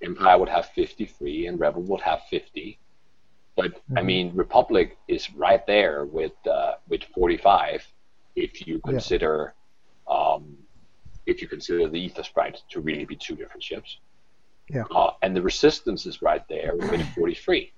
Empire 0.02 0.38
would 0.38 0.50
have 0.50 0.68
53, 0.68 1.48
and 1.48 1.60
Rebel 1.60 1.84
would 1.84 2.02
have 2.02 2.22
50. 2.30 2.80
But 3.56 3.82
I 3.98 4.02
mean, 4.02 4.34
Republic 4.36 4.98
is 5.08 5.32
right 5.34 5.66
there 5.68 6.06
with 6.06 6.32
uh, 6.48 6.76
with 6.88 7.04
45, 7.14 7.86
if 8.36 8.66
you 8.66 8.80
consider 8.80 9.54
um, 10.10 10.58
if 11.26 11.42
you 11.42 11.48
consider 11.48 11.88
the 11.88 12.10
Aethersprite 12.10 12.58
to 12.72 12.82
really 12.82 13.06
be 13.06 13.16
two 13.16 13.36
different 13.36 13.64
ships. 13.64 14.00
Yeah. 14.70 14.84
Uh, 14.92 15.12
and 15.22 15.36
the 15.36 15.42
Resistance 15.42 16.06
is 16.06 16.22
right 16.22 16.44
there 16.48 16.76
with 16.76 17.08
43. 17.16 17.72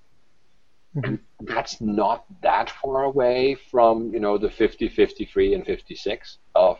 And 0.94 1.18
that's 1.40 1.80
not 1.80 2.26
that 2.42 2.68
far 2.68 3.04
away 3.04 3.56
from 3.70 4.12
you 4.12 4.20
know 4.20 4.36
the 4.36 4.50
50, 4.50 4.90
53, 4.90 5.54
and 5.54 5.64
56 5.64 6.38
of 6.54 6.78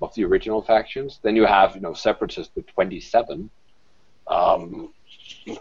of 0.00 0.14
the 0.14 0.24
original 0.24 0.62
factions. 0.62 1.20
Then 1.22 1.36
you 1.36 1.44
have 1.44 1.74
you 1.74 1.82
know 1.82 1.92
separatists 1.92 2.50
with 2.56 2.66
27, 2.68 3.50
um, 4.26 4.94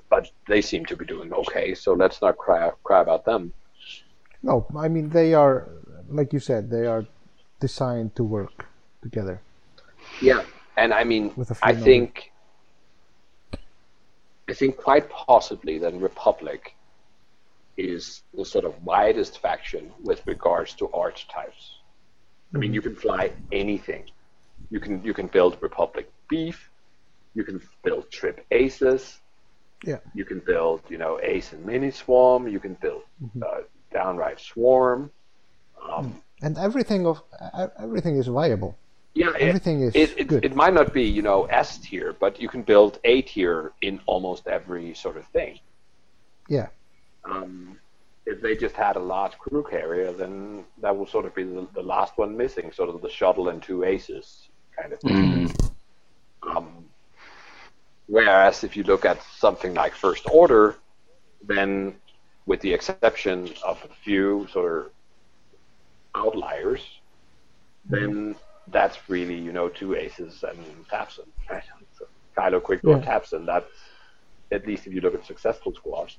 but 0.09 0.31
they 0.47 0.61
seem 0.61 0.85
to 0.85 0.95
be 0.95 1.03
doing 1.03 1.33
okay. 1.33 1.75
So 1.75 1.91
let's 1.91 2.21
not 2.21 2.37
cry 2.37 2.71
cry 2.81 3.01
about 3.01 3.25
them. 3.25 3.51
No, 4.41 4.65
I 4.73 4.87
mean 4.87 5.09
they 5.09 5.33
are, 5.33 5.67
like 6.07 6.31
you 6.31 6.39
said, 6.39 6.69
they 6.69 6.85
are 6.85 7.05
designed 7.59 8.15
to 8.15 8.23
work 8.23 8.70
together. 9.01 9.39
Yeah, 10.21 10.43
and 10.77 10.93
I 10.93 11.03
mean, 11.03 11.31
With 11.35 11.51
a 11.51 11.55
few 11.55 11.61
I 11.67 11.71
numbers. 11.71 11.85
think, 11.85 12.31
I 14.49 14.53
think 14.53 14.77
quite 14.77 15.09
possibly 15.09 15.77
that 15.79 15.93
Republic 15.93 16.75
is 17.77 18.21
the 18.33 18.45
sort 18.45 18.65
of 18.65 18.73
widest 18.85 19.39
faction 19.41 19.91
with 20.03 20.25
regards 20.27 20.73
to 20.75 20.91
archetypes. 20.93 21.77
I 22.53 22.57
mean, 22.57 22.73
you 22.73 22.81
can 22.81 22.95
fly 22.95 23.31
anything. 23.51 24.03
You 24.69 24.79
can 24.79 25.01
you 25.03 25.13
can 25.13 25.27
build 25.27 25.57
Republic 25.61 26.11
beef. 26.29 26.69
You 27.33 27.43
can 27.45 27.61
build 27.83 28.11
trip 28.11 28.45
aces. 28.51 29.19
Yeah. 29.85 29.99
You 30.13 30.25
can 30.25 30.39
build, 30.39 30.81
you 30.89 30.97
know, 30.97 31.17
ace 31.23 31.53
and 31.53 31.65
mini 31.65 31.91
swarm. 31.91 32.47
You 32.47 32.59
can 32.59 32.73
build 32.81 33.03
uh, 33.41 33.61
downright 33.93 34.39
swarm. 34.39 35.11
Um, 35.89 36.21
And 36.43 36.57
everything 36.57 37.05
of 37.07 37.23
everything 37.79 38.17
is 38.17 38.27
viable. 38.27 38.75
Yeah, 39.13 39.29
it- 39.35 39.41
Everything 39.41 39.81
is 39.81 39.95
it, 39.95 40.13
it, 40.17 40.27
good. 40.27 40.45
it 40.45 40.55
might 40.55 40.73
not 40.73 40.93
be, 40.93 41.03
you 41.03 41.21
know, 41.21 41.45
S 41.45 41.77
tier, 41.79 42.13
but 42.19 42.39
you 42.41 42.47
can 42.47 42.61
build 42.63 42.99
A 43.03 43.21
tier 43.23 43.73
in 43.81 43.99
almost 44.05 44.47
every 44.47 44.93
sort 44.93 45.17
of 45.17 45.25
thing. 45.27 45.59
Yeah. 46.47 46.67
Um, 47.25 47.77
if 48.25 48.41
they 48.41 48.55
just 48.55 48.75
had 48.75 48.95
a 48.95 48.99
large 48.99 49.37
crew 49.37 49.65
carrier, 49.69 50.11
then 50.13 50.63
that 50.81 50.95
would 50.95 51.09
sort 51.09 51.25
of 51.25 51.35
be 51.35 51.43
the, 51.43 51.67
the 51.73 51.81
last 51.83 52.17
one 52.17 52.37
missing, 52.37 52.71
sort 52.71 52.89
of 52.89 53.01
the 53.01 53.09
shuttle 53.09 53.49
and 53.49 53.61
two 53.61 53.83
aces 53.83 54.47
kind 54.79 54.93
of 54.93 54.99
thing. 55.01 55.53
Um, 56.43 56.85
whereas 58.07 58.63
if 58.63 58.75
you 58.77 58.83
look 58.83 59.05
at 59.05 59.21
something 59.23 59.73
like 59.73 59.93
First 59.93 60.25
Order, 60.31 60.75
then 61.43 61.95
with 62.45 62.61
the 62.61 62.73
exception 62.73 63.49
of 63.65 63.83
a 63.83 63.93
few 64.03 64.47
sort 64.51 64.85
of 64.85 64.91
outliers, 66.15 66.81
then 67.85 68.35
that's 68.67 68.97
really, 69.09 69.35
you 69.37 69.51
know, 69.51 69.69
two 69.69 69.95
aces 69.95 70.43
and 70.43 70.57
Tavson. 70.87 71.27
Right? 71.49 71.63
So 71.97 72.05
Kylo 72.37 72.61
Quickball 72.61 73.03
Yeah. 73.03 73.19
Tavson, 73.19 73.45
that's 73.45 73.65
at 74.51 74.67
least 74.67 74.87
if 74.87 74.93
you 74.93 75.01
look 75.01 75.13
at 75.15 75.25
successful 75.25 75.73
squads. 75.73 76.17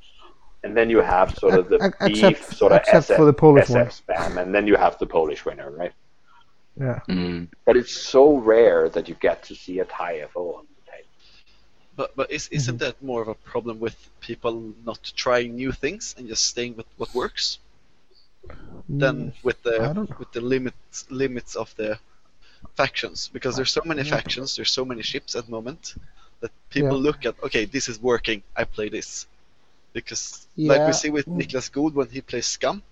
And 0.64 0.76
then 0.76 0.90
you 0.90 0.98
have 1.00 1.34
sort 1.36 1.54
of 1.54 1.68
the 1.68 1.78
Ex- 1.82 1.96
beef, 2.06 2.24
except- 2.24 2.56
sort 2.56 2.72
of 2.72 2.78
except 2.78 3.08
SF, 3.10 3.16
for 3.16 3.24
the 3.24 3.32
Polish 3.32 3.66
SF 3.68 4.02
spam, 4.06 4.40
and 4.40 4.54
then 4.54 4.66
you 4.66 4.76
have 4.76 4.96
the 4.98 5.06
Polish 5.06 5.44
winner, 5.44 5.70
right? 5.70 5.92
Yeah. 6.78 7.00
Mm. 7.08 7.48
But 7.66 7.76
it's 7.76 7.92
so 7.92 8.36
rare 8.36 8.88
that 8.88 9.08
you 9.08 9.14
get 9.16 9.42
to 9.44 9.54
see 9.54 9.80
a 9.80 9.84
tie 9.84 10.24
FO 10.32 10.54
on 10.54 10.66
the 10.76 10.90
table. 10.90 11.08
But 11.96 12.16
but 12.16 12.30
is, 12.30 12.48
isn't 12.48 12.78
that 12.78 13.02
more 13.02 13.20
of 13.20 13.28
a 13.28 13.34
problem 13.34 13.80
with 13.80 13.96
people 14.20 14.72
not 14.86 15.12
trying 15.16 15.56
new 15.56 15.72
things 15.72 16.14
and 16.16 16.28
just 16.28 16.46
staying 16.46 16.76
with 16.76 16.86
what 16.96 17.12
works 17.14 17.58
than 18.88 19.16
mm, 19.16 19.44
with 19.44 19.62
the 19.62 20.08
with 20.18 20.32
the 20.32 20.40
limits 20.40 21.10
limits 21.10 21.54
of 21.56 21.74
the 21.76 21.98
factions? 22.76 23.28
Because 23.28 23.56
there's 23.56 23.72
so 23.72 23.82
many 23.84 24.02
Yeah. 24.02 24.04
factions, 24.04 24.56
there's 24.56 24.70
so 24.70 24.84
many 24.84 25.02
ships 25.02 25.34
at 25.36 25.46
the 25.46 25.50
moment 25.50 25.94
that 26.40 26.52
people 26.70 26.98
look 26.98 27.24
at. 27.26 27.34
Okay, 27.42 27.64
this 27.66 27.88
is 27.88 28.00
working. 28.00 28.42
I 28.56 28.64
play 28.64 28.88
this 28.88 29.26
because 29.92 30.46
like 30.66 30.86
we 30.86 30.92
see 30.92 31.10
with 31.10 31.26
Mm. 31.26 31.36
Niklas 31.36 31.70
Gould 31.72 31.94
when 31.94 32.08
he 32.08 32.20
plays 32.20 32.46
Scum, 32.46 32.82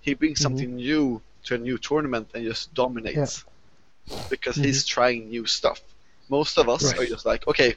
he 0.00 0.14
brings 0.14 0.40
Mhm. 0.40 0.42
something 0.42 0.76
new 0.76 1.22
to 1.44 1.54
a 1.54 1.58
new 1.58 1.78
tournament 1.78 2.30
and 2.34 2.44
just 2.44 2.74
dominates 2.74 3.44
because 4.28 4.58
he's 4.58 4.84
trying 4.84 5.28
new 5.28 5.46
stuff. 5.46 5.80
Most 6.28 6.58
of 6.58 6.68
us 6.68 6.92
Mm-hmm. 6.92 6.98
Right. 6.98 7.00
are 7.00 7.06
just 7.06 7.26
like, 7.26 7.46
okay, 7.48 7.74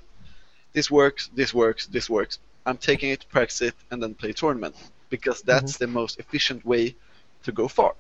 this 0.74 0.90
works, 0.92 1.30
this 1.34 1.54
works, 1.54 1.88
this 1.88 2.10
works. 2.10 2.40
I'm 2.66 2.78
taking 2.78 3.10
it, 3.12 3.26
practice 3.30 3.62
it, 3.62 3.76
and 3.92 4.02
then 4.02 4.14
play 4.16 4.34
tournament 4.34 4.76
because 5.10 5.42
that's 5.42 5.74
Mm-hmm. 5.74 5.78
the 5.78 5.88
most 5.88 6.20
efficient 6.20 6.66
way 6.66 6.96
to 7.44 7.52
go 7.52 7.68
far. 7.68 7.96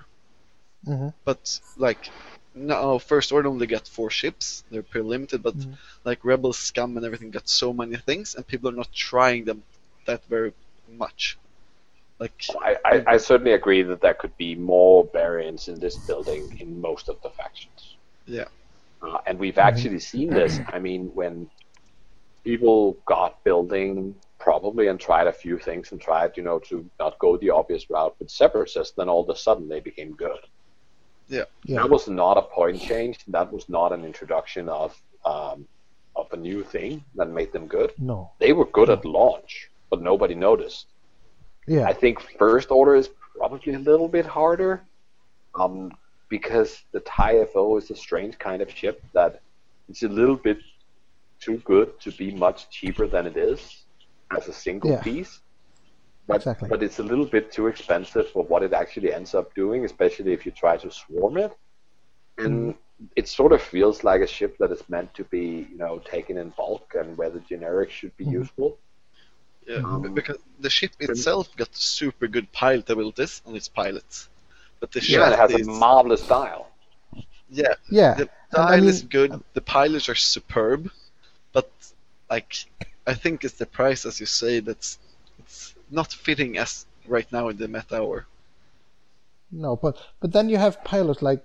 Mhm. 0.85 1.13
But 1.25 1.59
like 1.77 2.11
now, 2.53 2.97
first 2.97 3.31
order 3.31 3.49
only 3.49 3.67
get 3.67 3.87
four 3.87 4.09
ships. 4.09 4.63
They're 4.71 4.83
pretty 4.83 5.07
limited, 5.07 5.43
but 5.43 5.55
Mhm. 5.55 5.77
like 6.05 6.23
Rebel, 6.25 6.53
Scum, 6.53 6.97
and 6.97 7.05
everything 7.05 7.31
got 7.31 7.47
so 7.49 7.73
many 7.73 7.97
things, 7.97 8.35
and 8.35 8.47
people 8.47 8.69
are 8.69 8.73
not 8.73 8.91
trying 8.93 9.45
them 9.45 9.63
that 10.05 10.23
very 10.25 10.53
much. 10.87 11.37
Like 12.19 12.33
I, 12.61 12.77
I, 12.85 13.03
I 13.07 13.17
certainly 13.17 13.53
agree 13.53 13.83
that 13.83 14.01
there 14.01 14.13
could 14.13 14.35
be 14.37 14.55
more 14.55 15.09
variants 15.13 15.67
in 15.67 15.79
this 15.79 15.97
building 15.97 16.49
in 16.59 16.81
most 16.81 17.07
of 17.09 17.17
the 17.23 17.29
factions. 17.29 17.97
Yeah. 18.25 18.49
Uh, 19.01 19.19
and 19.25 19.39
we've 19.39 19.57
actually 19.57 19.99
seen 19.99 20.29
this. 20.29 20.59
I 20.67 20.79
mean, 20.79 21.11
when 21.13 21.49
people 22.43 22.97
got 23.07 23.43
building 23.43 24.15
probably 24.39 24.87
and 24.87 24.99
tried 24.99 25.27
a 25.27 25.33
few 25.33 25.57
things 25.57 25.91
and 25.91 26.01
tried, 26.01 26.35
you 26.37 26.43
know, 26.43 26.59
to 26.59 26.89
not 26.99 27.19
go 27.19 27.37
the 27.37 27.49
obvious 27.51 27.89
route 27.89 28.15
with 28.19 28.29
separatists, 28.29 28.93
then 28.97 29.09
all 29.09 29.21
of 29.23 29.29
a 29.29 29.39
sudden 29.39 29.69
they 29.69 29.79
became 29.79 30.15
good. 30.15 30.39
Yeah. 31.29 31.43
Yeah. 31.63 31.81
That 31.81 31.89
was 31.89 32.07
not 32.07 32.37
a 32.37 32.41
point 32.41 32.81
change. 32.81 33.19
That 33.27 33.51
was 33.53 33.69
not 33.69 33.91
an 33.93 34.03
introduction 34.03 34.67
of 34.67 34.99
um, 35.25 35.67
of 36.15 36.27
a 36.33 36.37
new 36.37 36.63
thing 36.63 37.03
that 37.15 37.29
made 37.29 37.51
them 37.53 37.67
good. 37.67 37.93
No. 37.97 38.31
They 38.39 38.51
were 38.51 38.65
good 38.65 38.89
at 38.89 39.05
launch, 39.05 39.69
but 39.89 40.01
nobody 40.01 40.35
noticed. 40.35 40.87
Yeah. 41.67 41.85
I 41.85 41.93
think 41.93 42.19
first 42.37 42.71
order 42.71 42.95
is 42.95 43.09
probably 43.37 43.73
a 43.75 43.79
little 43.79 44.07
bit 44.07 44.25
harder, 44.25 44.81
um, 45.55 45.91
because 46.29 46.81
the 46.91 46.99
TIE 47.01 47.45
FO 47.53 47.77
is 47.77 47.89
a 47.91 47.95
strange 47.95 48.37
kind 48.39 48.61
of 48.61 48.69
ship 48.71 49.01
that 49.13 49.41
it's 49.87 50.03
a 50.03 50.07
little 50.09 50.35
bit 50.35 50.57
too 51.39 51.57
good 51.63 51.99
to 52.01 52.11
be 52.11 52.31
much 52.31 52.69
cheaper 52.69 53.07
than 53.07 53.25
it 53.27 53.37
is 53.37 53.83
as 54.35 54.47
a 54.47 54.53
single 54.53 54.91
Yeah. 54.91 55.01
piece. 55.01 55.39
But, 56.29 56.35
Exactly. 56.37 56.69
but 56.69 56.83
it's 56.83 56.99
a 56.99 57.03
little 57.11 57.25
bit 57.25 57.51
too 57.51 57.65
expensive 57.65 58.29
for 58.29 58.43
what 58.43 58.61
it 58.61 58.71
actually 58.71 59.11
ends 59.11 59.33
up 59.33 59.47
doing, 59.55 59.83
especially 59.83 60.31
if 60.31 60.45
you 60.45 60.51
try 60.51 60.77
to 60.77 60.91
swarm 60.91 61.37
it. 61.37 61.51
And 62.37 62.75
mm. 62.75 62.77
it 63.15 63.27
sort 63.27 63.51
of 63.51 63.63
feels 63.63 64.03
like 64.03 64.21
a 64.21 64.27
ship 64.27 64.55
that 64.59 64.71
is 64.71 64.83
meant 64.89 65.11
to 65.15 65.23
be, 65.23 65.67
you 65.71 65.77
know, 65.83 65.97
taken 66.15 66.37
in 66.37 66.49
bulk 66.51 66.93
and 66.99 67.17
where 67.17 67.31
the 67.31 67.39
generics 67.39 67.89
should 67.89 68.15
be 68.15 68.25
mm-hmm. 68.25 68.41
useful. 68.41 68.77
Yeah, 69.67 69.77
Um, 69.77 70.13
because 70.13 70.37
the 70.59 70.69
ship 70.69 70.91
itself 70.99 71.45
got 71.57 71.75
super 71.75 72.27
good 72.27 72.51
pilot 72.51 72.87
abilities 72.91 73.41
on 73.47 73.55
its 73.55 73.67
pilots, 73.67 74.29
but 74.79 74.91
the 74.91 75.01
Yeah, 75.01 75.31
it 75.31 75.39
has 75.39 75.49
chassis 75.49 75.63
a 75.63 75.65
marvelous 75.65 76.21
style. 76.21 76.69
yeah, 77.49 77.73
yeah. 77.89 78.13
the 78.19 78.29
And 78.51 78.61
I 78.73 78.75
mean- 78.75 78.89
is 78.89 79.01
good. 79.01 79.31
Uh, 79.31 79.39
the 79.57 79.61
pilots 79.61 80.07
are 80.09 80.19
superb, 80.35 80.91
but 81.53 81.71
like 82.29 82.51
I 83.11 83.15
think 83.15 83.43
it's 83.45 83.57
the 83.63 83.65
price, 83.65 84.05
as 84.05 84.19
you 84.19 84.27
say, 84.27 84.59
that's 84.59 84.89
it's 84.99 85.08
not 85.91 86.13
fitting 86.13 86.57
as 86.57 86.85
right 87.07 87.29
now 87.31 87.47
in 87.49 87.57
the 87.57 87.67
meta 87.67 87.97
hour. 87.97 88.25
No, 89.51 89.75
but 89.75 89.97
but 90.19 90.31
then 90.31 90.49
you 90.49 90.57
have 90.57 90.83
pilots 90.83 91.21
like 91.21 91.43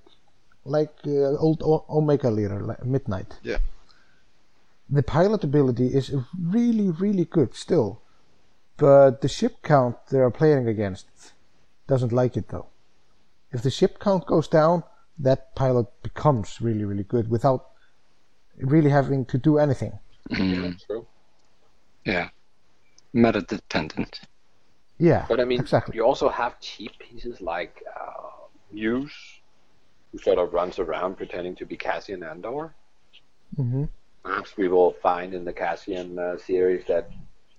like 0.64 0.92
uh, 1.06 1.36
old 1.36 1.62
o- 1.62 1.84
Omega 1.88 2.30
leader 2.30 2.60
like 2.60 2.84
Midnight. 2.84 3.38
Yeah. 3.42 3.58
The 4.90 5.02
pilot 5.02 5.44
ability 5.44 5.88
is 5.88 6.14
really 6.38 6.90
really 6.90 7.24
good 7.24 7.54
still, 7.54 8.02
but 8.76 9.20
the 9.22 9.28
ship 9.28 9.62
count 9.62 9.96
they 10.10 10.18
are 10.18 10.30
playing 10.30 10.68
against 10.68 11.06
doesn't 11.86 12.12
like 12.12 12.36
it 12.36 12.48
though. 12.48 12.66
If 13.52 13.62
the 13.62 13.70
ship 13.70 13.98
count 13.98 14.26
goes 14.26 14.48
down, 14.48 14.82
that 15.18 15.54
pilot 15.54 15.86
becomes 16.02 16.60
really 16.60 16.84
really 16.84 17.04
good 17.04 17.30
without 17.30 17.66
really 18.58 18.90
having 18.90 19.24
to 19.26 19.38
do 19.38 19.58
anything. 19.58 19.98
Mm, 20.30 20.84
True. 20.86 21.06
yeah. 22.04 22.28
Meta 23.12 23.40
dependent. 23.42 24.20
Yeah, 24.98 25.26
But 25.28 25.40
I 25.40 25.44
mean, 25.44 25.60
exactly. 25.60 25.96
you 25.96 26.04
also 26.04 26.28
have 26.28 26.60
cheap 26.60 26.92
pieces 26.98 27.40
like 27.40 27.82
uh, 28.00 28.30
Muse, 28.72 29.12
who 30.12 30.18
sort 30.18 30.38
of 30.38 30.52
runs 30.52 30.78
around 30.78 31.16
pretending 31.16 31.56
to 31.56 31.66
be 31.66 31.76
Cassian 31.76 32.22
Andor. 32.22 32.74
hmm 33.56 33.84
Perhaps 34.22 34.56
we 34.56 34.68
will 34.68 34.92
find 35.02 35.34
in 35.34 35.44
the 35.44 35.52
Cassian 35.52 36.18
uh, 36.18 36.38
series 36.38 36.84
that 36.86 37.10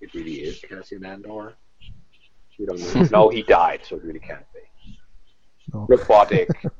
it 0.02 0.14
really 0.14 0.40
is 0.41 0.60
Cassian 0.68 1.06
Andor. 1.06 1.53
We 2.57 2.66
don't 2.66 2.80
know. 2.80 3.07
no, 3.12 3.30
he 3.30 3.41
died, 3.44 3.82
so 3.84 3.98
it 3.98 4.03
really 4.03 4.20
can't 4.20 4.45
be. 4.53 4.98
No. 5.74 5.86
Robotic 5.90 6.49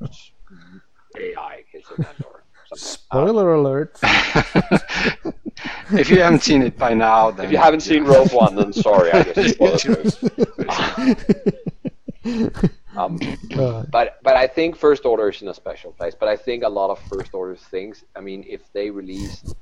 AI 1.20 1.64
Cassian 1.70 2.04
Andor. 2.04 2.44
something. 2.66 2.78
Spoiler 2.78 3.52
alert. 3.54 3.98
if 5.98 6.10
you 6.10 6.20
haven't 6.20 6.42
seen 6.42 6.62
it 6.62 6.76
by 6.78 6.94
now, 6.94 7.30
then 7.30 7.46
If 7.46 7.52
you 7.52 7.58
haven't 7.58 7.80
seen 7.80 8.04
Rogue 8.04 8.32
One, 8.32 8.54
then 8.56 8.72
sorry, 8.72 9.12
I 9.12 9.22
just 9.22 9.54
spoiled 9.54 9.80
um, 12.96 13.18
But 13.90 14.18
but 14.22 14.36
I 14.36 14.46
think 14.46 14.76
First 14.76 15.04
Order 15.04 15.28
is 15.28 15.42
in 15.42 15.48
a 15.48 15.54
special 15.54 15.92
place. 15.92 16.14
But 16.18 16.28
I 16.28 16.36
think 16.36 16.64
a 16.64 16.68
lot 16.68 16.90
of 16.90 16.98
First 17.08 17.34
Order 17.34 17.54
things. 17.56 18.04
I 18.16 18.20
mean, 18.20 18.44
if 18.48 18.72
they 18.72 18.90
released 18.90 19.54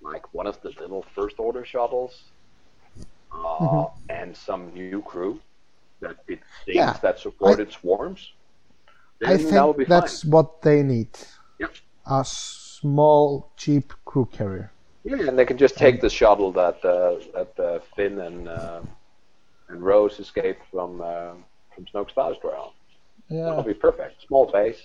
like 0.00 0.32
one 0.34 0.46
of 0.46 0.60
the 0.62 0.70
little 0.80 1.04
First 1.14 1.38
Order 1.38 1.64
shuttles 1.64 2.22
uh, 3.32 3.86
and 4.08 4.36
some 4.36 4.72
new 4.74 5.02
crew, 5.02 5.40
that 6.00 6.16
it 6.26 6.40
things 6.64 6.76
Yeah, 6.76 6.92
that 7.02 7.18
supported 7.20 7.70
swarms, 7.70 8.32
then 9.20 9.30
I 9.30 9.36
that 9.36 9.66
would 9.66 9.76
be 9.76 9.84
think 9.84 9.88
that's 9.88 10.22
fine. 10.22 10.30
what 10.32 10.62
they 10.62 10.82
need. 10.82 11.10
Yep. 11.58 11.74
A 12.06 12.24
small, 12.24 13.52
cheap 13.56 13.92
crew 14.04 14.26
carrier. 14.32 14.72
Yeah, 15.04 15.28
and 15.28 15.38
they 15.38 15.46
can 15.46 15.56
just 15.56 15.76
take 15.76 16.00
the 16.00 16.10
shuttle 16.10 16.52
that 16.52 16.84
uh, 16.84 17.16
that 17.34 17.58
uh, 17.58 17.78
Finn 17.96 18.20
and 18.20 18.48
uh, 18.48 18.80
and 19.68 19.82
Rose 19.82 20.18
escaped 20.20 20.62
from 20.70 21.00
uh, 21.00 21.32
from 21.74 21.86
Snoke's 21.86 22.12
Star 22.12 22.30
Destroyer 22.30 22.56
on. 22.56 22.70
That'll 23.30 23.62
be 23.62 23.74
perfect. 23.74 24.22
Small 24.26 24.50
base, 24.52 24.82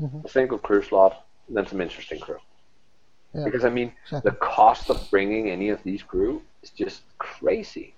Mhm. 0.00 0.24
a 0.24 0.28
single 0.28 0.58
crew 0.58 0.82
slot, 0.82 1.26
and 1.48 1.56
then 1.56 1.66
some 1.66 1.80
interesting 1.80 2.20
crew. 2.20 2.38
Yeah. 3.34 3.44
Because 3.44 3.64
I 3.64 3.70
mean, 3.70 3.92
Exactly. 4.04 4.30
the 4.30 4.36
cost 4.36 4.90
of 4.90 5.10
bringing 5.10 5.50
any 5.50 5.70
of 5.70 5.82
these 5.82 6.02
crew 6.02 6.42
is 6.62 6.70
just 6.70 7.02
crazy. 7.18 7.94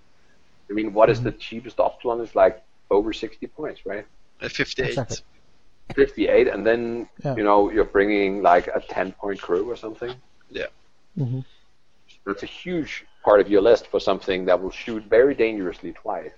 I 0.71 0.73
mean, 0.75 0.93
what 0.95 1.11
is 1.11 1.23
the 1.23 1.31
Mm-hmm. 1.31 1.39
cheapest 1.39 1.79
option? 1.81 2.21
Is 2.21 2.35
like 2.35 2.63
over 2.91 3.13
sixty 3.13 3.47
points, 3.47 3.85
right? 3.85 4.07
Uh, 4.41 4.49
58. 4.49 4.89
Exactly. 4.89 5.17
58, 5.95 6.49
and 6.49 6.67
then 6.67 7.09
Yeah. 7.25 7.35
you 7.37 7.45
know 7.45 7.71
you're 7.71 7.85
bringing 7.99 8.43
like 8.43 8.67
a 8.69 8.81
10 8.81 9.13
point 9.13 9.41
crew 9.41 9.71
or 9.71 9.77
something. 9.77 10.15
Yeah. 10.51 10.67
Mhm. 11.19 11.45
That's 12.25 12.43
a 12.43 12.47
huge 12.47 13.05
part 13.25 13.41
of 13.41 13.49
your 13.49 13.63
list 13.63 13.87
for 13.89 14.01
something 14.01 14.45
that 14.47 14.61
will 14.61 14.71
shoot 14.71 15.05
very 15.05 15.35
dangerously 15.35 15.93
twice, 15.93 16.35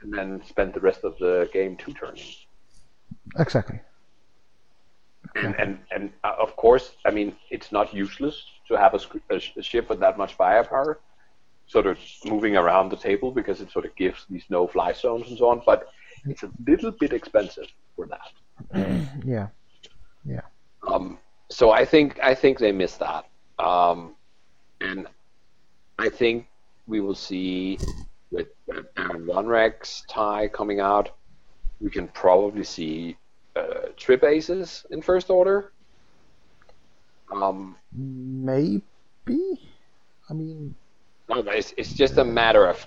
and 0.00 0.12
then 0.12 0.42
spend 0.44 0.74
the 0.74 0.80
rest 0.80 1.04
of 1.04 1.18
the 1.18 1.48
game 1.52 1.76
two 1.76 1.92
turning. 1.94 2.24
Exactly. 3.38 3.80
And 5.34 5.54
and 5.56 5.78
and 5.94 6.12
uh, 6.24 6.34
of 6.38 6.56
course, 6.56 6.92
I 7.04 7.10
mean 7.10 7.36
it's 7.50 7.72
not 7.72 7.92
useless 7.92 8.36
to 8.68 8.74
have 8.76 8.94
a, 8.94 9.00
a, 9.34 9.40
a 9.58 9.62
ship 9.62 9.88
with 9.90 10.00
that 10.00 10.16
much 10.16 10.34
firepower, 10.34 11.00
sort 11.66 11.86
of 11.86 11.98
moving 12.24 12.56
around 12.56 12.90
the 12.90 12.96
table 12.96 13.30
because 13.32 13.60
it 13.60 13.70
sort 13.70 13.84
of 13.84 13.94
gives 13.96 14.24
these 14.30 14.44
no 14.48 14.66
fly 14.66 14.92
zones 14.92 15.28
and 15.28 15.38
so 15.38 15.48
on. 15.50 15.62
But 15.66 15.88
it's 16.24 16.42
a 16.42 16.50
little 16.66 16.92
bit 16.92 17.12
expensive 17.12 17.66
for 17.94 18.06
that. 18.06 18.30
Yeah, 19.24 19.48
yeah. 20.24 20.42
Um, 20.86 21.18
so 21.50 21.70
I 21.72 21.84
think 21.84 22.18
I 22.22 22.34
think 22.34 22.58
they 22.58 22.72
missed 22.72 23.00
that, 23.00 23.24
um, 23.58 24.14
and 24.80 25.06
I 25.98 26.08
think 26.08 26.46
we 26.86 27.00
will 27.00 27.14
see 27.14 27.78
with 28.30 28.48
Aaron 28.96 29.26
Vonreg's 29.26 30.04
tie 30.08 30.48
coming 30.48 30.80
out, 30.80 31.10
we 31.80 31.90
can 31.90 32.08
probably 32.08 32.64
see 32.64 33.16
uh, 33.54 33.88
trip 33.96 34.24
aces 34.24 34.84
in 34.90 35.02
first 35.02 35.30
order. 35.30 35.72
Um, 37.32 37.76
Maybe. 37.92 38.82
I 40.28 40.32
mean, 40.32 40.74
no, 41.28 41.38
it's, 41.40 41.74
it's 41.76 41.92
just 41.92 42.18
a 42.18 42.24
matter 42.24 42.66
of. 42.66 42.86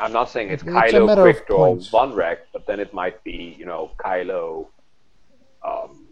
I'm 0.00 0.12
not 0.12 0.30
saying 0.30 0.50
it's, 0.50 0.62
It's 0.62 0.72
Kylo, 0.72 1.20
Quick 1.20 1.46
Draw, 1.46 1.56
points. 1.56 1.90
Vonreg, 1.90 2.38
but 2.52 2.66
then 2.66 2.80
it 2.80 2.94
might 2.94 3.22
be 3.24 3.56
you 3.58 3.66
know 3.66 3.90
Kylo, 3.98 4.68
um, 5.62 6.06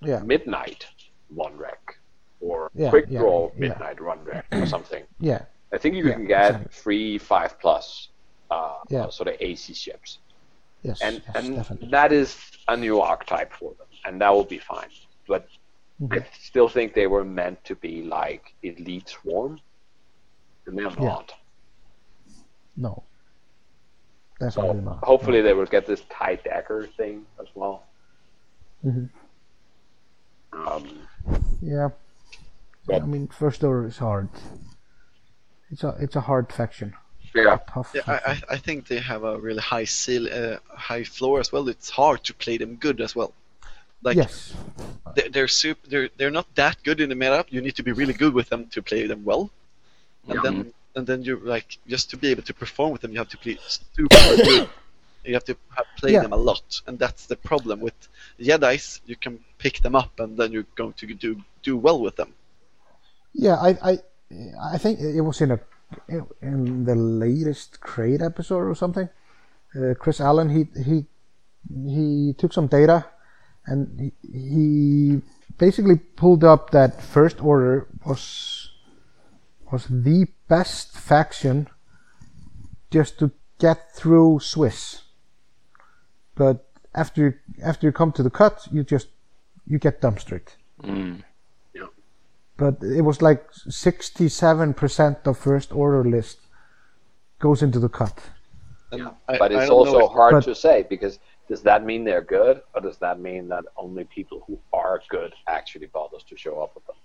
yeah. 0.00 0.20
Midnight 0.20 0.86
or 2.44 2.70
Yeah, 2.74 2.90
Quick 2.90 3.06
yeah, 3.08 3.20
Draw 3.20 3.50
yeah. 3.54 3.60
Midnight 3.68 4.00
Run 4.00 4.20
Rec 4.24 4.46
or 4.52 4.66
something. 4.66 5.04
Yeah. 5.20 5.42
I 5.72 5.78
think 5.78 5.96
you 5.96 6.04
Yeah, 6.06 6.14
can 6.14 6.26
get 6.26 6.50
exactly. 6.50 6.72
three 6.82 7.18
five 7.18 7.58
plus 7.58 8.08
uh, 8.50 8.76
Yeah. 8.88 9.04
uh, 9.04 9.10
sort 9.10 9.28
of 9.28 9.34
AC 9.40 9.74
ships, 9.74 10.18
Yes. 10.82 11.00
and 11.00 11.14
yes, 11.26 11.36
and 11.36 11.56
definitely. 11.56 11.88
that 11.90 12.12
is 12.12 12.36
a 12.68 12.76
new 12.76 13.00
archetype 13.00 13.52
for 13.52 13.70
them, 13.78 13.88
and 14.04 14.20
that 14.20 14.30
will 14.32 14.44
be 14.56 14.58
fine. 14.58 14.90
But 15.26 15.48
Mhm. 16.00 16.12
I 16.22 16.26
still 16.50 16.68
think 16.68 16.94
they 16.94 17.06
were 17.08 17.24
meant 17.24 17.58
to 17.64 17.74
be 17.86 18.02
like 18.02 18.44
elite 18.62 19.08
swarm, 19.08 19.58
and 20.66 20.78
they're 20.78 20.90
Yeah. 20.90 21.14
not. 21.14 21.32
No. 22.76 23.02
So 24.40 24.46
Definitely 24.46 24.82
not. 24.82 25.04
hopefully 25.04 25.40
they 25.40 25.54
will 25.54 25.70
get 25.76 25.86
this 25.86 26.02
tie 26.10 26.36
decker 26.36 26.86
thing 26.98 27.26
as 27.40 27.48
well. 27.54 27.76
Mhm. 28.84 29.08
Um, 30.52 30.84
Yeah. 31.62 31.88
But- 32.86 33.02
I 33.02 33.06
mean, 33.06 33.28
first 33.28 33.62
order 33.64 33.86
is 33.86 33.98
hard. 33.98 34.28
It's 35.70 35.82
a 35.82 35.96
it's 36.00 36.16
a 36.16 36.20
hard 36.20 36.52
faction. 36.52 36.94
yeah, 37.34 37.58
Tough. 37.72 37.92
Yeah. 37.94 38.02
I, 38.06 38.32
I, 38.32 38.42
I 38.50 38.56
think 38.58 38.86
they 38.86 39.00
have 39.00 39.24
a 39.24 39.38
really 39.38 39.60
high 39.60 39.84
ceil, 39.86 40.28
uh, 40.30 40.58
high 40.76 41.02
floor 41.04 41.40
as 41.40 41.50
well. 41.52 41.68
It's 41.68 41.90
hard 41.90 42.22
to 42.24 42.34
play 42.34 42.58
them 42.58 42.76
good 42.76 43.00
as 43.00 43.16
well. 43.16 43.32
Like 44.02 44.16
yes. 44.16 44.54
they're 45.16 45.30
they're, 45.30 45.48
super, 45.48 45.88
they're 45.88 46.10
they're 46.16 46.30
not 46.30 46.46
that 46.54 46.76
good 46.84 47.00
in 47.00 47.08
the 47.08 47.14
meta. 47.14 47.44
You 47.48 47.60
need 47.62 47.74
to 47.76 47.82
be 47.82 47.92
really 47.92 48.12
good 48.12 48.34
with 48.34 48.48
them 48.50 48.66
to 48.74 48.82
play 48.82 49.06
them 49.06 49.24
well, 49.24 49.50
and 50.28 50.34
Yeah. 50.36 50.40
then 50.44 50.72
and 50.94 51.06
then 51.06 51.22
you 51.22 51.36
like 51.38 51.78
just 51.88 52.10
to 52.10 52.16
be 52.16 52.28
able 52.28 52.42
to 52.42 52.54
perform 52.54 52.92
with 52.92 53.00
them, 53.00 53.10
you 53.12 53.18
have 53.18 53.30
to 53.30 53.38
play 53.38 53.58
super 53.96 54.14
good. 54.44 54.68
You 55.24 55.32
have 55.34 55.44
to 55.44 55.56
have 55.76 55.86
play 55.96 56.12
Yeah. 56.12 56.22
them 56.22 56.34
a 56.34 56.42
lot, 56.50 56.82
and 56.86 56.98
that's 56.98 57.24
the 57.26 57.36
problem 57.36 57.80
with 57.80 57.96
Jedi's. 58.38 59.00
You 59.06 59.16
can 59.16 59.40
pick 59.58 59.80
them 59.80 59.94
up, 59.96 60.20
and 60.20 60.36
then 60.36 60.52
you're 60.52 60.66
going 60.76 60.92
to 60.92 61.06
do 61.14 61.42
do 61.62 61.76
well 61.78 61.98
with 61.98 62.16
them. 62.16 62.32
Yeah, 63.34 63.56
I, 63.56 63.90
I, 63.90 63.98
I 64.72 64.78
think 64.78 65.00
it 65.00 65.20
was 65.20 65.40
in 65.40 65.50
a 65.50 65.60
in 66.40 66.84
the 66.84 66.94
latest 66.94 67.80
crate 67.80 68.22
episode 68.22 68.62
or 68.62 68.74
something. 68.74 69.08
Uh, 69.76 69.94
Chris 69.98 70.20
Allen 70.20 70.48
he 70.48 70.68
he 70.82 71.06
he 71.86 72.34
took 72.38 72.52
some 72.52 72.68
data, 72.68 73.06
and 73.66 74.00
he, 74.00 74.12
he 74.32 75.22
basically 75.58 75.96
pulled 75.96 76.44
up 76.44 76.70
that 76.70 77.02
First 77.02 77.42
Order 77.42 77.88
was 78.06 78.70
was 79.70 79.86
the 79.88 80.26
best 80.48 80.96
faction 80.96 81.68
just 82.90 83.18
to 83.18 83.32
get 83.58 83.92
through 83.94 84.38
Swiss. 84.40 85.02
But 86.36 86.66
after 86.94 87.22
you, 87.22 87.34
after 87.62 87.86
you 87.86 87.92
come 87.92 88.12
to 88.12 88.22
the 88.22 88.30
cut, 88.30 88.68
you 88.70 88.84
just 88.84 89.08
you 89.66 89.78
get 89.78 90.00
dumpstered 90.00 90.48
Mm. 90.82 91.22
But 92.56 92.82
it 92.82 93.02
was 93.02 93.20
like 93.22 93.50
67% 93.52 95.26
of 95.26 95.38
first 95.38 95.72
order 95.72 96.04
list 96.08 96.38
goes 97.38 97.62
into 97.62 97.78
the 97.78 97.88
cut. 97.88 98.18
Yeah, 98.92 99.10
I- 99.28 99.38
but 99.38 99.52
I 99.52 99.60
it's 99.60 99.68
don't 99.68 99.84
know 99.86 99.92
also 99.94 99.98
if- 100.06 100.12
hard 100.12 100.32
but- 100.34 100.44
to 100.44 100.54
say 100.54 100.86
because 100.88 101.18
does 101.48 101.62
that 101.62 101.84
mean 101.84 102.04
they're 102.04 102.22
good, 102.22 102.62
or 102.74 102.80
does 102.80 102.96
that 102.98 103.20
mean 103.20 103.48
that 103.48 103.64
only 103.76 104.04
people 104.04 104.42
who 104.46 104.58
are 104.72 105.00
good 105.10 105.34
actually 105.46 105.86
bothers 105.86 106.22
to 106.30 106.36
show 106.36 106.62
up 106.62 106.74
with 106.74 106.86
them? 106.86 106.96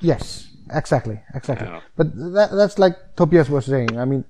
Yes, 0.00 0.48
exactly, 0.70 1.20
exactly. 1.34 1.66
Yeah. 1.66 1.80
But 1.96 2.14
that, 2.34 2.50
that's 2.52 2.78
like 2.78 2.96
Tobias 3.16 3.48
was 3.48 3.64
saying. 3.66 3.98
I 3.98 4.04
mean, 4.04 4.24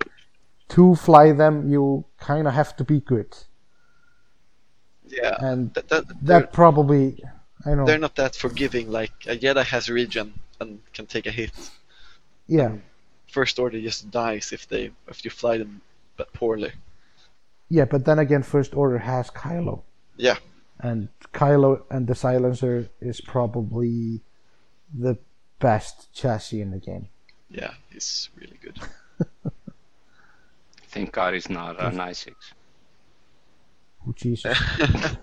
to 0.70 0.94
fly 0.94 1.32
them, 1.32 1.68
you 1.68 2.06
kind 2.18 2.48
of 2.48 2.54
have 2.54 2.74
to 2.76 2.84
be 2.84 3.00
good, 3.00 3.36
yeah, 5.06 5.36
and 5.40 5.74
that, 5.74 5.88
that, 5.88 6.08
that 6.08 6.16
they're, 6.22 6.46
probably, 6.46 7.22
I 7.66 7.74
know, 7.74 7.84
they're 7.84 7.98
not 7.98 8.16
that 8.16 8.34
forgiving. 8.36 8.90
Like 8.90 9.12
a 9.26 9.36
Jedi 9.36 9.64
has 9.64 9.88
regen 9.88 10.34
and 10.60 10.80
can 10.92 11.06
take 11.06 11.26
a 11.26 11.30
hit. 11.30 11.52
yeah, 12.46 12.76
First 13.30 13.58
Order 13.58 13.80
just 13.80 14.10
dies 14.10 14.52
if 14.52 14.68
they 14.68 14.90
if 15.08 15.24
you 15.24 15.30
fly 15.30 15.58
them 15.58 15.80
but 16.16 16.32
poorly. 16.32 16.72
yeah. 17.68 17.84
But 17.84 18.04
then 18.04 18.18
again, 18.18 18.42
first 18.42 18.74
order 18.74 18.98
has 18.98 19.30
Kylo, 19.30 19.82
Yeah, 20.16 20.36
and 20.80 21.08
Kylo 21.34 21.82
and 21.90 22.06
the 22.06 22.14
Silencer 22.14 22.88
is 23.00 23.20
probably 23.20 24.20
the 24.92 25.18
best 25.58 26.12
chassis 26.14 26.60
in 26.60 26.70
the 26.70 26.78
game. 26.78 27.08
yeah, 27.50 27.74
he's 27.90 28.30
really 28.36 28.58
good. 28.62 28.78
Thank 30.88 31.12
God 31.12 31.34
he's 31.34 31.50
not 31.50 31.78
uh, 31.80 31.88
an 31.88 31.96
i6. 31.96 32.32
Oh, 34.08 34.12
Jesus. 34.16 34.58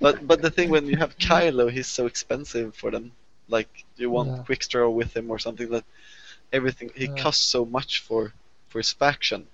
But 0.00 0.26
but 0.26 0.42
the 0.42 0.50
thing 0.50 0.70
when 0.70 0.86
you 0.86 0.96
have 0.96 1.18
Kylo, 1.18 1.70
he's 1.70 1.88
so 1.88 2.06
expensive 2.06 2.74
for 2.76 2.90
them. 2.90 3.12
Like 3.48 3.84
you 3.96 4.10
want 4.10 4.28
Yeah. 4.28 4.42
quick 4.46 4.66
draw 4.68 4.88
with 4.90 5.16
him 5.16 5.30
or 5.30 5.38
something 5.38 5.70
that 5.70 5.84
everything 6.52 6.90
he 6.94 7.06
Yeah. 7.06 7.22
costs 7.22 7.44
so 7.46 7.64
much 7.64 8.00
for 8.00 8.32
for 8.68 8.78
his 8.78 8.92
faction. 8.92 9.46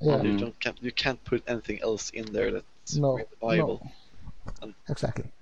Yeah. 0.00 0.22
You 0.22 0.38
don't 0.38 0.58
can't, 0.60 0.78
you 0.82 0.92
can't 0.92 1.22
put 1.24 1.42
anything 1.48 1.80
else 1.82 2.10
in 2.10 2.26
there 2.32 2.52
that's 2.52 3.00
No, 3.00 3.14
really 3.16 3.36
viable. 3.40 3.80
Exactly. 4.88 5.32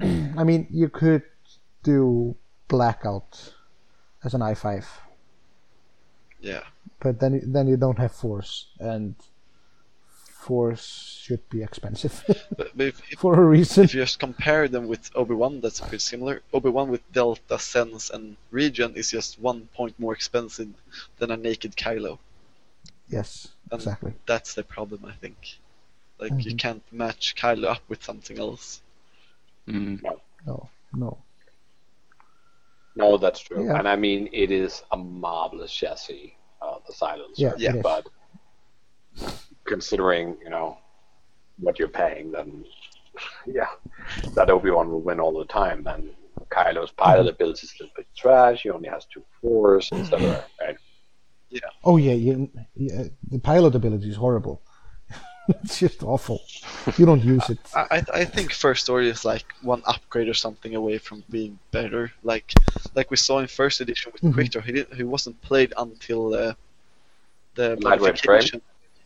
I 0.38 0.44
mean, 0.44 0.66
you 0.70 0.88
could 0.88 1.22
do 1.82 2.36
blackout 2.68 3.54
as 4.24 4.34
an 4.34 4.40
i5, 4.40 4.84
Yeah. 6.40 6.62
but 7.00 7.20
then 7.20 7.40
then 7.52 7.66
you 7.68 7.76
don't 7.76 7.98
have 7.98 8.12
force, 8.12 8.68
and 8.80 9.14
force 10.42 11.20
should 11.22 11.48
be 11.50 11.62
expensive 11.62 12.24
But, 12.58 12.76
but 12.76 12.86
if, 12.86 13.00
if, 13.12 13.18
for 13.24 13.34
a 13.40 13.44
reason. 13.44 13.84
if 13.84 13.94
you 13.94 14.02
just 14.02 14.18
compare 14.18 14.66
them 14.68 14.88
with 14.88 15.10
Obi 15.14 15.34
Wan, 15.34 15.60
that's 15.60 15.80
pretty 15.80 15.98
similar. 15.98 16.42
Obi 16.52 16.68
Wan 16.68 16.88
with 16.90 17.00
Delta, 17.12 17.58
Sense, 17.58 18.10
and 18.10 18.36
Regen 18.50 18.94
is 18.96 19.10
just 19.10 19.38
one 19.40 19.68
point 19.74 19.94
more 19.98 20.12
expensive 20.12 20.68
than 21.18 21.30
a 21.30 21.36
naked 21.36 21.76
Kylo. 21.76 22.18
Yes, 23.08 23.48
Um, 23.70 23.78
exactly. 23.78 24.14
That's 24.26 24.54
the 24.54 24.64
problem, 24.64 25.04
I 25.06 25.12
think. 25.12 25.36
Like 26.18 26.32
you 26.44 26.52
Mhm. 26.54 26.58
can't 26.58 26.82
match 26.92 27.34
Kylo 27.36 27.68
up 27.76 27.82
with 27.88 28.02
something 28.02 28.38
else. 28.38 28.80
Mm. 29.68 30.02
No, 30.46 30.68
no. 30.92 31.18
No, 32.94 33.16
that's 33.16 33.40
true. 33.40 33.64
Yeah. 33.66 33.78
And 33.78 33.88
I 33.88 33.96
mean, 33.96 34.28
it 34.32 34.50
is 34.50 34.82
a 34.92 34.96
marvelous 34.96 35.72
chassis, 35.72 36.36
uh, 36.60 36.78
the 36.86 36.92
silencer. 36.92 37.42
Yeah, 37.42 37.54
Yeah. 37.56 37.70
it 37.70 37.76
is. 37.76 37.82
But 37.82 38.06
considering 39.64 40.36
you 40.42 40.50
know 40.50 40.78
what 41.58 41.78
you're 41.78 41.88
paying, 41.88 42.32
then 42.32 42.64
yeah, 43.46 43.68
that 44.34 44.50
Obi 44.50 44.70
Wan 44.70 44.90
will 44.90 45.00
win 45.00 45.20
all 45.20 45.38
the 45.38 45.44
time. 45.46 45.82
Then 45.84 46.10
Kylo's 46.50 46.92
pilot 46.92 47.28
ability 47.28 47.66
mm-hmm. 47.66 47.66
is 47.66 47.80
a 47.80 47.82
little 47.82 47.94
bit 47.96 48.06
trash. 48.16 48.62
He 48.62 48.70
only 48.70 48.88
has 48.88 49.04
two 49.06 49.22
fours, 49.40 49.88
etc. 49.92 50.18
Mm-hmm. 50.18 50.64
Right? 50.64 50.76
Oh 51.84 51.96
yeah, 51.96 52.14
yeah, 52.14 52.46
yeah, 52.74 53.04
the 53.30 53.38
pilot 53.38 53.74
ability 53.74 54.08
is 54.08 54.16
horrible. 54.16 54.62
it's 55.48 55.80
just 55.80 56.02
awful. 56.02 56.40
You 56.96 57.04
don't 57.04 57.22
use 57.22 57.48
it. 57.50 57.58
I, 57.74 57.86
I 57.90 58.04
I 58.20 58.24
think 58.24 58.52
first 58.52 58.88
order 58.88 59.06
is 59.06 59.24
like 59.24 59.44
one 59.62 59.82
upgrade 59.86 60.28
or 60.28 60.34
something 60.34 60.74
away 60.74 60.98
from 60.98 61.24
being 61.28 61.58
better. 61.70 62.12
Like 62.22 62.52
like 62.94 63.10
we 63.10 63.16
saw 63.16 63.38
in 63.40 63.48
first 63.48 63.80
edition 63.80 64.12
with. 64.12 64.22
Mm-hmm. 64.22 64.32
Quick 64.32 64.50
Draw, 64.50 64.62
he 64.62 64.72
didn't, 64.72 64.94
he 64.94 65.02
wasn't 65.02 65.40
played 65.42 65.74
until 65.76 66.34
uh, 66.34 66.54
the 67.54 67.76
Lightweight 67.80 68.24
modification. 68.24 68.62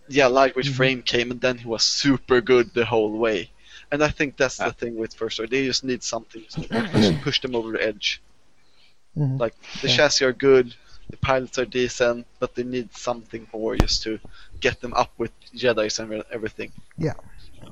Yeah, 0.08 0.26
lightweight 0.26 0.66
Mhm. 0.66 0.74
frame 0.76 1.02
came, 1.02 1.30
and 1.30 1.40
then 1.40 1.58
he 1.58 1.66
was 1.66 1.82
super 1.82 2.40
good 2.40 2.72
the 2.74 2.84
whole 2.84 3.12
way. 3.18 3.50
And 3.90 4.02
I 4.02 4.08
think 4.08 4.36
that's 4.36 4.60
Ah. 4.60 4.66
the 4.68 4.72
thing 4.72 4.96
with 4.96 5.14
first 5.14 5.38
order. 5.38 5.50
They 5.50 5.66
just 5.66 5.84
need 5.84 6.02
something 6.02 6.44
to 6.50 6.60
push, 6.62 7.22
push 7.22 7.40
them 7.40 7.54
over 7.54 7.72
the 7.72 7.82
edge. 7.82 8.20
Mhm. 9.16 9.38
Like 9.40 9.54
the 9.82 9.88
Yeah. 9.88 9.96
chassis 9.96 10.24
are 10.24 10.32
good, 10.32 10.74
the 11.10 11.16
pilots 11.16 11.58
are 11.58 11.64
decent, 11.64 12.26
but 12.40 12.54
they 12.54 12.64
need 12.64 12.94
something 12.94 13.46
more 13.52 13.76
just 13.76 14.02
to 14.02 14.18
get 14.60 14.80
them 14.80 14.92
up 14.94 15.12
with 15.18 15.30
Jedi's 15.54 15.98
and 15.98 16.22
everything. 16.32 16.72
Yeah. 16.98 17.14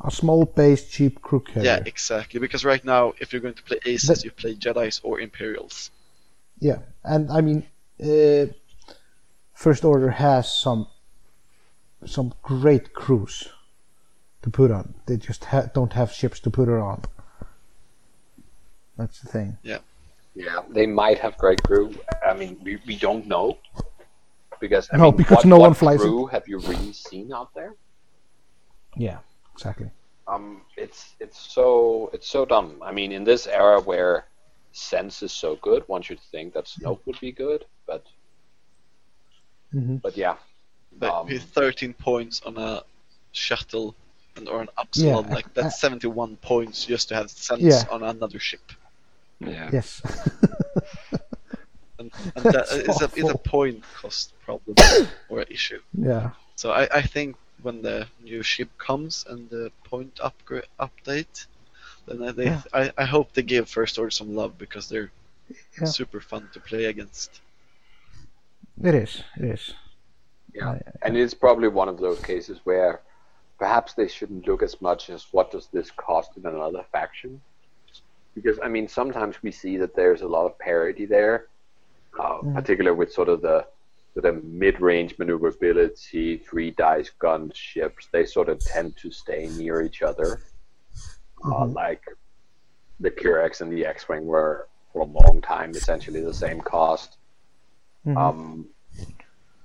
A 0.04 0.10
small 0.10 0.44
base, 0.44 0.88
cheap 0.90 1.20
crew 1.20 1.40
carrier. 1.40 1.64
Yeah, 1.64 1.82
exactly. 1.84 2.40
Because 2.40 2.64
right 2.64 2.84
now, 2.84 3.14
if 3.20 3.32
you're 3.32 3.42
going 3.42 3.54
to 3.54 3.62
play 3.62 3.78
aces, 3.84 4.08
But- 4.08 4.24
you 4.24 4.30
play 4.30 4.54
Jedi's 4.54 5.00
or 5.02 5.20
Imperials. 5.20 5.90
Yeah, 6.58 6.78
and 7.02 7.30
I 7.30 7.40
mean, 7.40 7.66
uh, 8.02 8.46
First 9.52 9.84
Order 9.84 10.10
has 10.10 10.50
some 10.50 10.86
some 12.06 12.32
great 12.42 12.94
crews 12.94 13.48
to 14.42 14.50
put 14.50 14.70
on. 14.70 14.94
They 15.06 15.16
just 15.16 15.46
ha- 15.46 15.68
don't 15.74 15.92
have 15.94 16.12
ships 16.12 16.40
to 16.40 16.50
put 16.50 16.68
her 16.68 16.80
on. 16.80 17.02
That's 18.96 19.20
the 19.20 19.28
thing. 19.28 19.58
Yeah, 19.62 19.78
Yeah, 20.34 20.62
they 20.70 20.86
might 20.86 21.18
have 21.20 21.38
great 21.38 21.62
crew. 21.64 21.94
I 22.26 22.34
mean, 22.34 22.58
we, 22.64 22.80
we 22.86 22.96
don't 22.96 23.26
know 23.26 23.58
because 24.60 24.90
I 24.94 24.98
No, 24.98 25.12
mean, 25.12 25.12
because 25.12 25.28
what, 25.28 25.46
no 25.46 25.58
what 25.58 25.58
one 25.58 25.74
flies 25.74 26.06
it. 26.06 26.14
crew 26.14 26.26
have 26.26 26.48
you 26.48 26.58
really 26.60 26.92
seen 26.92 27.32
out 27.32 27.50
there? 27.54 27.74
Yeah, 28.96 29.18
exactly. 29.54 29.90
Um, 30.26 30.62
it's 30.76 31.14
it's 31.20 31.38
so 31.54 32.10
it's 32.12 32.28
so 32.28 32.44
dumb. 32.46 32.82
I 32.82 32.92
mean, 32.92 33.12
in 33.12 33.24
this 33.24 33.46
era 33.46 33.80
where 33.80 34.26
sense 34.72 35.22
is 35.22 35.32
so 35.32 35.56
good, 35.56 35.84
one 35.86 36.02
should 36.02 36.20
think 36.20 36.54
that 36.54 36.66
Snoke 36.66 37.00
would 37.06 37.20
be 37.20 37.32
good, 37.32 37.64
but 37.86 38.04
hmm 39.72 39.96
but 40.02 40.16
yeah, 40.16 40.36
But 40.98 41.12
Um, 41.12 41.26
with 41.28 41.42
13 41.42 41.92
points 41.94 42.40
on 42.46 42.56
a 42.56 42.82
shuttle 43.32 43.94
and 44.36 44.48
or 44.48 44.62
an 44.62 44.68
Upsilon, 44.78 45.24
Yeah, 45.28 45.34
like 45.34 45.46
I- 45.46 45.50
that's 45.62 45.80
71 45.80 46.36
points 46.36 46.84
just 46.86 47.08
to 47.08 47.14
have 47.14 47.30
sense 47.30 47.62
Yeah. 47.62 47.84
on 47.90 48.02
another 48.02 48.38
ship. 48.38 48.62
Yeah. 49.40 49.70
Yes. 49.72 50.00
And, 51.98 52.10
and 52.36 52.44
That's 52.54 52.72
a, 52.72 53.14
is 53.16 53.28
a 53.30 53.38
point 53.38 53.82
cost 54.00 54.32
problem 54.40 54.76
or 55.28 55.40
an 55.40 55.46
issue. 55.50 55.80
yeah. 55.92 56.30
So 56.56 56.70
I, 56.72 56.88
I 56.98 57.02
think 57.02 57.36
when 57.62 57.82
the 57.82 58.06
new 58.22 58.42
ship 58.42 58.68
comes 58.78 59.24
and 59.28 59.48
the 59.50 59.70
point 59.84 60.18
upgrade 60.22 60.64
update, 60.78 61.46
then 62.06 62.22
I, 62.22 62.30
they, 62.32 62.44
Yeah. 62.46 62.62
I, 62.72 62.92
I 62.98 63.04
hope 63.04 63.32
they 63.32 63.42
give 63.42 63.68
First 63.68 63.98
Order 63.98 64.10
some 64.10 64.34
love 64.36 64.56
because 64.58 64.88
they're 64.88 65.10
Yeah. 65.80 65.86
super 65.86 66.20
fun 66.20 66.48
to 66.52 66.60
play 66.60 66.84
against. 66.86 67.40
It 68.82 68.94
is. 68.94 69.22
It 69.36 69.44
is. 69.44 69.74
Yeah, 70.54 70.78
and 71.02 71.16
it's 71.16 71.34
probably 71.34 71.68
one 71.68 71.88
of 71.88 71.98
those 71.98 72.20
cases 72.20 72.60
where 72.64 73.00
perhaps 73.58 73.94
they 73.94 74.06
shouldn't 74.08 74.46
look 74.46 74.62
as 74.62 74.80
much 74.80 75.10
as 75.10 75.26
what 75.32 75.50
does 75.50 75.68
this 75.72 75.90
cost 75.90 76.36
in 76.36 76.46
another 76.46 76.84
faction, 76.92 77.40
because 78.34 78.58
I 78.62 78.68
mean 78.68 78.86
sometimes 78.88 79.42
we 79.42 79.50
see 79.50 79.76
that 79.78 79.94
there's 79.96 80.22
a 80.22 80.28
lot 80.28 80.46
of 80.46 80.58
parity 80.58 81.06
there, 81.06 81.48
uh, 82.18 82.38
Mm. 82.42 82.54
particularly 82.54 82.96
with 82.96 83.12
sort 83.12 83.28
of 83.28 83.42
the 83.42 83.66
of 84.16 84.44
mid-range 84.44 85.18
maneuverability, 85.18 86.38
three 86.38 86.70
dice 86.70 87.10
gun 87.18 87.50
ships. 87.52 88.08
They 88.12 88.24
sort 88.24 88.48
of 88.48 88.60
tend 88.60 88.96
to 88.98 89.10
stay 89.10 89.48
near 89.48 89.82
each 89.82 90.02
other, 90.02 90.40
uh, 91.44 91.64
Mhm. 91.64 91.74
like 91.74 92.04
the 93.00 93.10
Kihraxz 93.10 93.60
and 93.60 93.72
the 93.72 93.84
X-wing 93.84 94.24
were 94.24 94.68
for 94.92 95.02
a 95.02 95.04
long 95.04 95.40
time 95.40 95.72
essentially 95.72 96.20
the 96.20 96.32
same 96.32 96.60
cost. 96.60 97.18
Mhm. 98.06 98.16
Um, 98.16 98.68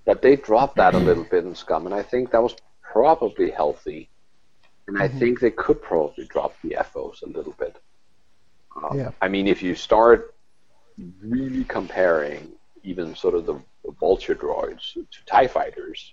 but 0.10 0.24
they 0.24 0.36
dropped 0.36 0.78
that 0.78 0.96
a 0.96 0.98
little 0.98 1.24
bit 1.24 1.44
in 1.44 1.54
Scum, 1.54 1.86
and 1.86 1.94
I 1.94 2.02
think 2.02 2.32
that 2.32 2.42
was 2.42 2.56
probably 2.82 3.52
healthy. 3.52 4.10
And 4.88 5.00
I 5.00 5.08
think 5.08 5.40
they 5.40 5.52
could 5.52 5.84
probably 5.84 6.26
drop 6.26 6.56
the 6.64 6.78
FOs 6.84 7.22
a 7.22 7.30
little 7.30 7.54
bit. 7.60 7.76
Um, 8.76 8.98
Yeah. 8.98 9.12
I 9.22 9.28
mean, 9.28 9.46
if 9.46 9.62
you 9.62 9.76
start 9.76 10.34
really 11.22 11.64
comparing 11.64 12.54
even 12.82 13.14
sort 13.14 13.36
of 13.36 13.46
the, 13.46 13.62
the 13.86 13.92
vulture 14.00 14.34
droids 14.34 14.94
to 14.94 15.06
TIE 15.28 15.46
fighters 15.46 16.12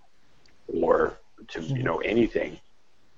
or 0.69 1.15
to, 1.49 1.63
you 1.63 1.83
know, 1.83 1.97
anything, 2.01 2.61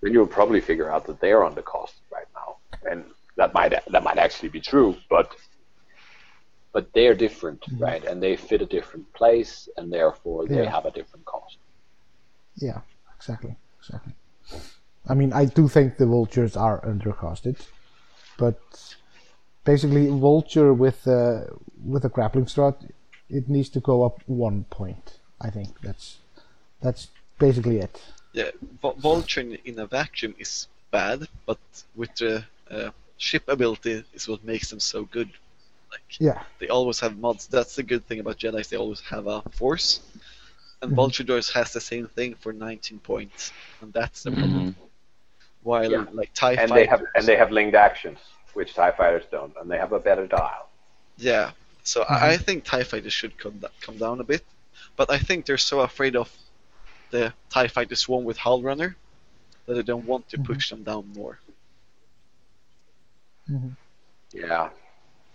then 0.01 0.13
you'll 0.13 0.29
probably 0.29 0.61
figure 0.61 0.89
out 0.89 1.07
that 1.07 1.21
they're 1.21 1.41
undercosted 1.41 2.07
right 2.13 2.31
now. 2.37 2.59
And 2.89 3.05
that 3.37 3.53
might 3.53 3.75
that 3.95 4.05
might 4.05 4.19
actually 4.19 4.51
be 4.51 4.61
true, 4.61 4.95
but 5.11 5.35
but 6.73 6.93
they're 6.93 7.15
different, 7.15 7.65
right? 7.79 8.05
And 8.05 8.23
they 8.23 8.37
fit 8.37 8.63
a 8.63 8.67
different 8.67 9.13
place, 9.13 9.69
and 9.77 9.93
therefore 9.93 10.47
they 10.47 10.67
have 10.67 10.87
a 10.87 10.91
different 10.91 11.25
cost. 11.25 11.59
Yeah. 12.57 12.81
Exactly. 13.19 13.57
Exactly. 13.81 14.15
I 15.09 15.15
mean, 15.15 15.33
I 15.33 15.45
do 15.45 15.69
think 15.69 15.97
the 15.97 16.07
vultures 16.07 16.57
are 16.57 16.81
undercosted, 16.85 17.57
but 18.39 18.61
basically, 19.65 20.09
vulture 20.09 20.73
with 20.73 21.07
uh, 21.07 21.45
with 21.85 22.05
a 22.05 22.09
grappling 22.09 22.47
strut, 22.47 22.81
it 23.29 23.49
needs 23.49 23.69
to 23.71 23.81
go 23.81 24.05
up 24.05 24.23
one 24.27 24.65
point. 24.71 25.19
I 25.41 25.51
think 25.51 25.81
that's 25.81 26.19
that's 26.81 27.09
basically 27.39 27.79
it. 27.79 28.01
Yeah, 28.33 28.51
Vul- 28.83 28.99
Vulture 28.99 29.41
in, 29.41 29.59
in 29.65 29.79
a 29.79 29.87
vacuum 29.87 30.35
is 30.39 30.69
bad, 30.91 31.27
but 31.47 31.59
with 31.97 32.15
the 32.17 32.45
uh, 32.71 32.91
ship 33.17 33.49
ability 33.49 34.05
is 34.15 34.29
what 34.29 34.45
makes 34.45 34.71
them 34.71 34.81
so 34.81 35.05
good. 35.05 35.31
Like 35.91 36.03
Yeah. 36.19 36.43
they 36.59 36.69
always 36.69 37.01
have 37.01 37.17
mods. 37.19 37.47
That's 37.47 37.77
the 37.77 37.83
good 37.83 38.07
thing 38.07 38.21
about 38.21 38.39
Jedi's. 38.39 38.69
They 38.69 38.77
always 38.77 39.01
have 39.03 39.27
a 39.27 39.43
force, 39.51 40.01
and 40.83 40.93
Mhm. 40.93 40.97
Vulture 40.97 41.25
Droids 41.25 41.53
has 41.53 41.73
the 41.73 41.81
same 41.81 42.07
thing 42.09 42.35
for 42.35 42.53
19 42.53 42.99
points, 43.01 43.53
and 43.81 43.93
that's 43.93 44.23
the 44.23 44.31
problem. 44.33 44.73
Mm-hmm. 44.73 44.85
While 45.63 45.91
Yeah. 45.91 46.07
like 46.13 46.33
Tie 46.35 46.53
And 46.53 46.69
Fighters, 46.69 46.75
they 46.75 46.87
have 46.87 47.03
and 47.15 47.25
they 47.27 47.37
have 47.37 47.51
linked 47.51 47.75
actions, 47.75 48.19
which 48.55 48.75
Tie 48.75 48.93
fighters 48.93 49.25
don't, 49.31 49.55
and 49.57 49.71
they 49.71 49.79
have 49.79 49.93
a 49.93 50.01
better 50.01 50.27
dial. 50.27 50.69
yeah. 51.17 51.53
So 51.85 52.03
I, 52.03 52.15
I 52.33 52.35
mm-hmm. 52.35 52.43
think 52.45 52.65
Tie 52.65 52.85
Fighters 52.85 53.13
should 53.15 53.39
come 53.39 53.65
come 53.81 53.97
down 53.97 54.21
a 54.21 54.25
bit, 54.25 54.45
but 54.97 55.11
I 55.11 55.19
think 55.19 55.47
they're 55.47 55.57
so 55.73 55.81
afraid 55.81 56.17
of 56.17 56.31
the 57.11 57.33
Tie 57.49 57.69
Fighter 57.69 57.95
Swarm 57.97 58.25
with 58.25 58.37
Howlrunner 58.39 58.95
that 59.67 59.75
they 59.75 59.83
don't 59.83 60.05
want 60.05 60.29
to 60.29 60.37
mm-hmm. 60.37 60.53
push 60.53 60.69
them 60.71 60.83
down 60.83 61.11
more. 61.15 61.39
Yeah, 64.33 64.69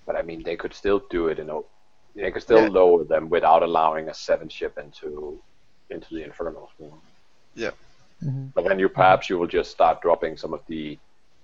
but 0.05 0.15
I 0.15 0.21
mean, 0.23 0.43
they 0.43 0.55
could 0.55 0.73
still 0.73 1.01
do 1.09 1.27
it 1.27 1.39
in 1.39 1.49
a. 1.49 1.61
They 2.15 2.31
could 2.31 2.43
still 2.43 2.63
Yeah. 2.63 2.69
lower 2.69 3.03
them 3.05 3.29
without 3.29 3.63
allowing 3.63 4.09
a 4.09 4.13
seven 4.13 4.49
ship 4.49 4.77
into 4.77 5.41
into 5.89 6.13
the 6.13 6.23
infernal 6.23 6.69
swarm. 6.75 7.01
Mhm. 8.21 8.53
But 8.55 8.65
then 8.65 8.79
you 8.79 8.89
perhaps 8.89 9.29
you 9.29 9.37
will 9.37 9.47
just 9.47 9.71
start 9.71 10.01
dropping 10.01 10.37
some 10.37 10.53
of 10.53 10.61
the 10.67 10.99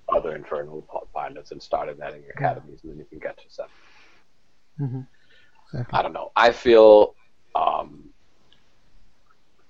other 0.10 0.36
infernal 0.36 0.86
pilots 1.14 1.52
and 1.52 1.61
start 1.61 1.90
adding 2.02 2.23
academies, 2.30 2.81
and 2.84 2.91
then 2.91 2.99
you 2.99 3.06
can 3.06 3.19
get 3.19 3.38
to 3.38 3.49
seven. 3.49 3.72
hmm 4.77 5.02
Exactly. 5.65 5.99
I 5.99 6.02
don't 6.03 6.14
know. 6.14 6.31
I 6.36 6.52
feel 6.52 7.15
um, 7.56 8.14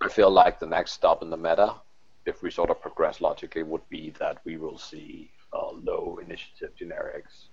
I 0.01 0.09
feel 0.09 0.29
like 0.31 0.59
the 0.59 0.67
next 0.67 0.93
stop 0.93 1.21
in 1.23 1.29
the 1.29 1.37
meta, 1.37 1.81
if 2.25 2.41
we 2.41 2.51
sort 2.51 2.69
of 2.69 2.81
progress 2.81 3.21
logically, 3.21 3.63
would 3.63 3.87
be 3.89 4.11
that 4.19 4.39
we 4.45 4.57
will 4.57 4.77
see 4.77 5.31
uh, 5.53 5.71
low 5.71 6.19
initiative 6.23 6.71
generics 6.81 7.48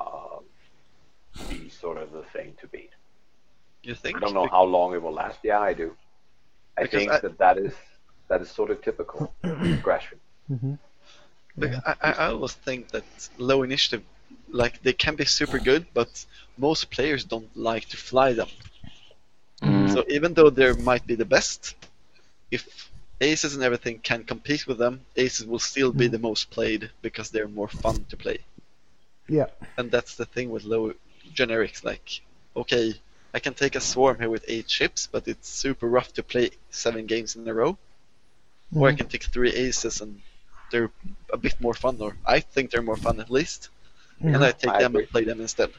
um, 0.00 0.44
be 1.48 1.68
sort 1.68 1.96
of 1.98 2.12
the 2.12 2.22
thing 2.24 2.54
to 2.60 2.66
beat. 2.68 2.90
You 3.82 3.94
think? 3.94 4.14
I 4.14 4.18
don't 4.20 4.34
know 4.34 4.46
how 4.46 4.64
long 4.64 4.94
it 4.94 5.02
will 5.02 5.12
last. 5.12 5.40
Yeah, 5.42 5.60
I 5.60 5.72
do. 5.74 5.96
I 6.78 6.82
Because 6.82 7.06
think 7.06 7.08
I- 7.08 7.20
that 7.22 7.38
that 7.38 7.58
is 7.58 7.74
that 8.28 8.40
is 8.40 8.50
sort 8.50 8.70
of 8.70 8.80
typical 8.82 9.34
progression. 9.70 10.20
hmm 10.48 10.74
Like, 11.60 11.72
Yeah. 11.72 11.80
I, 11.86 11.94
I 12.08 12.10
I 12.22 12.26
always 12.32 12.54
think 12.54 12.90
that 12.90 13.04
low 13.38 13.62
initiative, 13.62 14.02
like 14.52 14.82
they 14.82 14.92
can 14.92 15.16
be 15.16 15.24
super 15.26 15.60
good, 15.60 15.86
but 15.94 16.10
most 16.56 16.90
players 16.90 17.24
don't 17.24 17.54
like 17.56 17.86
to 17.90 17.96
fly 17.96 18.32
them. 18.34 18.50
Mm. 19.62 19.86
So 19.86 20.04
even 20.08 20.34
though 20.34 20.50
they 20.50 20.72
might 20.74 21.06
be 21.06 21.14
the 21.16 21.24
best, 21.24 21.74
if 22.50 22.90
aces 23.20 23.54
and 23.54 23.62
everything 23.64 24.00
can 24.00 24.24
compete 24.24 24.66
with 24.66 24.78
them, 24.78 25.06
aces 25.16 25.46
will 25.46 25.58
still 25.58 25.92
be 25.92 26.08
the 26.08 26.18
most 26.18 26.50
played 26.50 26.90
because 27.02 27.30
they're 27.30 27.48
more 27.48 27.68
fun 27.68 28.04
to 28.10 28.16
play. 28.16 28.38
Yeah. 29.30 29.48
And 29.78 29.90
that's 29.90 30.16
the 30.16 30.26
thing 30.26 30.50
with 30.50 30.64
low 30.64 30.92
generics. 31.34 31.84
Like, 31.84 32.22
okay, 32.56 32.94
I 33.34 33.40
can 33.40 33.54
take 33.54 33.76
a 33.76 33.80
swarm 33.80 34.18
here 34.20 34.30
with 34.30 34.44
eight 34.48 34.70
ships, 34.70 35.08
but 35.10 35.28
it's 35.28 35.48
super 35.48 35.88
rough 35.88 36.12
to 36.14 36.22
play 36.22 36.50
seven 36.70 37.06
games 37.06 37.36
in 37.36 37.48
a 37.48 37.54
row. 37.54 37.78
or 38.78 38.88
I 38.88 38.92
Mhm. 38.92 38.96
can 38.96 39.08
take 39.08 39.24
three 39.24 39.52
aces 39.52 40.00
and 40.00 40.22
they're 40.70 40.90
a 41.32 41.38
bit 41.38 41.60
more 41.60 41.74
fun, 41.74 42.00
or 42.00 42.16
I 42.26 42.40
think 42.40 42.70
they're 42.70 42.82
more 42.82 42.96
fun 42.96 43.20
at 43.20 43.30
least, 43.30 43.70
and 44.32 44.44
I 44.44 44.52
take 44.52 44.76
I 44.76 44.78
them 44.78 44.94
agree. 44.94 44.96
and 44.96 45.08
play 45.08 45.24
them 45.24 45.40
instead. 45.40 45.70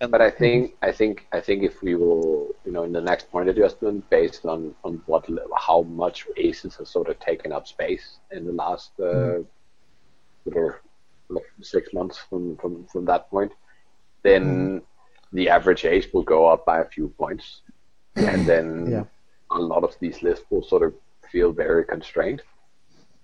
And 0.00 0.12
But 0.12 0.20
I 0.22 0.30
think 0.30 0.74
I 0.82 0.92
think 0.92 1.26
I 1.32 1.40
think 1.40 1.62
if 1.62 1.82
we 1.82 1.94
will, 1.94 2.54
you 2.64 2.72
know, 2.72 2.84
in 2.84 2.92
the 2.92 3.00
next 3.00 3.30
point 3.30 3.48
adjustment, 3.48 4.08
based 4.10 4.44
on 4.46 4.74
on 4.84 5.02
what 5.06 5.26
how 5.56 5.82
much 5.82 6.26
aces 6.36 6.76
have 6.76 6.88
sort 6.88 7.08
of 7.08 7.18
taken 7.20 7.52
up 7.52 7.66
space 7.66 8.18
in 8.30 8.44
the 8.46 8.52
last 8.52 8.92
uh, 9.00 9.38
whatever 10.44 10.80
like 10.82 10.89
six 11.60 11.92
months 11.92 12.18
from 12.28 12.56
from 12.56 12.86
from 12.92 13.04
that 13.06 13.30
point, 13.30 13.52
then 14.22 14.82
the 15.32 15.48
average 15.48 15.84
age 15.84 16.08
will 16.12 16.22
go 16.24 16.46
up 16.46 16.64
by 16.66 16.80
a 16.80 16.88
few 16.94 17.08
points, 17.08 17.62
and 18.16 18.46
then 18.46 18.66
Yeah. 18.90 19.04
a 19.50 19.58
lot 19.58 19.84
of 19.84 19.96
these 20.00 20.22
lists 20.22 20.46
will 20.50 20.62
sort 20.62 20.82
of 20.82 20.92
feel 21.32 21.52
very 21.52 21.84
constrained. 21.84 22.42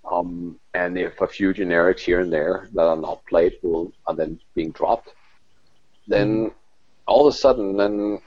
Um, 0.09 0.59
and 0.73 0.97
if 0.97 1.19
a 1.21 1.27
few 1.27 1.53
generics 1.53 1.99
here 1.99 2.21
and 2.21 2.31
there 2.31 2.69
that 2.73 2.87
are 2.87 3.01
not 3.07 3.25
played 3.25 3.53
will 3.61 3.91
are 4.05 4.15
then 4.15 4.39
being 4.55 4.71
dropped, 4.71 5.09
then 6.07 6.51
all 7.05 7.27
of 7.27 7.33
a 7.33 7.37
sudden 7.37 7.75
then 7.75 8.21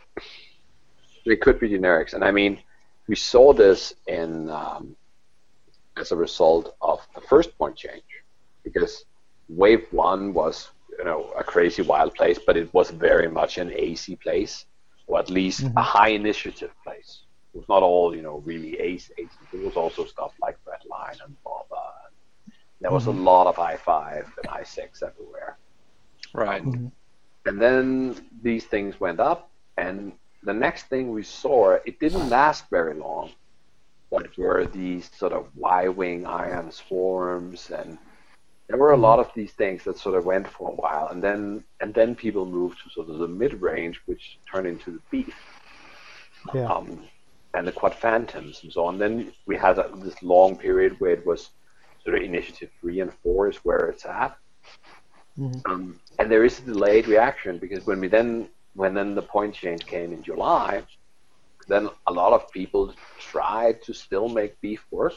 they 1.24 1.36
could 1.36 1.58
be 1.58 1.70
generics. 1.70 2.12
And 2.12 2.22
I 2.22 2.30
mean, 2.30 2.62
we 3.08 3.16
saw 3.16 3.54
this 3.54 3.94
in 4.06 4.50
um, 4.50 4.94
as 5.96 6.12
a 6.12 6.16
result 6.16 6.76
of 6.80 7.00
the 7.14 7.22
first 7.22 7.56
point 7.58 7.76
change, 7.76 8.10
because 8.62 9.04
wave 9.50 9.86
one 9.90 10.32
was 10.32 10.70
you 10.98 11.04
know 11.04 11.32
a 11.36 11.44
crazy 11.44 11.82
wild 11.82 12.14
place, 12.14 12.38
but 12.38 12.56
it 12.56 12.72
was 12.72 12.90
very 12.90 13.28
much 13.28 13.58
an 13.58 13.72
AC 13.72 14.16
place, 14.16 14.66
or 15.06 15.18
at 15.18 15.30
least 15.30 15.62
mm-hmm. 15.62 15.78
a 15.78 15.82
high 15.82 16.08
initiative 16.08 16.72
place. 16.84 17.22
It 17.52 17.58
was 17.58 17.68
not 17.68 17.82
all 17.82 18.14
you 18.14 18.22
know 18.22 18.38
really 18.44 18.78
ace 18.78 19.10
aces. 19.18 19.36
It 19.52 19.64
was 19.64 19.76
also 19.76 20.04
stuff 20.04 20.32
like 20.40 20.56
Red 20.66 20.80
Line 20.88 21.16
and 21.24 21.36
Baba. 21.44 21.90
There 22.80 22.90
was 22.90 23.06
a 23.06 23.10
mm-hmm. 23.10 23.24
lot 23.24 23.46
of 23.46 23.58
I 23.58 23.76
five 23.76 24.32
and 24.38 24.46
I 24.48 24.62
six 24.62 25.02
everywhere. 25.02 25.58
Right. 26.32 26.64
Mm-hmm. 26.64 26.86
And 27.46 27.60
then 27.60 28.16
these 28.42 28.64
things 28.64 29.00
went 29.00 29.20
up, 29.20 29.50
and 29.76 30.12
the 30.42 30.54
next 30.54 30.84
thing 30.84 31.10
we 31.10 31.22
saw, 31.22 31.72
it 31.84 31.98
didn't 32.00 32.28
last 32.28 32.64
very 32.70 32.94
long. 32.94 33.30
But 34.10 34.36
were 34.36 34.66
these 34.66 35.10
sort 35.16 35.32
of 35.32 35.46
Y-wing 35.54 36.26
ion 36.26 36.72
swarms, 36.72 37.70
and 37.70 37.98
there 38.70 38.78
were 38.78 38.92
a 38.92 38.96
lot 39.08 39.18
of 39.18 39.28
these 39.34 39.52
things 39.52 39.82
that 39.84 39.98
sort 39.98 40.16
of 40.16 40.24
went 40.24 40.46
for 40.48 40.70
a 40.70 40.74
while, 40.74 41.08
and 41.08 41.20
then 41.22 41.64
and 41.80 41.92
then 41.92 42.14
people 42.14 42.46
moved 42.46 42.78
to 42.82 42.90
sort 42.90 43.08
of 43.10 43.18
the 43.18 43.26
mid-range, 43.26 44.00
which 44.06 44.38
turned 44.50 44.66
into 44.66 44.92
the 44.92 45.00
beef, 45.10 45.34
Yeah. 46.54 46.66
um, 46.72 46.88
and 47.54 47.66
the 47.66 47.72
quad 47.72 47.94
phantoms 47.94 48.60
and 48.62 48.72
so 48.72 48.84
on. 48.84 48.96
Then 48.98 49.32
we 49.46 49.56
had 49.56 49.78
a, 49.78 49.90
this 49.96 50.22
long 50.22 50.56
period 50.56 50.92
where 51.00 51.10
it 51.18 51.26
was 51.26 51.50
sort 52.04 52.16
of 52.16 52.22
initiative 52.22 52.70
three 52.80 53.00
and 53.00 53.12
four 53.22 53.48
is 53.48 53.56
where 53.64 53.84
it's 53.88 54.06
at. 54.06 54.36
Um, 55.66 55.98
and 56.18 56.30
there 56.30 56.44
is 56.44 56.58
a 56.60 56.62
delayed 56.62 57.06
reaction 57.08 57.58
because 57.58 57.86
when 57.86 57.98
we 58.00 58.08
then 58.08 58.48
when 58.74 58.94
then 58.94 59.14
the 59.16 59.22
point 59.22 59.52
change 59.54 59.84
came 59.84 60.12
in 60.12 60.22
July, 60.22 60.82
then 61.66 61.88
a 62.06 62.12
lot 62.12 62.32
of 62.32 62.50
people 62.52 62.94
tried 63.18 63.82
to 63.86 63.92
still 63.92 64.28
make 64.28 64.60
beef 64.60 64.82
work. 64.92 65.16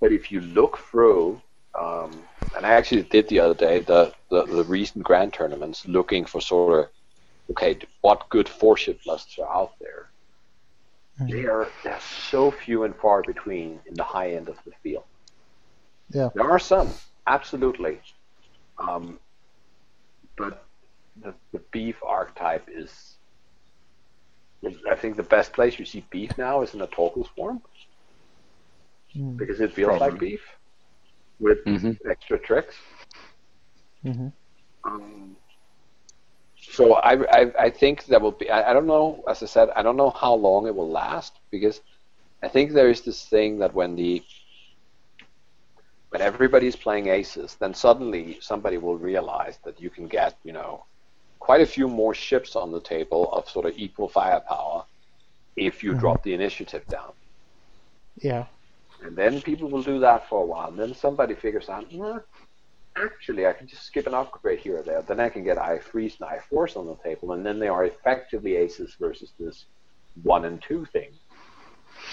But 0.00 0.10
if 0.12 0.32
you 0.32 0.40
look 0.40 0.78
through, 0.78 1.40
um, 1.78 2.10
and 2.56 2.66
I 2.66 2.70
actually 2.70 3.02
did 3.02 3.28
the 3.28 3.40
other 3.40 3.54
day 3.54 3.80
the, 3.80 4.12
the 4.30 4.44
the 4.44 4.64
recent 4.64 5.04
grand 5.04 5.32
tournaments, 5.32 5.86
looking 5.86 6.24
for 6.24 6.40
sort 6.40 6.80
of 6.80 6.90
okay, 7.50 7.78
what 8.00 8.28
good 8.28 8.48
four 8.48 8.76
ship 8.76 9.00
lists 9.06 9.38
are 9.38 9.52
out 9.52 9.72
there. 9.80 10.08
They 11.20 11.44
are 11.44 11.68
they're 11.84 12.00
so 12.00 12.50
few 12.50 12.84
and 12.84 12.96
far 12.96 13.22
between 13.22 13.78
in 13.86 13.94
the 13.94 14.02
high 14.02 14.32
end 14.32 14.48
of 14.48 14.56
the 14.64 14.72
field. 14.82 15.04
Yeah. 16.10 16.30
There 16.34 16.50
are 16.50 16.58
some, 16.58 16.88
absolutely. 17.26 18.00
Um, 18.78 19.18
but 20.36 20.64
the, 21.20 21.34
the 21.52 21.58
beef 21.70 21.96
archetype 22.02 22.68
is, 22.72 23.16
is, 24.62 24.76
I 24.90 24.94
think, 24.94 25.16
the 25.16 25.22
best 25.22 25.52
place 25.52 25.78
you 25.78 25.84
see 25.84 26.04
beef 26.10 26.36
now 26.38 26.62
is 26.62 26.74
in 26.74 26.80
a 26.80 26.86
Torkel 26.86 27.28
swarm. 27.34 27.60
Because 29.36 29.60
it 29.60 29.72
feels 29.72 30.00
like 30.00 30.18
beef 30.18 30.40
with 31.40 31.58
Mhm. 31.64 31.96
extra 32.08 32.38
tricks. 32.38 32.76
Mhm. 34.04 34.32
Um, 34.84 35.36
so 36.56 36.94
I, 36.94 37.12
I, 37.40 37.52
I 37.58 37.70
think 37.70 38.04
that 38.06 38.20
will 38.20 38.32
be, 38.32 38.50
I, 38.50 38.70
I 38.70 38.72
don't 38.72 38.86
know, 38.86 39.22
as 39.28 39.42
I 39.42 39.46
said, 39.46 39.70
I 39.74 39.82
don't 39.82 39.96
know 39.96 40.10
how 40.10 40.34
long 40.34 40.66
it 40.66 40.74
will 40.74 40.88
last 40.90 41.32
because 41.50 41.80
I 42.42 42.48
think 42.48 42.72
there 42.72 42.88
is 42.90 43.02
this 43.02 43.24
thing 43.26 43.58
that 43.58 43.74
when 43.74 43.96
the 43.96 44.22
when 46.10 46.22
everybody's 46.22 46.74
playing 46.74 47.06
aces, 47.06 47.56
then 47.60 47.72
suddenly 47.72 48.38
somebody 48.40 48.78
will 48.78 48.96
realize 48.98 49.58
that 49.64 49.80
you 49.80 49.90
can 49.90 50.08
get, 50.08 50.36
you 50.42 50.52
know, 50.52 50.84
quite 51.38 51.60
a 51.60 51.66
few 51.66 51.88
more 51.88 52.14
ships 52.14 52.56
on 52.56 52.72
the 52.72 52.80
table 52.80 53.32
of 53.32 53.48
sort 53.48 53.64
of 53.64 53.72
equal 53.76 54.08
firepower 54.08 54.84
if 55.56 55.84
you 55.84 55.94
drop 55.94 56.22
the 56.24 56.34
initiative 56.34 56.84
down. 56.88 57.12
Yeah. 58.16 58.46
And 59.02 59.16
then 59.16 59.40
people 59.40 59.70
will 59.70 59.82
do 59.82 59.98
that 60.00 60.28
for 60.28 60.42
a 60.42 60.46
while. 60.46 60.68
And 60.68 60.78
then 60.78 60.94
somebody 60.94 61.34
figures 61.34 61.68
out, 61.68 61.92
"Nah, 61.92 62.20
actually, 62.96 63.46
I 63.46 63.52
can 63.52 63.66
just 63.66 63.84
skip 63.84 64.06
an 64.06 64.14
upgrade 64.14 64.60
here 64.60 64.78
or 64.78 64.82
there. 64.82 65.02
Then 65.02 65.20
I 65.20 65.28
can 65.28 65.44
get 65.44 65.56
I3s 65.58 66.20
and 66.20 66.28
I4s 66.28 66.76
on 66.76 66.86
the 66.86 66.96
table. 66.96 67.32
And 67.32 67.44
then 67.44 67.58
they 67.58 67.68
are 67.68 67.84
effectively 67.84 68.56
aces 68.56 68.96
versus 69.00 69.32
this 69.38 69.66
one 70.22 70.44
and 70.44 70.62
two 70.62 70.84
thing. 70.86 71.12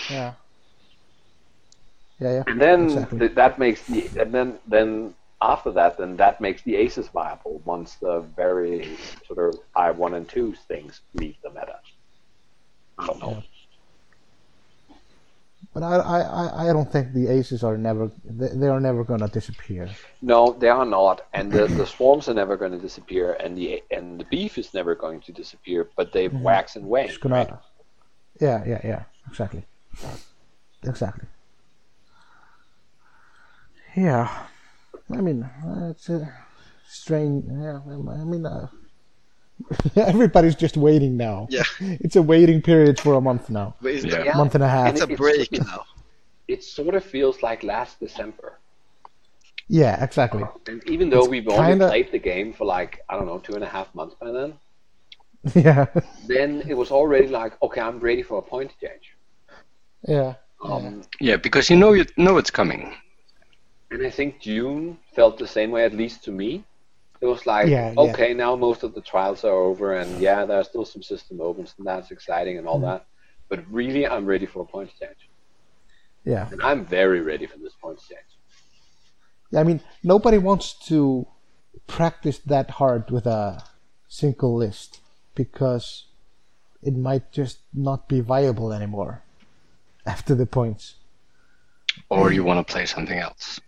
Yeah. 0.10 0.34
Yeah. 2.20 2.32
Yeah. 2.32 2.44
And 2.48 2.62
then 2.62 2.84
Exactly. 2.86 3.20
th- 3.20 3.36
that 3.36 3.60
makes 3.60 3.84
the, 3.84 4.10
and 4.20 4.34
then, 4.34 4.60
then 4.68 5.16
after 5.42 5.72
that, 5.72 5.98
then 5.98 6.16
that 6.18 6.42
makes 6.42 6.62
the 6.64 6.76
aces 6.76 7.10
viable 7.10 7.62
once 7.66 7.96
the 7.96 8.22
very 8.36 8.98
sort 9.28 9.40
of 9.54 9.60
I1 9.76 10.16
and 10.16 10.28
2 10.28 10.54
things 10.68 11.02
leave 11.14 11.36
the 11.44 11.50
meta. 11.50 11.80
I 12.98 13.08
don't 13.08 13.20
know. 13.20 13.44
But 15.74 15.84
I, 15.84 15.96
I, 15.98 16.70
I- 16.70 16.74
don't 16.74 16.92
think 16.92 17.14
the 17.14 17.28
aces 17.28 17.64
are 17.64 17.78
never 17.78 18.10
they, 18.26 18.48
they 18.48 18.68
are 18.68 18.80
never 18.80 19.04
gonna 19.04 19.28
disappear. 19.28 19.90
No, 20.22 20.54
they 20.58 20.70
are 20.70 20.86
not, 20.86 21.28
and 21.34 21.52
the, 21.52 21.68
the 21.68 21.86
swarms 21.86 22.28
are 22.30 22.34
never 22.34 22.58
going 22.58 22.72
to 22.72 22.80
disappear, 22.80 23.34
and 23.40 23.56
the 23.58 23.84
and 23.92 24.20
the 24.20 24.26
beef 24.26 24.58
is 24.58 24.74
never 24.74 24.96
going 24.96 25.22
to 25.22 25.32
disappear. 25.32 25.88
But 25.96 26.14
they 26.14 26.30
wax 26.30 26.76
and 26.76 26.88
wane. 26.88 27.12
Gonna. 27.22 27.36
right? 27.36 27.54
Yeah. 28.42 28.64
Yeah. 28.66 28.82
Yeah. 28.84 29.04
Exactly. 29.30 29.66
Exactly. 30.84 31.28
Yeah. 33.96 34.30
I 35.12 35.22
mean, 35.22 35.50
it's 35.90 36.10
a 36.10 36.34
strange. 36.90 37.46
Yeah. 37.50 37.80
I 37.88 38.24
mean, 38.24 38.46
uh, 38.46 38.68
everybody's 39.96 40.56
just 40.56 40.78
waiting 40.78 41.18
now. 41.18 41.48
Yeah. 41.50 41.64
It's 42.06 42.16
a 42.16 42.22
waiting 42.22 42.62
period 42.62 43.00
for 43.00 43.14
a 43.16 43.22
month 43.22 43.50
now. 43.50 43.76
But 43.82 43.92
it's, 43.94 44.06
Yeah. 44.06 44.24
Yeah. 44.24 44.38
Month 44.38 44.56
and 44.56 44.64
a 44.64 44.68
half. 44.70 44.90
it's 44.92 45.02
a 45.02 45.08
break 45.08 45.52
it's- 45.54 45.68
now. 45.68 45.84
It 46.48 46.64
sort 46.64 46.96
of 46.96 47.04
feels 47.04 47.44
like 47.44 47.62
last 47.64 48.00
December, 48.00 48.58
Yeah. 49.68 50.02
Exactly. 50.04 50.44
and 50.68 50.82
even 50.90 51.10
though 51.10 51.20
It's 51.26 51.28
we've 51.28 51.48
only 51.50 51.72
kinda- 51.72 51.88
played 51.90 52.12
the 52.12 52.20
game 52.20 52.54
for 52.54 52.66
like 52.66 53.02
I 53.10 53.16
don't 53.18 53.26
know 53.26 53.40
two 53.40 53.56
and 53.56 53.64
a 53.64 53.68
half 53.78 53.94
months 53.94 54.16
by 54.22 54.32
then, 54.32 54.54
yeah. 55.66 55.86
then 56.26 56.64
it 56.72 56.76
was 56.76 56.90
already 56.92 57.28
like 57.28 57.54
okay, 57.62 57.82
I'm 57.82 58.00
ready 58.00 58.24
for 58.24 58.38
a 58.38 58.42
point 58.42 58.72
change. 58.82 59.06
Yeah. 60.08 60.36
Um, 60.64 61.04
Yeah, 61.20 61.38
because 61.38 61.70
you 61.70 61.76
know 61.82 61.92
you 61.94 62.06
know 62.18 62.38
it's 62.38 62.52
coming. 62.52 62.94
And 63.92 64.06
I 64.06 64.10
think 64.10 64.40
June 64.42 64.98
felt 65.16 65.38
the 65.38 65.48
same 65.48 65.72
way, 65.72 65.84
at 65.86 65.94
least 65.94 66.24
to 66.26 66.32
me. 66.32 66.64
It 67.22 67.26
was 67.26 67.46
like, 67.46 67.68
Yeah, 67.68 67.92
yeah. 67.92 68.00
okay, 68.12 68.34
now 68.34 68.56
most 68.56 68.84
of 68.84 68.94
the 68.94 69.02
trials 69.02 69.44
are 69.44 69.52
over, 69.56 69.94
and 69.94 70.20
yeah, 70.22 70.46
there 70.46 70.60
are 70.60 70.64
still 70.64 70.86
some 70.86 71.02
system 71.04 71.42
opens, 71.42 71.74
and 71.78 71.88
that's 71.88 72.12
exciting 72.12 72.58
and 72.58 72.68
all 72.68 72.80
Mm-hmm. 72.80 72.86
that. 72.86 73.06
But 73.50 73.64
really, 73.72 74.06
I'm 74.08 74.26
ready 74.26 74.46
for 74.46 74.62
a 74.62 74.66
point 74.66 74.92
change. 75.00 75.30
Yeah. 76.26 76.50
And 76.52 76.62
I'm 76.62 76.86
very 76.86 77.22
ready 77.22 77.46
for 77.48 77.58
this 77.58 77.74
point 77.82 78.00
change. 78.00 78.22
I 79.56 79.64
mean, 79.64 79.80
nobody 80.04 80.38
wants 80.38 80.74
to 80.88 81.28
practice 81.88 82.40
that 82.40 82.72
hard 82.72 83.10
with 83.12 83.26
a 83.26 83.64
single 84.10 84.56
list 84.56 85.00
because 85.36 86.06
it 86.84 86.96
might 86.96 87.32
just 87.32 87.60
not 87.74 88.10
be 88.10 88.20
viable 88.20 88.74
anymore 88.74 89.24
after 90.06 90.36
the 90.36 90.46
points. 90.46 90.96
Or 92.10 92.32
you 92.32 92.44
want 92.44 92.66
to 92.66 92.72
play 92.72 92.86
something 92.86 93.18
else 93.18 93.60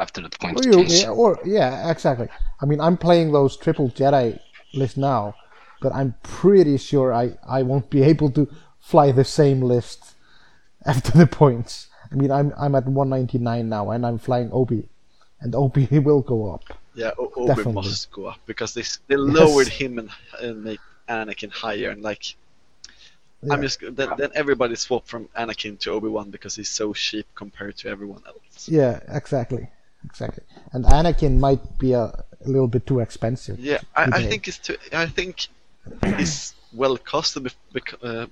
after 0.00 0.20
the 0.22 0.30
points 0.30 0.66
Or, 0.66 0.70
you, 0.70 0.84
yeah, 0.86 1.10
or 1.10 1.38
yeah, 1.44 1.90
exactly. 1.90 2.28
I 2.60 2.66
mean, 2.66 2.80
I'm 2.80 2.96
playing 2.96 3.32
those 3.32 3.56
triple 3.56 3.90
Jedi 3.90 4.40
list 4.74 4.96
now, 4.96 5.34
but 5.80 5.92
I'm 5.94 6.14
pretty 6.22 6.78
sure 6.78 7.12
I, 7.12 7.36
I 7.46 7.62
won't 7.62 7.90
be 7.90 8.02
able 8.02 8.30
to 8.32 8.48
fly 8.80 9.12
the 9.12 9.24
same 9.24 9.60
list 9.60 10.14
after 10.86 11.12
the 11.12 11.26
points. 11.26 11.88
I 12.10 12.16
mean, 12.16 12.30
I'm 12.30 12.52
I'm 12.58 12.74
at 12.74 12.86
199 12.86 13.68
now, 13.68 13.90
and 13.90 14.04
I'm 14.04 14.18
flying 14.18 14.50
Obi, 14.52 14.88
and 15.40 15.54
Obi 15.54 15.86
will 16.00 16.22
go 16.22 16.52
up. 16.52 16.64
Yeah, 16.94 17.12
O- 17.18 17.32
Obi 17.36 17.46
Definitely. 17.48 17.74
must 17.74 18.10
go 18.10 18.26
up 18.26 18.40
because 18.46 18.74
they 18.74 18.82
they 19.06 19.16
lowered 19.16 19.68
him 19.68 19.98
and, 19.98 20.10
and 20.40 20.64
make 20.64 20.80
Anakin 21.08 21.50
higher 21.50 21.90
and 21.90 22.02
like 22.02 22.34
I'm 23.48 23.62
just 23.62 23.80
then, 23.80 24.10
then 24.18 24.30
everybody 24.34 24.74
swapped 24.74 25.08
from 25.08 25.28
Anakin 25.36 25.78
to 25.80 25.92
Obi 25.92 26.08
Wan 26.08 26.30
because 26.30 26.56
he's 26.56 26.68
so 26.68 26.92
cheap 26.92 27.26
compared 27.34 27.76
to 27.78 27.88
everyone 27.88 28.22
else. 28.26 28.68
Yeah, 28.68 29.00
exactly, 29.08 29.70
exactly. 30.04 30.44
And 30.72 30.84
Anakin 30.84 31.38
might 31.38 31.78
be 31.78 31.92
a, 31.92 32.04
a 32.04 32.46
little 32.46 32.68
bit 32.68 32.86
too 32.86 33.00
expensive. 33.00 33.58
Yeah, 33.58 33.78
I, 33.96 34.04
I 34.12 34.22
think 34.24 34.48
it's 34.48 34.58
too. 34.58 34.76
I 34.92 35.06
think 35.06 35.48
he's 36.16 36.54
well 36.72 36.96
costed 36.98 37.42
bec- 37.44 37.54
bec- 37.72 37.94
uh, 38.02 38.26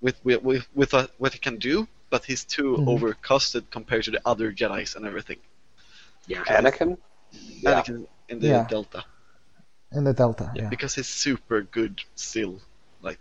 with 0.00 0.16
with 0.24 0.42
with, 0.42 0.66
with 0.74 0.94
uh, 0.94 1.06
what 1.18 1.32
he 1.32 1.38
can 1.38 1.56
do, 1.58 1.86
but 2.10 2.24
he's 2.24 2.44
too 2.44 2.76
Mhm. 2.76 2.86
overcosted 3.00 3.64
compared 3.70 4.04
to 4.04 4.10
the 4.10 4.20
other 4.24 4.52
Jedi's 4.52 4.94
and 4.96 5.06
everything. 5.06 5.38
Yeah. 6.26 6.44
Anakin. 6.44 6.98
Yeah. 7.32 7.82
Anakin 7.82 8.06
in 8.28 8.40
the 8.40 8.48
Yeah. 8.48 8.66
Delta, 8.68 9.04
in 9.92 10.04
the 10.04 10.12
Delta. 10.12 10.50
yeah, 10.54 10.62
Yeah, 10.64 10.68
because 10.68 10.94
he's 10.96 11.08
super 11.08 11.62
good 11.62 12.00
still. 12.14 12.60
Like 13.02 13.20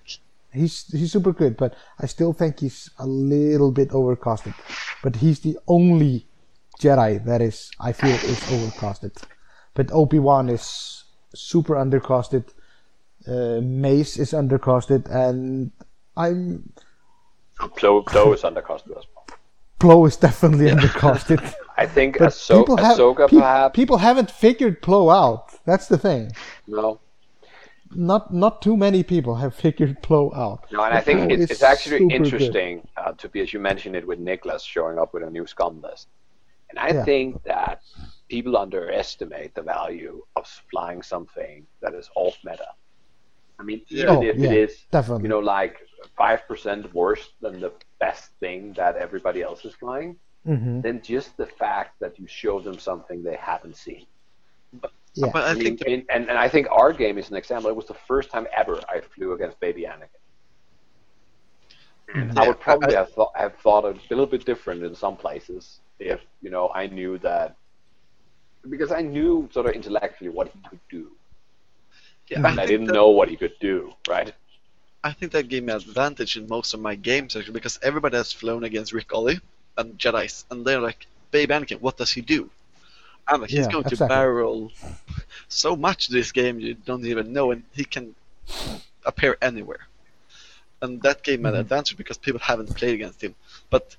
he's 0.52 0.86
he's 0.92 1.12
super 1.12 1.32
good, 1.34 1.56
but 1.58 1.76
I 2.00 2.06
still 2.08 2.34
think 2.34 2.60
he's 2.60 2.90
a 2.98 3.06
little 3.06 3.72
bit 3.72 3.90
overcosted. 3.90 4.54
But 5.04 5.18
he's 5.18 5.40
the 5.42 5.58
only 5.68 6.26
Jedi 6.80 7.24
that 7.26 7.42
is 7.42 7.72
I 7.80 7.92
feel 7.92 8.12
is 8.16 8.40
overcosted. 8.50 9.16
But 9.74 9.92
Obi 9.92 10.20
Wan 10.20 10.50
is 10.50 11.04
super 11.34 11.76
undercosted. 11.76 12.46
Uh, 13.28 13.60
Mace 13.62 14.18
is 14.18 14.32
undercosted, 14.34 15.10
and 15.10 15.72
I'm 16.16 16.72
Plo, 17.60 18.04
Plo 18.06 18.34
is 18.34 18.42
undercosted 18.42 18.92
as 18.98 19.04
well. 19.16 19.26
Plo 19.80 20.08
is 20.08 20.16
definitely 20.18 20.68
undercosted. 20.70 21.42
I 21.78 21.86
think 21.88 22.20
But 22.20 22.30
Ahso- 22.30 22.60
people 22.60 22.78
have 22.78 22.98
Ahsoka 22.98 23.28
pe- 23.30 23.38
perhaps. 23.38 23.76
people 23.76 23.98
haven't 23.98 24.32
figured 24.32 24.82
Plo 24.82 25.14
out. 25.14 25.54
That's 25.66 25.88
the 25.88 25.98
thing. 25.98 26.32
no. 26.68 27.00
Not 27.92 28.34
not 28.34 28.62
too 28.62 28.76
many 28.76 29.04
people 29.04 29.36
have 29.36 29.56
figured 29.56 30.02
Plo 30.02 30.36
out. 30.36 30.66
No, 30.72 30.84
and 30.84 30.94
I 30.94 31.02
think 31.02 31.32
it's 31.32 31.62
actually 31.64 32.06
interesting 32.14 32.86
uh, 32.98 33.14
to 33.14 33.30
be, 33.30 33.40
as 33.42 33.54
you 33.54 33.60
mentioned 33.60 33.96
it, 33.96 34.06
with 34.06 34.20
Nicholas 34.20 34.64
showing 34.64 34.98
up 35.00 35.14
with 35.14 35.24
a 35.24 35.30
new 35.30 35.46
scum 35.48 35.82
list. 35.82 36.08
And 36.70 36.80
I 36.80 36.92
Yeah. 36.92 37.04
think 37.04 37.44
that 37.44 37.82
people 38.30 38.58
underestimate 38.58 39.54
the 39.56 39.62
value 39.64 40.22
of 40.36 40.48
flying 40.72 41.02
something 41.02 41.68
that 41.82 41.94
is 41.94 42.10
off 42.16 42.38
meta. 42.44 42.68
I 43.60 43.64
mean, 43.64 43.82
even 43.90 44.18
Oh, 44.18 44.22
if 44.24 44.38
yeah, 44.38 44.46
it 44.46 44.52
is, 44.52 44.86
definitely. 44.92 45.24
you 45.24 45.30
know, 45.30 45.40
like 45.40 45.78
five 46.18 46.48
percent 46.48 46.94
worse 46.94 47.28
than 47.42 47.60
the 47.60 47.72
best 48.00 48.32
thing 48.40 48.74
that 48.74 48.98
everybody 48.98 49.42
else 49.42 49.66
is 49.66 49.76
flying, 49.76 50.20
hmm 50.46 50.82
then 50.82 51.02
just 51.02 51.38
the 51.38 51.46
fact 51.48 51.92
that 52.02 52.20
you 52.20 52.28
show 52.28 52.60
them 52.60 52.78
something 52.80 53.24
they 53.24 53.38
haven't 53.38 53.76
seen. 53.78 54.06
Yeah. 55.16 55.32
but 55.34 55.44
I, 55.44 55.52
I 55.52 55.56
mean, 55.56 55.64
think 55.64 55.80
the, 55.80 55.94
and, 55.94 56.04
and, 56.10 56.30
and 56.30 56.38
I 56.38 56.48
think 56.50 56.68
our 56.72 56.92
game 56.94 57.18
is 57.18 57.30
an 57.30 57.36
example. 57.38 57.70
It 57.70 57.76
was 57.76 57.88
the 57.88 57.94
first 58.08 58.32
time 58.32 58.48
ever 58.56 58.80
I 58.90 59.02
flew 59.02 59.34
against 59.34 59.60
baby 59.60 59.84
Anakin. 59.84 60.22
And 62.14 62.32
I 62.38 62.44
would 62.48 62.60
probably 62.60 62.96
I- 62.96 63.00
have 63.00 63.12
thought 63.12 63.32
have 63.36 63.56
thought 63.58 63.86
a 63.86 63.96
little 64.10 64.26
bit 64.28 64.46
different 64.46 64.84
in 64.84 64.96
some 64.96 65.16
places 65.18 65.82
if 66.00 66.22
you 66.42 66.50
know 66.50 66.72
I 66.74 66.88
knew 66.88 67.18
that 67.20 67.56
because 68.70 68.92
I 68.92 69.02
knew 69.02 69.50
sort 69.54 69.68
of 69.68 69.74
intellectually 69.74 70.30
what 70.30 70.50
he 70.50 70.60
could 70.70 70.80
do, 70.90 71.12
yeah, 72.28 72.42
and 72.44 72.60
I, 72.60 72.64
I, 72.64 72.66
didn't 72.66 72.88
that, 72.88 72.94
know 72.94 73.10
what 73.10 73.30
he 73.30 73.38
could 73.38 73.58
do. 73.60 73.94
Right? 74.08 74.34
I 75.04 75.14
think 75.14 75.32
that 75.34 75.48
gave 75.48 75.64
me 75.64 75.74
advantage 75.74 76.38
in 76.38 76.48
most 76.48 76.74
of 76.74 76.80
my 76.80 76.96
games 76.96 77.36
actually 77.36 77.54
because 77.54 77.80
everybody 77.84 78.18
has 78.18 78.34
flown 78.34 78.64
against 78.64 78.94
Ric 78.94 79.10
Olié 79.10 79.40
and 79.78 79.98
Jedi's, 79.98 80.46
and 80.50 80.66
they're 80.66 80.82
like, 80.82 81.08
"Babe 81.32 81.52
Anakin, 81.52 81.82
what 81.82 81.98
does 81.98 82.12
he 82.12 82.22
do?" 82.22 82.50
I'm 83.28 83.42
like, 83.42 83.50
he's 83.50 83.66
Yeah, 83.66 83.72
going 83.72 83.86
to 83.86 84.08
barrel 84.08 84.72
so 85.48 85.76
much 85.76 86.08
this 86.10 86.32
game 86.32 86.60
you 86.60 86.76
don't 86.76 87.06
even 87.06 87.34
know, 87.34 87.52
and 87.52 87.64
he 87.74 87.86
can 87.86 88.16
appear 89.06 89.38
anywhere. 89.42 89.88
And 90.82 91.02
that 91.02 91.24
gave 91.24 91.40
me 91.42 91.50
an 91.50 91.56
Mhm. 91.56 91.60
advantage 91.62 91.98
because 91.98 92.18
people 92.18 92.40
haven't 92.40 92.76
played 92.76 92.94
against 92.96 93.22
him. 93.24 93.36
But 93.70 93.96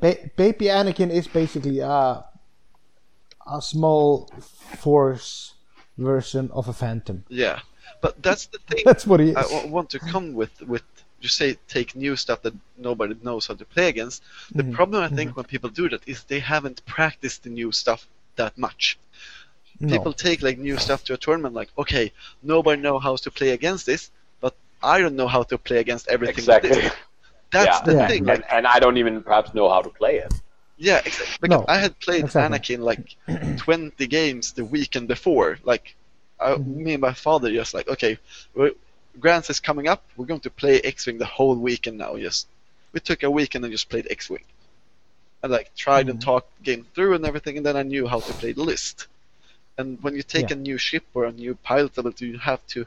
Ba- 0.00 0.30
Baby 0.36 0.66
Anakin 0.66 1.10
is 1.10 1.26
basically 1.28 1.80
a 1.80 2.24
a 3.46 3.62
small 3.62 4.26
force 4.82 5.54
version 5.96 6.50
of 6.52 6.68
a 6.68 6.72
phantom. 6.72 7.24
yeah, 7.28 7.60
but 8.00 8.22
that's 8.22 8.46
the 8.46 8.58
thing. 8.58 8.84
That's 8.84 9.06
what 9.06 9.20
he 9.20 9.30
is. 9.30 9.36
I 9.36 9.42
w- 9.42 9.66
want 9.72 9.90
to 9.90 9.98
come 9.98 10.34
with 10.34 10.60
with 10.62 10.82
you 11.20 11.28
say 11.28 11.56
take 11.66 11.96
new 11.96 12.14
stuff 12.16 12.42
that 12.42 12.54
nobody 12.76 13.14
knows 13.22 13.46
how 13.46 13.54
to 13.54 13.64
play 13.64 13.88
against. 13.88 14.22
The 14.54 14.62
Mhm, 14.62 14.74
problem 14.76 15.02
I 15.02 15.08
think 15.08 15.36
when 15.36 15.44
people 15.46 15.70
do 15.70 15.88
that 15.88 16.02
is 16.06 16.24
they 16.24 16.40
haven't 16.40 16.84
practiced 16.86 17.42
the 17.42 17.50
new 17.50 17.72
stuff 17.72 18.06
that 18.36 18.56
much. 18.56 18.98
no. 19.80 19.88
People 19.90 20.12
take 20.12 20.42
like 20.42 20.58
new 20.58 20.76
stuff 20.76 21.02
to 21.04 21.14
a 21.14 21.16
tournament 21.16 21.54
like, 21.54 21.70
okay, 21.78 22.12
nobody 22.42 22.80
know 22.82 22.98
how 22.98 23.16
to 23.16 23.30
play 23.30 23.50
against 23.50 23.86
this, 23.86 24.02
but 24.02 24.17
I 24.82 25.00
don't 25.00 25.16
know 25.16 25.28
how 25.28 25.42
to 25.44 25.58
play 25.58 25.78
against 25.78 26.08
everything. 26.08 26.44
Exactly. 26.44 26.80
this. 26.80 26.92
That's 27.52 27.80
yeah. 27.80 27.80
the 27.80 27.94
Yeah. 27.94 28.06
thing. 28.06 28.28
And, 28.28 28.44
and 28.50 28.66
I 28.66 28.78
don't 28.78 28.96
even 28.98 29.22
perhaps 29.22 29.54
know 29.54 29.68
how 29.68 29.82
to 29.82 29.90
play 29.90 30.16
it. 30.18 30.32
yeah, 30.76 31.00
exactly. 31.04 31.36
Because 31.40 31.60
No, 31.60 31.64
I 31.66 31.78
had 31.78 31.98
played 32.00 32.24
exactly. 32.24 32.38
Anakin 32.38 32.80
like 32.80 33.16
20 33.56 34.06
games 34.06 34.52
the 34.52 34.64
weekend 34.64 35.08
before. 35.08 35.58
Like, 35.64 35.94
I, 36.40 36.56
Mm-hmm. 36.56 36.84
me 36.84 36.92
and 36.94 37.00
my 37.00 37.12
father 37.14 37.50
just 37.52 37.74
like, 37.74 37.88
okay, 37.88 38.18
Grants 39.18 39.50
is 39.50 39.60
coming 39.60 39.88
up. 39.88 40.04
We're 40.16 40.26
going 40.26 40.40
to 40.40 40.50
play 40.50 40.80
X-wing 40.80 41.18
the 41.18 41.26
whole 41.26 41.56
weekend 41.56 41.98
now. 41.98 42.16
Just 42.18 42.46
we 42.92 43.00
took 43.00 43.22
a 43.22 43.30
weekend 43.30 43.64
and 43.64 43.72
just 43.72 43.88
played 43.88 44.06
X-wing. 44.10 44.44
I 45.42 45.46
like 45.48 45.74
tried 45.74 46.08
and 46.08 46.18
Mhm. 46.18 46.20
talked 46.20 46.62
game 46.62 46.86
through 46.94 47.14
and 47.14 47.24
everything, 47.26 47.56
and 47.56 47.66
then 47.66 47.76
I 47.76 47.82
knew 47.82 48.06
how 48.06 48.20
to 48.20 48.32
play 48.34 48.52
the 48.52 48.62
list. 48.62 49.06
And 49.78 50.02
when 50.02 50.14
you 50.14 50.22
take 50.22 50.50
Yeah. 50.50 50.52
a 50.52 50.56
new 50.56 50.78
ship 50.78 51.04
or 51.14 51.24
a 51.26 51.32
new 51.32 51.54
pilot 51.56 51.96
ability, 51.98 52.26
you 52.28 52.38
have 52.38 52.66
to 52.68 52.86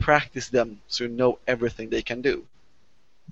practice 0.00 0.48
them 0.48 0.80
so 0.88 1.04
you 1.04 1.10
know 1.10 1.38
everything 1.46 1.88
they 1.90 2.02
can 2.02 2.20
do. 2.22 2.36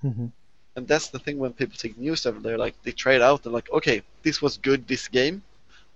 Mhm. 0.03 0.31
And 0.75 0.87
that's 0.87 1.09
the 1.09 1.19
thing 1.19 1.37
when 1.39 1.53
people 1.53 1.77
take 1.77 1.97
new 1.97 2.15
stuff, 2.15 2.35
they're 2.41 2.57
like 2.65 2.75
they 2.83 2.91
try 2.93 3.13
it 3.15 3.21
out 3.21 3.45
and 3.45 3.53
like, 3.53 3.69
okay, 3.71 4.01
this 4.23 4.41
was 4.41 4.57
good 4.57 4.87
this 4.87 5.07
game. 5.09 5.43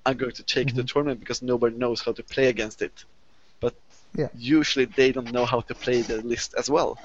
I'm 0.05 0.17
going 0.17 0.33
to 0.33 0.43
take 0.43 0.69
to 0.73 0.83
Mhm. 0.83 0.87
tournament 0.91 1.19
because 1.21 1.41
nobody 1.41 1.75
knows 1.77 2.01
how 2.01 2.13
to 2.13 2.23
play 2.23 2.47
against 2.47 2.81
it. 2.81 3.05
But 3.61 3.73
Yeah. 4.15 4.29
usually 4.33 4.85
they 4.85 5.11
don't 5.11 5.31
know 5.31 5.45
how 5.45 5.61
to 5.61 5.75
play 5.75 6.01
the 6.01 6.17
list 6.33 6.53
as 6.61 6.69
well. 6.69 6.99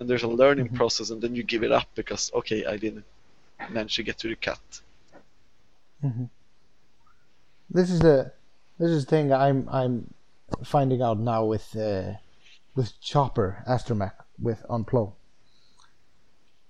And 0.00 0.08
there's 0.08 0.24
a 0.24 0.28
learning 0.42 0.68
Mhm. 0.68 0.74
process, 0.78 1.10
and 1.10 1.20
then 1.22 1.34
you 1.36 1.42
give 1.44 1.62
it 1.64 1.72
up 1.72 1.88
because 1.94 2.30
okay, 2.34 2.64
I 2.66 2.76
didn't 2.76 3.04
manage 3.70 3.96
to 3.96 4.02
get 4.02 4.18
to 4.18 4.28
the 4.28 4.36
cut. 4.36 4.60
this 7.70 7.90
is 7.90 8.00
the 8.00 8.32
this 8.78 8.90
is 8.90 9.04
the 9.04 9.10
thing 9.10 9.32
I'm 9.32 9.68
I'm 9.70 10.14
finding 10.64 11.02
out 11.02 11.18
now 11.18 11.44
with 11.44 11.76
uh, 11.76 12.14
with 12.74 13.00
Chopper 13.00 13.62
Astromech 13.68 14.14
with 14.38 14.64
on 14.68 14.84
Plo. 14.84 15.14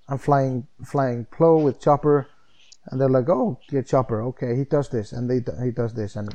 I'm 0.09 0.19
flying 0.19 0.67
flying 0.85 1.27
Plo 1.27 1.63
with 1.63 1.81
Chopper, 1.81 2.29
and 2.87 3.01
they're 3.01 3.09
like, 3.09 3.29
"Oh, 3.29 3.59
yeah, 3.71 3.83
Chopper, 3.83 4.23
okay, 4.23 4.57
he 4.57 4.65
does 4.65 4.89
this, 4.91 5.13
and 5.13 5.31
they 5.31 5.41
he 5.65 5.71
does 5.71 5.95
this, 5.95 6.17
and 6.17 6.35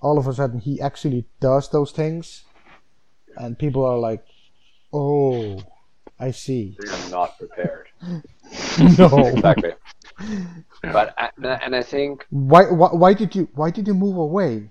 all 0.00 0.18
of 0.18 0.26
a 0.26 0.32
sudden 0.32 0.60
he 0.60 0.80
actually 0.80 1.26
does 1.40 1.68
those 1.70 1.92
things, 1.92 2.44
and 3.36 3.58
people 3.58 3.84
are 3.84 3.98
like, 3.98 4.24
"Oh, 4.92 5.62
I 6.18 6.30
see." 6.30 6.76
You're 6.82 7.10
not 7.10 7.38
prepared. 7.38 7.88
no, 8.98 9.26
exactly. 9.26 9.72
But 10.82 11.14
I, 11.18 11.30
and 11.62 11.76
I 11.76 11.82
think 11.82 12.26
why, 12.30 12.64
why 12.70 12.88
why 12.88 13.14
did 13.14 13.34
you 13.34 13.48
why 13.54 13.70
did 13.70 13.86
you 13.86 13.94
move 13.94 14.16
away? 14.16 14.70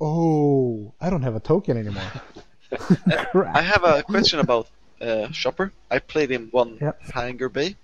Oh, 0.00 0.94
I 1.00 1.10
don't 1.10 1.22
have 1.22 1.34
a 1.34 1.40
token 1.40 1.76
anymore. 1.76 2.12
I 2.72 3.62
have 3.62 3.84
a 3.84 4.02
question 4.02 4.40
about 4.40 4.68
uh, 5.00 5.28
Chopper. 5.28 5.72
I 5.90 5.98
played 5.98 6.30
him 6.30 6.48
one 6.50 6.78
Yep. 6.80 7.02
Hangar 7.14 7.48
Bay, 7.48 7.76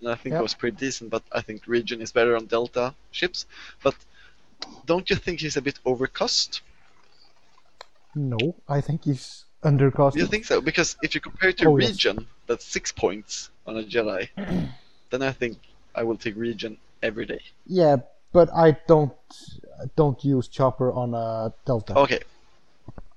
and 0.00 0.08
I 0.10 0.14
think 0.14 0.32
Yep. 0.32 0.40
it 0.40 0.42
was 0.42 0.54
pretty 0.54 0.76
decent. 0.76 1.10
But 1.10 1.22
I 1.32 1.40
think 1.42 1.66
Regen 1.66 2.00
is 2.00 2.12
better 2.12 2.36
on 2.36 2.46
Delta 2.46 2.94
ships. 3.10 3.46
But 3.82 3.94
don't 4.86 5.08
you 5.10 5.16
think 5.16 5.40
he's 5.40 5.56
a 5.56 5.62
bit 5.62 5.78
overcost? 5.84 6.60
No, 8.14 8.54
I 8.68 8.80
think 8.80 9.04
he's 9.04 9.44
undercosted. 9.62 10.14
Do 10.14 10.20
you 10.20 10.26
think 10.26 10.44
so? 10.46 10.60
Because 10.60 10.96
if 11.02 11.14
you 11.14 11.20
compare 11.20 11.50
it 11.50 11.58
to 11.58 11.68
Oh, 11.68 11.76
yes. 11.76 11.90
Regen, 11.90 12.26
that's 12.46 12.64
six 12.64 12.90
points 12.92 13.50
on 13.66 13.76
a 13.76 13.82
Jedi. 13.82 14.28
then 15.10 15.22
I 15.22 15.32
think 15.32 15.58
I 15.94 16.02
will 16.02 16.16
take 16.16 16.36
Regen 16.36 16.78
every 17.02 17.26
day. 17.26 17.40
Yeah, 17.66 17.96
but 18.32 18.48
I 18.54 18.76
don't 18.88 19.12
don't 19.94 20.24
use 20.24 20.48
chopper 20.48 20.90
on 20.90 21.12
a 21.14 21.52
delta. 21.66 21.94
Okay. 21.98 22.20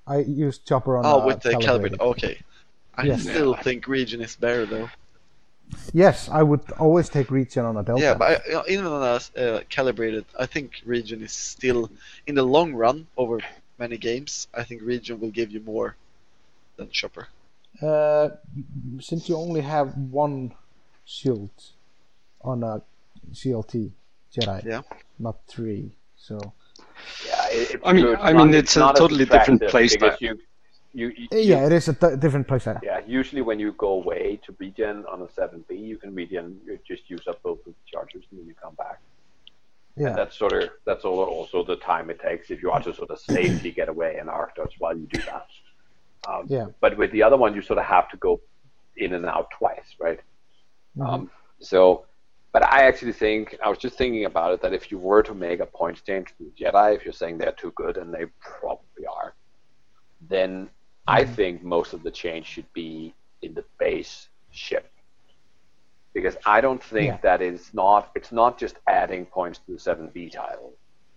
I 0.09 0.17
use 0.19 0.57
chopper 0.57 0.97
on 0.97 1.05
Oh, 1.05 1.19
a 1.19 1.25
with 1.27 1.41
the 1.41 1.51
calibrated. 1.51 1.99
calibrated. 1.99 2.01
Okay. 2.01 2.37
I 2.95 3.05
Yes. 3.05 3.21
still 3.21 3.53
think 3.53 3.87
Regen 3.87 4.21
is 4.21 4.35
better 4.35 4.65
though. 4.65 4.89
Yes, 5.93 6.29
I 6.29 6.41
would 6.43 6.61
always 6.79 7.09
take 7.09 7.29
region 7.31 7.63
on 7.63 7.77
a 7.77 7.83
delta. 7.83 8.01
Yeah, 8.01 8.15
but 8.15 8.41
I, 8.47 8.63
even 8.67 8.85
on 8.87 9.03
a 9.03 9.39
uh, 9.39 9.61
calibrated, 9.69 10.25
I 10.37 10.45
think 10.47 10.81
Regen 10.85 11.21
is 11.21 11.31
still 11.31 11.89
in 12.27 12.35
the 12.35 12.43
long 12.43 12.73
run 12.73 13.07
over 13.17 13.39
many 13.77 13.97
games. 13.97 14.47
I 14.53 14.63
think 14.63 14.81
Regen 14.83 15.19
will 15.19 15.29
give 15.31 15.51
you 15.51 15.59
more 15.61 15.95
than 16.77 16.89
Chopper. 16.89 17.27
uh, 17.81 18.29
since 18.99 19.29
you 19.29 19.35
only 19.37 19.61
have 19.61 19.95
one 19.95 20.53
shield 21.05 21.51
on 22.41 22.63
a 22.63 22.81
CLT 23.31 23.91
Jedi, 24.33 24.65
Yeah. 24.65 24.81
not 25.19 25.37
three, 25.47 25.91
so 26.17 26.39
yeah, 27.27 27.47
it, 27.49 27.81
I 27.83 27.93
mean- 27.93 28.03
true, 28.03 28.13
it's 28.13 28.21
I 28.23 28.33
mean, 28.33 28.51
not- 28.51 28.55
it's 28.55 28.75
a 28.77 28.93
totally 28.93 29.25
different 29.25 29.61
attractive 29.63 29.69
play 29.71 29.87
because 29.87 30.15
style. 30.17 30.17
You, 30.29 30.39
you, 30.93 31.07
you 31.17 31.27
yeah, 31.51 31.65
it 31.67 31.71
is 31.71 31.87
a 31.87 31.93
d- 31.93 32.15
different 32.17 32.47
playstyle. 32.47 32.79
yeah. 32.81 32.99
Usually, 33.05 33.41
when 33.43 33.59
you 33.59 33.73
go 33.73 33.89
away 33.89 34.39
to 34.45 34.55
regen 34.59 35.05
on 35.05 35.21
a 35.21 35.29
seven 35.31 35.63
B, 35.69 35.75
you 35.75 35.97
can 35.97 36.15
regen. 36.15 36.59
You 36.65 36.79
just 36.87 37.09
use 37.09 37.27
up 37.27 37.41
both 37.43 37.59
of 37.59 37.73
the 37.73 37.73
chargers 37.85 38.23
and 38.31 38.39
then 38.39 38.47
you 38.47 38.55
come 38.61 38.73
back. 38.75 38.99
Yeah. 39.95 40.07
And 40.09 40.17
that's 40.17 40.35
sort 40.37 40.53
of 40.53 40.69
that's 40.85 41.05
all, 41.05 41.19
also 41.23 41.63
the 41.63 41.75
time 41.75 42.09
it 42.09 42.19
takes 42.19 42.49
if 42.49 42.61
you 42.63 42.69
want 42.69 42.85
to 42.85 42.93
sort 42.95 43.11
of 43.11 43.19
safely 43.19 43.71
get 43.71 43.87
away 43.89 44.15
and 44.19 44.29
arc 44.29 44.55
dodge 44.55 44.75
while 44.79 44.97
you 44.97 45.05
do 45.11 45.21
that. 45.23 45.47
Um, 46.27 46.45
Yeah. 46.47 46.67
But 46.81 46.97
with 46.97 47.11
the 47.11 47.21
other 47.21 47.37
one, 47.37 47.53
you 47.53 47.61
sort 47.61 47.79
of 47.79 47.85
have 47.85 48.09
to 48.09 48.17
go 48.17 48.41
in 48.97 49.13
and 49.13 49.25
out 49.25 49.51
twice, 49.51 49.95
right? 49.99 50.19
Um, 50.99 51.29
so, 51.59 52.05
but 52.53 52.63
I 52.63 52.87
actually 52.87 53.13
think 53.13 53.55
I 53.63 53.69
was 53.69 53.77
just 53.77 53.97
thinking 53.97 54.25
about 54.25 54.53
it 54.53 54.61
that 54.61 54.73
if 54.73 54.91
you 54.91 54.97
were 54.97 55.23
to 55.23 55.33
make 55.33 55.59
a 55.59 55.65
point 55.65 56.03
change 56.03 56.27
to 56.37 56.43
the 56.45 56.51
Jedi, 56.59 56.95
if 56.95 57.03
you're 57.05 57.13
saying 57.13 57.37
they're 57.37 57.51
too 57.63 57.71
good, 57.75 57.97
and 57.97 58.13
they 58.13 58.25
probably 58.59 59.05
are, 59.21 59.33
then 60.27 60.69
I 61.07 61.23
think 61.25 61.63
most 61.63 61.93
of 61.93 62.03
the 62.03 62.11
change 62.11 62.45
should 62.45 62.71
be 62.73 63.13
in 63.41 63.53
the 63.53 63.65
base 63.79 64.29
ship 64.51 64.91
because 66.13 66.35
I 66.45 66.59
don't 66.61 66.83
think 66.83 67.07
Yeah. 67.07 67.17
that 67.21 67.41
is 67.41 67.73
not 67.73 68.11
it's 68.15 68.31
not 68.31 68.57
just 68.59 68.75
adding 68.87 69.25
points 69.25 69.59
to 69.59 69.73
the 69.73 69.79
seven 69.79 70.09
B 70.13 70.29
title. 70.29 70.73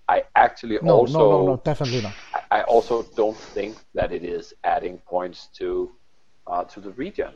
I 0.09 0.25
actually 0.37 0.79
No, 0.83 0.95
also 0.99 1.19
no, 1.19 1.31
no, 1.31 1.47
no, 1.47 1.57
definitely 1.65 2.03
not. 2.03 2.15
I- 2.35 2.59
I 2.59 2.63
also 2.65 3.03
don't 3.17 3.37
think 3.55 3.77
that 3.95 4.13
it 4.13 4.25
is 4.25 4.53
adding 4.65 4.99
points 4.99 5.49
to 5.59 5.93
uh, 6.47 6.65
to 6.65 6.81
the 6.81 6.91
regen. 6.93 7.35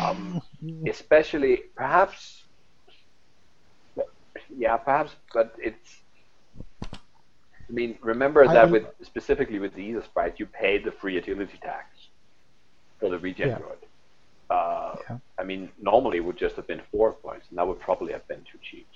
Um, 0.00 0.42
especially, 0.88 1.62
perhaps, 1.76 2.44
yeah, 4.56 4.76
perhaps, 4.76 5.14
but 5.32 5.54
it's. 5.58 6.00
I 6.92 7.72
mean, 7.72 7.96
remember 8.02 8.46
that 8.46 8.56
I- 8.68 8.70
with 8.70 8.86
specifically 9.02 9.58
with 9.58 9.74
the 9.74 10.00
Sprite, 10.02 10.38
you 10.38 10.46
pay 10.46 10.78
the 10.78 10.92
free 10.92 11.14
utility 11.14 11.58
tax 11.62 12.08
for 12.98 13.08
the 13.08 13.18
regen 13.18 13.48
Yeah. 13.48 13.58
droid. 13.58 13.78
Uh, 14.50 14.96
Yeah. 15.08 15.18
I 15.38 15.44
mean, 15.44 15.70
normally 15.80 16.18
it 16.18 16.24
would 16.24 16.36
just 16.36 16.56
have 16.56 16.66
been 16.66 16.82
four 16.92 17.12
points, 17.12 17.48
and 17.48 17.58
that 17.58 17.66
would 17.66 17.80
probably 17.80 18.12
have 18.12 18.26
been 18.28 18.44
too 18.44 18.58
cheap. 18.62 18.86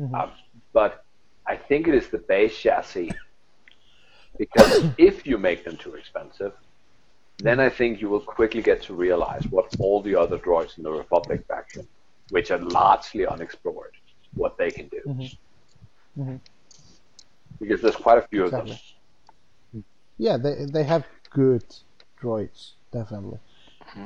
Mm-hmm. 0.00 0.14
Um, 0.14 0.32
but 0.72 1.04
I 1.46 1.56
think 1.56 1.86
it 1.86 1.94
is 1.94 2.08
the 2.08 2.18
base 2.18 2.56
chassis 2.58 3.10
because 4.38 4.84
if 4.98 5.26
you 5.26 5.38
make 5.38 5.64
them 5.64 5.76
too 5.76 5.94
expensive, 5.94 6.52
then 7.42 7.58
I 7.60 7.68
think 7.68 8.00
you 8.00 8.08
will 8.08 8.20
quickly 8.20 8.62
get 8.62 8.82
to 8.84 8.94
realize 8.94 9.44
what 9.48 9.66
all 9.80 10.00
the 10.00 10.14
other 10.14 10.38
droids 10.38 10.78
in 10.78 10.84
the 10.84 10.92
Republic 10.92 11.44
faction, 11.48 11.86
which 12.30 12.50
are 12.52 12.58
largely 12.58 13.26
unexplored, 13.26 13.94
what 14.34 14.56
they 14.56 14.70
can 14.70 14.88
do. 14.88 15.02
Mhm. 16.18 16.40
Because 17.60 17.80
there's 17.82 17.96
quite 17.96 18.18
a 18.18 18.26
few 18.28 18.42
of 18.44 18.48
Exactly. 18.48 18.78
them. 19.72 19.84
Yeah, 20.18 20.36
they 20.36 20.54
they 20.76 20.84
have 20.84 21.04
good 21.30 21.64
droids, 22.20 22.60
definitely. 22.92 23.40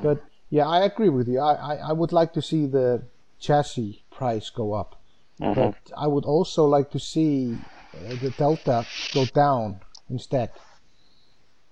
But 0.03 0.19
yeah, 0.51 0.67
I 0.67 0.85
agree 0.85 1.11
with 1.11 1.29
you. 1.29 1.41
I, 1.41 1.55
I, 1.73 1.75
I 1.91 1.93
would 1.93 2.13
like 2.13 2.33
to 2.35 2.43
see 2.43 2.67
the 2.67 3.03
chassis 3.39 4.03
price 4.11 4.49
go 4.51 4.73
up, 4.73 4.91
but 5.39 5.75
I 5.97 6.07
would 6.07 6.25
also 6.25 6.65
like 6.65 6.91
to 6.93 6.99
see 6.99 7.59
uh, 7.95 8.15
the 8.23 8.31
delta 8.39 8.87
go 9.13 9.27
down 9.27 9.81
instead, 10.09 10.51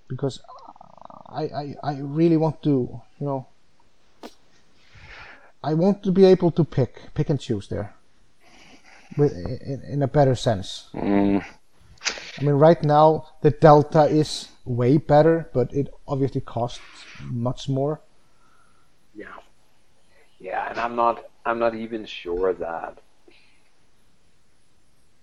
because 0.09 0.43
I, 1.35 1.43
I 1.43 1.75
I 1.83 1.99
really 2.01 2.37
want 2.37 2.63
to 2.63 3.01
you 3.21 3.27
know 3.27 3.47
I 5.63 5.75
want 5.75 6.03
to 6.05 6.13
be 6.13 6.25
able 6.25 6.51
to 6.53 6.65
pick 6.65 7.15
pick 7.15 7.31
and 7.31 7.41
choose 7.41 7.69
there, 7.69 7.95
with 9.17 9.33
in, 9.33 9.83
in 9.89 10.03
a 10.03 10.09
better 10.09 10.35
sense. 10.35 10.89
Mm, 10.95 11.45
I 12.39 12.43
mean, 12.43 12.55
right 12.55 12.83
now 12.83 13.27
the 13.43 13.51
Delta 13.51 14.05
is 14.05 14.49
way 14.65 14.97
better, 14.99 15.51
but 15.53 15.73
it 15.73 15.89
obviously 16.07 16.41
costs 16.41 16.81
much 17.23 17.69
more. 17.69 18.01
Yeah. 19.15 19.27
Yeah, 20.39 20.69
and 20.69 20.79
I'm 20.79 20.97
not 20.97 21.25
I'm 21.47 21.59
not 21.59 21.75
even 21.75 22.05
sure 22.07 22.53
that 22.55 22.99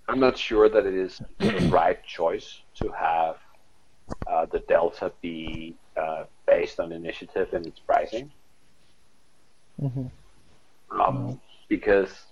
I'm 0.07 0.19
not 0.19 0.37
sure 0.37 0.69
that 0.69 0.85
it 0.85 0.93
is 0.93 1.21
the 1.39 1.69
right 1.71 2.03
choice 2.03 2.61
to 2.75 2.89
have 2.91 3.37
uh, 4.27 4.45
the 4.45 4.59
delta 4.59 5.11
be 5.21 5.75
uh, 5.97 6.23
based 6.45 6.79
on 6.79 6.91
initiative 6.91 7.53
and 7.53 7.65
its 7.65 7.79
pricing. 7.79 8.31
Mhm. 9.81 10.11
Um, 10.91 11.39
because 11.69 12.25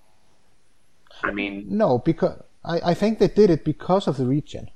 I 1.23 1.31
mean, 1.31 1.65
No, 1.69 1.97
because 1.97 2.41
I, 2.63 2.91
I 2.91 2.93
think 2.93 3.19
they 3.19 3.27
did 3.27 3.49
it 3.49 3.63
because 3.63 4.07
of 4.07 4.17
the 4.17 4.25
regen, 4.25 4.69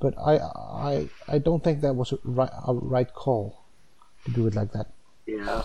but 0.00 0.14
I 0.18 0.38
I 0.38 1.08
I 1.26 1.38
don't 1.38 1.62
think 1.64 1.80
that 1.80 1.94
was 1.94 2.12
a 2.12 2.18
right, 2.24 2.50
a 2.66 2.74
right 2.74 3.12
call 3.12 3.62
to 4.24 4.30
do 4.30 4.46
it 4.46 4.54
like 4.54 4.72
that. 4.72 4.88
Yeah, 5.26 5.64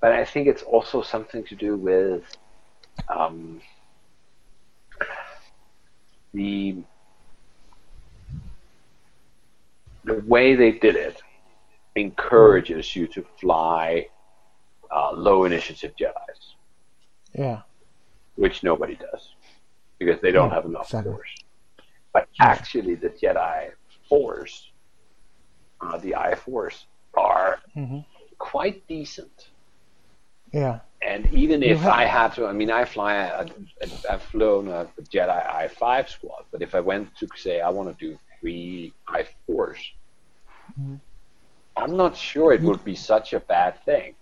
but 0.00 0.12
I 0.12 0.24
think 0.24 0.48
it's 0.48 0.62
also 0.62 1.02
something 1.02 1.44
to 1.44 1.54
do 1.54 1.76
with 1.76 2.24
um, 3.08 3.60
the 6.32 6.76
the 10.04 10.20
way 10.26 10.54
they 10.54 10.72
did 10.72 10.96
it 10.96 11.22
encourages 11.96 12.94
you 12.96 13.06
to 13.08 13.24
fly 13.40 14.06
uh, 14.94 15.12
low 15.12 15.44
initiative 15.44 15.92
Jedi's, 16.00 16.56
Yeah, 17.32 17.62
which 18.36 18.62
nobody 18.62 18.96
does 18.96 19.34
because 19.98 20.20
they 20.20 20.32
don't 20.32 20.48
No, 20.50 20.54
have 20.54 20.64
enough 20.66 20.86
exactly. 20.86 21.12
force. 21.12 21.34
But 22.12 22.28
actually, 22.40 22.94
the 22.96 23.10
Jedi 23.10 23.70
Force, 24.08 24.70
uh, 25.80 25.98
the 25.98 26.14
I 26.14 26.34
Force, 26.34 26.86
are 27.16 27.58
Mhm. 27.76 28.04
quite 28.38 28.86
decent. 28.88 29.50
yeah, 30.52 30.80
And 31.02 31.26
even 31.32 31.62
if 31.64 31.80
have- 31.80 31.92
I 31.92 32.04
had 32.04 32.32
to, 32.34 32.46
I 32.46 32.52
mean, 32.52 32.70
I 32.70 32.84
fly, 32.84 33.14
a, 33.14 33.44
a, 33.82 34.12
I've 34.12 34.22
flown 34.22 34.68
a 34.68 34.86
Jedi 35.12 35.44
I5 35.68 36.08
squad, 36.08 36.44
but 36.52 36.62
if 36.62 36.74
I 36.76 36.80
went 36.80 37.14
to 37.16 37.26
say 37.34 37.60
I 37.60 37.68
want 37.70 37.88
to 37.90 37.96
do 38.06 38.16
three 38.40 38.92
I4s, 39.08 39.78
Mm-hmm. 40.78 40.96
I'm 41.76 41.96
not 41.96 42.16
sure 42.16 42.52
it 42.52 42.64
would 42.64 42.84
be 42.84 42.94
such 42.96 43.32
a 43.32 43.40
bad 43.40 43.82
thing 43.84 44.14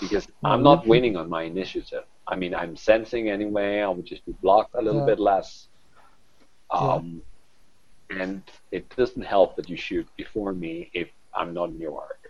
because 0.00 0.28
I'm 0.44 0.62
Mm-hmm. 0.62 0.64
not 0.64 0.86
winning 0.86 1.16
on 1.16 1.28
my 1.28 1.42
initiative. 1.44 2.04
I 2.28 2.36
mean, 2.36 2.54
I'm 2.54 2.76
sensing 2.76 3.30
anyway, 3.30 3.80
I 3.80 3.88
would 3.88 4.06
just 4.06 4.24
be 4.26 4.34
blocked 4.42 4.74
a 4.74 4.82
little 4.82 5.02
Yeah. 5.02 5.02
bit 5.02 5.20
less. 5.20 5.68
Um, 6.70 7.22
And 8.10 8.44
it 8.70 8.94
doesn't 8.96 9.22
help 9.22 9.56
that 9.56 9.68
you 9.68 9.76
shoot 9.76 10.08
before 10.16 10.52
me 10.54 10.90
if 10.94 11.10
I'm 11.34 11.54
not 11.54 11.70
in 11.70 11.80
your 11.80 12.00
arc. 12.00 12.20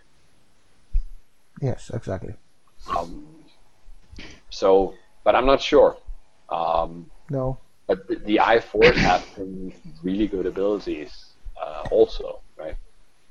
yes, 1.61 1.89
exactly. 1.93 2.35
Um, 2.87 3.45
so, 4.49 4.95
but 5.23 5.35
I'm 5.35 5.45
not 5.45 5.61
sure. 5.61 5.97
Um, 6.49 7.11
No, 7.29 7.59
but 7.87 8.07
the, 8.07 8.17
the 8.25 8.41
I 8.41 8.61
Force 8.61 9.01
have 9.01 9.25
some 9.35 9.73
really 10.03 10.27
good 10.27 10.47
abilities, 10.47 11.35
uh, 11.61 11.83
also, 11.91 12.42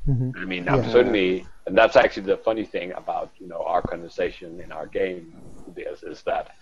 right? 0.07 0.19
Mhm. 0.19 0.37
I 0.37 0.45
mean, 0.45 0.69
I'm 0.69 0.83
Yeah. 0.83 0.91
certainly, 0.93 1.47
and 1.67 1.77
that's 1.77 1.97
actually 1.97 2.27
the 2.27 2.37
funny 2.39 2.65
thing 2.65 2.93
about 2.93 3.31
you 3.39 3.47
know 3.49 3.63
our 3.65 3.83
conversation 3.83 4.61
in 4.61 4.73
our 4.73 4.87
game. 4.87 5.35
This 5.75 6.03
is 6.03 6.23
that 6.23 6.55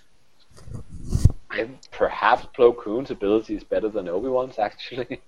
I 1.51 1.69
perhaps 1.91 2.47
Plo 2.57 2.77
Koon's 2.77 3.11
ability 3.11 3.55
is 3.57 3.65
better 3.65 3.89
than 3.89 4.09
Obi 4.09 4.29
Wan's 4.29 4.59
actually. 4.59 5.21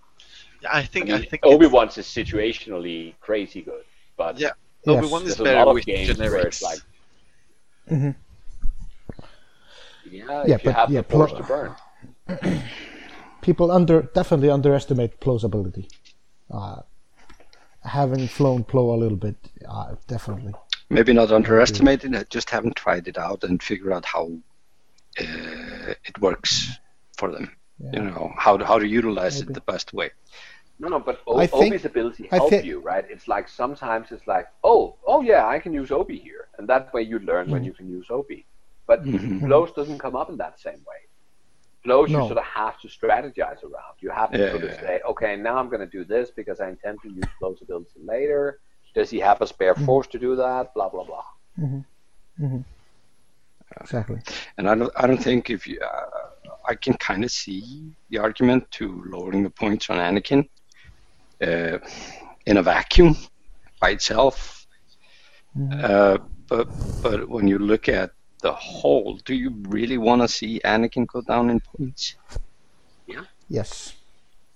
Yeah, 0.63 0.69
I 0.73 0.79
I 0.79 0.85
think 0.85 1.07
mean, 1.07 1.15
I 1.17 1.23
think 1.25 1.45
Obi 1.45 1.67
Wan's 1.67 1.99
is 1.99 2.07
situationally 2.07 3.15
crazy 3.21 3.63
good, 3.63 3.85
but 4.17 4.39
Yeah, 4.39 4.51
Yes. 4.87 4.97
Obi 4.99 5.07
Wan 5.13 5.23
is 5.23 5.29
there's 5.29 5.41
a 5.41 5.45
better 5.45 5.59
lot 5.59 5.69
of 5.69 5.75
with 5.75 5.87
games 5.87 6.17
where 6.19 6.29
generics. 6.31 6.47
it's 6.47 6.63
like, 6.63 6.79
Mhm. 7.91 8.15
yeah, 10.11 10.45
Yeah, 10.47 10.55
if 10.57 10.65
you 10.65 10.71
but- 10.71 10.75
have 10.77 10.91
yeah, 10.91 11.01
the 11.03 11.09
force 11.09 11.33
Plo- 11.33 11.37
to 11.39 11.75
burn. 12.39 12.63
people 13.43 13.71
under 13.73 14.03
definitely 14.15 14.51
underestimate 14.51 15.19
Plo's 15.21 15.43
ability. 15.45 15.89
Uh, 16.51 16.83
having 17.85 18.29
flown 18.29 18.65
Plo 18.65 18.95
a 18.95 18.99
little 18.99 19.17
bit, 19.17 19.37
uh, 19.69 19.95
definitely. 20.07 20.55
maybe 20.91 21.13
not 21.13 21.33
underestimating 21.33 22.15
it, 22.15 22.31
just 22.31 22.51
haven't 22.51 22.77
tried 22.77 23.09
it 23.09 23.19
out 23.19 23.45
and 23.45 23.63
figure 23.63 23.93
out 23.93 24.05
how 24.05 24.31
uh, 25.21 25.95
it 26.05 26.21
works 26.21 26.71
for 27.17 27.31
them. 27.31 27.51
You 27.93 28.01
know 28.03 28.33
how 28.39 28.57
to, 28.57 28.65
how 28.65 28.79
to 28.79 28.87
utilize 28.87 29.41
Maybe. 29.41 29.51
it 29.51 29.55
the 29.55 29.61
best 29.73 29.93
way. 29.93 30.11
No, 30.79 30.89
no, 30.89 31.01
but 31.01 31.21
o- 31.27 31.39
I 31.39 31.47
think- 31.49 31.75
Obi's 31.75 31.85
ability 31.85 32.29
I 32.31 32.37
help 32.37 32.51
thi- 32.51 32.61
you, 32.61 32.79
right? 32.81 33.05
It's 33.09 33.27
like 33.27 33.49
sometimes 33.49 34.13
it's 34.13 34.27
like, 34.27 34.47
oh, 34.63 34.97
oh 35.07 35.21
yeah, 35.23 35.47
I 35.49 35.59
can 35.59 35.73
use 35.73 35.91
Obi 35.91 36.19
here, 36.19 36.49
and 36.59 36.69
that 36.69 36.93
way 36.95 37.03
you 37.03 37.19
learn 37.19 37.45
Mm-hmm. 37.47 37.53
when 37.53 37.65
you 37.65 37.73
can 37.73 37.89
use 37.91 38.07
Obi. 38.11 38.47
But 38.87 39.03
Plo's 39.05 39.73
doesn't 39.73 39.99
come 39.99 40.15
up 40.17 40.29
in 40.31 40.37
that 40.39 40.61
same 40.61 40.81
way. 40.87 41.01
Plo's 41.85 42.13
you 42.13 42.23
sort 42.23 42.39
of 42.39 42.45
have 42.45 42.79
to 42.81 42.89
strategize 42.89 43.63
around. 43.65 43.97
You 44.01 44.11
have 44.11 44.35
to 44.35 44.43
Yeah, 44.43 44.51
sort 44.51 44.65
of 44.65 44.73
yeah, 44.73 44.81
say, 44.81 45.01
okay, 45.09 45.37
now 45.37 45.57
I'm 45.57 45.69
going 45.69 45.81
to 45.81 45.87
do 45.99 46.05
this 46.05 46.31
because 46.31 46.61
I 46.61 46.69
intend 46.69 47.01
to 47.03 47.09
use 47.09 47.31
Plo's 47.39 47.63
ability 47.63 48.01
later. 48.05 48.61
Does 48.95 49.11
he 49.11 49.19
have 49.21 49.41
a 49.41 49.47
spare 49.47 49.75
Mm-hmm. 49.77 49.87
force 49.87 50.07
to 50.09 50.19
do 50.19 50.37
that? 50.37 50.75
Blah 50.75 50.89
blah 50.91 51.05
blah. 51.05 51.25
Exactly. 53.81 54.21
And 54.59 54.69
I 54.69 54.75
don't 54.75 54.93
I 54.97 55.07
don't 55.07 55.23
think 55.23 55.51
if 55.51 55.67
you 55.67 55.81
uh, 55.81 56.51
I 56.69 56.75
can 56.75 56.95
kind 56.95 57.25
of 57.25 57.31
see 57.31 57.97
the 58.11 58.19
argument 58.19 58.71
to 58.73 59.03
lowering 59.07 59.43
the 59.43 59.51
points 59.51 59.91
on 59.91 59.99
Anakin. 59.99 60.49
Uh, 61.43 61.79
in 62.47 62.57
a 62.59 62.63
vacuum 62.63 63.17
by 63.81 63.91
itself. 63.91 64.67
Uh, 65.71 66.19
but 66.49 66.69
but 67.03 67.29
when 67.29 67.49
you 67.49 67.59
look 67.59 67.89
at 67.89 68.11
the 68.43 68.53
whole, 68.53 69.17
do 69.25 69.35
you 69.35 69.51
really 69.69 69.99
want 69.99 70.21
to 70.23 70.29
see 70.29 70.61
Anakin 70.65 71.07
go 71.07 71.21
down 71.23 71.49
in 71.51 71.61
points? 71.61 72.17
Yeah. 73.07 73.25
Yes. 73.49 73.95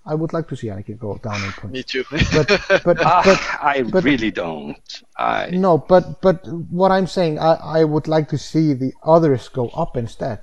I 0.05 0.13
would 0.15 0.31
like 0.31 0.47
to 0.49 0.55
see 0.55 0.67
Anakin 0.67 0.97
go 0.97 1.17
down 1.17 1.43
in 1.43 1.51
points. 1.51 1.73
Me 1.77 1.83
too. 1.83 2.03
But 2.09 2.47
but 2.85 2.97
Ah, 3.05 3.21
but 3.25 3.39
I 3.61 3.83
but- 3.83 4.03
really 4.03 4.31
don't. 4.31 5.01
I 5.17 5.49
no, 5.51 5.77
but 5.77 6.21
but 6.21 6.47
what 6.71 6.91
I'm 6.91 7.07
saying, 7.07 7.39
I 7.39 7.53
I 7.81 7.83
would 7.83 8.07
like 8.07 8.29
to 8.29 8.37
see 8.37 8.73
the 8.73 8.93
others 9.03 9.49
go 9.49 9.67
up 9.69 9.97
instead. 9.97 10.39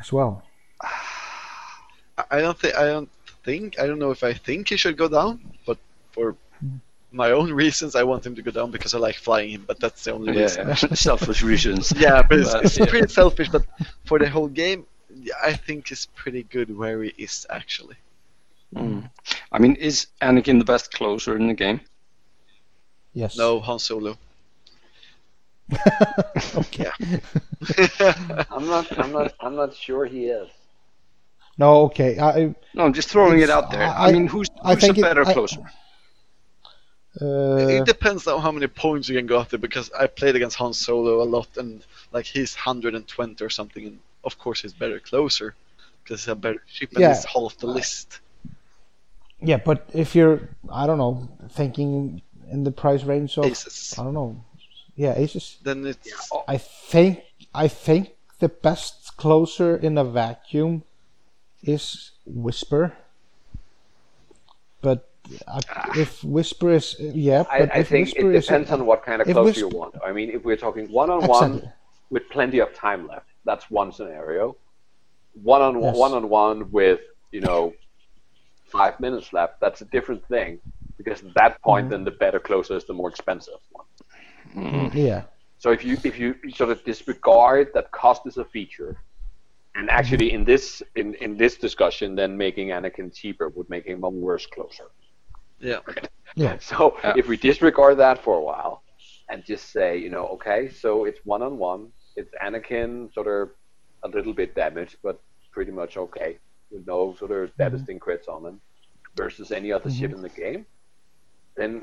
As 0.00 0.12
well. 0.12 0.42
I 2.30 2.40
don't 2.40 2.58
think 2.58 2.74
I 2.76 2.86
don't 2.86 3.10
think 3.44 3.78
I 3.78 3.86
don't 3.86 3.98
know 3.98 4.10
if 4.10 4.22
I 4.24 4.32
think 4.32 4.68
he 4.70 4.76
should 4.76 4.96
go 4.96 5.08
down, 5.08 5.40
but 5.66 5.78
for 6.12 6.34
my 7.18 7.30
own 7.32 7.52
reasons, 7.52 7.94
I 7.94 8.04
want 8.04 8.24
him 8.24 8.34
to 8.36 8.42
go 8.42 8.50
down 8.58 8.70
because 8.70 8.94
I 8.94 8.98
like 8.98 9.16
flying 9.16 9.50
him. 9.50 9.64
But 9.66 9.78
that's 9.80 10.04
the 10.04 10.12
only 10.12 10.32
reason. 10.32 10.68
yeah, 10.68 10.74
selfish 11.08 11.42
reasons. 11.42 11.92
Yeah, 12.06 12.22
but 12.28 12.38
it's, 12.40 12.52
But, 12.52 12.64
it's 12.64 12.78
yeah. 12.78 12.86
pretty 12.86 13.08
selfish. 13.08 13.48
But 13.50 13.64
for 14.06 14.18
the 14.18 14.28
whole 14.30 14.48
game, 14.48 14.86
I 15.42 15.52
think 15.52 15.90
it's 15.92 16.06
pretty 16.22 16.44
good 16.44 16.68
where 16.80 17.02
he 17.02 17.12
is 17.18 17.46
actually. 17.50 17.96
Mm. 18.74 19.10
I 19.52 19.58
mean, 19.58 19.74
is 19.76 20.06
Anakin 20.22 20.58
the 20.58 20.64
best 20.72 20.92
closer 20.92 21.36
in 21.36 21.48
the 21.48 21.54
game? 21.54 21.80
Yes. 23.14 23.36
No, 23.36 23.60
Han 23.60 23.78
Solo. 23.78 24.16
okay. 26.56 26.90
I'm 28.50 28.66
not. 28.74 28.86
I'm 28.98 29.12
not. 29.12 29.34
I'm 29.40 29.54
not 29.56 29.74
sure 29.74 30.06
he 30.06 30.26
is. 30.26 30.48
No, 31.58 31.82
okay. 31.88 32.18
I 32.20 32.54
No, 32.74 32.84
I'm 32.84 32.92
just 32.92 33.08
throwing 33.10 33.40
it 33.40 33.50
out 33.50 33.70
there. 33.70 33.82
I, 33.88 34.08
I- 34.08 34.12
mean, 34.12 34.26
who's, 34.28 34.48
I 34.62 34.74
who's 34.74 34.84
a 34.84 34.86
think 34.86 34.98
it- 34.98 35.02
better 35.02 35.26
I- 35.26 35.32
closer? 35.32 35.60
Uh, 37.20 37.56
it 37.68 37.86
depends 37.86 38.26
on 38.26 38.40
how 38.40 38.52
many 38.52 38.66
points 38.66 39.08
you 39.08 39.16
can 39.16 39.26
go 39.26 39.38
after 39.40 39.58
because 39.58 39.90
I 39.92 40.06
played 40.06 40.36
against 40.36 40.56
Han 40.56 40.72
Solo 40.72 41.22
a 41.22 41.24
lot 41.36 41.48
and 41.56 41.82
like 42.12 42.26
he's 42.26 42.54
120 42.54 43.44
or 43.44 43.50
something 43.50 43.84
and 43.86 43.98
of 44.24 44.38
course 44.38 44.62
he's 44.62 44.72
better 44.72 45.00
closer 45.00 45.54
because 46.02 46.22
he's 46.22 46.28
a 46.28 46.36
better 46.36 46.62
ship 46.66 46.90
and 46.92 47.00
Yeah. 47.00 47.14
he's 47.14 47.24
half 47.24 47.56
the 47.58 47.66
list. 47.66 48.20
yeah, 49.40 49.58
but 49.64 49.88
if 49.92 50.14
you're 50.14 50.48
I 50.70 50.86
don't 50.86 50.98
know, 50.98 51.28
thinking 51.50 52.22
in 52.50 52.64
the 52.64 52.72
price 52.72 53.04
range 53.04 53.36
of 53.38 53.44
Aces. 53.46 53.94
I 53.98 54.04
don't 54.04 54.14
know. 54.14 54.44
Yeah, 54.96 55.14
aces. 55.16 55.58
Then 55.62 55.86
it's 55.86 56.30
I 56.48 56.58
think 56.58 57.22
I 57.54 57.68
think 57.68 58.16
the 58.40 58.48
best 58.48 59.16
closer 59.16 59.76
in 59.76 59.96
a 59.96 60.04
vacuum 60.04 60.82
is 61.62 62.10
Whisper. 62.26 62.96
But 65.46 65.66
if 65.96 66.22
Whisper 66.24 66.70
is 66.72 66.96
yeah, 66.98 67.44
I, 67.50 67.60
but 67.60 67.74
I 67.74 67.78
if 67.80 67.88
think 67.88 68.06
Whisper 68.08 68.30
it 68.32 68.36
is 68.36 68.46
depends 68.46 68.70
on 68.70 68.86
what 68.86 69.02
kind 69.04 69.20
of 69.22 69.28
if 69.28 69.34
close 69.34 69.46
Whisper- 69.46 69.60
you 69.60 69.68
want. 69.68 69.94
I 70.04 70.12
mean, 70.12 70.30
if 70.30 70.44
we're 70.44 70.56
talking 70.56 70.90
one 70.90 71.10
on 71.10 71.26
one 71.26 71.70
with 72.10 72.28
plenty 72.30 72.58
of 72.60 72.72
time 72.74 73.06
left, 73.06 73.26
that's 73.44 73.70
one 73.70 73.92
scenario. 73.92 74.56
One 75.42 75.62
on 75.62 75.80
Yes. 75.82 75.96
one 75.96 76.12
on 76.14 76.28
one 76.28 76.70
with 76.70 77.00
you 77.32 77.40
know 77.40 77.72
five 78.64 78.98
minutes 79.00 79.32
left, 79.32 79.60
that's 79.60 79.80
a 79.80 79.86
different 79.86 80.26
thing 80.28 80.58
because 80.96 81.22
at 81.22 81.34
that 81.34 81.60
point, 81.62 81.84
Mm-hmm. 81.86 81.90
then 81.92 82.04
the 82.04 82.10
better 82.24 82.40
closer 82.40 82.76
is 82.76 82.84
the 82.84 82.92
more 82.94 83.08
expensive 83.08 83.60
one. 83.70 84.90
yeah. 84.94 85.22
So 85.58 85.70
if 85.72 85.84
you 85.84 85.96
if 86.04 86.18
you 86.18 86.34
sort 86.54 86.70
of 86.70 86.84
disregard 86.84 87.68
that 87.74 87.90
cost 87.90 88.22
is 88.26 88.36
a 88.38 88.44
feature, 88.44 88.96
and 89.74 89.90
actually 89.90 90.32
in 90.32 90.44
this 90.44 90.82
in, 90.96 91.14
in 91.14 91.36
this 91.36 91.56
discussion, 91.56 92.14
then 92.14 92.36
making 92.36 92.68
Anakin 92.68 93.14
cheaper 93.14 93.48
would 93.50 93.68
make 93.68 93.84
him 93.86 94.02
a 94.04 94.08
worse 94.08 94.46
closer. 94.46 94.84
Yeah. 95.60 95.80
Yeah. 96.34 96.56
So 96.60 96.96
Yeah. 97.02 97.14
if 97.16 97.26
we 97.28 97.36
disregard 97.36 97.98
that 97.98 98.22
for 98.22 98.34
a 98.36 98.40
while 98.40 98.82
and 99.28 99.44
just 99.44 99.70
say, 99.70 99.98
you 99.98 100.10
know, 100.10 100.26
okay, 100.28 100.70
so 100.70 101.04
it's 101.04 101.20
one 101.24 101.42
on 101.42 101.58
one, 101.58 101.88
it's 102.16 102.32
Anakin 102.42 103.12
sort 103.14 103.26
of 103.26 103.50
a 104.02 104.08
little 104.08 104.32
bit 104.32 104.54
damaged, 104.54 104.96
but 105.02 105.20
pretty 105.52 105.72
much 105.72 105.96
okay, 105.96 106.38
with 106.70 106.86
no 106.86 107.14
sort 107.18 107.30
of 107.32 107.56
devastating 107.56 107.98
crits 108.00 108.28
on 108.28 108.44
him, 108.46 108.60
versus 109.16 109.50
any 109.50 109.72
other 109.72 109.90
ship 109.90 110.12
in 110.12 110.22
the 110.22 110.28
game, 110.28 110.64
then 111.56 111.82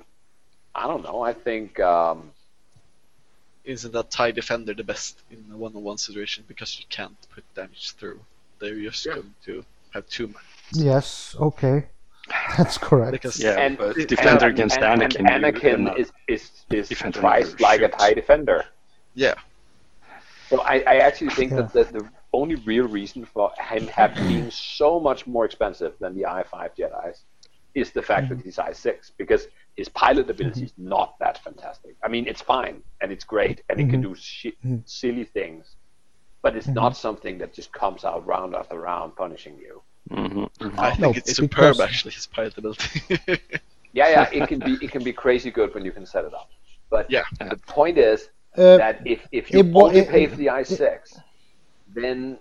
I 0.73 0.87
don't 0.87 1.03
know. 1.03 1.21
I 1.21 1.33
think 1.33 1.79
um, 1.79 2.31
Isn't 3.65 3.91
that 3.93 4.11
TIE 4.11 4.31
Defender 4.31 4.73
the 4.73 4.83
best 4.83 5.19
in 5.31 5.43
a 5.51 5.57
one-on-one 5.57 5.97
situation 5.97 6.45
because 6.47 6.79
you 6.79 6.85
can't 6.89 7.17
put 7.33 7.43
damage 7.55 7.91
through? 7.93 8.19
They're 8.59 8.79
just 8.79 9.05
going 9.05 9.33
to 9.45 9.65
have 9.93 10.07
too 10.07 10.27
much. 10.27 10.43
Yes, 10.71 11.35
okay. 11.39 11.87
That's 12.57 12.77
correct. 12.77 13.11
Because 13.11 13.41
Yeah, 13.41 13.59
and 13.59 13.77
but 13.77 13.95
and- 13.97 14.07
defender 14.07 14.47
against 14.47 14.77
and, 14.77 15.01
Anakin. 15.01 15.19
And 15.19 15.43
Anakin 15.43 15.97
is 15.97 16.11
is 16.27 16.51
is 16.71 16.89
defend 16.89 17.15
priced 17.15 17.59
another 17.59 17.63
like 17.63 17.81
a 17.81 17.83
ship. 17.83 17.97
TIE 17.97 18.13
defender. 18.13 18.65
yeah, 19.13 19.35
So 20.49 20.61
I, 20.61 20.75
I 20.87 20.95
actually 20.97 21.31
think 21.31 21.51
Yeah. 21.51 21.61
that 21.61 21.73
the, 21.73 21.83
the 21.99 22.09
only 22.33 22.55
real 22.55 22.87
reason 22.87 23.25
for 23.25 23.51
him 23.59 23.87
have 23.87 24.13
being 24.15 24.51
so 24.51 24.99
much 24.99 25.25
more 25.25 25.45
expensive 25.45 25.93
than 25.99 26.15
the 26.15 26.23
i5 26.23 26.75
Jedi's 26.77 27.23
is 27.75 27.91
the 27.91 28.01
fact 28.01 28.29
that 28.29 28.39
mm-hmm. 28.39 28.45
he's 28.45 28.57
i6 28.57 29.11
because 29.17 29.47
his 29.75 29.89
pilot 29.89 30.29
ability 30.29 30.61
mm-hmm. 30.61 30.65
is 30.65 30.73
not 30.77 31.19
that 31.19 31.43
fantastic. 31.43 31.95
I 32.03 32.07
mean, 32.07 32.27
it's 32.27 32.41
fine 32.41 32.81
and 33.01 33.11
it's 33.11 33.25
great 33.25 33.61
and 33.69 33.79
it 33.79 33.89
can 33.89 34.01
mm-hmm. 34.01 34.13
do 34.13 34.15
shi- 34.15 34.57
silly 34.85 35.25
things, 35.25 35.75
but 36.41 36.55
it's 36.55 36.67
not 36.67 36.95
something 36.95 37.37
that 37.39 37.53
just 37.53 37.71
comes 37.73 38.05
out 38.05 38.25
round 38.25 38.55
after 38.55 38.79
round 38.79 39.15
punishing 39.15 39.57
you. 39.57 39.81
Mhm. 40.09 40.49
I 40.77 40.89
think 40.91 40.99
No, 40.99 41.09
it's 41.11 41.29
it's 41.29 41.35
superb 41.37 41.75
because- 41.77 41.79
actually 41.79 42.11
his 42.13 42.27
pilot 42.27 42.57
ability. 42.59 43.01
Yeah, 43.93 44.09
yeah, 44.09 44.29
it 44.31 44.47
can 44.47 44.59
be 44.59 44.73
it 44.85 44.91
can 44.91 45.03
be 45.03 45.13
crazy 45.13 45.51
good 45.51 45.73
when 45.73 45.85
you 45.85 45.91
can 45.91 46.05
set 46.05 46.25
it 46.25 46.33
up. 46.33 46.49
But 46.89 47.09
Yeah. 47.09 47.23
the 47.39 47.57
point 47.67 47.97
is 47.97 48.29
Uh, 48.57 48.77
that 48.77 49.01
if, 49.05 49.19
if 49.31 49.51
you 49.51 49.59
it 49.59 49.75
only 49.75 49.99
it- 49.99 50.09
pay 50.09 50.27
for 50.27 50.35
the 50.35 50.47
i6, 50.47 51.19
then 51.93 52.37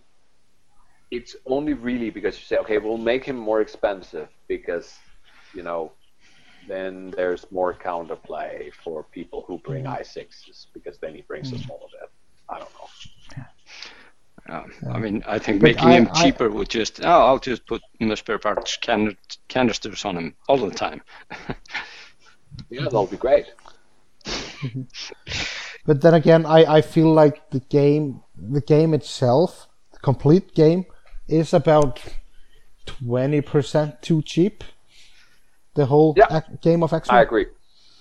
it's 1.11 1.37
only 1.47 1.75
really 1.75 2.11
because 2.11 2.39
you 2.39 2.45
say, 2.45 2.57
okay, 2.59 2.79
we'll 2.79 2.99
make 3.13 3.25
him 3.25 3.37
more 3.37 3.61
expensive 3.61 4.29
because, 4.49 4.99
you 5.55 5.63
know, 5.63 5.93
then 6.69 7.11
there's 7.17 7.51
more 7.51 7.73
counterplay 7.75 8.73
for 8.83 9.05
people 9.19 9.45
who 9.47 9.59
bring 9.59 9.85
Mm-hmm. 9.85 10.03
i6s 10.03 10.67
because 10.73 10.99
then 10.99 11.15
he 11.15 11.23
brings 11.23 11.53
a 11.53 11.59
smaller 11.59 11.89
bit. 12.01 12.11
I 12.49 12.59
don't 12.59 12.73
know. 12.79 12.89
Yeah. 14.49 14.65
I 14.93 14.99
mean, 14.99 15.23
I 15.27 15.39
think 15.39 15.61
But 15.61 15.69
making 15.69 15.89
I- 15.89 15.93
him 15.95 16.09
I- 16.13 16.23
cheaper 16.23 16.51
would 16.51 16.69
just, 16.69 17.01
oh, 17.05 17.09
I'll 17.27 17.39
just 17.39 17.67
put 17.67 17.81
the 18.01 18.17
spare 18.17 18.39
parts 18.39 18.77
can- 18.77 19.17
canisters 19.49 20.05
on 20.05 20.17
him 20.17 20.35
all 20.49 20.59
the 20.59 20.71
time. 20.75 21.03
Yeah, 22.71 22.83
that'll 22.85 23.07
be 23.09 23.17
great. 23.17 23.47
But 25.87 26.01
then 26.01 26.15
again, 26.15 26.47
I, 26.47 26.77
I 26.77 26.81
feel 26.81 27.13
like 27.13 27.51
the 27.51 27.61
game, 27.61 28.23
the 28.39 28.61
game 28.63 28.95
itself, 28.95 29.69
the 29.93 29.99
complete 29.99 30.55
game, 30.55 30.87
is 31.29 31.53
about 31.53 32.01
twenty 32.87 33.41
percent 33.43 34.01
too 34.03 34.23
cheap. 34.23 34.65
The 35.75 35.87
whole 35.87 36.15
Yeah. 36.17 36.27
ac- 36.39 36.59
game 36.63 36.83
of 36.83 36.93
X 36.93 37.11
I 37.11 37.21
agree. 37.23 37.47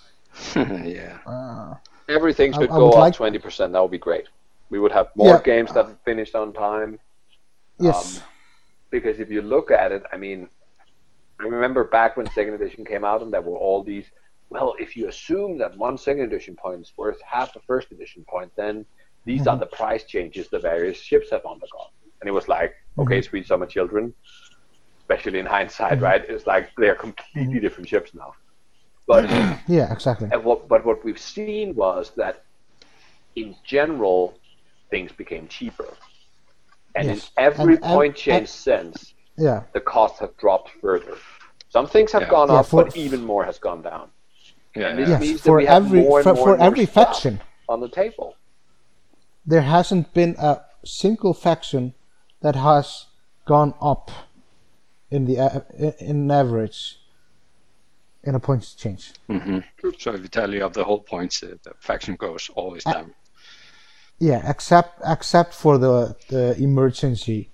yeah. 0.55 1.17
Uh, 1.25 1.73
Everything 2.07 2.53
I- 2.53 2.57
should 2.59 2.69
I 2.69 2.75
go 2.77 2.85
would 2.85 2.93
up 2.95 3.19
like- 3.19 3.33
20%. 3.41 3.71
That 3.73 3.81
would 3.81 3.91
be 3.91 3.97
great. 3.97 4.27
We 4.73 4.79
would 4.79 4.91
have 4.91 5.09
more 5.15 5.35
Yeah. 5.35 5.51
games 5.51 5.71
that 5.73 5.87
finished 6.03 6.33
on 6.33 6.51
time. 6.51 6.91
Yes. 7.77 8.17
Um, 8.17 8.23
because 8.89 9.19
if 9.19 9.29
you 9.29 9.43
look 9.43 9.69
at 9.69 9.91
it, 9.91 10.03
I 10.11 10.17
mean, 10.17 10.49
I 11.39 11.43
remember 11.43 11.83
back 11.83 12.17
when 12.17 12.25
second 12.31 12.55
edition 12.55 12.83
came 12.83 13.05
out, 13.05 13.21
and 13.21 13.31
there 13.31 13.45
were 13.49 13.59
all 13.65 13.83
these. 13.83 14.07
Well, 14.49 14.73
if 14.79 14.89
you 14.97 15.03
assume 15.13 15.51
that 15.59 15.77
one 15.77 15.95
second 16.07 16.23
edition 16.23 16.55
point 16.55 16.81
is 16.81 16.91
worth 16.97 17.21
half 17.21 17.55
a 17.55 17.59
first 17.69 17.91
edition 17.91 18.25
point, 18.27 18.51
then 18.55 18.75
these 19.25 19.41
mm-hmm. 19.41 19.49
are 19.49 19.57
the 19.57 19.71
price 19.81 20.05
changes 20.05 20.47
the 20.47 20.59
various 20.71 20.97
ships 20.97 21.27
have 21.29 21.45
undergone. 21.53 21.91
And 22.19 22.25
it 22.27 22.35
was 22.39 22.47
like, 22.47 22.71
mm-hmm. 22.71 23.01
okay, 23.01 23.21
sweet 23.21 23.45
summer 23.45 23.67
children, 23.67 24.03
especially 25.01 25.37
in 25.37 25.45
hindsight, 25.45 25.93
mm-hmm. 25.93 26.09
right? 26.09 26.23
It's 26.27 26.47
like 26.47 26.65
they're 26.81 27.01
completely 27.07 27.59
different 27.59 27.87
ships 27.93 28.09
now. 28.15 28.31
But 29.05 29.23
yeah, 29.77 29.93
exactly. 29.93 30.29
and 30.31 30.43
what, 30.43 30.67
but 30.67 30.83
what 30.83 31.05
we've 31.05 31.23
seen 31.35 31.75
was 31.75 32.11
that, 32.21 32.43
in 33.35 33.55
general, 33.75 34.21
things 34.93 35.11
became 35.23 35.47
cheaper, 35.47 35.89
and 36.95 37.07
Yes. 37.07 37.31
in 37.37 37.43
every 37.47 37.75
And- 37.75 37.83
and- 37.85 37.93
point 37.97 38.15
change 38.15 38.37
and- 38.41 38.49
sense, 38.49 39.13
Yeah. 39.45 39.63
the 39.73 39.81
costs 39.93 40.19
have 40.19 40.33
dropped 40.37 40.69
further. 40.81 41.17
Some 41.69 41.87
things 41.87 42.11
have 42.11 42.23
Yeah. 42.23 42.29
gone 42.35 42.49
Yeah, 42.49 42.59
up, 42.59 42.67
for- 42.67 42.83
but 42.85 42.95
even 43.05 43.21
more 43.25 43.43
has 43.49 43.57
gone 43.67 43.81
down. 43.81 44.11
Yeah. 44.75 44.89
And 44.89 44.99
this 44.99 45.09
Yes. 45.09 45.21
means 45.21 45.39
that 45.41 45.49
For 45.49 45.57
we 45.57 45.65
have 45.65 45.85
every 45.85 46.01
more 46.01 46.19
and 46.19 46.23
for, 46.27 46.33
more 46.35 46.45
for 46.45 46.57
more 46.57 46.67
every 46.67 46.85
stuff 46.85 47.07
faction, 47.07 47.41
on 47.67 47.79
the 47.85 47.89
table. 48.01 48.29
there 49.51 49.65
hasn't 49.77 50.13
been 50.13 50.35
a 50.37 50.53
single 50.85 51.33
faction 51.33 51.83
that 52.41 52.55
has 52.55 53.07
gone 53.45 53.73
up 53.81 54.11
in 55.09 55.25
the 55.25 55.35
a- 55.37 55.95
in 56.09 56.29
average 56.29 56.79
in 58.23 58.35
a 58.35 58.39
points 58.39 58.73
change. 58.83 59.03
hmm 59.27 59.59
So 60.03 60.13
if 60.13 60.21
you 60.25 60.27
tally 60.39 60.61
up 60.61 60.73
the 60.73 60.83
whole 60.89 61.01
points, 61.13 61.35
uh, 61.43 61.55
the 61.65 61.73
faction 61.89 62.15
goes 62.25 62.43
always 62.59 62.83
down. 62.83 63.13
Yeah, 64.19 64.49
except 64.49 65.01
except 65.05 65.53
for 65.53 65.77
the 65.77 66.15
the 66.29 66.55
emergency 66.61 67.49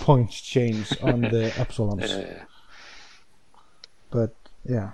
points 0.00 0.40
change 0.40 0.96
on 1.02 1.20
the 1.22 1.50
epsilons. 1.62 2.02
Uh, 2.02 2.44
But 4.10 4.34
yeah, 4.64 4.90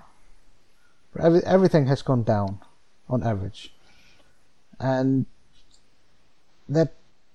Every, 1.19 1.41
everything 1.43 1.87
has 1.87 2.01
gone 2.01 2.23
down 2.23 2.59
on 3.09 3.23
average, 3.23 3.73
and 4.79 5.25
that 6.69 6.93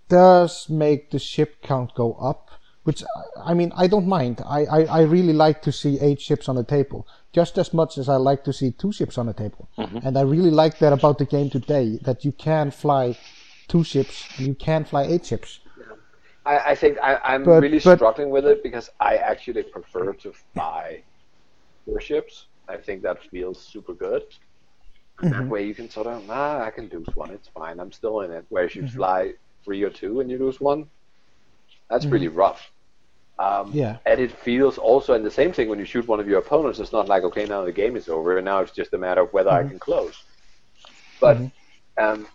does 0.08 0.68
make 0.68 1.10
the 1.10 1.18
ship 1.18 1.56
count 1.62 1.94
go 1.94 2.14
up. 2.14 2.50
Which 2.84 3.02
I- 3.02 3.50
I 3.50 3.54
mean, 3.54 3.72
I 3.76 3.86
don't 3.86 4.06
mind. 4.06 4.42
I, 4.46 4.60
I, 4.66 4.80
I 4.84 5.02
really 5.02 5.32
like 5.32 5.62
to 5.62 5.72
see 5.72 5.98
eight 6.00 6.20
ships 6.20 6.48
on 6.48 6.56
the 6.56 6.64
table, 6.64 7.06
just 7.32 7.58
as 7.58 7.72
much 7.72 7.96
as 7.98 8.08
I 8.08 8.16
like 8.16 8.44
to 8.44 8.52
see 8.52 8.72
two 8.72 8.92
ships 8.92 9.16
on 9.18 9.26
the 9.26 9.32
table. 9.32 9.68
And 10.04 10.16
I 10.18 10.22
really 10.22 10.50
like 10.50 10.78
that 10.78 10.92
about 10.92 11.16
the 11.18 11.24
game 11.24 11.48
today, 11.50 11.98
that 12.02 12.24
you 12.26 12.32
can 12.32 12.70
fly 12.70 13.16
two 13.68 13.84
ships 13.84 14.26
and 14.38 14.46
you 14.46 14.54
can't 14.54 14.86
fly 14.88 15.02
eight 15.04 15.24
ships. 15.26 15.60
I, 16.46 16.58
I 16.72 16.74
think 16.74 16.98
I, 17.02 17.18
I'm 17.24 17.44
But- 17.44 17.62
really 17.62 17.80
but- 17.80 17.96
struggling 17.98 18.30
with 18.30 18.46
it 18.46 18.62
because 18.62 18.90
I 19.00 19.16
actually 19.16 19.62
prefer 19.62 20.12
to 20.12 20.32
fly 20.52 21.02
four 21.84 22.00
ships. 22.00 22.46
I 22.68 22.76
think 22.76 23.02
that 23.02 23.22
feels 23.30 23.60
super 23.60 23.92
good. 23.94 24.22
Mm-hmm. 25.18 25.30
That 25.30 25.46
way 25.48 25.64
you 25.66 25.74
can 25.74 25.88
sort 25.88 26.06
of, 26.08 26.22
ah, 26.28 26.62
I 26.64 26.70
can 26.70 26.88
lose 26.88 27.06
one, 27.14 27.30
it's 27.30 27.48
fine, 27.48 27.78
I'm 27.78 27.92
still 27.92 28.20
in 28.22 28.30
it. 28.30 28.44
Whereas 28.48 28.74
you 28.74 28.82
Mm-hmm. 28.82 28.96
fly 28.96 29.32
three 29.64 29.82
or 29.82 29.90
two 29.90 30.20
and 30.20 30.30
you 30.30 30.38
lose 30.38 30.60
one, 30.60 30.86
that's 31.88 32.04
really 32.06 32.28
rough. 32.28 32.70
Um, 33.38 33.70
Yeah. 33.72 33.98
And 34.06 34.20
it 34.20 34.32
feels 34.32 34.76
also, 34.78 35.14
and 35.14 35.24
the 35.24 35.30
same 35.30 35.52
thing 35.52 35.68
when 35.68 35.78
you 35.78 35.84
shoot 35.84 36.06
one 36.08 36.20
of 36.20 36.26
your 36.28 36.38
opponents, 36.38 36.78
it's 36.80 36.92
not 36.92 37.08
like, 37.08 37.22
okay, 37.24 37.46
now 37.46 37.64
the 37.64 37.72
game 37.72 37.96
is 37.96 38.08
over, 38.08 38.36
and 38.38 38.44
now 38.44 38.58
it's 38.60 38.72
just 38.72 38.92
a 38.92 38.98
matter 38.98 39.22
of 39.22 39.32
whether 39.32 39.50
Mm-hmm. 39.50 39.66
I 39.66 39.70
can 39.70 39.78
close. 39.78 40.22
But 41.20 41.38
um, 41.96 42.26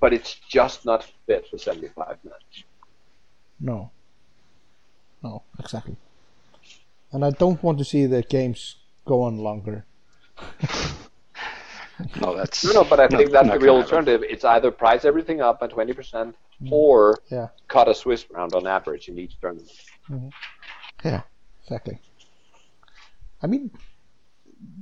but 0.00 0.12
it's 0.12 0.34
just 0.48 0.84
not 0.84 1.10
fit 1.26 1.46
for 1.48 1.58
75 1.58 2.18
minutes. 2.24 2.64
No. 3.60 3.90
No, 5.22 5.42
exactly. 5.58 5.96
And 7.12 7.24
I 7.24 7.30
don't 7.30 7.62
want 7.62 7.78
to 7.78 7.84
see 7.84 8.06
the 8.06 8.22
games 8.22 8.76
go 9.04 9.22
on 9.22 9.38
longer. 9.38 9.86
No, 12.20 12.36
that's 12.36 12.62
No, 12.64 12.72
no, 12.72 12.84
but 12.84 13.00
I 13.00 13.04
not- 13.04 13.12
think 13.18 13.30
that's 13.30 13.46
not 13.46 13.58
the 13.58 13.64
real 13.64 13.76
alternative. 13.76 14.22
It's 14.22 14.44
either 14.44 14.70
price 14.70 15.04
everything 15.04 15.40
up 15.40 15.60
by 15.60 15.68
20% 15.68 15.94
mm-hmm. 15.94 16.72
or 16.72 17.18
Yeah. 17.30 17.48
cut 17.68 17.88
a 17.88 17.94
Swiss 17.94 18.30
round 18.30 18.54
on 18.54 18.66
average 18.66 19.08
in 19.08 19.18
each 19.18 19.40
tournament. 19.40 19.70
Mm-hmm. 20.10 20.28
Yeah, 21.04 21.22
exactly. 21.62 22.00
I 23.42 23.46
mean, 23.46 23.70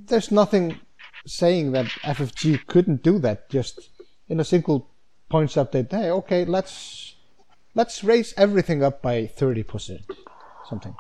there's 0.06 0.30
nothing 0.30 0.80
saying 1.26 1.72
that 1.72 1.86
FFG 2.02 2.66
couldn't 2.66 3.02
do 3.02 3.18
that 3.20 3.48
just 3.48 3.90
in 4.28 4.40
a 4.40 4.44
single 4.44 4.90
points 5.34 5.54
update. 5.56 5.90
Hey, 5.90 6.10
okay, 6.10 6.44
let's 6.44 7.16
let's 7.74 8.04
raise 8.04 8.34
everything 8.36 8.84
up 8.84 9.02
by 9.02 9.26
thirty 9.26 9.64
percent, 9.64 10.02
something. 10.62 10.94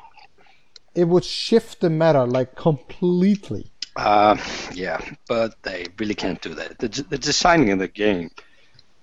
It 0.94 1.04
would 1.08 1.24
shift 1.24 1.80
the 1.80 1.88
meta 1.90 2.24
like 2.24 2.56
completely. 2.56 3.72
Uh, 3.96 4.36
yeah, 4.72 5.00
but 5.28 5.62
they 5.62 5.86
really 5.98 6.14
can't 6.14 6.40
do 6.42 6.54
that. 6.54 6.78
The, 6.78 6.88
the 7.08 7.18
designing 7.18 7.70
of 7.70 7.78
the 7.78 7.88
game 7.88 8.30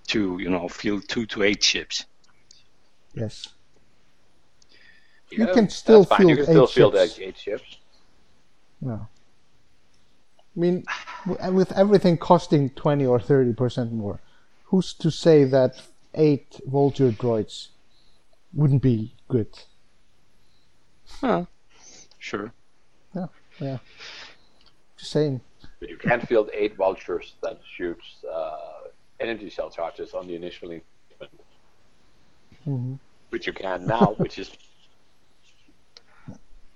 to 0.08 0.38
you 0.40 0.50
know 0.50 0.68
field 0.68 1.08
two 1.08 1.26
to 1.28 1.44
eight 1.44 1.64
ships. 1.64 2.06
Yes. 3.14 3.48
You 5.32 5.48
Yeah, 5.48 5.54
can 5.54 5.70
still 5.70 6.04
that's 6.04 6.06
fine. 6.06 6.28
You 6.30 6.38
can 6.38 6.48
still 6.48 6.66
eight 6.66 6.68
field 6.68 6.94
ships. 6.94 7.20
eight, 7.20 7.20
eight 7.20 7.38
ships. 7.38 7.78
No. 8.82 9.08
I 10.56 10.60
mean, 10.60 10.84
with 11.26 11.72
everything 11.74 12.18
costing 12.18 12.70
20 12.72 13.06
or 13.06 13.20
30% 13.20 13.92
more, 13.92 14.22
who's 14.72 14.94
to 14.94 15.12
say 15.12 15.44
that 15.44 15.82
eight 16.16 16.60
Vulture 16.66 17.12
droids 17.12 17.68
wouldn't 18.54 18.82
be 18.82 19.14
good? 19.28 19.50
Huh. 21.20 21.46
Sure. 22.18 22.54
Yeah, 23.14 23.28
yeah. 23.60 23.78
Just 24.98 25.12
saying. 25.12 25.42
But 25.82 25.90
you 25.90 25.98
can't 25.98 26.26
field 26.26 26.50
eight 26.54 26.78
vultures 26.78 27.34
that 27.44 27.60
shoots 27.76 28.24
uh, 28.32 28.88
energy 29.20 29.50
cell 29.50 29.70
charges 29.70 30.14
on 30.14 30.26
the 30.28 30.36
initial 30.36 30.72
engagement. 30.72 31.42
Mm-hmm. 32.66 32.94
Which 33.30 33.48
you 33.48 33.54
can 33.54 33.86
now, 33.86 34.14
which 34.18 34.40
is 34.40 34.52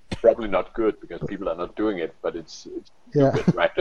probably 0.10 0.50
not 0.50 0.74
good 0.74 1.00
because 1.00 1.22
people 1.30 1.48
are 1.48 1.56
not 1.56 1.76
doing 1.78 2.00
it, 2.00 2.14
but 2.22 2.36
it's, 2.36 2.68
it's 2.76 2.92
Yeah, 3.14 3.32
good, 3.32 3.56
right? 3.56 3.72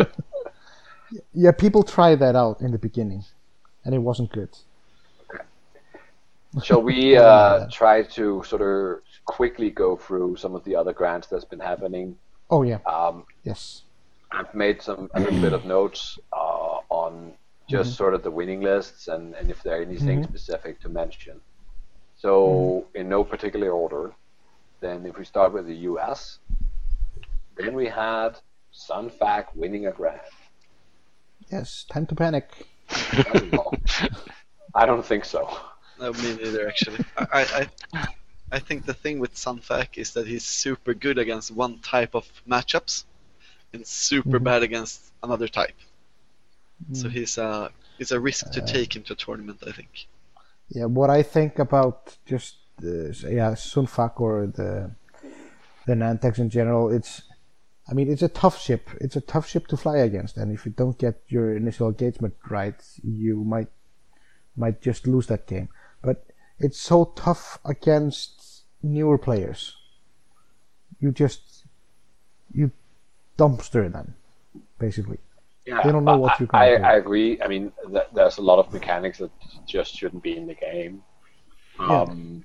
yeah. 1.32 1.51
People 1.51 1.82
try 1.82 2.15
that 2.15 2.36
out 2.36 2.61
in 2.61 2.70
the 2.70 2.78
beginning, 2.78 3.24
and 3.85 3.94
it 3.94 3.98
wasn't 3.98 4.32
good. 4.32 4.51
Okay. 5.31 5.44
Shall 6.62 6.82
we 6.82 7.16
uh, 7.31 7.66
try 7.70 8.02
to 8.02 8.43
sort 8.47 8.62
of 8.62 9.02
quickly 9.24 9.70
go 9.70 9.97
through 9.97 10.36
some 10.36 10.55
of 10.55 10.65
the 10.65 10.77
other 10.77 10.93
grants 10.93 11.27
that's 11.28 11.44
been 11.44 11.61
happening? 11.61 12.16
Oh 12.51 12.62
yeah, 12.62 12.78
Um, 12.86 13.24
yes. 13.43 13.82
I've 14.31 14.55
made 14.55 14.82
some 14.82 15.11
a 15.15 15.20
little 15.20 15.40
bit 15.40 15.52
of 15.52 15.65
notes 15.77 16.19
uh, 16.32 16.78
on 16.90 17.32
just 17.69 17.94
sort 17.94 18.15
of 18.15 18.23
the 18.23 18.31
winning 18.31 18.61
lists 18.61 19.09
and, 19.09 19.35
and 19.35 19.51
if 19.51 19.62
there 19.62 19.78
are 19.78 19.82
anything 19.82 20.23
specific 20.24 20.81
to 20.81 20.89
mention. 20.90 21.40
So 22.16 22.86
in 22.94 23.09
no 23.09 23.24
particular 23.24 23.70
order, 23.70 24.12
then 24.81 25.06
if 25.06 25.16
we 25.16 25.24
start 25.24 25.52
with 25.55 25.66
the 25.66 25.74
U.S., 25.93 26.39
then 27.56 27.74
we 27.74 27.86
had 27.86 28.39
Sun 28.70 29.11
Fac 29.11 29.55
winning 29.55 29.86
a 29.86 29.93
grant. 29.93 30.20
Yes, 31.51 31.85
time 31.89 32.06
to 32.06 32.15
panic. 32.15 32.66
I 32.90 33.23
don't 33.32 33.52
know. 33.52 33.73
I 34.74 34.86
don't 34.86 35.05
think 35.05 35.24
so. 35.24 35.48
No, 36.01 36.12
me 36.12 36.36
neither, 36.36 36.66
actually. 36.69 37.05
I, 37.16 37.27
I, 37.32 37.69
I- 37.94 38.09
I 38.52 38.59
think 38.61 38.85
the 38.86 38.94
thing 38.94 39.19
with 39.19 39.36
Sun 39.36 39.61
Fac 39.61 39.98
is 39.98 40.12
that 40.12 40.28
he's 40.28 40.44
super 40.44 40.94
good 40.94 41.19
against 41.19 41.51
one 41.51 41.78
type 41.81 42.15
of 42.15 42.24
matchups 42.48 43.05
and 43.73 43.85
super 43.85 44.39
Mhm. 44.39 44.44
bad 44.44 44.62
against 44.62 45.01
another 45.24 45.48
type. 45.48 45.74
So 46.93 47.09
Mm. 47.09 47.12
he's 47.12 47.39
a, 47.39 47.70
it's 47.98 48.12
a 48.12 48.20
risk 48.20 48.52
to 48.52 48.61
take 48.61 48.94
into 48.94 49.12
a 49.15 49.16
tournament, 49.16 49.59
I 49.66 49.73
think. 49.73 50.06
Yeah, 50.69 50.85
what 50.85 51.11
I 51.11 51.23
think 51.24 51.59
about 51.59 52.16
just 52.27 52.56
uh, 52.85 53.11
yeah 53.28 53.55
Sun 53.55 53.86
Fac 53.86 54.20
or 54.20 54.47
the 54.47 54.90
the 55.86 55.94
Nantex 55.94 56.39
in 56.39 56.48
general, 56.51 56.90
it's 56.90 57.23
I 57.89 57.93
mean 57.94 58.11
it's 58.11 58.23
a 58.23 58.28
tough 58.28 58.61
ship. 58.61 58.89
It's 59.01 59.16
a 59.16 59.20
tough 59.20 59.48
ship 59.48 59.66
to 59.69 59.77
fly 59.77 59.98
against, 59.98 60.36
and 60.36 60.52
if 60.52 60.65
you 60.65 60.73
don't 60.73 60.98
get 60.98 61.20
your 61.28 61.55
initial 61.56 61.89
engagement 61.89 62.35
right, 62.48 62.74
you 63.02 63.44
might 63.44 63.69
might 64.56 64.81
just 64.81 65.06
lose 65.06 65.27
that 65.27 65.47
game. 65.47 65.69
But 66.02 66.24
it's 66.59 66.81
so 66.81 67.12
tough 67.16 67.59
against 67.65 68.65
newer 68.82 69.19
players. 69.19 69.77
You 71.01 71.12
just 71.12 71.66
you 72.52 72.70
dumpster 73.36 73.90
them, 73.93 74.15
basically. 74.78 75.19
Yeah, 75.66 75.81
They 75.82 75.93
don't 75.93 76.05
know 76.05 76.19
what 76.19 76.39
you're 76.39 76.48
I, 76.52 76.66
gonna 76.73 76.78
do. 76.78 76.85
I 76.85 76.93
agree. 76.97 77.43
I 77.43 77.48
mean, 77.48 77.73
th- 77.90 78.09
there's 78.15 78.39
a 78.39 78.43
lot 78.43 78.59
of 78.59 78.73
mechanics 78.73 79.19
that 79.19 79.31
just 79.66 79.94
shouldn't 79.97 80.23
be 80.23 80.36
in 80.36 80.47
the 80.47 80.55
game. 80.55 81.02
Yeah. 81.81 82.02
Um, 82.02 82.44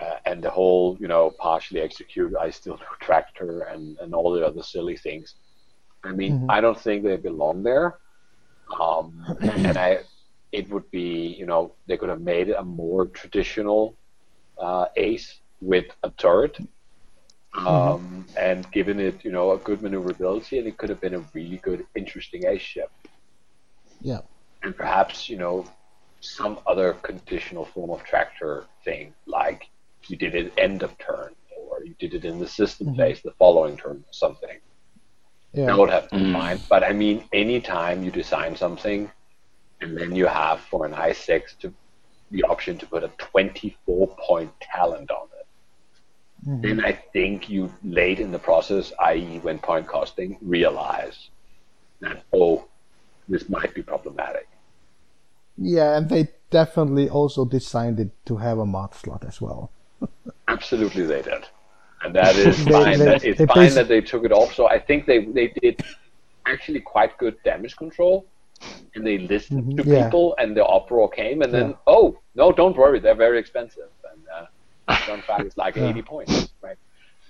Uh, 0.00 0.16
and 0.26 0.42
the 0.42 0.50
whole, 0.50 0.96
you 1.00 1.08
know, 1.08 1.30
partially 1.38 1.80
execute, 1.80 2.32
I 2.36 2.50
still 2.50 2.76
do 2.76 2.84
tractor 3.00 3.62
and, 3.62 3.98
and 4.00 4.14
all 4.14 4.32
the 4.32 4.46
other 4.46 4.62
silly 4.62 4.96
things. 4.96 5.34
I 6.04 6.12
mean, 6.12 6.32
Mhm. 6.40 6.46
I 6.48 6.60
don't 6.60 6.80
think 6.80 7.02
they 7.04 7.16
belong 7.16 7.62
there. 7.62 7.98
Um, 8.80 9.24
and 9.42 9.76
I, 9.76 10.00
it 10.52 10.70
would 10.70 10.90
be, 10.90 11.34
you 11.40 11.46
know, 11.46 11.72
they 11.86 11.96
could 11.98 12.08
have 12.08 12.22
made 12.22 12.48
it 12.48 12.56
a 12.58 12.64
more 12.64 13.06
traditional 13.06 13.94
uh, 14.58 14.86
ace 14.96 15.40
with 15.60 15.86
a 16.02 16.10
turret 16.10 16.56
um, 17.54 18.24
and 18.36 18.70
given 18.70 19.00
it, 19.00 19.24
you 19.24 19.32
know, 19.32 19.52
a 19.52 19.58
good 19.58 19.82
maneuverability, 19.82 20.58
and 20.58 20.66
it 20.68 20.76
could 20.78 20.88
have 20.88 21.00
been 21.00 21.14
a 21.14 21.24
really 21.34 21.58
good, 21.58 21.84
interesting 21.96 22.46
ace 22.46 22.62
ship. 22.62 22.90
Yeah. 24.00 24.20
And 24.62 24.76
perhaps, 24.76 25.28
you 25.28 25.36
know, 25.36 25.66
some 26.20 26.58
other 26.66 26.94
conditional 26.94 27.64
form 27.64 27.90
of 27.90 28.04
tractor 28.04 28.64
thing, 28.84 29.14
like 29.26 29.68
you 30.10 30.16
did 30.16 30.34
it 30.34 30.52
end 30.58 30.82
of 30.82 30.96
turn, 30.98 31.34
or 31.56 31.84
you 31.84 31.94
did 31.98 32.14
it 32.14 32.24
in 32.24 32.38
the 32.38 32.48
system 32.48 32.94
phase 32.96 33.20
the 33.22 33.32
following 33.32 33.76
turn, 33.76 34.04
or 34.06 34.12
something. 34.12 34.58
Yeah. 35.52 35.66
That 35.66 35.78
would 35.78 35.90
have 35.90 36.10
been 36.10 36.26
Mm. 36.26 36.32
fine. 36.32 36.60
But 36.68 36.84
I 36.84 36.92
mean, 36.92 37.24
anytime 37.32 38.02
you 38.04 38.10
design 38.10 38.56
something, 38.56 39.10
and 39.80 39.96
then 39.96 40.14
you 40.14 40.26
have 40.26 40.60
for 40.60 40.84
an 40.84 40.92
i6 40.92 41.56
to 41.60 41.72
the 42.30 42.42
option 42.44 42.78
to 42.78 42.86
put 42.86 43.02
a 43.02 43.08
24 43.18 44.08
point 44.28 44.52
talent 44.60 45.10
on 45.10 45.26
it 45.38 45.46
Mhm. 46.46 46.62
then 46.62 46.84
I 46.84 46.92
think 46.92 47.48
you 47.50 47.72
late 47.82 48.20
in 48.20 48.30
the 48.30 48.38
process, 48.38 48.92
i.e., 49.00 49.40
when 49.40 49.58
point 49.58 49.86
costing, 49.86 50.38
realize 50.40 51.28
that 52.00 52.22
oh, 52.32 52.64
this 53.28 53.48
might 53.48 53.74
be 53.74 53.82
problematic. 53.82 54.48
Yeah, 55.58 55.96
and 55.96 56.08
they 56.08 56.28
definitely 56.50 57.08
also 57.10 57.44
designed 57.44 58.00
it 58.00 58.12
to 58.26 58.36
have 58.38 58.58
a 58.58 58.64
mod 58.66 58.94
slot 58.94 59.24
as 59.26 59.40
well. 59.40 59.70
Absolutely, 60.48 61.04
they 61.06 61.22
did, 61.22 61.44
and 62.02 62.14
that 62.14 62.36
is 62.36 62.56
They- 62.64 62.72
fine. 62.72 62.98
they- 62.98 63.04
that, 63.04 63.24
it's 63.24 63.40
fine 63.54 63.74
that 63.74 63.88
they 63.88 64.00
took 64.00 64.24
it 64.24 64.32
off. 64.32 64.54
So 64.54 64.68
I 64.68 64.78
think 64.78 65.06
they 65.06 65.24
they 65.26 65.48
did 65.62 65.80
actually 66.46 66.80
quite 66.80 67.16
good 67.18 67.36
damage 67.44 67.76
control, 67.76 68.26
and 68.94 69.06
they 69.06 69.18
listened 69.18 69.64
Mhm, 69.64 69.76
to 69.78 69.84
yeah. 69.88 70.04
people, 70.04 70.34
and 70.38 70.56
the 70.56 70.64
uproar 70.64 71.08
came, 71.08 71.42
and 71.42 71.52
then 71.52 71.74
oh 71.86 72.18
no, 72.34 72.52
don't 72.52 72.76
worry, 72.76 72.98
they're 73.00 73.14
very 73.26 73.38
expensive, 73.38 73.90
and 74.10 74.20
uh, 74.36 75.14
in 75.14 75.22
fact, 75.22 75.42
it's 75.46 75.56
like 75.56 75.76
Yeah. 75.80 75.90
80 75.90 76.02
points, 76.02 76.54
right? 76.62 76.78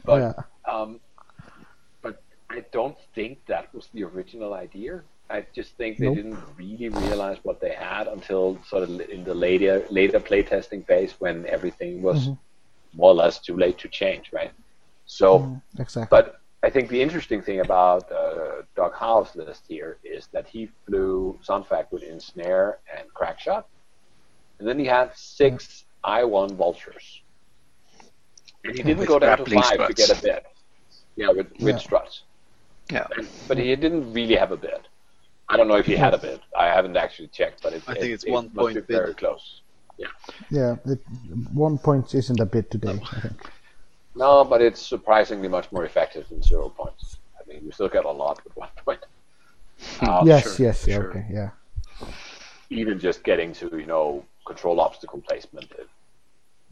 But 0.05 0.21
yeah. 0.21 0.33
Um, 0.73 1.01
but 2.03 2.23
I 2.51 2.65
don't 2.73 2.97
think 3.15 3.39
that 3.49 3.73
was 3.75 3.89
the 3.93 4.05
original 4.05 4.55
idea. 4.55 5.03
I 5.29 5.47
just 5.55 5.77
think 5.77 5.99
they 5.99 6.07
Nope. 6.07 6.17
didn't 6.17 6.41
really 6.59 6.89
realize 6.89 7.39
what 7.45 7.61
they 7.61 7.73
had 7.75 8.09
until 8.09 8.59
sort 8.67 8.83
of 8.85 9.01
in 9.01 9.23
the 9.25 9.35
later 9.35 9.85
later 9.91 10.19
playtesting 10.21 10.87
phase 10.87 11.13
when 11.21 11.47
everything 11.47 12.03
was 12.03 12.21
Mm-hmm. 12.21 12.33
More 12.95 13.11
or 13.11 13.15
less 13.15 13.39
too 13.39 13.57
late 13.57 13.79
to 13.79 13.89
change, 13.89 14.31
right? 14.33 14.53
So, 15.07 15.61
Exactly. 15.79 16.09
but 16.11 16.41
I 16.63 16.71
think 16.71 16.89
the 16.89 17.01
interesting 17.01 17.43
thing 17.43 17.61
about 17.61 18.11
uh, 18.13 18.63
Doc 18.77 18.95
Howe's 18.95 19.35
list 19.35 19.65
here 19.69 19.99
is 20.05 20.29
that 20.33 20.47
he 20.47 20.69
flew 20.87 21.39
Sunfact 21.47 21.91
with 21.91 22.03
Ensnare 22.03 22.79
and 22.97 23.13
Crackshot, 23.15 23.65
and 24.59 24.69
then 24.69 24.79
he 24.79 24.85
had 24.87 25.17
six 25.17 25.85
I1 26.05 26.53
Vultures. 26.57 27.23
And 28.65 28.77
he 28.77 28.83
didn't 28.83 28.99
With 28.99 29.09
go 29.09 29.19
down 29.19 29.39
to 29.39 29.45
grappling 29.45 29.63
five 29.63 29.89
to 29.89 29.95
get 29.95 30.11
a 30.19 30.23
bid. 30.23 30.43
Yeah, 31.17 31.29
with, 31.31 31.51
with 31.53 31.61
Yeah. 31.77 31.79
struts. 31.79 32.23
Yeah. 32.93 33.07
And- 33.17 33.29
but 33.49 33.57
he 33.57 33.75
didn't 33.77 34.13
really 34.13 34.37
have 34.37 34.53
a 34.53 34.57
bid. 34.57 34.83
I 35.49 35.57
don't 35.57 35.67
know 35.67 35.77
if 35.77 35.87
he 35.87 35.97
had 35.97 36.15
a 36.15 36.19
bid. 36.19 36.41
I 36.57 36.67
haven't 36.67 36.97
actually 36.97 37.29
checked, 37.29 37.63
but 37.63 37.73
it, 37.73 37.83
I 37.89 37.95
think 37.95 38.07
it- 38.07 38.13
it's 38.13 38.25
it 38.25 38.31
one 38.33 38.45
must 38.47 38.57
point 38.57 38.75
be 38.77 38.81
bid. 38.83 38.97
very 38.97 39.15
close. 39.15 39.63
Yeah, 40.51 40.77
it, 40.87 40.99
one 41.53 41.79
point 41.79 42.15
isn't 42.15 42.41
a 42.41 42.47
bit 42.47 42.71
today. 42.71 43.01
I 43.17 43.21
think. 43.21 43.51
No, 44.15 44.45
but 44.45 44.61
it's 44.61 44.81
surprisingly 44.81 45.49
much 45.49 45.71
more 45.73 45.85
effective 45.85 46.29
than 46.29 46.43
zero 46.43 46.69
points. 46.69 47.19
I 47.39 47.49
mean, 47.49 47.65
you 47.65 47.73
still 47.73 47.89
get 47.89 48.05
a 48.05 48.11
lot 48.11 48.43
with 48.45 48.57
one 48.57 48.69
point. 48.85 49.01
Um, 50.01 50.27
yes, 50.27 50.43
sure, 50.43 50.67
yes, 50.67 50.87
yeah, 50.87 50.95
sure. 50.97 51.11
okay, 51.11 51.27
yeah. 51.31 51.51
even 52.71 52.99
just 52.99 53.23
getting 53.25 53.53
to 53.53 53.69
you 53.79 53.87
know 53.87 54.25
control 54.47 54.81
obstacle 54.81 55.21
placement 55.21 55.73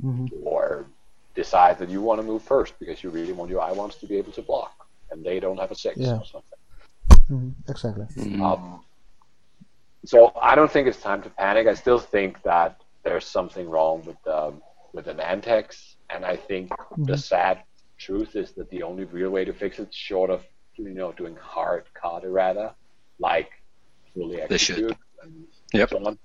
Mhm. 0.04 0.30
or 0.44 0.86
decide 1.34 1.78
that 1.78 1.88
you 1.88 2.00
want 2.00 2.20
to 2.20 2.26
move 2.26 2.42
first 2.42 2.78
because 2.78 3.02
you 3.02 3.10
really 3.10 3.32
want 3.32 3.50
your 3.50 3.60
I 3.60 3.72
ones 3.72 3.96
to 3.96 4.06
be 4.06 4.16
able 4.16 4.32
to 4.32 4.42
block 4.42 4.86
and 5.10 5.24
they 5.24 5.40
don't 5.40 5.58
have 5.58 5.70
a 5.70 5.74
six 5.74 5.96
Yeah. 5.98 6.18
or 6.18 6.24
something. 6.24 6.58
hmm 7.28 7.50
Exactly. 7.68 8.06
Um, 8.42 8.80
so 10.04 10.32
I 10.40 10.54
don't 10.54 10.70
think 10.70 10.86
it's 10.88 11.00
time 11.00 11.22
to 11.22 11.30
panic. 11.30 11.66
I 11.66 11.74
still 11.74 11.98
think 11.98 12.42
that 12.42 12.80
there's 13.08 13.26
something 13.26 13.68
wrong 13.68 14.04
with 14.08 14.20
the 14.24 14.40
with 14.94 15.06
the 15.06 15.14
Nantex, 15.14 15.96
and 16.10 16.24
I 16.24 16.36
think 16.36 16.70
mm-hmm. 16.70 17.04
the 17.04 17.16
sad 17.16 17.62
truth 17.98 18.36
is 18.36 18.52
that 18.52 18.70
the 18.70 18.82
only 18.82 19.04
real 19.04 19.30
way 19.30 19.44
to 19.44 19.52
fix 19.52 19.78
it, 19.78 19.92
short 19.94 20.30
of 20.30 20.40
you 20.76 20.90
know 20.90 21.12
doing 21.12 21.36
hard 21.36 21.84
card 21.94 22.24
errata, 22.24 22.74
like 23.18 23.50
fully 24.14 24.36
They 24.48 24.58
should. 24.58 24.76
execute 24.78 24.96
and 25.22 25.46
Yep. 25.72 25.90
so 25.90 26.06
on, 26.06 26.18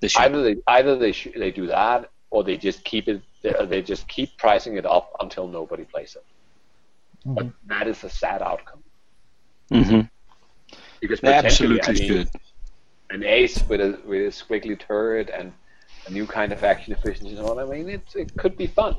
They 0.00 0.08
should. 0.08 0.22
either 0.22 0.42
they 0.42 0.56
either 0.78 0.98
they 0.98 1.12
sh- 1.12 1.36
they 1.36 1.50
do 1.50 1.66
that 1.68 2.10
or 2.30 2.44
they 2.44 2.56
just 2.56 2.84
keep 2.84 3.08
it 3.08 3.22
they, 3.42 3.54
they 3.66 3.82
just 3.82 4.08
keep 4.08 4.36
pricing 4.38 4.76
it 4.76 4.86
up 4.86 5.10
until 5.20 5.46
nobody 5.48 5.84
plays 5.84 6.16
it. 6.16 6.24
Mm-hmm. 7.26 7.34
But 7.34 7.46
that 7.66 7.86
is 7.88 8.04
a 8.04 8.10
sad 8.10 8.42
outcome 8.42 8.82
hmm 9.70 10.00
because 11.00 11.20
They 11.20 11.32
absolutely 11.32 11.82
I 11.82 11.92
mean, 11.92 12.08
should. 12.08 12.30
an 13.10 13.22
ace 13.24 13.62
with 13.68 13.80
a 13.80 13.98
with 14.06 14.22
a 14.22 14.30
squiggly 14.30 14.78
turret 14.78 15.30
and 15.30 15.52
a 16.06 16.10
new 16.10 16.26
kind 16.26 16.52
of 16.52 16.62
action 16.64 16.92
efficiency 16.92 17.30
and 17.30 17.38
so 17.38 17.50
on. 17.50 17.58
I 17.58 17.64
mean, 17.64 17.88
it 17.88 18.02
it 18.14 18.36
could 18.36 18.56
be 18.56 18.66
fun, 18.66 18.96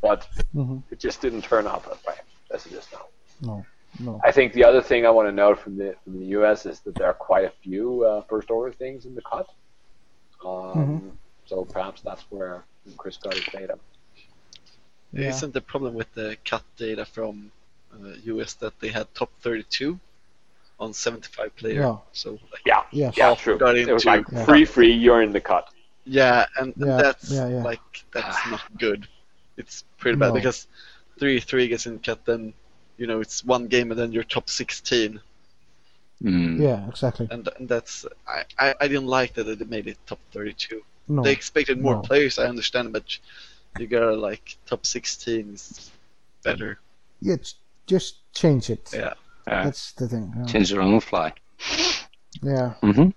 but 0.00 0.26
Mhm. 0.54 0.82
it 0.90 0.98
just 0.98 1.20
didn't 1.20 1.42
turn 1.42 1.66
out 1.66 1.84
that 1.84 2.04
way 2.06 2.16
as 2.50 2.66
it 2.66 2.72
is 2.72 2.86
now. 2.92 3.06
No, 3.40 3.66
no. 3.98 4.20
I 4.24 4.32
think 4.32 4.52
the 4.52 4.64
other 4.64 4.82
thing 4.82 5.04
I 5.06 5.10
want 5.10 5.28
to 5.28 5.32
note 5.32 5.58
from 5.58 5.76
the 5.76 5.94
from 6.04 6.18
the 6.18 6.26
US 6.38 6.66
is 6.66 6.80
that 6.80 6.94
there 6.94 7.06
are 7.06 7.14
quite 7.14 7.44
a 7.44 7.50
few 7.62 8.04
uh, 8.04 8.22
first 8.22 8.50
order 8.50 8.72
things 8.72 9.04
in 9.06 9.14
the 9.14 9.22
cut. 9.22 9.46
Um, 10.44 10.50
Mm-hmm. 10.50 11.08
So 11.46 11.64
perhaps 11.64 12.00
that's 12.02 12.22
where 12.30 12.64
Chris 12.96 13.16
got 13.18 13.34
his 13.34 13.44
data. 13.46 13.78
Yeah. 15.12 15.28
Isn't 15.28 15.52
the 15.52 15.60
problem 15.60 15.92
with 15.94 16.10
the 16.14 16.36
cut 16.44 16.62
data 16.76 17.04
from 17.04 17.50
uh, 17.92 18.14
US 18.24 18.54
that 18.54 18.78
they 18.80 18.88
had 18.88 19.12
top 19.14 19.30
32 19.42 19.98
on 20.78 20.94
75 20.94 21.54
player? 21.56 21.80
Yeah. 21.80 21.96
So 22.12 22.30
like, 22.52 22.62
Yeah, 22.64 22.84
Yes. 22.92 23.16
yeah, 23.18 23.34
true. 23.34 23.58
got 23.58 23.76
It 23.76 23.92
was 23.92 24.06
like 24.06 24.24
Yeah. 24.32 24.44
free, 24.46 24.64
free. 24.64 24.92
You're 24.92 25.20
in 25.22 25.32
the 25.32 25.40
cut. 25.40 25.68
Yeah, 26.04 26.46
and, 26.58 26.74
and 26.76 26.86
Yeah, 26.86 26.96
that's 26.96 27.30
yeah, 27.30 27.48
yeah. 27.48 27.62
like 27.62 27.80
that's 28.12 28.46
not 28.50 28.62
good. 28.78 29.06
It's 29.56 29.84
pretty 29.98 30.18
bad 30.18 30.28
No. 30.28 30.34
because 30.34 30.66
three 31.18 31.40
three 31.40 31.68
gets 31.68 31.86
in 31.86 31.98
cut, 32.00 32.24
then 32.24 32.52
you 32.98 33.06
know 33.06 33.20
it's 33.20 33.44
one 33.44 33.66
game 33.68 33.90
and 33.90 33.98
then 34.00 34.12
you're 34.12 34.24
top 34.24 34.48
16, 34.50 35.20
Mm. 36.22 36.60
Yeah, 36.60 36.88
exactly. 36.88 37.26
and, 37.32 37.48
and 37.58 37.68
that's 37.68 38.06
I, 38.28 38.44
I, 38.56 38.74
I 38.82 38.86
didn't 38.88 39.08
like 39.08 39.34
that 39.34 39.44
they 39.44 39.64
made 39.64 39.88
it 39.88 39.98
top 40.06 40.20
32. 40.32 40.80
No. 41.08 41.22
They 41.22 41.32
expected 41.32 41.80
more 41.80 41.96
No. 41.96 42.00
players, 42.02 42.38
I 42.38 42.46
understand, 42.46 42.92
but 42.92 43.18
you 43.76 43.88
gotta 43.88 44.14
like 44.14 44.56
top 44.66 44.86
16 44.86 45.54
is 45.54 45.90
better. 46.44 46.78
Yeah, 47.20 47.36
j- 47.42 47.56
just 47.86 48.32
change 48.34 48.70
it. 48.70 48.88
Yeah. 48.94 49.14
Yeah. 49.48 49.64
That's 49.64 49.92
the 49.92 50.06
thing. 50.06 50.32
Yeah. 50.36 50.44
Change 50.44 50.72
it 50.72 50.78
on 50.78 50.94
the 50.94 51.00
fly. 51.00 51.32
yeah. 52.40 52.74
hmm 52.80 53.08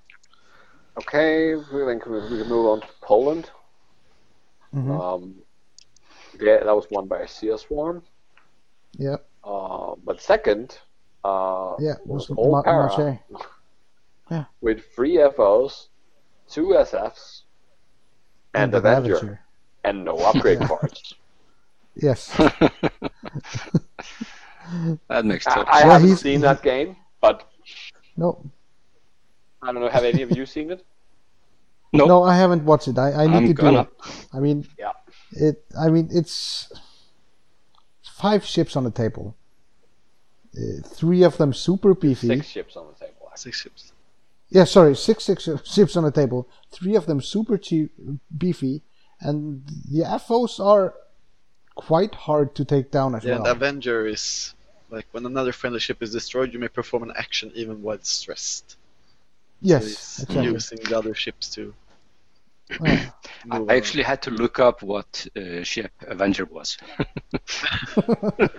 Okay, 0.98 1.56
we 1.56 1.86
think 1.86 2.06
we 2.06 2.20
we 2.22 2.38
can 2.40 2.48
move 2.50 2.68
on 2.68 2.82
to 2.82 2.88
Poland. 3.02 3.50
Mhm. 4.74 5.00
Um, 5.00 5.36
yeah, 6.40 6.64
that 6.64 6.76
was 6.76 6.88
won 6.92 7.08
by 7.08 7.26
Sea 7.26 7.58
Swarm. 7.58 8.02
Yeah. 8.98 9.18
Uh, 9.44 9.96
but 10.04 10.22
second, 10.22 10.80
uh, 11.24 11.76
Yeah. 11.80 11.96
Was 12.06 12.30
Old 12.32 12.64
Para 12.64 12.88
Marseille. 12.88 13.20
with 14.62 14.84
three 14.96 15.18
FOs, 15.18 15.90
two 16.50 16.68
SFs, 16.76 17.44
and, 18.54 18.74
the 18.74 18.78
Avenger, 18.78 19.40
and 19.84 20.06
no 20.06 20.18
upgrade 20.18 20.60
cards. 20.62 21.14
Yes. 21.96 22.36
That 25.08 25.24
makes 25.26 25.46
I, 25.48 25.62
I 25.62 25.80
Yeah, 25.80 25.86
haven't 25.94 26.08
he's- 26.08 26.22
seen 26.22 26.42
that 26.42 26.62
game, 26.64 26.98
but 27.22 27.48
No. 28.18 28.42
I 29.66 29.72
don't 29.72 29.82
know. 29.82 29.90
Have 29.90 30.04
any 30.04 30.22
of 30.22 30.32
you 30.38 30.46
seen 30.46 30.72
it? 30.72 30.86
No, 31.92 32.06
No, 32.06 32.24
I 32.24 32.36
haven't 32.36 32.64
watched 32.66 32.88
it. 32.88 32.98
I, 32.98 33.12
I 33.24 33.28
need 33.28 33.36
I'm 33.38 33.48
to 33.48 33.54
do 33.54 33.62
gonna. 33.62 33.82
it. 33.82 34.28
I 34.34 34.40
mean, 34.40 34.68
Yeah. 34.78 34.92
it. 35.32 35.64
I 35.80 35.90
mean, 35.90 36.10
it's 36.12 36.72
five 38.04 38.46
ships 38.46 38.76
on 38.76 38.84
the 38.84 38.92
table. 38.92 39.36
Uh, 40.58 40.82
three 40.86 41.24
of 41.24 41.38
them 41.38 41.54
super 41.54 41.94
beefy. 41.94 42.28
Six 42.28 42.48
ships 42.48 42.76
on 42.78 42.86
the 42.88 42.94
table. 43.06 43.32
Six 43.36 43.62
ships. 43.62 43.92
Yeah, 44.50 44.64
sorry, 44.66 44.96
six 44.96 45.24
six 45.26 45.50
ships 45.66 45.98
on 45.98 46.04
the 46.04 46.12
table. 46.12 46.48
Three 46.72 46.96
of 46.96 47.08
them 47.08 47.20
super 47.22 47.58
cheap, 47.58 47.92
beefy, 48.38 48.84
and 49.20 49.64
the 49.90 50.04
FOs 50.20 50.60
are 50.60 50.94
quite 51.74 52.16
hard 52.16 52.56
to 52.56 52.64
take 52.64 52.92
down 52.92 53.16
as 53.16 53.24
Yeah, 53.26 53.36
and 53.36 53.44
well. 53.44 53.52
Avenger 53.54 54.06
is 54.08 54.54
like 54.90 55.08
when 55.12 55.26
another 55.26 55.52
friendly 55.52 55.80
ship 55.80 56.02
is 56.02 56.12
destroyed, 56.12 56.54
you 56.54 56.60
may 56.60 56.68
perform 56.70 57.04
an 57.04 57.12
action 57.18 57.52
even 57.56 57.82
while 57.82 57.98
stressed. 58.04 58.78
Yes, 59.62 59.84
so 59.84 59.88
it's 59.90 60.20
exactly. 60.24 60.46
using 60.46 60.80
the 60.84 60.98
other 60.98 61.14
ships 61.14 61.50
too. 61.50 61.74
Yeah. 62.82 63.10
I 63.52 63.60
move 63.60 63.70
I 63.70 63.76
actually 63.78 64.04
had 64.04 64.22
to 64.24 64.32
look 64.32 64.58
up 64.60 64.82
what 64.82 65.28
uh, 65.38 65.62
ship 65.64 65.92
Avenger 66.08 66.46
was. 66.46 66.78
I 67.98 68.58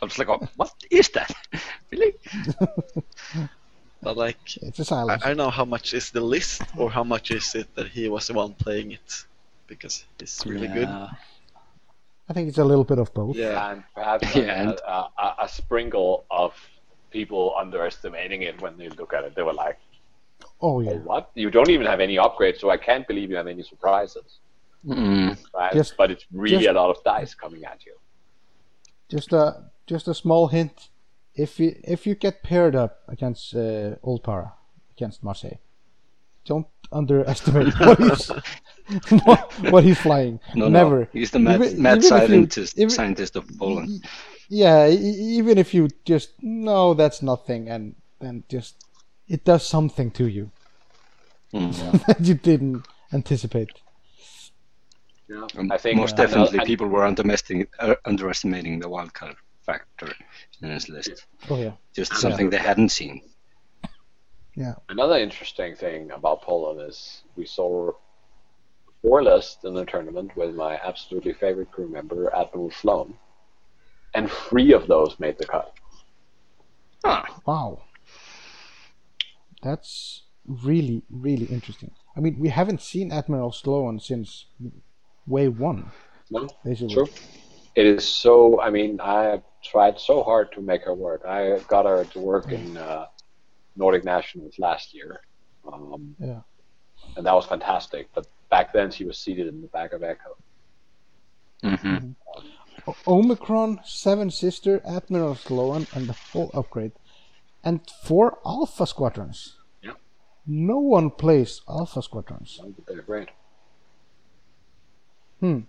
was 0.00 0.16
like, 0.18 0.28
oh, 0.28 0.46
what 0.56 0.72
is 0.90 1.08
that? 1.10 1.32
Really? 1.90 2.14
But 4.02 4.16
like, 4.16 4.38
It's 4.62 4.78
a 4.78 4.82
I, 4.82 4.84
silence. 4.84 5.22
I 5.24 5.28
don't 5.28 5.36
know 5.36 5.50
how 5.50 5.64
much 5.64 5.92
is 5.92 6.10
the 6.10 6.20
list 6.20 6.62
or 6.76 6.90
how 6.90 7.04
much 7.04 7.30
is 7.30 7.54
it 7.54 7.72
that 7.74 7.88
he 7.88 8.08
was 8.08 8.26
the 8.28 8.34
one 8.34 8.54
playing 8.54 8.92
it 8.92 9.24
because 9.66 10.04
it's 10.18 10.44
really 10.46 10.68
good. 10.68 10.88
I 10.88 12.32
think 12.32 12.48
it's 12.48 12.58
a 12.58 12.64
little 12.64 12.84
bit 12.84 12.98
of 12.98 13.12
both. 13.12 13.36
Yeah, 13.36 13.70
And 13.72 13.84
perhaps 13.94 14.34
Yeah, 14.34 14.42
a, 14.42 14.54
and- 14.70 14.80
a, 14.86 15.04
a, 15.18 15.34
a 15.42 15.48
sprinkle 15.48 16.24
of 16.30 16.54
people 17.10 17.54
underestimating 17.58 18.42
it 18.42 18.60
when 18.62 18.76
they 18.78 18.88
look 18.88 19.12
at 19.12 19.24
it. 19.24 19.34
They 19.34 19.42
were 19.42 19.52
like, 19.52 19.78
Oh 20.62 20.76
oh, 20.76 20.80
yeah. 20.80 20.92
what? 20.98 21.30
You 21.34 21.50
don't 21.50 21.70
even 21.70 21.86
have 21.86 22.00
any 22.00 22.16
upgrades, 22.16 22.60
so 22.60 22.70
I 22.70 22.76
can't 22.76 23.06
believe 23.08 23.30
you 23.30 23.36
have 23.36 23.48
any 23.48 23.62
surprises. 23.62 24.38
Mm. 24.86 25.36
Right? 25.54 25.72
Just- 25.72 25.96
but 25.96 26.10
it's 26.10 26.26
really 26.32 26.64
just- 26.64 26.68
a 26.70 26.80
lot 26.80 26.90
of 26.90 27.02
dice 27.04 27.34
coming 27.34 27.64
at 27.64 27.84
you. 27.86 27.94
Just 29.08 29.32
a 29.32 29.64
just 29.86 30.08
a 30.08 30.14
small 30.14 30.48
hint. 30.48 30.88
If 31.34 31.58
you 31.60 31.74
if 31.84 32.06
you 32.06 32.14
get 32.14 32.42
paired 32.42 32.74
up 32.76 32.98
against 33.08 33.54
uh, 33.54 33.96
Old 34.02 34.22
Para 34.22 34.52
against 34.96 35.22
Marseille, 35.24 35.58
don't 36.44 36.66
underestimate 36.92 37.72
what 37.80 37.98
he's 37.98 38.28
what, 39.24 39.52
what 39.70 39.84
he's 39.84 39.98
flying. 40.00 40.40
No, 40.54 40.68
Never. 40.68 41.00
no. 41.00 41.06
He's 41.12 41.30
the 41.30 41.38
mad, 41.38 41.62
Even- 41.62 41.82
mad 41.82 41.98
even 41.98 41.98
if 41.98 42.04
you- 42.04 42.26
scientist, 42.28 42.78
even- 42.78 42.90
scientist 42.90 43.36
of 43.36 43.44
Poland. 43.58 44.04
Yeah, 44.48 44.88
even 44.88 45.56
if 45.58 45.72
you 45.74 45.88
just 46.04 46.30
no, 46.42 46.92
that's 46.94 47.22
nothing, 47.22 47.68
and 47.68 47.94
then 48.20 48.44
just 48.48 48.76
it 49.34 49.44
does 49.44 49.64
something 49.76 50.10
to 50.20 50.26
you 50.36 50.50
Mm. 51.54 51.72
that 52.06 52.20
you 52.28 52.34
didn't 52.50 52.86
anticipate. 53.12 53.68
Yeah. 55.28 55.46
Um, 55.58 55.70
I 55.70 55.76
think 55.82 55.98
most 55.98 56.14
uh, 56.18 56.22
definitely 56.24 56.58
and- 56.60 56.66
people 56.66 56.86
were 56.88 57.04
underestimating, 57.04 57.66
uh, 57.78 57.94
underestimating 58.06 58.78
the 58.80 58.88
wildcard 58.88 59.36
factor 59.66 60.08
in 60.62 60.68
this 60.70 60.88
list. 60.88 61.26
Oh 61.50 61.58
yeah, 61.60 61.72
Just 61.94 62.14
something 62.16 62.48
they 62.50 62.56
hadn't 62.70 62.88
seen. 62.88 63.20
Yeah. 64.54 64.74
Another 64.88 65.18
interesting 65.18 65.74
thing 65.76 66.10
about 66.10 66.40
Poland 66.42 66.80
is 66.88 67.22
we 67.36 67.44
saw 67.46 67.92
four 69.02 69.22
lists 69.22 69.62
in 69.64 69.74
the 69.74 69.84
tournament 69.84 70.34
with 70.36 70.54
my 70.54 70.72
absolutely 70.90 71.34
favorite 71.34 71.70
crew 71.70 71.88
member, 71.88 72.34
Admiral 72.34 72.70
Sloan, 72.70 73.14
and 74.14 74.30
three 74.30 74.72
of 74.72 74.86
those 74.86 75.18
made 75.18 75.36
the 75.38 75.46
cut. 75.46 75.72
Huh. 77.04 77.24
Wow. 77.46 77.82
That's 79.62 80.22
really, 80.46 81.02
really 81.10 81.46
interesting. 81.46 81.92
I 82.16 82.20
mean, 82.20 82.38
we 82.38 82.48
haven't 82.48 82.82
seen 82.82 83.12
Admiral 83.12 83.52
Sloan 83.52 84.00
since 84.00 84.46
wave 85.26 85.58
one, 85.58 85.90
No, 86.30 86.48
basically. 86.64 86.94
true. 86.94 87.08
It 87.74 87.86
is 87.86 88.06
so. 88.06 88.60
I 88.60 88.68
mean, 88.70 89.00
I 89.00 89.22
have 89.24 89.42
tried 89.62 89.98
so 89.98 90.22
hard 90.22 90.52
to 90.52 90.60
make 90.60 90.82
her 90.82 90.92
work. 90.94 91.22
I 91.26 91.58
got 91.68 91.86
her 91.86 92.04
to 92.04 92.18
work 92.20 92.52
in 92.52 92.76
uh, 92.76 93.06
Nordic 93.76 94.04
Nationals 94.04 94.58
last 94.58 94.92
year, 94.92 95.20
um, 95.72 96.14
Yeah. 96.18 96.40
and 97.16 97.24
that 97.24 97.32
was 97.34 97.46
fantastic. 97.46 98.08
But 98.14 98.26
back 98.50 98.72
then, 98.74 98.90
she 98.90 99.04
was 99.04 99.16
seated 99.16 99.46
in 99.46 99.62
the 99.62 99.68
back 99.68 99.92
of 99.94 100.02
Echo. 100.02 100.36
Mm-hmm. 101.62 102.10
O- 102.86 102.96
Omicron, 103.06 103.80
Seven 103.84 104.30
Sister, 104.30 104.82
Admiral 104.84 105.34
Sloan, 105.36 105.86
and 105.94 106.06
the 106.08 106.14
full 106.14 106.50
upgrade. 106.52 106.92
And 107.64 107.80
four 108.02 108.38
Alpha 108.44 108.86
Squadrons. 108.86 109.56
Yeah. 109.82 109.92
No 110.46 110.78
one 110.78 111.10
plays 111.10 111.60
Alpha 111.68 112.02
Squadrons. 112.02 112.60
They're 112.88 113.02
great. 113.02 113.28
Hmm. 115.40 115.60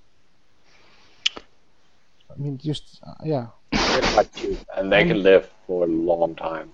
I 1.38 2.36
mean, 2.38 2.58
just, 2.58 3.00
uh, 3.06 3.14
yeah. 3.24 3.48
They're 3.72 4.02
quite 4.14 4.34
cute, 4.34 4.60
and 4.76 4.92
they 4.92 5.06
can 5.06 5.22
live 5.22 5.50
for 5.68 5.84
a 5.84 5.88
long 5.88 6.36
time, 6.36 6.72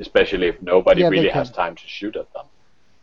especially 0.00 0.48
if 0.48 0.60
nobody 0.62 1.02
Yeah, 1.02 1.08
really 1.08 1.28
has 1.28 1.50
time 1.50 1.76
to 1.76 1.86
shoot 1.86 2.16
at 2.16 2.32
them, 2.32 2.46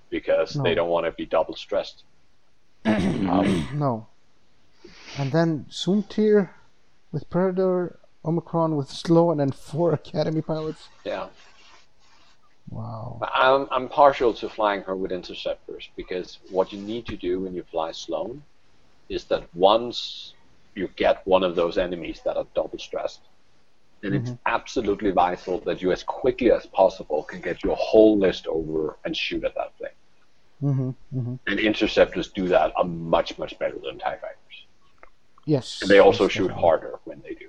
because 0.10 0.56
No. 0.58 0.64
they 0.64 0.76
don't 0.76 0.90
want 0.90 1.06
to 1.06 1.12
be 1.12 1.26
double 1.26 1.56
stressed. 1.56 2.04
um, 2.86 3.68
No. 3.74 4.08
And 5.18 5.32
then 5.32 5.66
Soontir 5.70 6.50
with 7.14 7.30
Predator, 7.30 8.00
Omicron 8.26 8.76
with 8.76 8.90
Sloan, 8.90 9.32
and 9.32 9.40
then 9.40 9.52
four 9.52 9.94
Academy 9.94 10.42
pilots. 10.42 10.90
yeah. 11.06 11.28
Wow. 12.74 13.20
I'm, 13.22 13.68
I'm 13.72 13.90
partial 13.90 14.34
to 14.36 14.50
flying 14.50 14.82
her 14.82 14.96
with 14.96 15.12
interceptors 15.12 15.90
because 15.96 16.40
what 16.50 16.74
you 16.74 16.80
need 16.82 17.06
to 17.08 17.18
do 17.18 17.40
when 17.42 17.54
you 17.54 17.64
fly 17.64 17.92
Sloan 17.92 18.44
is 19.10 19.26
that 19.26 19.44
once 19.54 20.34
you 20.76 20.90
get 20.96 21.26
one 21.26 21.44
of 21.44 21.56
those 21.56 21.78
enemies 21.78 22.22
that 22.26 22.36
are 22.36 22.48
double 22.56 22.80
stressed, 22.80 23.22
then 24.02 24.14
it's 24.14 24.32
absolutely 24.46 25.12
vital 25.12 25.60
that 25.62 25.82
you, 25.82 25.92
as 25.94 26.04
quickly 26.04 26.52
as 26.52 26.66
possible, 26.66 27.24
can 27.24 27.40
get 27.40 27.64
your 27.64 27.76
whole 27.78 28.18
list 28.18 28.48
over 28.48 28.98
and 29.06 29.16
shoot 29.16 29.46
at 29.46 29.56
that 29.56 29.72
thing. 29.78 29.96
Mm-hmm. 30.62 30.90
Mm-hmm. 31.18 31.36
And 31.48 31.60
interceptors 31.60 32.28
do 32.30 32.50
that 32.50 32.74
a 32.78 32.84
much, 32.84 33.38
much 33.38 33.58
better 33.60 33.78
than 33.82 34.00
TIE 34.00 34.18
fighters. 34.18 34.66
Yes. 35.46 35.80
And 35.82 35.90
they 35.90 36.00
also 36.00 36.24
yes, 36.24 36.34
shoot 36.34 36.48
definitely. 36.48 36.62
harder 36.62 37.00
when 37.06 37.22
they 37.22 37.34
do. 37.36 37.48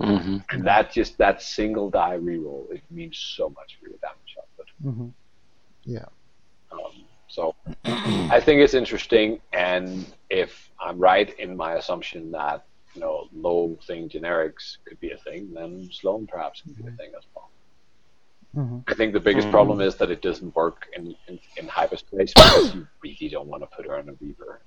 Mm-hmm. 0.00 0.38
And 0.50 0.66
that 0.66 0.92
just, 0.92 1.18
that 1.18 1.42
single 1.42 1.90
die 1.90 2.18
reroll, 2.18 2.70
it 2.72 2.82
means 2.90 3.16
so 3.16 3.48
much 3.48 3.78
for 3.80 3.88
your 3.88 3.98
damage 3.98 4.36
output. 4.38 4.66
Mm-hmm. 4.84 5.08
Yeah. 5.84 6.06
Um, 6.72 7.04
so 7.28 7.54
I 7.84 8.40
think 8.40 8.60
it's 8.60 8.74
interesting, 8.74 9.40
and 9.52 10.06
if 10.30 10.70
I'm 10.80 10.98
right 10.98 11.36
in 11.38 11.56
my 11.56 11.74
assumption 11.74 12.30
that 12.30 12.64
you 12.94 13.00
know 13.00 13.28
low 13.34 13.76
thing 13.88 14.08
generics 14.08 14.76
could 14.84 15.00
be 15.00 15.10
a 15.10 15.16
thing, 15.16 15.52
then 15.52 15.90
Sloan 15.92 16.28
perhaps 16.28 16.60
could 16.62 16.76
be 16.76 16.84
a 16.86 16.92
thing 16.92 17.10
as 17.16 17.24
well. 17.34 17.50
Mm-hmm. 18.56 18.78
I 18.86 18.94
think 18.94 19.14
the 19.14 19.20
biggest 19.20 19.50
problem 19.50 19.80
is 19.80 19.96
that 19.96 20.12
it 20.12 20.22
doesn't 20.22 20.54
work 20.54 20.86
in, 20.96 21.16
in, 21.26 21.40
in 21.56 21.66
hyperspace 21.66 22.32
because 22.34 22.72
you 22.72 22.86
really 23.02 23.28
don't 23.28 23.48
want 23.48 23.64
to 23.64 23.76
put 23.76 23.84
her 23.86 23.98
on 23.98 24.08
a 24.08 24.12
beaver. 24.12 24.60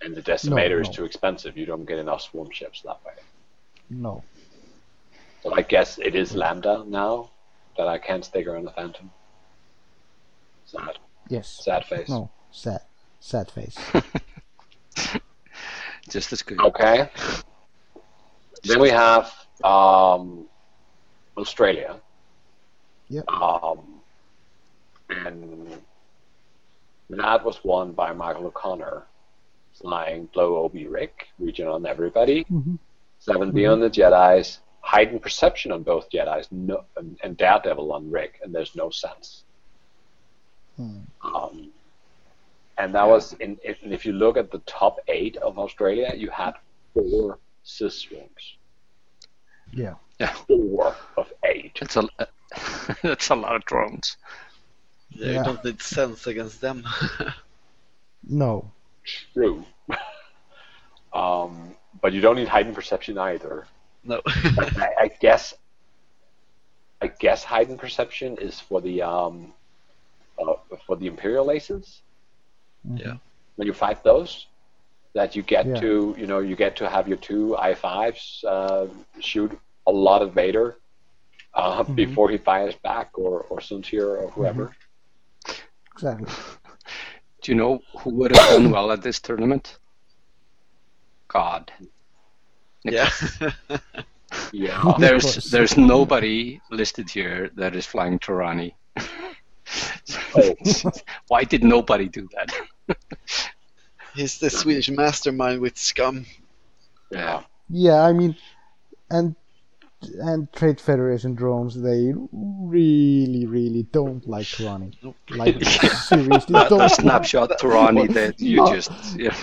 And 0.00 0.14
the 0.14 0.22
decimator 0.22 0.80
is 0.80 0.88
no. 0.88 0.94
too 0.94 1.04
expensive. 1.04 1.58
You 1.58 1.66
don't 1.66 1.84
get 1.84 1.98
enough 1.98 2.22
swarm 2.22 2.50
ships 2.50 2.80
that 2.82 3.04
way. 3.04 3.12
No. 3.90 4.22
So 5.42 5.54
I 5.54 5.62
guess 5.62 5.98
it 5.98 6.14
is 6.14 6.34
Lambda 6.34 6.84
now 6.86 7.30
that 7.76 7.86
I 7.86 7.98
can't 7.98 8.24
stick 8.24 8.46
around 8.46 8.58
on 8.58 8.64
the 8.64 8.70
Phantom. 8.70 9.10
Sad. 10.66 10.98
Yes. 11.28 11.60
Sad 11.62 11.84
face. 11.84 12.08
No. 12.08 12.30
Sad. 12.50 12.80
Sad 13.20 13.50
face. 13.50 13.76
Just 16.08 16.32
as 16.32 16.42
good. 16.42 16.60
Okay. 16.60 17.08
Then 18.62 18.80
we 18.80 18.90
have 18.90 19.32
um, 19.62 20.46
Australia. 21.36 22.00
Yep. 23.08 23.28
Um, 23.28 24.00
and 25.10 25.68
that 27.10 27.44
was 27.44 27.62
won 27.64 27.92
by 27.92 28.12
Michael 28.12 28.46
O'Connor, 28.46 29.02
flying 29.74 30.28
Plo 30.34 30.56
Obi 30.56 30.86
Ric, 30.86 31.28
regen 31.38 31.66
on 31.66 31.86
everybody, 31.86 32.46
Mhm. 33.26 33.52
7B 33.52 33.72
on 33.72 33.80
the 33.80 33.90
Jedi's, 33.90 34.60
heightened 34.80 35.22
perception 35.22 35.72
on 35.72 35.82
both 35.82 36.10
Jedi's, 36.10 36.48
no, 36.50 36.84
and, 36.96 37.18
and 37.22 37.36
Daredevil 37.36 37.92
on 37.92 38.10
Ric, 38.10 38.40
and 38.42 38.54
there's 38.54 38.74
no 38.76 38.90
sense. 38.90 39.44
Hmm. 40.76 40.98
Um, 41.22 41.70
and 42.76 42.94
that 42.94 43.06
was, 43.06 43.32
in, 43.34 43.58
if, 43.64 43.82
and 43.82 43.92
if 43.94 44.04
you 44.04 44.12
look 44.12 44.36
at 44.36 44.50
the 44.50 44.58
top 44.60 44.98
eight 45.08 45.36
of 45.36 45.58
Australia, 45.58 46.12
you 46.16 46.28
had 46.30 46.52
four 46.92 47.38
cis 47.62 47.96
swarms. 47.98 48.56
Yeah. 49.72 49.94
Four 50.46 50.94
of 51.16 51.32
eight. 51.44 51.78
It's 51.80 51.96
a 51.96 52.08
that's 53.02 53.30
a 53.30 53.34
lot 53.34 53.56
of 53.56 53.64
drones. 53.64 54.16
Yeah, 55.10 55.30
Yeah. 55.30 55.38
You 55.38 55.44
don't 55.44 55.64
need 55.64 55.82
sense 55.82 56.26
against 56.26 56.60
them. 56.60 56.84
No. 58.26 58.70
True. 59.34 59.64
um, 61.12 61.74
but 62.04 62.12
you 62.12 62.20
don't 62.20 62.36
need 62.36 62.48
heightened 62.48 62.74
perception 62.74 63.16
either. 63.16 63.66
no. 64.04 64.20
I, 64.26 64.90
I 65.04 65.10
guess, 65.24 65.54
I 67.00 67.06
guess 67.06 67.42
heightened 67.42 67.78
perception 67.78 68.36
is 68.36 68.60
for 68.60 68.82
the 68.82 69.00
um, 69.00 69.54
uh, 70.38 70.56
for 70.86 70.96
the 70.96 71.06
Imperial 71.06 71.50
Aces. 71.50 72.02
Yeah. 73.02 73.14
When 73.56 73.66
you 73.66 73.72
fight 73.72 74.04
those, 74.04 74.48
that 75.14 75.34
you 75.34 75.42
get 75.42 75.64
Yeah. 75.66 75.80
to, 75.80 76.14
you 76.18 76.26
know, 76.26 76.40
you 76.40 76.56
get 76.56 76.76
to 76.76 76.90
have 76.94 77.08
your 77.08 77.16
two 77.16 77.56
I 77.56 77.72
fives 77.74 78.44
uh, 78.46 78.86
shoot 79.20 79.50
a 79.86 79.92
lot 80.08 80.20
of 80.20 80.34
Vader 80.34 80.76
uh, 81.54 81.84
before 82.02 82.28
he 82.28 82.36
fires 82.36 82.74
back, 82.90 83.08
or 83.16 83.46
or 83.48 83.60
Soontir 83.60 84.06
or 84.20 84.28
whoever. 84.36 84.76
Exactly. 85.94 86.28
Do 87.40 87.52
you 87.52 87.56
know 87.62 87.80
who 88.00 88.10
would 88.18 88.36
have 88.36 88.48
done 88.50 88.70
well 88.70 88.92
at 88.92 89.00
this 89.00 89.20
tournament? 89.20 89.78
God. 91.34 91.72
yeah. 92.84 93.10
Yeah. 94.52 94.94
There's 94.98 95.50
there's 95.50 95.76
nobody 95.76 96.60
listed 96.68 97.08
here 97.08 97.50
that 97.54 97.76
is 97.76 97.86
flying 97.86 98.18
Torani. 98.18 98.72
Oh. 100.34 100.54
Why 101.28 101.44
did 101.44 101.62
nobody 101.62 102.08
do 102.08 102.28
that? 102.34 102.98
He's 104.14 104.38
the 104.38 104.50
Swedish 104.50 104.90
mastermind 104.90 105.60
with 105.60 105.78
scum. 105.78 106.26
yeah. 107.12 107.42
Yeah, 107.68 108.02
I 108.02 108.12
mean, 108.12 108.36
and 109.08 109.36
and 110.08 110.52
Trade 110.52 110.80
Federation 110.80 111.34
drones, 111.34 111.80
they 111.80 112.12
really, 112.32 113.46
really 113.46 113.84
don't 113.84 114.26
like 114.28 114.46
Torani. 114.46 114.94
Like 115.30 115.62
seriously, 115.64 116.52
That, 116.52 116.68
don't. 116.68 116.78
that 116.78 116.92
snapshot 116.92 117.50
Torani 117.60 118.12
that 118.14 118.40
you 118.40 118.56
No. 118.58 118.74
just 118.74 118.90
yeah. 119.18 119.34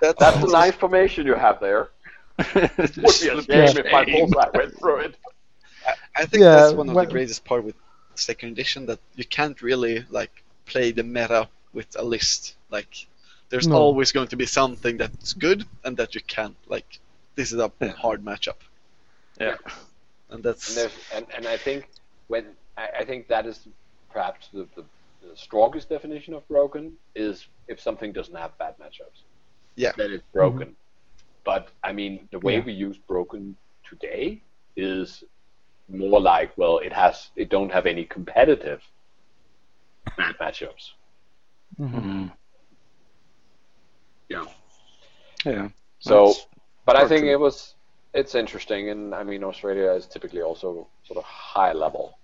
That's, 0.00 0.18
That's 0.18 0.42
a 0.42 0.46
nice 0.48 0.74
formation 0.74 1.26
you 1.26 1.34
have 1.34 1.60
there. 1.60 1.88
Would 2.38 2.46
be 2.76 3.04
a 3.04 3.12
shame 3.12 3.38
if 3.84 3.92
my 3.92 4.04
bullseye 4.04 4.50
went 4.54 4.78
through 4.78 5.00
it. 5.00 5.16
I 6.16 6.24
think 6.26 6.42
Yeah, 6.42 6.54
that's 6.56 6.72
one 6.74 6.88
of 6.88 6.94
well- 6.94 7.04
the 7.04 7.10
greatest 7.10 7.44
part 7.44 7.64
with 7.64 7.74
second 8.14 8.50
edition 8.50 8.86
that 8.86 8.98
you 9.16 9.24
can't 9.24 9.60
really 9.62 10.04
like 10.10 10.42
play 10.66 10.92
the 10.92 11.02
meta 11.02 11.48
with 11.72 11.88
a 11.98 12.02
list. 12.04 12.56
Like 12.70 13.06
there's 13.50 13.66
No. 13.68 13.76
always 13.76 14.12
going 14.12 14.28
to 14.28 14.36
be 14.36 14.46
something 14.46 14.96
that's 14.98 15.32
good 15.32 15.64
and 15.84 15.96
that 15.96 16.14
you 16.14 16.20
can't. 16.20 16.56
Like 16.68 16.98
this 17.34 17.52
is 17.52 17.58
a 17.58 17.70
Yeah. 17.80 17.88
hard 17.92 18.24
matchup, 18.24 18.56
yeah. 19.40 19.56
and 20.30 20.42
that's 20.42 20.76
And, 20.76 20.92
and, 21.14 21.26
and 21.36 21.46
I 21.46 21.56
think 21.56 21.88
when 22.28 22.46
I, 22.76 22.88
I 23.00 23.04
think 23.04 23.28
that 23.28 23.46
is 23.46 23.66
perhaps 24.12 24.48
the, 24.52 24.66
the, 24.76 24.84
the 25.22 25.36
strongest 25.36 25.88
definition 25.88 26.34
of 26.34 26.46
broken 26.48 26.92
is 27.14 27.46
if 27.68 27.80
something 27.80 28.12
doesn't 28.12 28.34
have 28.36 28.56
bad 28.58 28.74
matchups. 28.78 29.22
Yeah. 29.76 29.92
Then 29.96 30.12
it's 30.12 30.24
broken. 30.32 30.76
But 31.44 31.68
I 31.82 31.92
mean, 31.92 32.28
the 32.32 32.38
way 32.40 32.56
Yeah. 32.56 32.64
we 32.64 32.72
use 32.72 32.98
broken 32.98 33.56
today 33.88 34.42
is 34.76 35.24
more 35.88 36.20
like 36.20 36.56
well, 36.56 36.78
it 36.78 36.92
has 36.92 37.30
it 37.36 37.48
don't 37.48 37.72
have 37.72 37.86
any 37.86 38.04
competitive 38.04 38.82
bad 40.16 40.36
matchups. 40.40 40.90
Mhm. 41.80 42.30
Yeah. 44.28 44.44
Yeah. 45.44 45.68
So, 45.98 46.34
but 46.86 46.96
I 46.96 47.08
think 47.08 47.22
two. 47.22 47.30
it 47.30 47.40
was 47.40 47.74
it's 48.14 48.34
interesting, 48.34 48.90
and 48.90 49.14
I 49.14 49.22
mean 49.24 49.42
Australia 49.44 49.90
is 49.92 50.06
typically 50.06 50.42
also 50.42 50.88
sort 51.04 51.18
of 51.18 51.24
high 51.24 51.72
level. 51.72 52.18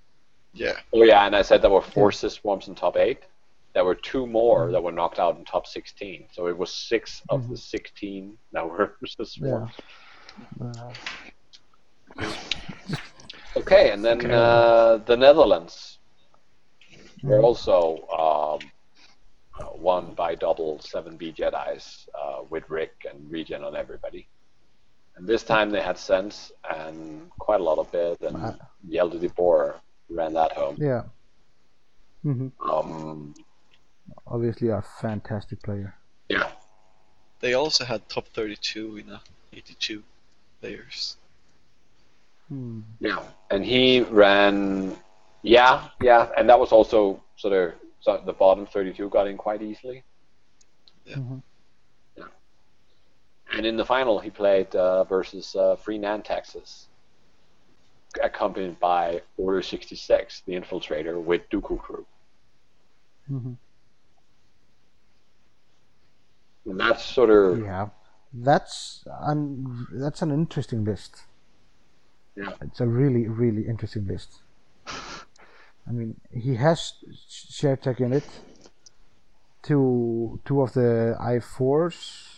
yeah. 0.55 0.77
Oh 0.93 1.03
yeah, 1.05 1.27
and 1.27 1.35
I 1.37 1.43
said 1.43 1.63
there 1.63 1.71
were 1.71 1.83
four 1.83 2.11
cis 2.13 2.35
swarms 2.35 2.69
in 2.69 2.75
top 2.75 2.97
eight. 2.97 3.21
There 3.75 3.85
were 3.85 3.95
two 3.95 4.27
more 4.27 4.71
that 4.73 4.83
were 4.83 4.93
knocked 4.93 5.19
out 5.19 5.37
in 5.37 5.45
top 5.45 5.67
sixteen. 5.67 6.27
So 6.33 6.47
it 6.49 6.57
was 6.57 6.71
6 6.73 7.23
of 7.29 7.49
the 7.49 7.57
sixteen 7.57 8.39
that 8.53 8.67
were 8.69 8.97
cis 9.07 9.37
Yeah. 9.37 9.43
swarms. 9.49 9.75
Uh, 10.61 10.93
Okay, 13.57 13.91
and 13.91 14.05
then 14.05 14.19
Okay. 14.19 14.33
uh, 14.35 14.99
the 14.99 15.17
Netherlands 15.17 15.99
were 17.23 17.41
also 17.41 18.07
um, 18.09 18.71
uh, 19.59 19.71
won 19.75 20.15
by 20.15 20.35
double 20.35 20.79
7B 20.79 21.35
Jedi's 21.35 22.07
uh, 22.15 22.43
with 22.51 22.69
Ric 22.69 22.93
and 23.11 23.31
Regen 23.31 23.65
on 23.65 23.75
everybody. 23.75 24.29
And 25.17 25.27
this 25.27 25.43
time 25.43 25.71
they 25.71 25.81
had 25.81 25.97
sense 25.99 26.53
and 26.71 27.31
quite 27.39 27.61
a 27.61 27.65
lot 27.65 27.79
of 27.79 27.93
it, 27.95 28.21
and 28.21 28.37
Uh. 28.37 28.53
Yelda 28.89 29.19
de 29.21 29.29
Boer 29.31 29.75
ran 30.11 30.33
that 30.35 30.53
home. 30.53 30.77
Yeah. 30.79 31.05
hmm 32.23 32.49
Um, 32.61 33.35
Obviously, 34.27 34.69
a 34.69 34.83
fantastic 35.01 35.63
player. 35.63 35.95
yeah, 36.29 36.51
They 37.41 37.55
also 37.55 37.85
had 37.85 38.09
top 38.09 38.27
32 38.29 38.99
in 38.99 39.11
a 39.11 39.21
82 39.53 40.03
players. 40.61 41.17
Hmm. 42.49 42.81
yeah, 43.01 43.23
and 43.51 43.65
he 43.65 44.03
ran, 44.03 44.97
yeah, 45.43 45.89
yeah, 46.01 46.29
and 46.37 46.49
that 46.49 46.59
was 46.61 46.71
also 46.73 47.21
sort 47.37 47.53
of 47.55 47.75
so 48.01 48.23
the 48.25 48.33
bottom 48.33 48.67
32 48.67 49.09
got 49.09 49.27
in 49.27 49.37
quite 49.37 49.63
easily. 49.63 50.05
Yeah. 51.05 51.17
Mhm. 51.17 51.43
And 53.53 53.65
in 53.65 53.77
the 53.77 53.85
final, 53.85 54.19
he 54.19 54.31
played 54.31 54.75
uh, 54.75 55.05
versus 55.05 55.55
uh, 55.55 55.77
Freenan, 55.77 56.25
Texas, 56.25 56.89
accompanied 58.23 58.79
by 58.81 59.23
Order 59.37 59.63
66, 59.63 60.43
the 60.47 60.55
infiltrator 60.55 61.23
with 61.23 61.49
Dooku 61.51 61.79
crew. 61.79 62.07
Mhm. 63.31 63.57
And 66.65 66.81
that's 66.81 67.05
sort 67.05 67.31
of 67.31 67.61
Yeah, 67.61 67.89
that's 68.33 69.05
an 69.21 69.87
that's 69.93 70.23
an 70.23 70.31
interesting 70.33 70.85
list. 70.85 71.23
Yeah. 72.37 72.53
It's 72.61 72.81
a 72.81 72.87
really 72.87 73.29
really 73.29 73.67
interesting 73.67 74.07
list. 74.07 74.43
I 75.89 75.93
mean, 75.93 76.21
he 76.33 76.57
has 76.57 76.95
share 77.29 77.77
tech 77.77 78.01
in 78.01 78.13
it. 78.13 78.29
Two 79.63 80.41
two 80.45 80.61
of 80.63 80.73
the 80.73 81.17
i 81.21 81.39
fours 81.41 82.36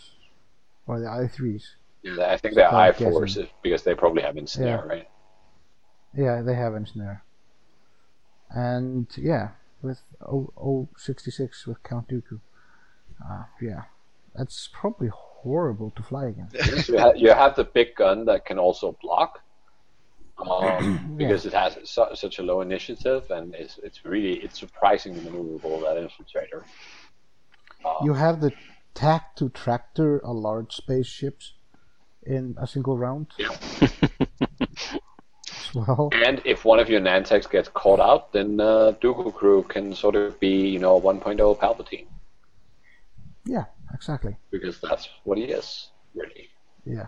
or 0.89 0.99
the 0.99 1.07
i 1.09 1.27
threes. 1.27 1.65
yeah, 2.01 2.31
I 2.33 2.37
think 2.37 2.55
they're 2.55 2.67
I'm 2.67 2.75
I 2.75 2.91
force 2.91 3.35
guessing. 3.35 3.49
because 3.61 3.83
they 3.83 3.93
probably 3.93 4.23
have 4.23 4.35
Ensnare, 4.35 4.65
Yeah. 4.83 4.93
right? 4.93 5.07
Yeah, 6.23 6.41
they 6.41 6.55
have 6.55 6.73
engineer. 6.75 7.23
And 8.49 9.05
yeah, 9.15 9.49
with 9.83 9.99
O 10.21 10.89
066 10.97 11.67
with 11.67 11.83
Count 11.83 12.07
Dooku. 12.09 12.39
Uh, 13.23 13.43
yeah, 13.61 13.83
that's 14.35 14.69
probably 14.73 15.09
horrible 15.13 15.91
to 15.91 16.01
fly 16.01 16.25
against. 16.33 16.55
You, 16.89 16.97
have, 16.97 17.15
you 17.15 17.29
have 17.29 17.55
the 17.55 17.65
big 17.65 17.89
gun 17.95 18.25
that 18.25 18.45
can 18.45 18.57
also 18.57 18.97
block. 19.03 19.41
Um, 20.49 21.13
because 21.17 21.45
it 21.45 21.53
has 21.53 21.77
su- 21.83 22.15
such 22.15 22.39
a 22.39 22.43
low 22.43 22.61
initiative 22.61 23.29
and 23.29 23.53
it's, 23.53 23.77
it's 23.83 24.05
really 24.05 24.35
it's 24.45 24.57
surprisingly 24.57 25.19
maneuverable 25.19 25.81
that 25.85 25.95
infiltrator. 26.03 26.63
Uh, 27.85 28.03
You 28.07 28.13
have 28.13 28.39
the 28.41 28.51
tack 28.93 29.35
to 29.37 29.49
tractor 29.49 30.19
a 30.19 30.31
large 30.31 30.73
spaceships 30.73 31.53
in 32.23 32.55
a 32.59 32.67
single 32.67 32.97
round 32.97 33.27
well. 35.73 36.09
And 36.13 36.41
if 36.45 36.65
one 36.65 36.79
of 36.79 36.89
your 36.89 37.01
Nantex 37.01 37.49
gets 37.49 37.69
caught 37.69 37.99
out, 37.99 38.33
then 38.33 38.59
uh, 38.59 38.93
Dooku 39.01 39.33
crew 39.33 39.63
can 39.63 39.93
sort 39.95 40.15
of 40.15 40.39
be, 40.39 40.67
you 40.67 40.79
know, 40.79 40.97
a 40.97 41.01
1.0 41.01 41.57
Palpatine 41.59 42.07
Yeah, 43.45 43.65
exactly. 43.93 44.35
because 44.51 44.79
that's 44.81 45.09
what 45.23 45.37
he 45.37 45.45
is, 45.45 45.89
really. 46.13 46.49
Yeah. 46.85 47.07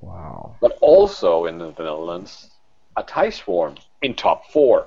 Wow. 0.00 0.56
But 0.60 0.78
also 0.80 1.46
in 1.46 1.58
the 1.58 1.68
Netherlands, 1.70 2.50
a 2.96 3.02
TIE 3.02 3.30
Swarm 3.30 3.76
in 4.02 4.14
top 4.14 4.50
four. 4.52 4.86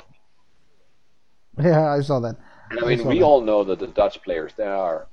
Yeah, 1.61 1.91
I 1.93 2.01
saw 2.01 2.19
that. 2.21 2.37
And 2.71 2.79
I 2.79 2.87
mean, 2.87 3.05
we 3.05 3.21
all 3.21 3.41
know 3.41 3.63
that 3.65 3.79
the 3.79 3.87
Dutch 3.87 4.21
players 4.23 4.53
they 4.55 4.65
are, 4.65 5.07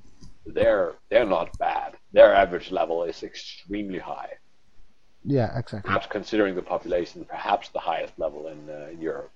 they're 0.46 0.94
they're 1.10 1.26
not 1.26 1.56
bad. 1.58 1.96
Their 2.12 2.34
average 2.34 2.70
level 2.70 3.02
is 3.02 3.22
extremely 3.22 3.98
high. 3.98 4.30
Yeah, 5.24 5.58
exactly. 5.58 5.88
Perhaps 5.88 6.06
considering 6.06 6.54
the 6.54 6.62
population, 6.62 7.24
perhaps 7.24 7.68
the 7.70 7.80
highest 7.80 8.18
level 8.18 8.46
in 8.48 8.70
uh, 8.70 8.88
Europe. 8.98 9.32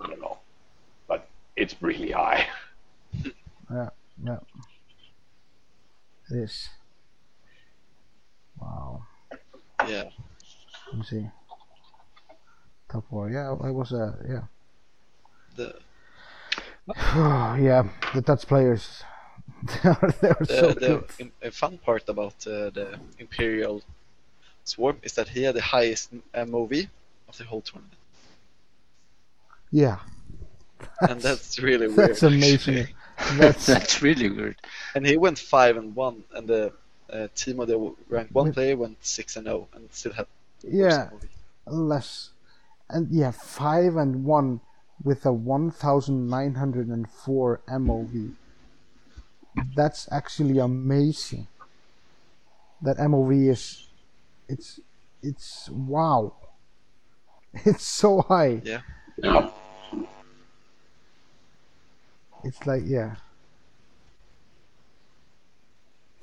I 0.00 0.08
don't 0.08 0.20
know, 0.20 0.38
but 1.08 1.28
it's 1.56 1.80
really 1.80 2.10
high. 2.10 2.46
Yeah, 3.68 3.88
yeah. 4.24 4.38
It 6.30 6.36
is. 6.36 6.68
Wow. 8.60 9.02
Yeah. 9.88 10.04
Let 10.88 10.98
me 10.98 11.02
see. 11.02 11.26
Top 12.88 13.04
four. 13.10 13.28
Yeah, 13.28 13.50
I 13.60 13.70
was 13.70 13.92
uh 13.92 14.12
yeah. 14.28 14.42
The 15.56 15.74
yeah, 17.16 17.82
the 18.14 18.20
Dutch 18.20 18.46
players. 18.46 19.02
they 19.82 19.88
are, 19.90 20.14
they 20.20 20.28
are 20.28 20.44
so 20.44 20.68
the, 20.68 20.74
the 20.74 21.04
good. 21.18 21.32
im- 21.42 21.50
fun 21.52 21.78
part 21.78 22.08
about 22.08 22.34
uh, 22.46 22.70
the 22.70 22.98
Imperial 23.18 23.82
Swarm 24.64 24.98
is 25.02 25.12
that 25.14 25.28
he 25.28 25.42
had 25.42 25.54
the 25.54 25.62
highest 25.62 26.12
MOV 26.34 26.88
of 27.28 27.36
the 27.38 27.44
whole 27.44 27.60
tournament, 27.62 27.94
Yeah, 29.70 29.98
and 31.00 31.20
that's 31.20 31.58
really 31.68 31.88
weird. 31.88 32.10
that's 32.10 32.22
amazing. 32.22 32.88
That's 33.32 33.66
That's 33.66 34.02
really 34.02 34.28
good. 34.28 34.56
And 34.94 35.06
he 35.06 35.16
went 35.16 35.38
five 35.38 35.76
and 35.78 35.94
one, 35.96 36.22
and 36.34 36.46
the 36.46 36.72
uh, 37.10 37.28
team 37.34 37.60
of 37.60 37.68
the 37.68 37.94
rank 38.08 38.28
one 38.32 38.46
With- 38.46 38.54
player 38.54 38.76
went 38.76 38.98
six 39.04 39.36
and 39.36 39.46
zero, 39.46 39.68
and 39.74 39.88
still 39.90 40.12
had 40.12 40.26
yeah, 40.62 41.10
less, 41.66 42.30
and 42.90 43.08
yeah, 43.10 43.30
five 43.30 43.96
and 43.96 44.24
one 44.24 44.60
with 45.02 45.26
a 45.26 45.32
one 45.32 45.70
thousand 45.70 46.28
nine 46.28 46.54
hundred 46.54 46.88
and 46.88 47.08
four 47.08 47.60
MOV. 47.68 48.32
That's 49.74 50.08
actually 50.12 50.58
amazing. 50.58 51.46
That 52.82 52.98
MOV 52.98 53.50
is, 53.50 53.88
it's, 54.48 54.80
it's 55.22 55.68
wow. 55.70 56.34
It's 57.64 57.86
so 57.86 58.20
high. 58.20 58.60
Yeah. 58.64 58.82
Yeah. 59.16 59.50
It's 62.44 62.66
like 62.66 62.82
yeah. 62.84 63.16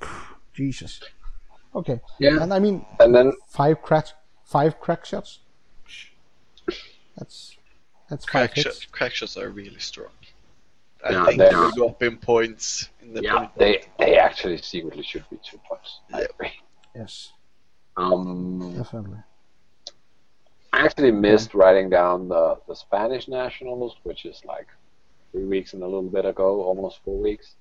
Jesus. 0.54 1.00
Okay. 1.74 2.00
Yeah. 2.18 2.40
And 2.40 2.54
I 2.54 2.60
mean 2.60 2.86
And 3.00 3.14
then 3.14 3.32
five 3.48 3.82
crack 3.82 4.06
five 4.44 4.78
crack 4.80 5.04
shots. 5.04 5.40
That's 7.16 7.56
that's 8.14 8.24
five 8.26 8.30
Crack, 8.50 8.54
hits. 8.54 8.62
shots, 8.64 8.86
crack 8.92 9.12
shots 9.12 9.36
are 9.36 9.50
really 9.50 9.80
strong. 9.80 10.12
I 11.04 11.12
Yeah, 11.12 11.24
think 11.26 11.38
they 11.38 11.48
they 11.50 11.54
will 11.56 11.64
are. 11.66 11.72
go 11.72 11.88
up 11.88 12.02
in 12.02 12.16
points 12.16 12.88
in 13.02 13.12
the 13.12 13.22
yeah, 13.22 13.38
point. 13.38 13.58
they 13.58 13.82
they 13.98 14.16
actually 14.18 14.58
secretly 14.58 15.02
should 15.02 15.24
be 15.30 15.38
two 15.48 15.58
points. 15.68 16.00
I 16.12 16.20
Yeah. 16.20 16.26
agree. 16.34 16.52
Yes, 16.94 17.32
Um, 17.96 18.74
definitely. 18.76 19.18
I 20.72 20.84
actually 20.86 21.10
missed 21.12 21.54
writing 21.54 21.88
down 21.90 22.28
the, 22.28 22.56
the 22.68 22.74
Spanish 22.74 23.28
nationals, 23.28 23.96
which 24.04 24.24
is 24.24 24.44
like 24.44 24.68
three 25.32 25.44
weeks 25.44 25.72
and 25.74 25.82
a 25.82 25.86
little 25.86 26.10
bit 26.18 26.24
ago, 26.24 26.62
almost 26.62 27.00
four 27.04 27.18
weeks. 27.18 27.56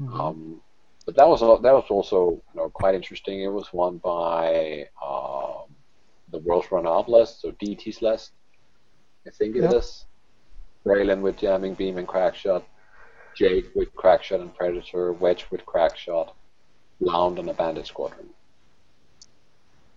Mhm. 0.00 0.18
Um, 0.20 0.60
but 1.06 1.14
that 1.16 1.28
was 1.28 1.40
that 1.40 1.72
was 1.80 1.84
also 1.90 2.18
you 2.30 2.56
know 2.56 2.68
quite 2.70 2.94
interesting. 2.94 3.42
It 3.42 3.52
was 3.52 3.72
won 3.72 3.98
by 3.98 4.88
um, 5.06 5.66
the 6.32 6.38
World's 6.38 6.72
Run-Up 6.72 7.08
list, 7.08 7.42
so 7.42 7.52
DT's 7.52 8.00
list, 8.02 8.32
I 9.26 9.30
think 9.30 9.56
it 9.56 9.62
Yeah. 9.62 9.72
is. 9.72 10.06
Braylen 10.84 11.22
with 11.22 11.38
jamming 11.38 11.74
beam 11.74 11.96
and 11.96 12.06
crack 12.06 12.34
shot, 12.34 12.66
Jake 13.34 13.74
with 13.74 13.94
crack 13.94 14.22
shot 14.22 14.40
and 14.40 14.54
predator, 14.54 15.12
Wedge 15.12 15.50
with 15.50 15.64
crack 15.64 15.96
shot, 15.96 16.36
Lound 17.00 17.38
and 17.38 17.48
a 17.50 17.54
bandit 17.54 17.86
squadron. 17.86 18.32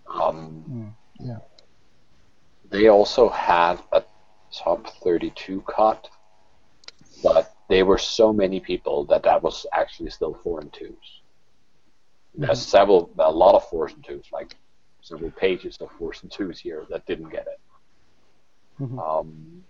Um, 0.06 0.64
Mm, 0.68 0.96
yeah. 1.20 1.38
They 2.64 2.88
also 2.88 3.28
had 3.28 3.82
a 3.92 4.02
top 4.52 4.86
32 5.02 5.62
cut, 5.62 6.08
but 7.22 7.54
they 7.68 7.82
were 7.82 7.98
so 7.98 8.32
many 8.32 8.60
people 8.60 9.04
that 9.06 9.22
that 9.22 9.42
was 9.42 9.66
actually 9.72 10.10
still 10.10 10.34
four 10.34 10.60
and 10.60 10.72
2s 10.72 11.22
There's 12.34 12.60
several, 12.66 13.10
a 13.18 13.30
lot 13.30 13.54
of 13.54 13.68
fours 13.68 13.92
and 13.92 14.04
twos, 14.04 14.26
like 14.32 14.56
several 15.02 15.30
pages 15.32 15.76
of 15.80 15.90
fours 15.92 16.22
and 16.22 16.32
twos 16.32 16.58
here 16.58 16.86
that 16.90 17.04
didn't 17.06 17.30
get 17.30 17.46
it. 17.46 17.60
Mhm. 18.80 18.98
Um, 18.98 19.64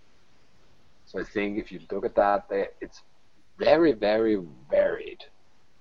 so 1.05 1.19
I 1.19 1.23
think 1.23 1.57
if 1.57 1.71
you 1.71 1.79
look 1.91 2.05
at 2.05 2.15
that, 2.15 2.47
it's 2.81 3.01
very, 3.57 3.93
very 3.93 4.41
varied. 4.69 5.23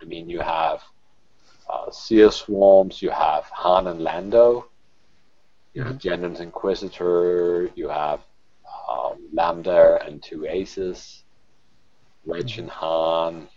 I 0.00 0.04
mean, 0.04 0.28
you 0.28 0.40
have 0.40 0.82
uh, 1.68 1.90
Seer 1.90 2.30
Swarms, 2.30 3.02
you 3.02 3.10
have 3.10 3.44
Han 3.44 3.88
and 3.88 4.00
Lando, 4.00 4.66
you 5.74 5.82
have 5.82 5.98
Jennings 5.98 6.40
Inquisitor, 6.40 7.70
you 7.74 7.88
have 7.88 8.20
um, 8.88 9.18
Lambda 9.32 9.98
and 10.04 10.22
two 10.22 10.46
Aces, 10.46 11.24
Wedge 12.24 12.58
and 12.58 12.70
Han, 12.70 13.48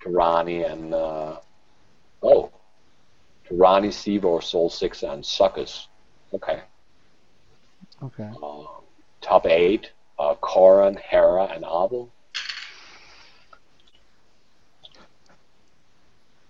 Karani 0.00 0.70
and 0.70 0.92
uh, 0.92 1.38
oh, 2.22 2.50
Rani, 3.50 3.88
Sivor, 3.88 4.42
Sol 4.42 4.70
Sixxa, 4.70 5.12
and 5.12 5.24
Succus. 5.24 5.88
Okay. 6.34 6.62
Okay. 8.02 8.28
Uh, 8.42 8.64
top 9.20 9.46
eight: 9.46 9.92
uh, 10.18 10.34
Corran, 10.36 10.98
Hera, 10.98 11.44
and 11.44 11.64
Abel. 11.64 12.12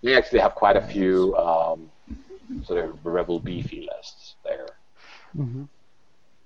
We 0.03 0.15
actually 0.17 0.41
have 0.41 0.55
quite 0.55 0.77
a 0.77 0.81
few 0.83 1.37
um, 1.37 1.91
sort 2.65 2.85
of 2.85 3.05
rebel 3.07 3.39
beefy 3.39 3.89
lists 3.97 4.35
there. 4.45 4.67
hmm 5.35 5.65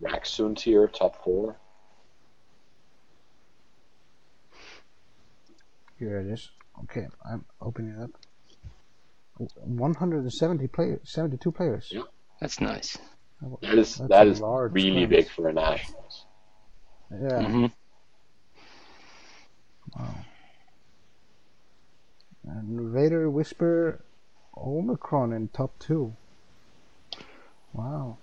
Raxun 0.03 0.55
tier, 0.57 0.89
top 0.89 1.24
four. 1.24 1.57
Here 5.99 6.20
it 6.20 6.27
is. 6.27 6.51
Okay, 6.85 7.07
I'm 7.24 7.47
opening 7.62 7.93
it 7.99 8.03
up. 8.03 8.11
170 9.39 10.66
players, 10.69 11.01
72 11.05 11.51
players. 11.53 11.89
Yeah. 11.91 12.03
That's 12.41 12.61
nice. 12.61 12.99
That 13.63 13.79
is 13.79 13.97
That's 13.97 14.09
that 14.09 14.27
is 14.29 14.41
large 14.41 14.73
really 14.73 15.07
squad. 15.07 15.11
big 15.11 15.29
for 15.31 15.49
a 15.49 15.53
nationals. 15.53 16.27
Yeah. 17.11 17.43
hmm 17.43 17.67
And 22.45 22.93
Vader, 22.93 23.29
Whisper, 23.31 24.05
Omicron 24.57 25.33
in 25.33 25.49
top 25.49 25.79
two. 25.79 26.17
Wow. 27.73 28.19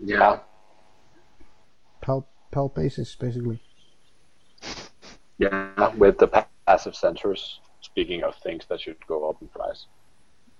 Yeah, 0.00 0.40
Pal, 2.02 2.26
pal 2.50 2.68
basis, 2.68 3.14
basically. 3.16 3.60
yeah. 5.38 5.94
With 5.96 6.18
the 6.18 6.28
passive 6.66 6.94
sensors. 6.94 7.58
Speaking 7.80 8.22
of 8.22 8.36
things 8.36 8.64
that 8.68 8.80
should 8.80 9.04
go 9.06 9.28
up 9.28 9.42
in 9.42 9.48
price. 9.48 9.86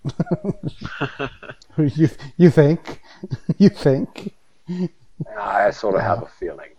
you, 1.79 2.09
you 2.37 2.51
think? 2.51 3.01
you 3.59 3.69
think? 3.69 4.35
I 5.39 5.71
sort 5.71 5.95
of 5.97 6.01
have 6.03 6.23
a 6.23 6.27
feeling. 6.27 6.71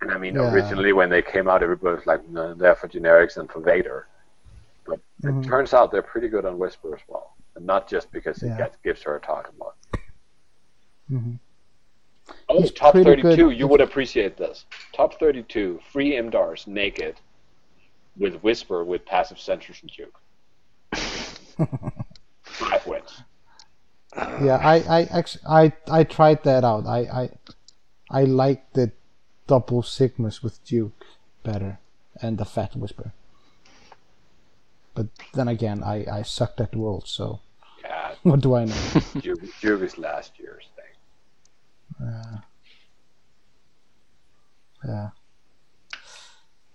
And 0.00 0.10
I 0.10 0.18
mean, 0.18 0.34
Yeah. 0.34 0.52
originally 0.52 0.92
when 0.92 1.10
they 1.10 1.22
came 1.22 1.48
out, 1.48 1.62
everybody 1.62 1.94
was 1.96 2.06
like, 2.06 2.28
no, 2.28 2.54
they're 2.54 2.74
for 2.74 2.88
generics 2.88 3.36
and 3.36 3.50
for 3.50 3.60
Vader. 3.60 4.08
But 4.86 4.98
Mhm. 5.22 5.44
it 5.44 5.46
turns 5.48 5.72
out 5.74 5.92
they're 5.92 6.02
pretty 6.02 6.28
good 6.28 6.44
on 6.44 6.58
Whisper 6.58 6.94
as 6.94 7.00
well. 7.08 7.36
And 7.54 7.64
not 7.64 7.88
just 7.88 8.10
because 8.10 8.42
it 8.42 8.48
Yeah. 8.48 8.56
gets, 8.58 8.76
gives 8.82 9.02
her 9.02 9.14
a 9.16 9.20
target 9.20 9.56
mark. 9.58 9.76
Mhm. 11.10 11.38
Oh, 12.48 12.60
He's 12.60 12.72
top 12.72 12.94
32. 12.94 13.22
good 13.50 13.58
You 13.58 13.66
would 13.68 13.80
appreciate 13.80 14.36
this. 14.36 14.64
Top 14.92 15.18
32. 15.20 15.80
Free 15.92 16.12
Imdaars 16.12 16.66
naked 16.66 17.20
with 18.16 18.34
Whisper 18.42 18.84
with 18.84 19.04
passive 19.06 19.36
sensors 19.38 19.80
and 19.82 19.90
juke. 19.90 20.18
Five 22.70 22.86
wins. 22.86 23.22
Yeah, 24.16 24.56
I, 24.62 24.74
I, 24.88 25.02
act- 25.04 25.38
I, 25.48 25.72
I 25.90 26.04
tried 26.04 26.42
that 26.44 26.64
out. 26.64 26.86
I, 26.86 26.98
I, 27.00 27.30
I 28.10 28.24
like 28.24 28.72
the 28.74 28.92
double 29.46 29.82
sigmas 29.82 30.42
with 30.42 30.62
Juke 30.64 31.04
better, 31.42 31.78
and 32.20 32.38
the 32.38 32.44
Fat 32.44 32.76
Whisper. 32.76 33.12
But 34.94 35.06
then 35.34 35.48
again, 35.48 35.82
I, 35.82 36.04
I 36.18 36.22
sucked 36.22 36.60
at 36.60 36.76
Worlds, 36.76 37.10
so 37.10 37.40
Yeah, 37.82 38.14
what 38.22 38.40
do 38.40 38.54
I 38.54 38.66
know? 38.66 38.74
Juke 39.20 39.82
is 39.82 39.98
last 39.98 40.38
year's 40.38 40.68
thing. 40.76 42.08
Uh, 42.08 42.36
yeah. 44.86 45.08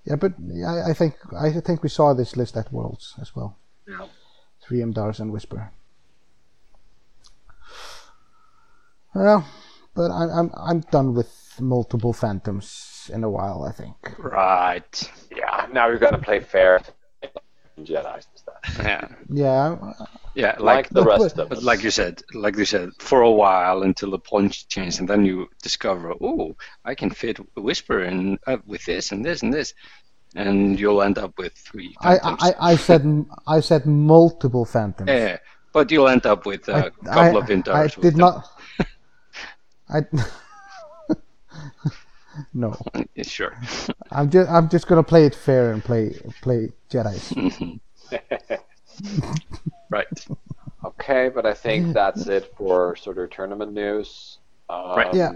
Yeah, 0.05 0.15
but 0.15 0.33
I, 0.65 0.91
I 0.91 0.93
think 0.93 1.15
I 1.37 1.51
think 1.59 1.83
we 1.83 1.89
saw 1.89 2.13
this 2.13 2.37
list 2.37 2.55
at 2.55 2.71
Worlds 2.71 3.13
as 3.21 3.35
well. 3.35 3.57
Yeah. 3.87 4.07
Three 4.61 4.79
Imdaars 4.79 5.19
and 5.19 5.31
Whisper. 5.31 5.71
Well, 9.17 9.45
but 9.95 10.11
I'm 10.11 10.29
I'm 10.29 10.49
I'm 10.55 10.79
done 10.91 11.13
with 11.15 11.31
multiple 11.59 12.13
phantoms 12.13 13.09
in 13.13 13.23
a 13.23 13.29
while. 13.29 13.63
I 13.63 13.71
think. 13.71 13.95
Right. 14.19 15.11
Yeah, 15.35 15.65
now 15.73 15.87
we're 15.87 15.97
going 15.97 16.13
to 16.13 16.19
play 16.29 16.39
fair. 16.39 16.81
Jedi 17.79 18.15
instead. 18.15 18.85
Yeah. 18.85 19.07
Yeah, 19.29 19.75
Yeah. 20.35 20.55
Like 20.59 20.59
Like, 20.59 20.89
the 20.89 21.01
But- 21.03 21.07
rest 21.21 21.35
but- 21.35 21.43
of 21.43 21.49
but 21.49 21.57
us. 21.59 21.63
like 21.63 21.83
you 21.83 21.91
said, 21.91 22.21
like 22.33 22.55
you 22.57 22.65
said, 22.65 22.89
for 22.99 23.21
a 23.21 23.31
while 23.31 23.83
until 23.83 24.09
the 24.11 24.19
punch 24.19 24.67
change, 24.67 24.99
and 24.99 25.07
then 25.07 25.25
you 25.25 25.47
discover, 25.61 26.13
oh, 26.21 26.55
I 26.85 26.95
can 26.95 27.09
fit 27.11 27.37
a 27.39 27.61
whisper 27.61 28.03
in 28.03 28.39
uh, 28.47 28.57
with 28.65 28.83
this 28.85 29.11
and 29.11 29.23
this 29.25 29.43
and 29.43 29.53
this, 29.53 29.73
and 30.35 30.79
you'll 30.79 31.01
end 31.03 31.17
up 31.17 31.33
with 31.37 31.53
three. 31.53 31.95
I, 32.01 32.17
phantoms. 32.17 32.43
I 32.43 32.71
I 32.71 32.75
said 32.77 33.25
I 33.55 33.59
said 33.61 33.85
multiple 33.85 34.65
phantoms. 34.65 35.09
Yeah, 35.09 35.37
but 35.71 35.91
you'll 35.91 36.07
end 36.09 36.25
up 36.25 36.45
with 36.47 36.67
a 36.69 36.75
I- 36.75 36.89
couple 36.89 37.37
I- 37.37 37.41
of 37.43 37.47
inters. 37.49 37.75
I 37.75 37.87
did 38.01 38.13
them. 38.13 38.19
not. 38.25 38.45
I. 39.89 40.01
no, 42.53 42.77
Sure. 43.23 43.57
I'm 44.11 44.29
just 44.29 44.49
I'm 44.49 44.69
just 44.69 44.87
gonna 44.87 45.03
play 45.03 45.25
it 45.25 45.35
fair 45.35 45.71
and 45.71 45.83
play 45.83 46.15
play 46.41 46.69
Jedi's. 46.89 47.33
right. 49.89 50.07
Okay, 50.85 51.29
but 51.29 51.45
I 51.45 51.53
think 51.53 51.93
that's 51.93 52.27
it 52.27 52.53
for 52.55 52.95
sort 52.95 53.17
of 53.17 53.29
tournament 53.29 53.73
news. 53.73 54.37
Um, 54.69 54.95
Right. 54.95 55.13
Yeah. 55.13 55.31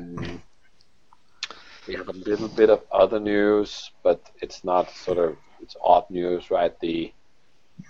We 1.87 1.95
have 1.95 2.09
a 2.09 2.13
little 2.13 2.47
bit 2.47 2.69
of 2.69 2.83
other 2.91 3.19
news, 3.19 3.91
but 4.03 4.21
it's 4.41 4.63
not 4.63 4.91
sort 4.91 5.17
of 5.17 5.35
it's 5.61 5.75
odd 5.83 6.09
news, 6.09 6.51
right? 6.51 6.79
The 6.79 7.11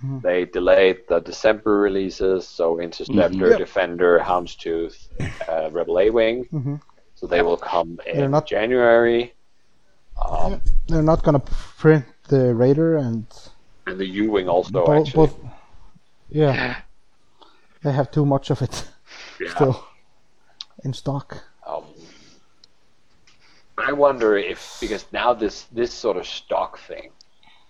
Mhm. 0.04 0.22
they 0.22 0.46
delayed 0.46 0.98
the 1.10 1.20
December 1.20 1.78
releases, 1.80 2.48
so 2.48 2.80
Interceptor, 2.80 3.50
Yep. 3.50 3.58
Defender, 3.58 4.20
Houndstooth, 4.20 5.08
uh, 5.50 5.70
Rebel 5.72 6.00
A-wing. 6.00 6.46
Mhm. 6.52 6.82
So 7.16 7.28
they 7.28 7.42
will 7.42 7.58
come 7.58 8.00
They're 8.06 8.26
in 8.26 8.32
not- 8.32 8.48
January. 8.48 9.34
Um, 10.30 10.62
They're 10.88 11.04
not 11.04 11.24
gonna 11.24 11.44
print 11.78 12.06
the 12.30 12.54
Raider 12.56 12.98
and 12.98 13.26
and 13.88 14.00
the 14.00 14.06
U-wing 14.06 14.48
also 14.48 14.72
both, 14.72 14.90
actually. 14.90 15.28
both. 15.28 15.36
Yeah, 16.30 16.82
they 17.84 17.92
have 17.92 18.10
too 18.12 18.26
much 18.26 18.50
of 18.52 18.62
it 18.62 18.88
Yeah. 19.40 19.50
still 19.56 19.84
in 20.84 20.94
stock. 20.94 21.44
Um, 21.68 21.84
I 23.78 23.92
wonder 23.94 24.38
if 24.38 24.78
because 24.80 25.06
now 25.12 25.34
this 25.34 25.64
this 25.72 25.92
sort 25.94 26.18
of 26.18 26.26
stock 26.28 26.78
thing, 26.80 27.12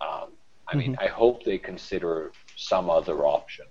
um, 0.01 0.29
I 0.71 0.75
mean, 0.75 0.93
mm-hmm. 0.93 1.03
I 1.03 1.07
hope 1.07 1.43
they 1.43 1.57
consider 1.57 2.31
some 2.55 2.89
other 2.89 3.25
option, 3.25 3.65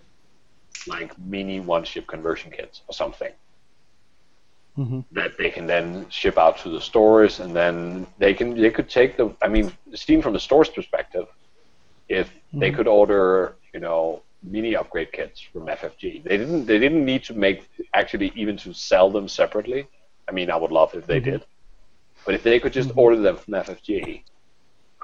like 0.86 1.18
mini 1.18 1.60
one 1.60 1.84
ship 1.84 2.06
conversion 2.06 2.50
kits 2.50 2.82
or 2.88 2.94
something 2.94 3.32
Mhm. 4.78 5.04
that 5.12 5.36
they 5.36 5.50
can 5.50 5.66
then 5.66 6.08
ship 6.10 6.38
out 6.38 6.58
to 6.58 6.68
the 6.70 6.80
stores, 6.80 7.40
and 7.40 7.54
then 7.54 8.06
they 8.18 8.32
can 8.34 8.54
they 8.54 8.70
could 8.70 8.88
take 8.88 9.16
the. 9.16 9.34
I 9.42 9.48
mean, 9.48 9.72
steam 9.94 10.22
from 10.22 10.32
the 10.32 10.40
store's 10.40 10.68
perspective, 10.68 11.26
if 12.08 12.30
they 12.52 12.68
mm-hmm. 12.68 12.76
could 12.76 12.88
order, 12.88 13.56
you 13.74 13.80
know, 13.80 14.22
mini 14.42 14.76
upgrade 14.76 15.12
kits 15.12 15.40
from 15.40 15.66
FFG, 15.66 16.22
they 16.22 16.36
didn't 16.36 16.66
they 16.66 16.78
didn't 16.78 17.04
need 17.04 17.24
to 17.24 17.34
make 17.34 17.68
actually 17.94 18.32
even 18.36 18.56
to 18.58 18.72
sell 18.72 19.10
them 19.10 19.26
separately. 19.28 19.86
I 20.28 20.32
mean, 20.32 20.50
I 20.50 20.56
would 20.56 20.72
love 20.72 20.94
if 20.94 21.06
they 21.06 21.20
mm-hmm. 21.20 21.30
did, 21.30 21.44
but 22.24 22.34
if 22.34 22.42
they 22.42 22.60
could 22.60 22.72
just 22.72 22.92
order 22.96 23.16
them 23.16 23.36
from 23.36 23.54
FFG, 23.54 24.22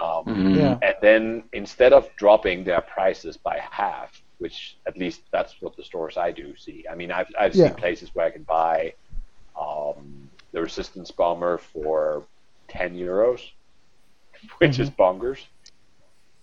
um, 0.02 0.24
Mhm. 0.26 0.54
Yeah, 0.56 0.78
and 0.82 0.94
then 1.02 1.44
instead 1.52 1.92
of 1.92 2.08
dropping 2.16 2.64
their 2.64 2.80
prices 2.82 3.36
by 3.36 3.58
half, 3.70 4.22
which 4.38 4.76
at 4.86 4.96
least 4.96 5.22
that's 5.32 5.60
what 5.62 5.76
the 5.76 5.84
stores 5.84 6.16
I 6.16 6.30
do 6.32 6.56
see. 6.56 6.84
I 6.90 6.94
mean, 6.94 7.10
I've 7.10 7.30
I've 7.38 7.54
Yeah. 7.54 7.68
seen 7.68 7.74
places 7.74 8.10
where 8.14 8.26
I 8.26 8.30
can 8.30 8.44
buy 8.44 8.94
um, 9.58 10.30
the 10.52 10.60
Resistance 10.62 11.10
bomber 11.10 11.58
for 11.58 12.24
ten 12.68 12.94
euros, 12.96 13.40
which 14.58 14.78
is 14.78 14.90
bonkers. 14.90 15.40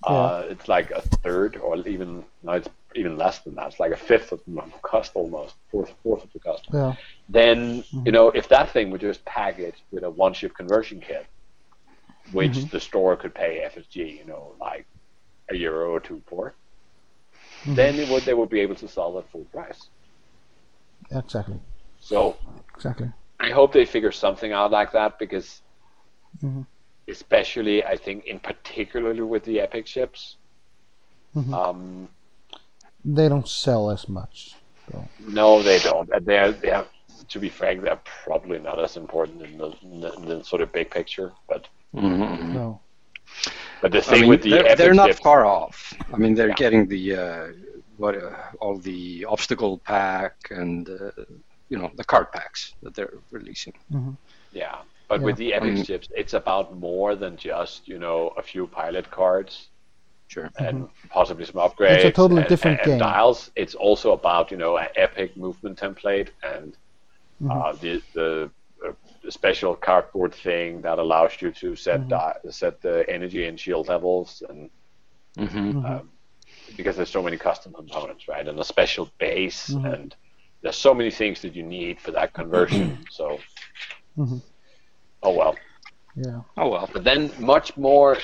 Uh, 0.04 0.44
it's 0.50 0.68
like 0.68 0.92
a 0.92 1.02
third, 1.24 1.56
or 1.58 1.78
even 1.88 2.24
no, 2.44 2.54
it's 2.54 2.70
even 2.96 3.18
less 3.18 3.40
than 3.40 3.56
that. 3.56 3.68
It's 3.68 3.80
like 3.80 3.92
a 3.92 3.98
fifth 3.98 4.32
of 4.32 4.42
the 4.46 4.62
cost 4.82 5.12
almost, 5.16 5.56
fourth 5.72 5.94
fourth 6.04 6.24
of 6.24 6.32
the 6.34 6.40
cost 6.40 6.68
yeah, 6.74 6.94
then 7.30 7.84
you 8.06 8.12
know 8.12 8.30
if 8.30 8.48
that 8.50 8.70
thing 8.72 8.92
were 8.92 8.98
just 8.98 9.24
packaged 9.26 9.82
with 9.92 10.04
a 10.04 10.10
one 10.10 10.34
ship 10.34 10.54
conversion 10.56 11.00
kit, 11.00 11.26
which 12.32 12.58
Mm-hmm. 12.58 12.70
the 12.70 12.80
store 12.80 13.16
could 13.18 13.36
pay 13.36 13.62
FFG, 13.64 14.18
you 14.18 14.26
know, 14.26 14.56
like 14.60 14.88
a 15.52 15.56
euro 15.56 15.92
or 15.92 16.00
two 16.00 16.22
for, 16.28 16.58
then 17.66 18.00
it 18.00 18.08
would 18.08 18.26
they 18.26 18.34
would 18.34 18.50
be 18.50 18.62
able 18.62 18.76
to 18.76 18.88
sell 18.88 19.20
at 19.20 19.30
full 19.30 19.46
price. 19.46 19.90
exactly, 21.12 21.60
So 21.98 22.40
exactly. 22.76 23.12
I 23.40 23.52
hope 23.52 23.74
they 23.74 23.86
figure 23.86 24.12
something 24.12 24.52
out 24.52 24.72
like 24.72 24.92
that 24.94 25.20
because, 25.20 25.62
Mhm. 26.42 26.64
especially 27.10 27.84
I 27.84 27.96
think 27.98 28.26
in 28.26 28.40
particularly 28.40 29.22
with 29.22 29.44
the 29.46 29.60
Epic 29.62 29.88
ships, 29.88 30.38
Mhm. 31.36 31.54
um, 31.54 32.10
They 33.06 33.30
don't 33.30 33.48
sell 33.48 33.90
as 33.92 34.10
much. 34.10 34.58
No, 35.20 35.62
they 35.64 35.80
don't. 35.80 36.10
They're, 36.26 36.52
they 36.52 36.70
have, 36.70 36.88
to 37.34 37.40
be 37.40 37.50
frank, 37.50 37.82
they're 37.82 38.00
probably 38.24 38.60
not 38.60 38.80
as 38.80 38.96
important 38.96 39.42
in 39.42 39.58
the, 39.58 39.70
in 39.82 40.00
the, 40.02 40.12
in 40.14 40.26
the 40.26 40.44
sort 40.44 40.62
of 40.62 40.72
big 40.72 40.90
picture. 40.90 41.30
But 41.50 41.68
Mhm. 41.96 42.54
No. 42.60 42.80
but 43.82 43.92
the 43.92 44.00
I 44.00 44.02
thing 44.02 44.22
mean, 44.22 44.30
with 44.30 44.42
the 44.44 44.52
they're, 44.52 44.66
Epic 44.66 44.78
they're 44.80 44.94
not 45.04 45.10
ships, 45.10 45.20
far 45.20 45.46
off. 45.46 45.94
I 46.14 46.18
mean, 46.18 46.34
they're 46.38 46.50
Yeah. 46.56 46.64
getting 46.64 46.88
the 46.88 47.04
uh, 47.26 47.48
what 47.98 48.16
uh, 48.16 48.36
all 48.62 48.78
the 48.78 49.26
obstacle 49.34 49.74
pack 49.94 50.36
and 50.50 50.90
uh, 50.90 51.12
you 51.70 51.78
know 51.80 51.90
the 52.00 52.04
card 52.14 52.28
packs 52.32 52.62
that 52.84 52.94
they're 52.96 53.16
releasing. 53.38 53.74
Yeah, 54.52 54.78
but 55.10 55.20
Yeah. 55.20 55.26
with 55.28 55.38
the 55.38 55.50
Epic 55.58 55.74
Mm. 55.76 55.86
chips, 55.88 56.08
it's 56.22 56.34
about 56.42 56.66
more 56.90 57.12
than 57.24 57.34
just 57.38 57.88
you 57.92 58.00
know 58.06 58.18
a 58.42 58.44
few 58.52 58.64
pilot 58.68 59.06
cards 59.20 59.54
Sure. 60.34 60.50
and 60.68 60.90
possibly 61.10 61.46
some 61.46 61.60
upgrades. 61.68 61.96
It's 61.98 62.06
a 62.06 62.12
totally 62.22 62.42
and, 62.42 62.50
different 62.54 62.80
and, 62.82 62.88
and 62.92 63.00
game. 63.00 63.08
dials. 63.10 63.52
It's 63.56 63.76
also 63.88 64.08
about 64.20 64.46
you 64.52 64.58
know 64.64 64.74
an 64.84 64.88
Epic 65.06 65.30
movement 65.46 65.76
template 65.84 66.30
and 66.54 66.76
Mm-hmm. 67.44 67.60
uh, 67.60 67.74
the 67.82 68.02
the, 68.14 68.52
uh, 68.88 68.94
the 69.24 69.32
special 69.32 69.76
cardboard 69.76 70.34
thing 70.34 70.82
that 70.82 71.00
allows 71.00 71.42
you 71.42 71.52
to 71.52 71.76
set 71.76 72.00
Mm-hmm. 72.00 72.10
di- 72.10 72.36
set 72.50 72.82
the 72.82 73.06
energy 73.10 73.46
and 73.48 73.60
shield 73.60 73.88
levels 73.90 74.44
and 74.50 74.70
hmm 75.38 75.86
um, 75.86 76.10
because 76.76 76.96
there's 76.96 77.10
so 77.10 77.24
many 77.24 77.38
custom 77.38 77.74
components, 77.74 78.28
right? 78.28 78.48
And 78.48 78.60
a 78.60 78.64
special 78.64 79.10
base, 79.20 79.76
Mm-hmm. 79.76 79.86
and 79.86 80.16
there's 80.62 80.78
so 80.78 80.94
many 80.94 81.12
things 81.12 81.42
that 81.42 81.56
you 81.56 81.64
need 81.64 82.00
for 82.02 82.12
that 82.12 82.34
conversion. 82.34 83.06
so, 83.10 83.40
Mhm. 84.18 84.42
oh 85.24 85.32
well. 85.34 85.56
Yeah. 86.16 86.42
Oh 86.58 86.70
well. 86.70 86.90
But 86.92 87.04
then, 87.04 87.32
much 87.40 87.76
more 87.78 88.18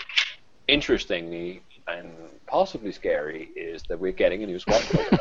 interestingly 0.67 1.63
and 1.87 2.11
possibly 2.47 2.91
scary 2.91 3.49
is 3.55 3.83
that 3.89 3.99
we're 3.99 4.11
getting 4.11 4.43
a 4.43 4.47
new 4.47 4.59
squad 4.59 4.87
builder, 4.91 5.17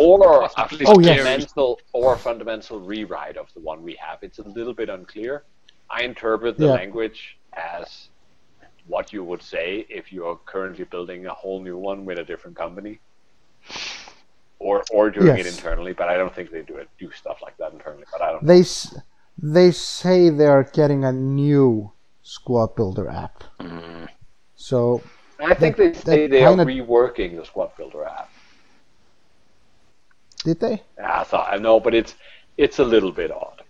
or 0.00 0.42
a 0.44 0.48
Possibly 0.48 0.86
Oh, 0.86 0.98
yes. 1.00 1.16
fundamental 1.18 1.80
or 1.92 2.16
fundamental 2.16 2.80
rewrite 2.80 3.36
of 3.36 3.52
the 3.54 3.60
one 3.60 3.82
we 3.82 3.94
have. 4.00 4.18
It's 4.22 4.38
a 4.38 4.48
little 4.48 4.74
bit 4.74 4.88
unclear. 4.88 5.44
I 5.90 6.02
interpret 6.02 6.56
the 6.58 6.66
Yeah. 6.66 6.72
language 6.72 7.38
as 7.54 8.08
what 8.86 9.12
you 9.12 9.22
would 9.24 9.42
say 9.42 9.86
if 9.90 10.12
you 10.12 10.24
are 10.26 10.36
currently 10.46 10.84
building 10.84 11.26
a 11.26 11.34
whole 11.34 11.60
new 11.62 11.76
one 11.76 12.04
with 12.04 12.18
a 12.18 12.24
different 12.24 12.56
company, 12.56 13.00
or 14.58 14.82
or 14.90 15.10
doing 15.10 15.38
it 15.38 15.46
internally. 15.46 15.92
But 15.92 16.08
I 16.08 16.16
don't 16.16 16.34
think 16.34 16.50
they 16.50 16.62
do 16.62 16.76
it 16.76 16.88
do 16.98 17.10
stuff 17.12 17.38
like 17.42 17.56
that 17.58 17.72
internally. 17.72 18.04
But 18.10 18.22
I 18.22 18.32
don't. 18.32 18.46
They 18.46 18.60
s- 18.60 18.96
they 19.40 19.70
say 19.70 20.30
they 20.30 20.46
are 20.46 20.64
getting 20.64 21.04
a 21.04 21.12
new 21.12 21.92
squad 22.22 22.74
builder 22.76 23.08
app. 23.08 23.44
Mm. 23.60 24.08
So 24.56 25.02
I 25.38 25.54
think 25.54 25.76
they 25.76 25.92
say 25.92 26.26
they 26.26 26.42
are 26.44 26.56
kinda- 26.56 26.64
reworking 26.64 27.36
the 27.36 27.44
Squad 27.44 27.70
Builder 27.76 28.04
app. 28.04 28.28
Did 30.44 30.60
they? 30.60 30.82
I 31.02 31.24
thought 31.24 31.48
I 31.52 31.58
know, 31.58 31.80
but 31.80 31.94
it's 31.94 32.14
it's 32.56 32.78
a 32.78 32.84
little 32.84 33.12
bit 33.12 33.30
odd. 33.30 33.62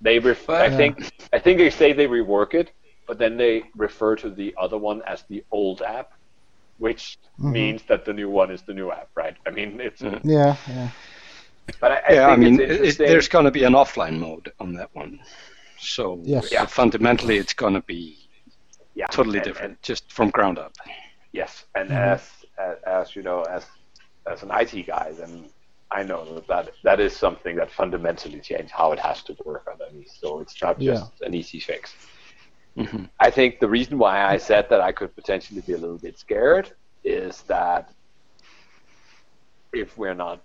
They 0.00 0.18
ref- 0.18 0.48
I 0.50 0.70
think 0.70 1.10
I 1.32 1.38
think 1.38 1.58
they 1.58 1.70
say 1.70 1.92
they 1.92 2.06
rework 2.08 2.54
it, 2.54 2.72
but 3.06 3.18
then 3.18 3.36
they 3.36 3.64
refer 3.76 4.16
to 4.16 4.30
the 4.30 4.54
other 4.58 4.78
one 4.78 5.02
as 5.06 5.24
the 5.28 5.44
old 5.50 5.82
app, 5.82 6.10
which 6.78 7.18
Mm-hmm. 7.38 7.52
means 7.52 7.82
that 7.88 8.04
the 8.04 8.12
new 8.12 8.28
one 8.30 8.50
is 8.52 8.62
the 8.62 8.74
new 8.74 8.90
app, 8.92 9.08
right? 9.16 9.36
I 9.46 9.50
mean, 9.50 9.80
it's 9.80 10.02
Yeah, 10.22 10.56
yeah. 10.68 10.90
but 11.80 11.92
I, 11.92 11.96
I 12.08 12.12
yeah, 12.12 12.28
I 12.28 12.36
mean, 12.36 12.60
it's 12.60 12.98
it, 12.98 13.00
it, 13.00 13.08
there's 13.08 13.28
going 13.28 13.46
to 13.46 13.50
be 13.50 13.64
an 13.64 13.72
offline 13.72 14.18
mode 14.18 14.52
on 14.60 14.74
that 14.74 14.90
one. 14.92 15.18
So 15.78 16.20
Yes. 16.24 16.52
yeah, 16.52 16.66
fundamentally, 16.66 17.38
it's 17.38 17.54
going 17.54 17.74
to 17.74 17.82
be 17.82 18.16
yeah, 18.94 19.06
totally 19.06 19.38
and- 19.38 19.44
different, 19.44 19.70
and- 19.72 19.82
just 19.82 20.12
from 20.12 20.30
ground 20.30 20.58
up. 20.58 20.72
Yes, 21.32 21.64
and 21.74 21.90
Mm-hmm. 21.90 22.12
as, 22.14 22.22
as 22.58 22.76
as 22.86 23.16
you 23.16 23.22
know, 23.22 23.42
as 23.44 23.64
as 24.30 24.42
an 24.42 24.50
IT 24.52 24.86
guy, 24.86 25.12
then 25.18 25.50
I 25.94 26.02
know 26.02 26.24
that 26.34 26.46
that, 26.48 26.70
that 26.84 27.00
is 27.00 27.14
something 27.14 27.54
that 27.56 27.70
fundamentally 27.70 28.40
changed 28.40 28.72
how 28.72 28.92
it 28.92 28.98
has 28.98 29.22
to 29.24 29.36
work 29.44 29.68
underneath. 29.70 30.12
So 30.20 30.40
it's 30.40 30.60
not 30.62 30.78
just 30.80 31.20
an 31.20 31.34
easy 31.34 31.60
fix. 31.60 31.94
Mhm. 32.76 33.10
I 33.20 33.30
think 33.30 33.60
the 33.60 33.68
reason 33.68 33.98
why 33.98 34.24
I 34.24 34.38
said 34.38 34.64
that 34.70 34.80
I 34.80 34.92
could 34.92 35.14
potentially 35.14 35.60
be 35.60 35.74
a 35.74 35.80
little 35.84 35.98
bit 35.98 36.18
scared 36.18 36.72
is 37.04 37.42
that 37.42 37.92
if 39.72 39.98
we're 39.98 40.14
not 40.14 40.40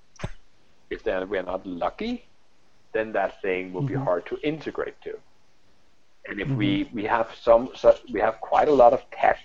if 0.89 1.03
then 1.03 1.27
we're 1.29 1.43
not 1.43 1.65
lucky, 1.65 2.25
then 2.93 3.11
that 3.13 3.41
thing 3.41 3.73
will 3.73 3.81
be 3.81 3.93
hard 3.93 4.25
to 4.25 4.37
integrate 4.43 4.99
to. 5.01 5.13
And 6.27 6.39
if 6.39 6.47
we, 6.49 6.89
we 6.93 7.03
have 7.05 7.27
some 7.41 7.69
so 7.75 7.95
we 8.11 8.19
have 8.19 8.39
quite 8.41 8.67
a 8.67 8.77
lot 8.83 8.91
of 8.93 9.01
tech 9.11 9.39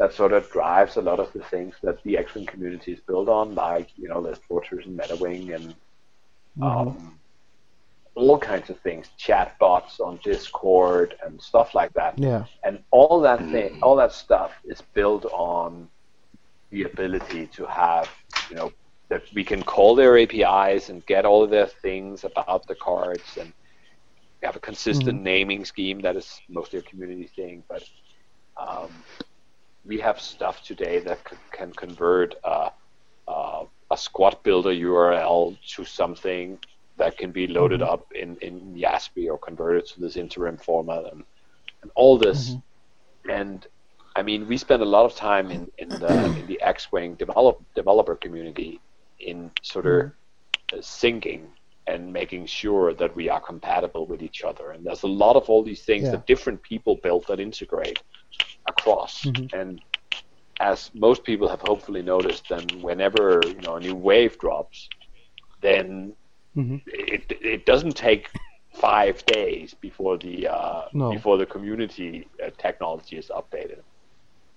that 0.00 0.14
sort 0.14 0.32
of 0.32 0.50
drives 0.50 0.96
a 0.96 1.02
lot 1.02 1.20
of 1.20 1.30
the 1.34 1.44
things 1.44 1.74
that 1.82 2.02
the 2.04 2.16
X-Wing 2.16 2.46
community 2.46 2.92
is 2.92 3.00
built 3.00 3.28
on, 3.28 3.54
like 3.54 3.90
you 3.96 4.08
know, 4.08 4.18
List 4.18 4.40
Fortress 4.48 4.86
and 4.86 4.98
MetaWing 4.98 5.54
and 5.54 5.74
um, 6.62 7.18
all 8.14 8.38
kinds 8.38 8.70
of 8.70 8.80
things, 8.80 9.10
chatbots 9.18 10.00
on 10.00 10.18
Discord 10.24 11.16
and 11.22 11.38
stuff 11.38 11.74
like 11.74 11.92
that. 11.92 12.18
Yeah. 12.18 12.46
And 12.64 12.82
all 12.90 13.20
that 13.20 13.40
thing, 13.50 13.78
all 13.82 13.94
that 13.96 14.14
stuff 14.14 14.52
is 14.64 14.80
built 14.94 15.26
on 15.26 15.86
the 16.70 16.84
ability 16.84 17.48
to 17.48 17.66
have, 17.66 18.08
you 18.48 18.56
know, 18.56 18.72
that 19.10 19.24
we 19.34 19.44
can 19.44 19.62
call 19.62 19.94
their 19.94 20.16
APIs 20.16 20.88
and 20.88 21.04
get 21.04 21.26
all 21.26 21.44
of 21.44 21.50
their 21.50 21.66
things 21.66 22.24
about 22.24 22.66
the 22.66 22.74
cards 22.74 23.36
and 23.38 23.52
have 24.42 24.56
a 24.56 24.60
consistent 24.60 25.20
naming 25.20 25.66
scheme 25.66 26.00
that 26.00 26.16
is 26.16 26.40
mostly 26.48 26.78
a 26.78 26.82
community 26.82 27.28
thing, 27.36 27.62
but 27.68 27.84
um, 28.56 28.88
we 29.84 29.98
have 30.00 30.20
stuff 30.20 30.62
today 30.62 31.00
that 31.00 31.18
c- 31.28 31.36
can 31.52 31.72
convert 31.72 32.34
uh, 32.44 32.70
uh, 33.28 33.64
a 33.90 33.96
squad 33.96 34.42
builder 34.42 34.70
URL 34.70 35.56
to 35.74 35.84
something 35.84 36.58
that 36.96 37.16
can 37.16 37.30
be 37.32 37.46
loaded 37.46 37.82
up 37.82 38.12
in, 38.12 38.36
in 38.36 38.74
Yaspi 38.74 39.28
or 39.28 39.38
converted 39.38 39.86
to 39.86 40.00
this 40.00 40.16
interim 40.16 40.56
format 40.56 41.04
and, 41.12 41.24
and 41.82 41.90
all 41.94 42.18
this. 42.18 42.56
And 43.28 43.66
I 44.14 44.22
mean, 44.22 44.46
we 44.46 44.56
spend 44.56 44.82
a 44.82 44.86
lot 44.86 45.04
of 45.06 45.14
time 45.14 45.50
in, 45.50 45.70
in 45.78 45.88
the 45.88 46.34
in 46.38 46.46
the 46.46 46.60
X-Wing 46.60 47.14
develop, 47.14 47.62
developer 47.74 48.16
community 48.16 48.80
in 49.18 49.50
sort 49.62 49.86
of 49.86 50.12
uh, 50.72 50.76
syncing 50.76 51.46
and 51.90 52.12
making 52.12 52.46
sure 52.46 52.86
that 53.00 53.12
we 53.20 53.24
are 53.34 53.40
compatible 53.40 54.04
with 54.06 54.20
each 54.28 54.40
other. 54.50 54.66
And 54.72 54.80
there's 54.86 55.02
a 55.12 55.14
lot 55.24 55.34
of 55.40 55.44
all 55.50 55.62
these 55.70 55.82
things 55.90 56.04
Yeah. 56.04 56.12
that 56.12 56.26
different 56.32 56.60
people 56.62 56.92
build 57.06 57.22
that 57.28 57.40
integrate 57.48 57.98
across. 58.72 59.14
And 59.60 59.70
as 60.60 60.78
most 60.94 61.20
people 61.24 61.48
have 61.54 61.62
hopefully 61.70 62.02
noticed, 62.14 62.44
then 62.48 62.66
whenever 62.88 63.24
you 63.56 63.60
know 63.66 63.76
a 63.76 63.80
new 63.88 63.96
wave 64.10 64.34
drops, 64.44 64.88
then 65.66 66.14
Mhm. 66.56 66.76
it 66.86 67.22
it 67.54 67.62
doesn't 67.72 67.96
take 68.08 68.24
five 68.88 69.16
days 69.26 69.68
before 69.86 70.16
the 70.24 70.34
uh, 70.56 70.82
No. 70.92 71.10
before 71.16 71.36
the 71.42 71.46
community 71.54 72.10
uh, 72.44 72.50
technology 72.66 73.16
is 73.22 73.28
updated. 73.40 73.82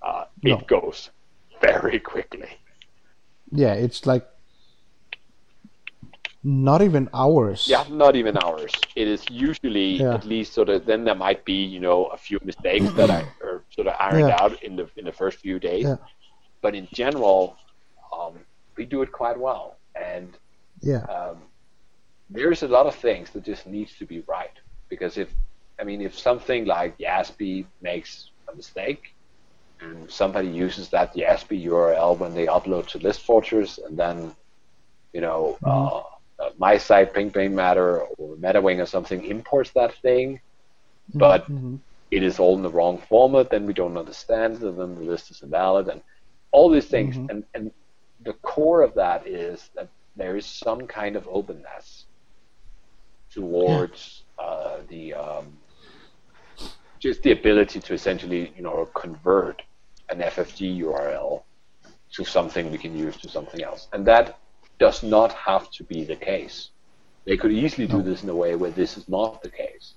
Uh, 0.07 0.25
No. 0.43 0.57
It 0.57 0.67
goes 0.67 0.97
very 1.67 1.99
quickly. 2.13 2.51
Yeah, 3.51 3.73
it's 3.85 4.01
like 4.11 4.25
not 6.43 6.81
even 6.81 7.09
hours. 7.13 7.67
Yeah, 7.67 7.85
not 7.89 8.15
even 8.15 8.37
hours. 8.37 8.71
It 8.95 9.07
is 9.07 9.23
usually 9.29 9.97
Yeah. 10.01 10.13
at 10.13 10.25
least 10.25 10.53
sort 10.53 10.69
of. 10.69 10.85
Then 10.85 11.03
there 11.05 11.15
might 11.15 11.45
be 11.45 11.63
you 11.63 11.79
know 11.79 12.05
a 12.05 12.17
few 12.17 12.39
mistakes 12.43 12.91
that 12.93 13.09
I 13.09 13.21
are 13.43 13.63
sort 13.69 13.87
of 13.87 13.95
ironed 13.99 14.27
Yeah. 14.29 14.37
out 14.43 14.61
in 14.63 14.75
the 14.75 14.89
in 14.97 15.05
the 15.05 15.11
first 15.11 15.39
few 15.39 15.59
days. 15.59 15.83
Yeah. 15.85 15.97
But 16.61 16.75
in 16.75 16.87
general, 16.93 17.55
um, 18.17 18.33
we 18.77 18.85
do 18.85 19.01
it 19.01 19.11
quite 19.11 19.39
well, 19.39 19.77
and 19.95 20.29
Yeah. 20.81 21.03
um, 21.05 21.37
there's 22.29 22.63
a 22.63 22.67
lot 22.67 22.85
of 22.87 22.95
things 22.95 23.29
that 23.31 23.43
just 23.43 23.67
needs 23.67 23.95
to 23.99 24.05
be 24.05 24.21
right. 24.27 24.55
Because 24.89 25.17
if, 25.17 25.29
I 25.79 25.83
mean, 25.83 26.01
if 26.01 26.17
something 26.17 26.65
like 26.65 26.97
Yaspi 26.97 27.65
makes 27.81 28.29
a 28.51 28.55
mistake, 28.55 29.13
and 29.81 30.09
somebody 30.09 30.47
uses 30.47 30.89
that 30.89 31.13
Yaspi 31.15 31.65
URL 31.65 32.17
when 32.17 32.33
they 32.33 32.45
upload 32.47 32.87
to 32.87 32.97
List 32.99 33.21
Fortress, 33.21 33.77
and 33.77 33.97
then, 33.97 34.33
you 35.13 35.21
know, 35.21 35.57
uh, 35.65 35.85
uh, 35.97 36.03
my 36.57 36.77
site, 36.77 37.13
Ping 37.13 37.31
Ping 37.31 37.55
Matter 37.55 38.01
or 38.01 38.35
MetaWing 38.37 38.81
or 38.81 38.85
something 38.85 39.23
imports 39.25 39.71
that 39.71 39.93
thing, 39.95 40.39
but 41.13 41.47
Mhm. 41.47 41.79
it 42.11 42.23
is 42.23 42.39
all 42.39 42.55
in 42.55 42.61
the 42.61 42.69
wrong 42.69 42.97
format, 43.09 43.49
then 43.49 43.65
we 43.65 43.73
don't 43.73 43.97
understand 43.97 44.55
it, 44.55 44.63
and 44.63 44.79
then 44.79 44.95
the 44.95 45.01
list 45.01 45.31
is 45.31 45.41
invalid, 45.41 45.87
and 45.89 46.01
all 46.51 46.69
these 46.69 46.87
things. 46.87 47.15
And, 47.29 47.43
and 47.55 47.71
the 48.23 48.33
core 48.33 48.81
of 48.83 48.93
that 48.95 49.27
is 49.27 49.69
that 49.75 49.89
there 50.15 50.37
is 50.37 50.45
some 50.45 50.87
kind 50.87 51.15
of 51.15 51.27
openness 51.27 52.05
towards 53.31 54.23
uh, 54.37 54.77
the 54.89 55.13
um, 55.13 55.57
just 56.99 57.23
the 57.23 57.31
ability 57.31 57.79
to 57.81 57.93
essentially, 57.93 58.53
you 58.55 58.61
know, 58.61 58.87
convert 58.93 59.61
an 60.09 60.19
FFG 60.19 60.77
URL 60.83 61.43
to 62.11 62.23
something 62.23 62.71
we 62.71 62.77
can 62.77 62.95
use 62.95 63.17
to 63.17 63.27
something 63.27 63.63
else, 63.63 63.87
and 63.93 64.05
that 64.05 64.37
does 64.79 65.03
not 65.03 65.31
have 65.33 65.69
to 65.71 65.83
be 65.83 66.03
the 66.03 66.15
case. 66.15 66.69
They 67.25 67.37
could 67.37 67.51
easily 67.51 67.87
do 67.87 68.01
this 68.01 68.23
in 68.23 68.29
a 68.29 68.35
way 68.35 68.55
where 68.55 68.71
this 68.71 68.97
is 68.97 69.07
not 69.07 69.41
the 69.41 69.49
case. 69.49 69.93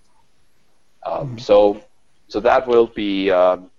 Um, 1.05 1.39
So, 1.39 1.81
so 2.29 2.41
that 2.41 2.67
will 2.67 2.87
be 2.87 3.31
um, 3.31 3.71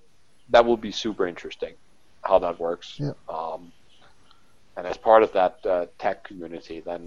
that 0.50 0.66
will 0.66 0.78
be 0.78 0.92
super 0.92 1.28
interesting 1.28 1.76
how 2.24 2.40
that 2.40 2.60
works. 2.60 2.96
Yeah. 3.00 3.12
Um, 3.30 3.72
and 4.76 4.86
as 4.86 4.98
part 4.98 5.24
of 5.24 5.32
that 5.34 5.66
uh, 5.66 5.86
tech 5.98 6.24
community, 6.24 6.82
then 6.82 7.06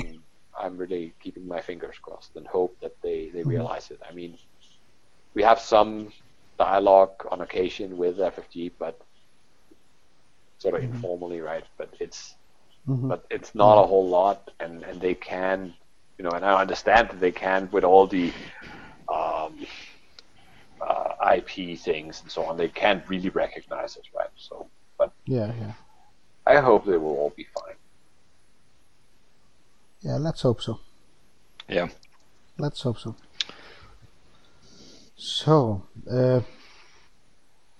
I'm 0.59 0.77
really 0.77 1.15
keeping 1.23 1.47
my 1.47 1.61
fingers 1.61 1.97
crossed 2.03 2.37
and 2.37 2.47
hope 2.47 2.77
that 2.81 2.95
they, 3.03 3.31
they 3.33 3.43
realize 3.43 3.91
it. 3.91 4.01
I 4.09 4.13
mean, 4.13 4.37
we 5.35 5.43
have 5.43 5.61
some 5.61 6.13
dialogue 6.59 7.27
on 7.31 7.41
occasion 7.41 7.97
with 7.97 8.19
FFG, 8.19 8.73
but 8.79 9.01
sort 10.59 10.75
of 10.75 10.83
informally, 10.83 11.41
right? 11.41 11.65
But 11.79 11.95
it's 12.01 12.35
Mhm. 12.89 13.09
but 13.09 13.25
it's 13.31 13.55
not 13.55 13.79
a 13.79 13.87
whole 13.87 14.09
lot, 14.09 14.51
and 14.61 14.83
and 14.85 15.01
they 15.01 15.15
can, 15.15 15.75
you 16.19 16.25
know, 16.25 16.31
and 16.31 16.45
I 16.45 16.61
understand 16.61 17.11
that 17.11 17.21
they 17.21 17.33
can 17.33 17.69
with 17.73 17.85
all 17.85 18.07
the 18.07 18.33
um, 19.09 19.67
uh, 20.81 21.35
IP 21.37 21.77
things 21.77 22.21
and 22.23 22.31
so 22.31 22.45
on. 22.45 22.57
They 22.57 22.69
can't 22.69 23.07
really 23.09 23.29
recognize 23.31 23.97
it, 23.97 24.07
right? 24.17 24.31
So, 24.37 24.69
but 24.99 25.13
Yeah, 25.27 25.53
yeah, 25.61 25.73
I 26.47 26.61
hope 26.61 26.85
they 26.85 26.97
will 26.99 27.17
all 27.17 27.33
be 27.37 27.47
fine. 27.55 27.77
yeah. 30.01 30.17
Let's 30.17 30.43
hope 30.43 30.63
so. 30.63 30.81
Yeah. 31.69 31.89
Let's 32.59 32.83
hope 32.83 32.99
so. 32.99 33.15
So, 35.17 35.83
uh, 36.11 36.41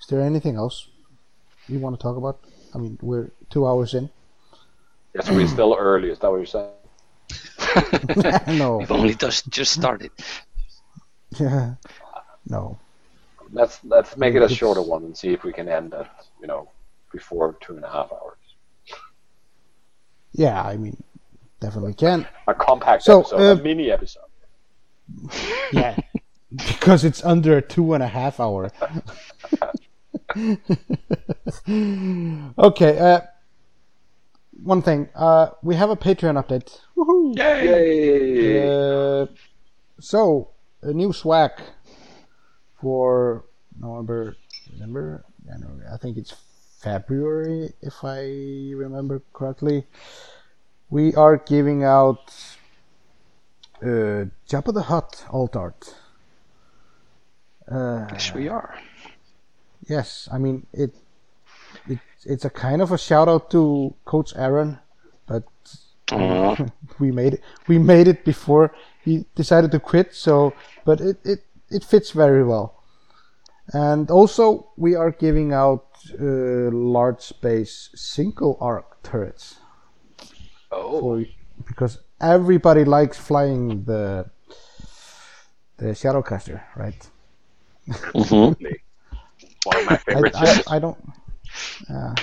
is 0.01 0.07
there 0.09 0.21
anything 0.21 0.57
else 0.57 0.89
you 1.69 1.79
want 1.79 1.99
to 1.99 2.03
talk 2.03 2.17
about? 2.17 2.39
I 2.75 2.79
mean, 2.79 2.99
we're 3.01 3.31
two 3.49 3.67
hours 3.67 3.95
in. 3.95 4.11
Yes, 5.15 5.31
we're 5.31 5.47
still 5.57 5.77
early. 5.79 6.11
Is 6.11 6.19
that 6.21 6.31
what 6.31 6.37
you're 6.37 6.47
saying? 6.47 6.69
no, 8.59 8.79
We've 8.79 8.91
only 8.91 9.15
just 9.15 9.49
just 9.49 9.73
started. 9.73 10.11
yeah, 11.39 11.75
no. 12.49 12.79
Let's 13.53 13.81
let's 13.85 14.17
make 14.17 14.35
it 14.35 14.43
a 14.43 14.49
shorter 14.49 14.83
one 14.83 15.05
and 15.05 15.17
see 15.17 15.33
if 15.33 15.45
we 15.45 15.53
can 15.53 15.69
end 15.69 15.95
at 15.95 16.09
you 16.41 16.47
know 16.47 16.69
before 17.13 17.57
two 17.61 17.77
and 17.77 17.85
a 17.85 17.89
half 17.91 18.13
hours. 18.13 18.39
Yeah, 20.33 20.63
I 20.63 20.77
mean, 20.77 21.03
definitely 21.61 21.95
can. 21.95 22.27
A 22.47 22.55
compact 22.55 23.03
So, 23.03 23.21
episode, 23.21 23.41
uh, 23.41 23.61
a 23.61 23.63
mini 23.63 23.91
episode. 23.91 24.23
Yeah, 25.73 25.97
because 26.57 27.05
it's 27.05 27.25
under 27.25 27.61
two 27.61 27.95
and 27.95 28.03
a 28.03 28.07
half 28.09 28.39
hour. 28.41 28.71
okay. 32.59 32.99
Uh, 32.99 33.21
one 34.63 34.83
thing. 34.83 35.09
Uh, 35.15 35.51
we 35.63 35.75
have 35.77 35.91
a 35.91 35.97
Patreon 35.97 36.43
update. 36.43 36.79
Woohoo! 36.97 37.37
Yay! 37.37 39.23
Uh, 39.23 39.27
so 40.01 40.51
a 40.83 40.93
new 40.93 41.13
swag 41.13 41.53
for 42.81 43.45
November, 43.79 44.37
December, 44.71 45.25
January. 45.47 45.85
I 45.93 45.97
think 45.97 46.17
it's 46.17 46.35
February, 46.81 47.73
if 47.83 48.03
I 48.05 48.21
remember 48.75 49.23
correctly. 49.33 49.87
We 50.89 51.15
are 51.15 51.37
giving 51.37 51.85
out 51.85 52.33
uh, 53.83 54.27
Jabba 54.49 54.75
the 54.75 54.83
Hutt 54.83 55.25
alt 55.31 55.55
art. 55.57 55.95
Uh, 57.71 58.07
Yes, 58.13 58.35
we 58.35 58.49
are. 58.49 58.75
yes, 59.89 60.29
I 60.33 60.39
mean 60.39 60.67
it. 60.73 60.95
It's 62.25 62.45
a 62.45 62.51
kind 62.51 62.83
of 62.83 62.93
a 62.93 62.99
shout 62.99 63.29
out 63.29 63.51
to 63.53 63.95
Coach 64.05 64.33
Aaron, 64.37 64.79
but 65.27 65.45
Aw. 66.13 66.57
we 66.99 67.11
made 67.11 67.35
it. 67.35 67.43
We 67.67 67.79
made 67.79 68.09
it 68.09 68.25
before 68.25 68.75
he 69.03 69.27
decided 69.35 69.71
to 69.73 69.81
quit. 69.81 70.15
So, 70.15 70.53
but 70.85 71.01
it 71.01 71.19
it, 71.25 71.45
it 71.71 71.85
fits 71.85 72.11
very 72.11 72.45
well. 72.45 72.83
And 73.73 74.11
also, 74.11 74.71
we 74.77 74.95
are 74.97 75.11
giving 75.13 75.53
out 75.53 75.87
uh, 76.19 76.71
large 76.73 77.21
space 77.21 77.91
single 77.95 78.57
arc 78.61 79.03
turrets 79.03 79.57
Oh, 80.73 81.01
for 81.01 81.25
because 81.67 81.99
everybody 82.21 82.85
likes 82.85 83.19
flying 83.19 83.85
the 83.85 84.31
the 85.79 85.87
Shadowcaster, 85.87 86.63
right? 86.77 87.09
Mm-hmm. 88.15 88.65
one 89.65 89.77
of 89.79 89.87
my 89.87 89.99
I, 90.09 90.13
favorite 90.13 90.35
I, 90.37 90.45
ships. 90.45 90.69
I 90.69 90.79
don't. 90.79 90.99
Uh, 91.89 92.15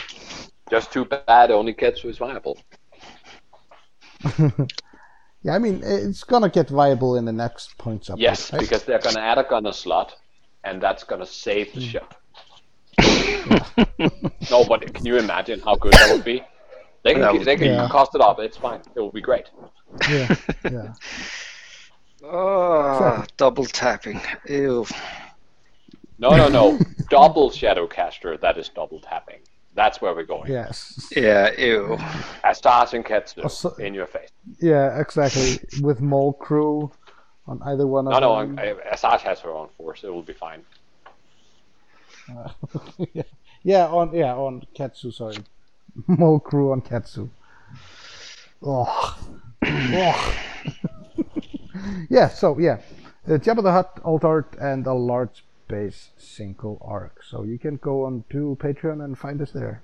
Just 0.69 0.91
too 0.91 1.05
bad 1.05 1.51
only 1.51 1.73
Ketsu 1.73 2.09
is 2.09 2.17
viable. 2.17 2.57
yeah, 4.39 5.53
I 5.53 5.59
mean 5.59 5.81
it's 5.83 6.23
gonna 6.23 6.49
get 6.49 6.69
viable 6.69 7.15
in 7.17 7.25
the 7.25 7.31
next 7.33 7.77
points 7.77 8.09
up. 8.09 8.19
Yes, 8.19 8.51
right? 8.51 8.59
because 8.59 8.83
they're 8.83 8.99
gonna 8.99 9.19
add 9.19 9.37
a 9.37 9.43
gunner 9.43 9.71
slot, 9.73 10.15
and 10.63 10.81
that's 10.81 11.03
gonna 11.03 11.25
save 11.25 11.73
the 11.73 11.81
ship. 11.81 12.13
no, 14.51 14.63
but 14.65 14.93
can 14.93 15.05
you 15.05 15.17
imagine 15.17 15.59
how 15.59 15.75
good 15.75 15.93
that 15.93 16.09
would 16.11 16.25
be? 16.25 16.43
They 17.03 17.13
can 17.13 17.37
would 17.37 17.45
they 17.45 17.55
can 17.55 17.67
Yeah. 17.67 17.87
cost 17.89 18.15
it 18.15 18.21
up. 18.21 18.39
It's 18.39 18.57
fine. 18.57 18.81
It 18.95 18.99
will 18.99 19.11
be 19.11 19.21
great. 19.21 19.49
yeah, 20.09 20.35
yeah. 20.63 20.93
Oh, 22.23 23.23
double 23.37 23.65
tapping. 23.65 24.19
Ew. 24.49 24.85
No, 26.19 26.29
no, 26.35 26.47
no. 26.47 26.79
double 27.09 27.49
Shadowcaster. 27.49 28.39
That 28.41 28.57
is 28.57 28.69
double 28.69 28.99
tapping. 28.99 29.39
That's 29.75 30.01
where 30.01 30.13
we're 30.15 30.23
going. 30.23 30.51
Yes. 30.51 31.11
Yeah, 31.15 31.51
ew. 31.57 31.97
Assassin 32.43 33.03
Ketsu 33.03 33.43
Also- 33.43 33.75
in 33.75 33.93
your 33.93 34.07
face. 34.07 34.29
Yeah, 34.59 34.99
exactly. 34.99 35.59
With 35.81 36.01
Maul 36.01 36.33
Crew 36.33 36.91
on 37.45 37.61
either 37.63 37.85
one 37.85 38.07
of 38.07 38.13
No, 38.13 38.19
no. 38.19 38.39
them. 38.41 38.57
I- 38.57 38.71
I- 38.71 38.95
Asajj 38.95 39.19
has 39.21 39.39
her 39.41 39.51
own 39.51 39.69
force. 39.77 40.03
It 40.03 40.11
will 40.11 40.23
be 40.23 40.33
fine. 40.33 40.63
yeah. 43.13 43.23
yeah, 43.63 43.87
on 43.87 44.13
yeah 44.13 44.33
on 44.35 44.61
Ketsu. 44.75 45.13
Sorry, 45.13 45.37
Maul 46.07 46.39
Crew 46.41 46.71
on 46.73 46.81
Ketsu. 46.81 47.29
Oh, 48.61 49.17
oh. 49.63 50.37
yeah. 52.09 52.27
So 52.27 52.57
yeah, 52.59 52.79
uh, 53.27 53.37
Jabba 53.37 53.63
the 53.63 53.71
Hutt 53.71 54.01
alt 54.03 54.25
art 54.25 54.55
and 54.59 54.85
a 54.87 54.93
large 54.93 55.45
base 55.67 56.09
single 56.17 56.77
arc. 56.81 57.23
So 57.23 57.43
you 57.43 57.57
can 57.59 57.77
go 57.77 58.05
on 58.05 58.23
to 58.29 58.57
Patreon 58.59 59.03
and 59.03 59.17
find 59.17 59.41
us 59.41 59.51
there 59.51 59.81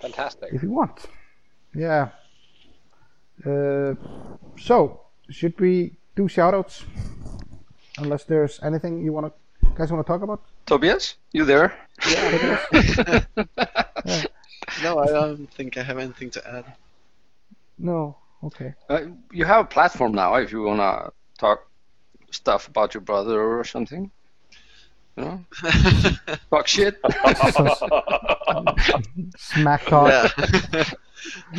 Fantastic. 0.00 0.52
if 0.52 0.62
you 0.62 0.70
want. 0.70 1.06
Yeah. 1.74 2.10
Uh, 3.44 3.94
so 4.58 5.00
should 5.30 5.58
we 5.60 5.96
do 6.14 6.28
shoutouts? 6.28 6.84
Unless 7.98 8.24
there's 8.24 8.60
anything 8.62 9.04
you 9.04 9.12
want 9.12 9.26
to 9.26 9.32
guys 9.74 9.90
want 9.90 10.04
to 10.06 10.12
talk 10.12 10.22
about. 10.22 10.42
Tobias, 10.66 11.16
you 11.32 11.44
there? 11.44 11.74
Yeah. 12.06 13.24
No, 14.82 14.98
I 14.98 15.06
don't 15.06 15.46
think 15.52 15.76
I 15.76 15.82
have 15.82 15.98
anything 15.98 16.30
to 16.30 16.48
add. 16.48 16.64
No. 17.78 18.16
Okay. 18.42 18.74
Uh, 18.88 19.00
you 19.32 19.44
have 19.44 19.64
a 19.64 19.68
platform 19.68 20.12
now 20.12 20.34
if 20.34 20.52
you 20.52 20.62
wanna 20.62 21.10
talk 21.38 21.66
stuff 22.34 22.68
about 22.68 22.94
your 22.94 23.00
brother 23.00 23.58
or 23.58 23.64
something. 23.64 24.10
You 25.16 25.24
know? 25.24 25.44
Talk 26.50 26.66
shit. 26.66 26.98
Smack 29.38 29.84
talk. 29.86 30.08
yeah. 30.10 30.28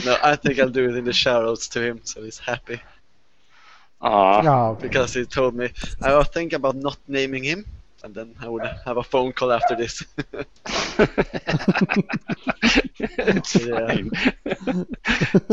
no, 0.06 0.18
I 0.22 0.36
think 0.36 0.60
I'll 0.60 0.70
do 0.70 0.90
it 0.90 0.96
in 0.98 1.06
the 1.06 1.12
shoutouts 1.12 1.70
to 1.72 1.82
him, 1.82 2.02
so 2.04 2.22
he's 2.24 2.38
happy. 2.38 2.82
Aw. 4.02 4.42
Oh, 4.46 4.72
okay. 4.72 4.82
Because 4.82 5.14
he 5.14 5.26
told 5.26 5.56
me 5.56 5.72
I 6.02 6.14
was 6.16 6.28
thinking 6.28 6.58
about 6.58 6.76
not 6.76 6.98
naming 7.08 7.44
him, 7.44 7.66
and 8.04 8.14
then 8.14 8.36
I 8.42 8.50
would 8.50 8.66
have 8.86 8.98
a 8.98 9.04
phone 9.04 9.32
call 9.32 9.54
after 9.54 9.76
this. 9.76 10.04
it's 13.02 13.56
Yeah. 13.56 13.88
fine. 13.88 14.12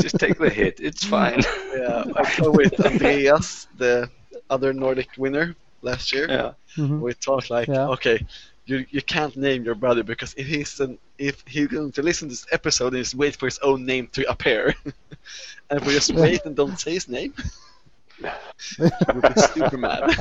Just 0.01 0.19
take 0.19 0.39
the 0.39 0.51
hit. 0.53 0.81
It's 0.81 1.05
fine. 1.05 1.41
yeah, 1.75 2.05
I 2.17 2.23
talked 2.25 2.57
with 2.57 2.85
Andreas, 2.85 3.69
the 3.79 4.11
other 4.51 4.73
Nordic 4.73 5.09
winner 5.19 5.55
last 5.83 6.13
year. 6.13 6.27
Yeah. 6.29 6.53
Mhm. 6.77 7.01
We 7.01 7.15
talked 7.15 7.51
like, 7.51 7.69
Yeah. 7.69 7.89
okay, 7.89 8.25
you 8.67 8.87
you 8.91 9.03
can't 9.03 9.37
name 9.37 9.65
your 9.65 9.75
brother 9.75 10.03
because 10.05 10.35
if 10.37 10.47
he's 10.47 10.79
an 10.81 10.99
if 11.19 11.43
he's 11.47 11.69
going 11.69 11.93
to 11.93 12.03
listen 12.03 12.29
to 12.29 12.33
this 12.35 12.47
episode 12.53 12.95
and 12.95 13.03
just 13.03 13.15
wait 13.15 13.37
for 13.37 13.47
his 13.47 13.59
own 13.61 13.85
name 13.85 14.09
to 14.13 14.29
appear, 14.31 14.75
and 15.71 15.81
if 15.81 15.87
we 15.87 15.93
just 15.93 16.13
wait 16.15 16.45
and 16.45 16.55
don't 16.57 16.79
say 16.79 16.93
his 16.95 17.09
name, 17.09 17.35
we'll 18.79 19.21
be 19.23 19.41
super 19.41 19.77
mad. 19.79 20.17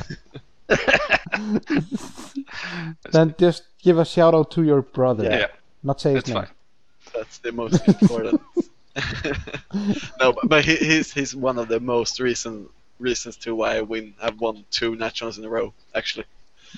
Then 3.12 3.34
just 3.38 3.64
give 3.82 3.98
a 3.98 4.04
shout 4.04 4.34
out 4.34 4.50
to 4.52 4.62
your 4.62 4.82
brother. 4.82 5.24
Yeah. 5.24 5.46
Not 5.82 6.00
say 6.00 6.10
his 6.12 6.20
It's 6.20 6.28
name. 6.28 6.36
fine. 6.44 6.48
That's 7.14 7.38
the 7.38 7.52
most 7.52 7.86
important. 7.86 8.40
no, 10.20 10.32
but, 10.32 10.48
but 10.48 10.64
he, 10.64 10.76
he's 10.76 11.12
he's 11.12 11.34
one 11.34 11.58
of 11.58 11.68
the 11.68 11.80
most 11.80 12.20
recent 12.20 12.70
reasons 13.02 13.36
to 13.38 13.54
why 13.54 13.76
I 13.76 13.80
win. 13.82 14.14
I've 14.22 14.40
won 14.40 14.64
two 14.70 14.96
nationals 14.96 15.38
in 15.38 15.44
a 15.44 15.48
row. 15.48 15.74
Actually, 15.94 16.26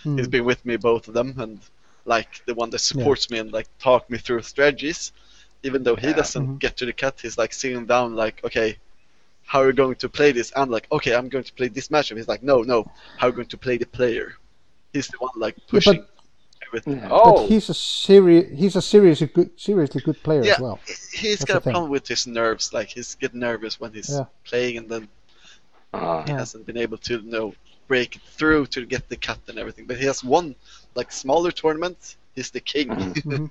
Hmm. 0.03 0.17
he's 0.19 0.27
been 0.29 0.45
with 0.45 0.65
me 0.67 0.77
both 0.77 1.07
of 1.09 1.15
them, 1.15 1.35
and 1.39 1.61
like 2.05 2.43
the 2.47 2.55
one 2.55 2.71
that 2.71 2.81
supports 2.81 3.31
me 3.31 3.39
and 3.39 3.53
like 3.53 3.69
talk 3.79 4.09
me 4.11 4.19
through 4.19 4.43
strategies. 4.43 5.13
Even 5.63 5.83
though 5.85 5.97
he 5.97 6.09
Yeah. 6.09 6.15
doesn't 6.15 6.47
Mhm. 6.47 6.59
get 6.59 6.77
to 6.79 6.85
the 6.87 6.93
cut, 6.93 7.21
he's 7.21 7.39
like 7.39 7.53
sitting 7.55 7.87
down, 7.87 8.15
like, 8.17 8.43
okay, 8.45 8.77
how 9.47 9.61
are 9.61 9.67
you 9.69 9.73
going 9.73 9.95
to 9.97 10.09
play 10.09 10.33
this? 10.33 10.53
I'm 10.57 10.71
like, 10.71 10.87
okay, 10.93 11.15
I'm 11.15 11.29
going 11.29 11.45
to 11.45 11.53
play 11.55 11.69
this 11.69 11.89
matchup. 11.89 12.17
He's 12.19 12.29
like, 12.29 12.43
no, 12.43 12.63
no, 12.63 12.91
how 13.19 13.27
are 13.27 13.31
you 13.31 13.37
going 13.37 13.49
to 13.49 13.57
play 13.57 13.77
the 13.79 13.87
player? 13.87 14.35
He's 14.93 15.09
the 15.09 15.17
one 15.19 15.31
like 15.37 15.55
but- 15.57 15.69
pushing 15.69 16.05
everything. 16.67 16.97
Yeah. 16.99 17.09
Oh, 17.11 17.37
But 17.43 17.47
he's 17.49 17.69
a 17.71 17.75
serious. 17.75 18.47
He's 18.59 18.77
a 18.77 18.83
seriously 18.83 19.29
good, 19.29 19.51
seriously 19.59 20.03
good 20.03 20.23
player 20.23 20.45
Yeah. 20.45 20.55
as 20.55 20.61
well. 20.61 20.81
He's 20.87 21.39
That's 21.39 21.45
got 21.45 21.57
a 21.59 21.61
thing. 21.61 21.73
problem 21.73 21.91
with 21.91 22.07
his 22.09 22.27
nerves. 22.27 22.73
Like 22.73 22.89
he's 22.89 23.15
getting 23.15 23.41
nervous 23.41 23.79
when 23.81 23.93
he's 23.95 24.11
Yeah. 24.11 24.25
playing, 24.45 24.77
and 24.79 24.89
then 24.91 25.09
Aw. 25.95 26.23
he 26.25 26.31
Yeah. 26.33 26.39
hasn't 26.39 26.67
been 26.67 26.77
able 26.79 26.99
to 26.99 27.15
you 27.21 27.31
know 27.31 27.55
break 27.89 28.19
through 28.37 28.67
to 28.67 28.87
get 28.87 29.09
the 29.09 29.17
cut 29.17 29.39
and 29.49 29.59
everything. 29.59 29.87
But 29.87 29.99
he 29.99 30.07
has 30.07 30.25
won 30.25 30.55
like 30.95 31.13
smaller 31.13 31.51
tournaments. 31.53 32.17
He's 32.35 32.51
the 32.51 32.61
king. 32.61 32.89
Mhm. 33.15 33.51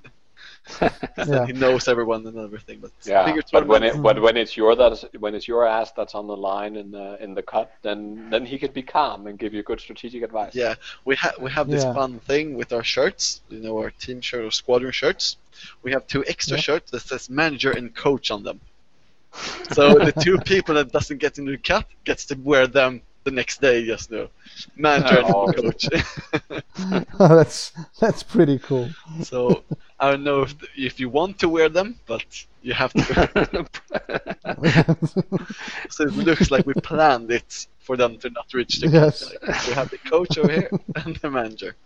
Yeah. 1.28 1.46
he 1.46 1.52
knows 1.52 1.88
everyone 1.88 2.26
and 2.26 2.38
everything. 2.38 2.78
But 2.80 2.90
Yeah, 3.04 3.36
but 3.52 3.66
when 3.66 3.82
it 3.82 4.00
but 4.02 4.20
when 4.20 4.36
it's 4.36 4.56
your 4.56 4.74
that's 4.76 5.04
when 5.18 5.34
it's 5.34 5.46
your 5.46 5.66
ass 5.66 5.92
that's 5.92 6.14
on 6.14 6.26
the 6.26 6.36
line 6.36 6.76
in 6.76 6.90
the 6.90 7.22
in 7.22 7.34
the 7.34 7.42
cut, 7.42 7.70
then 7.82 8.28
then 8.30 8.44
he 8.46 8.58
could 8.58 8.72
be 8.72 8.82
calm 8.82 9.26
and 9.26 9.38
give 9.38 9.52
you 9.54 9.62
good 9.62 9.80
strategic 9.80 10.22
advice. 10.22 10.54
yeah, 10.54 10.74
we 11.04 11.16
have 11.16 11.34
we 11.38 11.50
have 11.50 11.68
this 11.68 11.84
Yeah. 11.84 11.92
fun 11.94 12.18
thing 12.20 12.54
with 12.54 12.72
our 12.72 12.82
shirts. 12.84 13.42
You 13.50 13.60
know, 13.60 13.76
our 13.78 13.90
team 13.90 14.20
shirt 14.20 14.44
or 14.44 14.50
squadron 14.50 14.92
shirts. 14.92 15.36
We 15.82 15.92
have 15.92 16.06
two 16.06 16.24
extra 16.26 16.56
Yeah. 16.56 16.62
shirts 16.68 16.90
that 16.92 17.00
says 17.00 17.28
manager 17.30 17.70
and 17.72 17.94
coach 17.94 18.30
on 18.30 18.42
them. 18.42 18.60
So 19.72 19.94
the 19.94 20.12
two 20.12 20.38
people 20.38 20.74
that 20.76 20.92
doesn't 20.92 21.18
get 21.18 21.38
into 21.38 21.52
the 21.52 21.58
cut 21.58 21.86
gets 22.04 22.26
to 22.26 22.34
wear 22.36 22.66
them 22.66 23.02
the 23.24 23.30
next 23.30 23.60
day. 23.60 23.84
Just 23.84 24.10
know, 24.10 24.28
manager 24.76 25.22
Oh. 25.24 25.46
and 25.46 25.56
coach. 25.56 25.88
Oh, 27.20 27.36
that's 27.36 27.72
that's 28.00 28.22
pretty 28.22 28.58
cool. 28.58 28.90
so 29.22 29.62
I 30.00 30.10
don't 30.10 30.24
know 30.24 30.42
if 30.42 30.54
if 30.76 31.00
you 31.00 31.08
want 31.08 31.38
to 31.40 31.48
wear 31.48 31.68
them, 31.68 31.98
but 32.06 32.24
you 32.62 32.74
have 32.74 32.92
to. 32.94 33.02
so 35.90 36.04
it 36.04 36.14
looks 36.16 36.50
like 36.50 36.66
we 36.66 36.74
planned 36.74 37.30
it 37.30 37.66
for 37.78 37.96
them 37.96 38.18
to 38.18 38.30
not 38.30 38.52
reach 38.52 38.80
the 38.80 38.88
Yes. 38.88 39.30
cut. 39.32 39.42
Like, 39.48 39.66
we 39.68 39.72
have 39.74 39.90
the 39.90 39.98
coach 39.98 40.38
over 40.38 40.50
here 40.50 40.70
and 40.96 41.16
the 41.16 41.30
manager. 41.30 41.76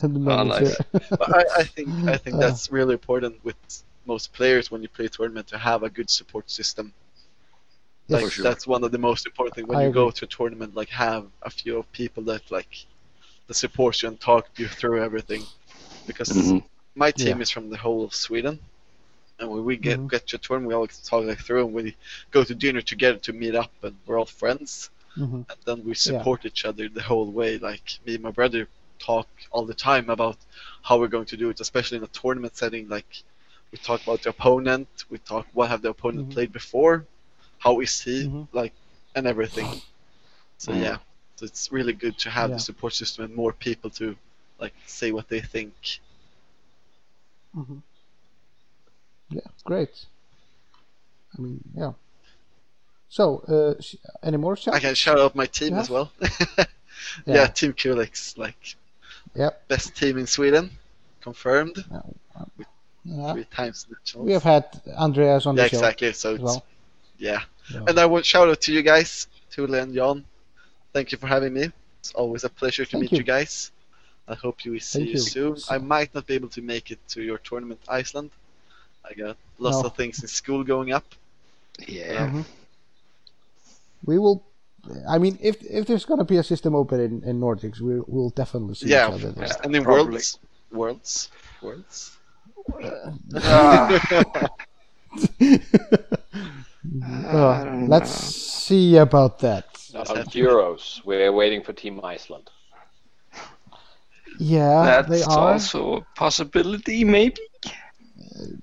and 0.00 0.14
the 0.14 0.20
Oh, 0.20 0.44
manager. 0.44 0.74
But 1.10 1.34
I, 1.36 1.44
I 1.60 1.64
think 1.64 2.08
I 2.08 2.16
think 2.16 2.38
that's 2.38 2.70
really 2.70 2.92
important 2.94 3.42
with 3.44 3.56
most 4.14 4.32
players 4.32 4.70
when 4.70 4.80
you 4.82 4.88
play 4.96 5.06
a 5.10 5.14
tournament 5.18 5.46
to 5.48 5.58
have 5.58 5.80
a 5.84 5.90
good 5.98 6.10
support 6.18 6.46
system. 6.50 6.86
Yes. 8.08 8.14
Like 8.16 8.24
For 8.24 8.30
sure. 8.30 8.42
that's 8.48 8.66
one 8.66 8.82
of 8.86 8.90
the 8.90 9.02
most 9.10 9.22
important 9.30 9.54
things 9.54 9.68
when 9.68 9.78
I 9.78 9.86
you 9.86 9.92
go 9.92 10.10
to 10.10 10.24
a 10.24 10.28
tournament. 10.38 10.74
Like 10.80 10.88
have 11.08 11.24
a 11.42 11.50
few 11.50 11.84
people 12.00 12.22
that 12.30 12.44
like 12.50 12.74
that 13.46 13.54
support 13.64 14.02
you 14.02 14.08
and 14.08 14.18
talk 14.30 14.44
you 14.60 14.66
through 14.78 14.98
everything. 15.08 15.42
Because 16.06 16.30
Mhm. 16.30 16.64
my 17.04 17.10
team 17.22 17.36
Yeah. 17.38 17.44
is 17.44 17.50
from 17.56 17.66
the 17.72 17.80
whole 17.84 18.02
of 18.08 18.14
Sweden, 18.26 18.56
and 19.38 19.46
when 19.50 19.62
we 19.70 19.74
get 19.88 19.98
Mhm. 20.00 20.10
get 20.14 20.22
to 20.28 20.36
a 20.36 20.42
tournament, 20.46 20.68
we 20.70 20.74
always 20.78 20.98
talk 21.10 21.22
like 21.30 21.42
through, 21.46 21.64
and 21.66 21.74
we 21.78 21.84
go 22.36 22.40
to 22.48 22.54
dinner 22.64 22.82
together 22.92 23.18
to 23.26 23.32
meet 23.42 23.54
up, 23.62 23.72
and 23.86 23.94
we're 24.06 24.18
all 24.20 24.30
friends, 24.42 24.70
Mhm. 25.24 25.40
and 25.50 25.58
then 25.66 25.78
we 25.88 25.94
support 26.08 26.40
each 26.50 26.62
other 26.68 26.84
the 26.88 27.06
whole 27.10 27.30
way. 27.40 27.52
Like 27.70 27.86
me 28.06 28.12
and 28.16 28.24
my 28.28 28.34
brother 28.40 28.62
talk 29.10 29.28
all 29.52 29.66
the 29.72 29.80
time 29.90 30.06
about 30.16 30.38
how 30.86 30.94
we're 30.98 31.14
going 31.16 31.30
to 31.32 31.36
do 31.42 31.50
it, 31.52 31.60
especially 31.66 31.98
in 31.98 32.04
a 32.10 32.14
tournament 32.22 32.54
setting. 32.62 32.84
Like 32.96 33.12
we 33.72 33.78
talk 33.78 34.02
about 34.02 34.22
the 34.22 34.30
opponent, 34.30 34.88
we 35.10 35.18
talk 35.18 35.46
what 35.52 35.68
have 35.68 35.82
the 35.82 35.90
opponent 35.90 36.28
Mhm. 36.28 36.32
played 36.34 36.52
before, 36.52 37.06
how 37.58 37.80
is 37.80 38.00
he, 38.00 38.24
Mhm. 38.26 38.48
like, 38.52 38.72
and 39.14 39.26
everything. 39.26 39.80
So 40.58 40.72
Mhm. 40.72 40.82
yeah, 40.82 40.98
so 41.36 41.44
it's 41.46 41.70
really 41.72 41.92
good 41.92 42.18
to 42.18 42.30
have 42.30 42.50
Yeah. 42.50 42.56
the 42.56 42.62
support 42.62 42.94
system 42.94 43.24
and 43.24 43.34
more 43.34 43.52
people 43.52 43.90
to 43.90 44.16
like 44.58 44.74
say 44.86 45.12
what 45.12 45.28
they 45.28 45.40
think. 45.40 46.00
Mhm. 47.54 47.82
Yeah, 49.30 49.46
great. 49.64 50.06
I 51.36 51.40
mean, 51.42 51.60
yeah. 51.74 51.92
So, 53.10 53.38
uh, 53.48 53.80
sh- 53.80 53.96
any 54.22 54.36
more 54.36 54.56
shout? 54.56 54.74
I 54.74 54.80
can 54.80 54.94
shout 54.94 55.18
out 55.18 55.34
my 55.34 55.46
team 55.46 55.74
Yeah. 55.74 55.80
as 55.80 55.90
well. 55.90 56.10
Yeah. 57.26 57.34
yeah. 57.34 57.46
Team 57.46 57.72
Kulex, 57.74 58.36
like 58.36 58.76
Yep. 59.34 59.68
best 59.68 59.96
team 59.96 60.18
in 60.18 60.26
Sweden, 60.26 60.70
confirmed 61.20 61.84
Yeah. 61.90 62.02
Three 63.32 63.44
times 63.44 63.86
nationals. 63.90 64.26
We 64.26 64.32
have 64.32 64.42
had 64.42 64.64
Andreas 64.96 65.46
on 65.46 65.56
yeah, 65.56 65.62
the 65.64 65.68
show 65.70 65.76
exactly. 65.78 66.12
So 66.12 66.28
as 66.30 66.34
it's, 66.36 66.42
well. 66.44 66.64
yeah. 67.18 67.40
Yeah. 67.72 67.80
and 67.88 67.98
I 67.98 68.06
want 68.06 68.24
shout 68.24 68.48
out 68.48 68.60
to 68.62 68.72
you 68.72 68.82
guys, 68.82 69.26
Thule 69.50 69.74
and 69.74 69.94
Jan. 69.94 70.24
Thank 70.92 71.12
you 71.12 71.18
for 71.18 71.26
having 71.26 71.52
me. 71.54 71.70
It's 72.00 72.12
always 72.12 72.44
a 72.44 72.48
pleasure 72.48 72.84
to 72.84 72.90
Thank 72.92 73.02
meet 73.02 73.12
you. 73.12 73.18
you. 73.18 73.24
guys. 73.24 73.70
I 74.26 74.34
hope 74.34 74.64
you 74.64 74.72
will 74.72 74.80
see 74.80 75.04
you, 75.04 75.12
you. 75.12 75.18
soon. 75.18 75.56
I 75.70 75.78
might 75.78 76.14
not 76.14 76.26
be 76.26 76.34
able 76.34 76.48
to 76.50 76.62
make 76.62 76.90
it 76.90 76.98
to 77.08 77.22
your 77.22 77.38
tournament, 77.38 77.80
Iceland. 77.88 78.30
I 79.04 79.14
got 79.14 79.36
lots 79.58 79.78
No. 79.80 79.84
of 79.88 79.96
things 79.96 80.20
in 80.22 80.28
school 80.28 80.64
going 80.64 80.92
up. 80.92 81.04
Yeah. 81.86 82.28
Mhm. 82.28 82.44
We 84.04 84.18
will. 84.18 84.44
I 85.08 85.18
mean, 85.18 85.38
if 85.40 85.56
if 85.62 85.86
there's 85.86 86.04
gonna 86.04 86.24
be 86.24 86.36
a 86.36 86.42
system 86.42 86.74
open 86.74 87.00
in, 87.00 87.22
in 87.24 87.40
Nordics, 87.40 87.80
we 87.80 88.00
will 88.06 88.30
definitely 88.30 88.74
see 88.74 88.88
yeah, 88.88 89.08
each 89.08 89.14
other. 89.24 89.32
course. 89.32 89.48
there. 89.54 89.60
and 89.64 89.76
in 89.76 89.82
probably. 89.84 90.12
worlds, 90.12 90.38
worlds, 90.72 91.30
worlds. 91.62 92.17
Uh, 97.26 97.84
let's 97.88 98.10
see 98.10 98.96
about 98.96 99.38
that. 99.40 99.66
Uh, 99.94 100.04
Euros, 100.30 101.04
we're 101.04 101.32
waiting 101.32 101.62
for 101.62 101.72
Team 101.72 102.00
Iceland. 102.02 102.50
Yeah, 104.38 105.02
they 105.02 105.18
That's 105.18 105.28
are. 105.28 105.52
also 105.52 105.96
a 105.96 106.06
possibility, 106.14 107.04
maybe. 107.04 107.40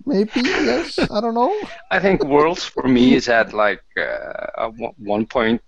Maybe 0.06 0.32
yes. 0.36 0.98
I 1.00 1.20
don't 1.20 1.34
know. 1.34 1.54
I 1.92 2.00
think 2.00 2.24
Worlds 2.24 2.64
for 2.64 2.88
me 2.88 3.16
is 3.16 3.28
at 3.28 3.54
like 3.54 3.84
uh, 3.98 4.48
a 4.58 4.70
one 4.98 5.26
point 5.26 5.62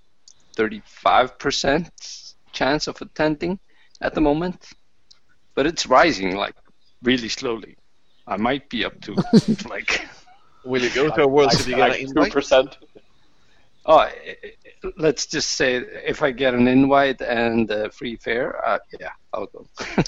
thirty 0.56 0.82
five 0.85 1.38
percent 1.38 1.91
chance 2.53 2.88
of 2.88 3.01
attending 3.01 3.59
at 4.01 4.14
the 4.14 4.22
moment, 4.22 4.69
but 5.56 5.66
it's 5.66 5.85
rising 5.85 6.35
like 6.35 6.56
really 7.03 7.30
slowly. 7.30 7.77
I 8.27 8.38
might 8.38 8.69
be 8.69 8.85
up 8.85 8.99
to 9.01 9.22
like 9.69 10.07
Will 10.64 10.83
you 10.83 10.89
go 10.91 11.09
to 11.09 11.23
a 11.23 11.27
world 11.27 11.53
City 11.53 11.75
get 11.75 11.89
like 11.89 11.93
an 11.93 11.97
two 12.14 12.25
invite? 12.25 12.27
percent. 12.27 12.77
oh, 13.85 13.97
i- 13.99 14.38
i- 14.43 14.91
let's 14.97 15.25
just 15.27 15.51
say 15.51 15.75
if 16.06 16.22
I 16.23 16.31
get 16.31 16.53
an 16.53 16.67
invite 16.67 17.22
and 17.22 17.69
uh, 17.72 17.89
free 17.89 18.17
fare, 18.17 18.65
uh, 18.67 18.80
yeah, 18.99 19.09
I'll 19.33 19.47
go. 19.47 19.67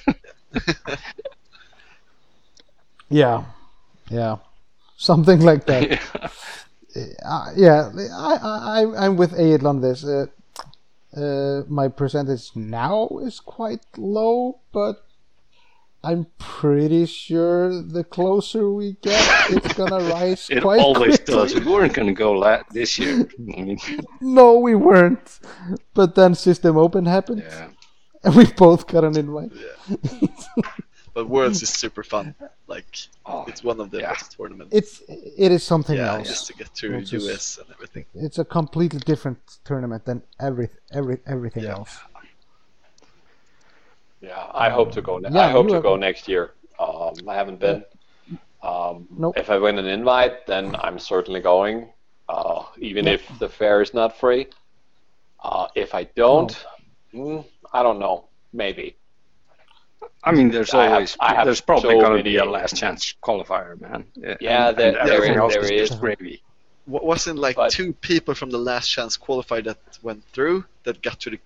Yeah, 3.09 3.45
yeah, 4.09 4.37
something 4.97 5.41
like 5.41 5.65
that. 5.67 5.99
uh, 7.25 7.51
yeah, 7.55 7.91
I, 8.13 8.35
I, 8.41 8.81
I- 8.83 9.05
I'm 9.05 9.17
with 9.17 9.37
Aid 9.39 9.65
on 9.65 9.81
this. 9.81 10.03
Uh, 10.05 10.27
uh, 11.15 11.63
my 11.67 11.87
percentage 11.89 12.55
now 12.55 13.09
is 13.23 13.39
quite 13.39 13.81
low, 13.97 14.61
but 14.73 15.03
I'm 16.03 16.27
pretty 16.37 17.05
sure 17.05 17.81
the 17.83 18.03
closer 18.05 18.71
we 18.71 18.93
get, 19.01 19.21
it's 19.49 19.73
gonna 19.73 19.99
rise 20.13 20.47
quite. 20.61 20.79
It 20.79 20.83
always 20.83 21.17
quickly. 21.17 21.33
does. 21.35 21.55
We 21.55 21.65
weren't 21.71 21.93
gonna 21.93 22.13
go 22.13 22.31
la- 22.33 22.63
this 22.71 22.97
year. 22.97 23.27
I 23.27 23.41
mean, 23.41 23.79
No, 24.21 24.59
we 24.59 24.75
weren't. 24.75 25.39
But 25.93 26.15
then 26.15 26.35
System 26.35 26.77
Open 26.77 27.05
happened, 27.05 27.43
yeah. 27.45 27.67
and 28.23 28.35
we 28.35 28.45
both 28.45 28.87
got 28.87 29.03
an 29.03 29.17
invite. 29.17 29.51
Yeah. 29.53 30.27
But 31.15 31.27
worlds 31.27 31.61
is 31.63 31.69
super 31.69 32.03
fun. 32.03 32.35
Like 32.67 32.85
Oh, 33.25 33.43
it's 33.47 33.63
one 33.63 33.79
of 33.81 33.89
the 33.89 33.99
yeah. 33.99 34.11
best 34.13 34.37
tournaments. 34.37 34.73
It's 34.73 35.01
it 35.09 35.51
is 35.51 35.63
something 35.63 35.97
yeah, 35.97 36.13
else. 36.17 36.27
just 36.27 36.47
to 36.47 36.53
get 36.53 36.73
to 36.75 36.93
It's 36.97 37.09
just- 37.09 37.27
US 37.27 37.57
and 37.57 37.67
everything. 37.73 38.05
It's 38.13 38.37
a 38.37 38.45
completely 38.45 38.99
different 38.99 39.39
tournament 39.65 40.05
than 40.05 40.21
every 40.39 40.69
every 40.93 41.17
everything 41.25 41.63
Yeah. 41.63 41.71
else. 41.77 41.97
Yeah, 44.21 44.45
I 44.53 44.69
hope 44.69 44.91
to 44.93 45.01
go. 45.01 45.17
Ne- 45.17 45.29
Yeah, 45.31 45.47
I 45.47 45.49
hope 45.51 45.67
to 45.67 45.75
have- 45.75 45.83
go 45.83 45.95
next 45.95 46.27
year. 46.27 46.53
Um, 46.79 47.13
I 47.27 47.35
haven't 47.35 47.59
been. 47.59 47.83
Um, 48.61 49.07
Nope. 49.11 49.37
If 49.37 49.49
I 49.49 49.57
win 49.57 49.77
an 49.79 49.85
invite, 49.85 50.45
then 50.45 50.75
I'm 50.75 50.99
certainly 50.99 51.39
going, 51.39 51.93
uh, 52.27 52.63
even 52.77 53.07
if 53.07 53.21
the 53.39 53.47
fare 53.47 53.81
is 53.81 53.93
not 53.93 54.17
free. 54.17 54.47
Uh, 55.41 55.67
if 55.75 55.95
I 55.95 56.03
don't, 56.03 56.51
mm, 57.13 57.45
I 57.71 57.83
don't 57.83 57.99
know. 57.99 58.25
Maybe. 58.51 58.95
I 60.23 60.31
mean, 60.33 60.49
there's 60.51 60.73
I 60.73 60.83
have- 60.83 60.93
always 60.93 61.15
I 61.21 61.33
have 61.35 61.45
there's 61.45 61.61
probably 61.61 61.95
so 61.95 62.01
going 62.01 62.17
to 62.17 62.23
be 62.23 62.35
a 62.37 62.43
last 62.45 62.75
chance 62.75 63.15
qualifier, 63.23 63.79
man. 63.79 64.05
Yeah, 64.41 64.71
there- 64.71 64.87
and 64.99 65.07
there 65.07 65.15
everything 65.15 65.35
is- 65.35 65.39
else 65.39 65.53
there 65.53 65.71
is 65.73 65.91
is. 65.91 65.97
gravy. 65.97 66.41
Wa- 66.87 67.01
Wasn't 67.01 67.39
like 67.39 67.55
But- 67.55 67.71
two 67.71 67.93
people 67.93 68.33
from 68.35 68.49
the 68.49 68.57
last 68.57 68.89
chance 68.89 69.17
qualifier 69.17 69.63
that 69.63 69.77
went 70.01 70.23
through 70.33 70.65
that 70.83 71.01
got 71.01 71.19
to 71.21 71.29
the 71.29 71.39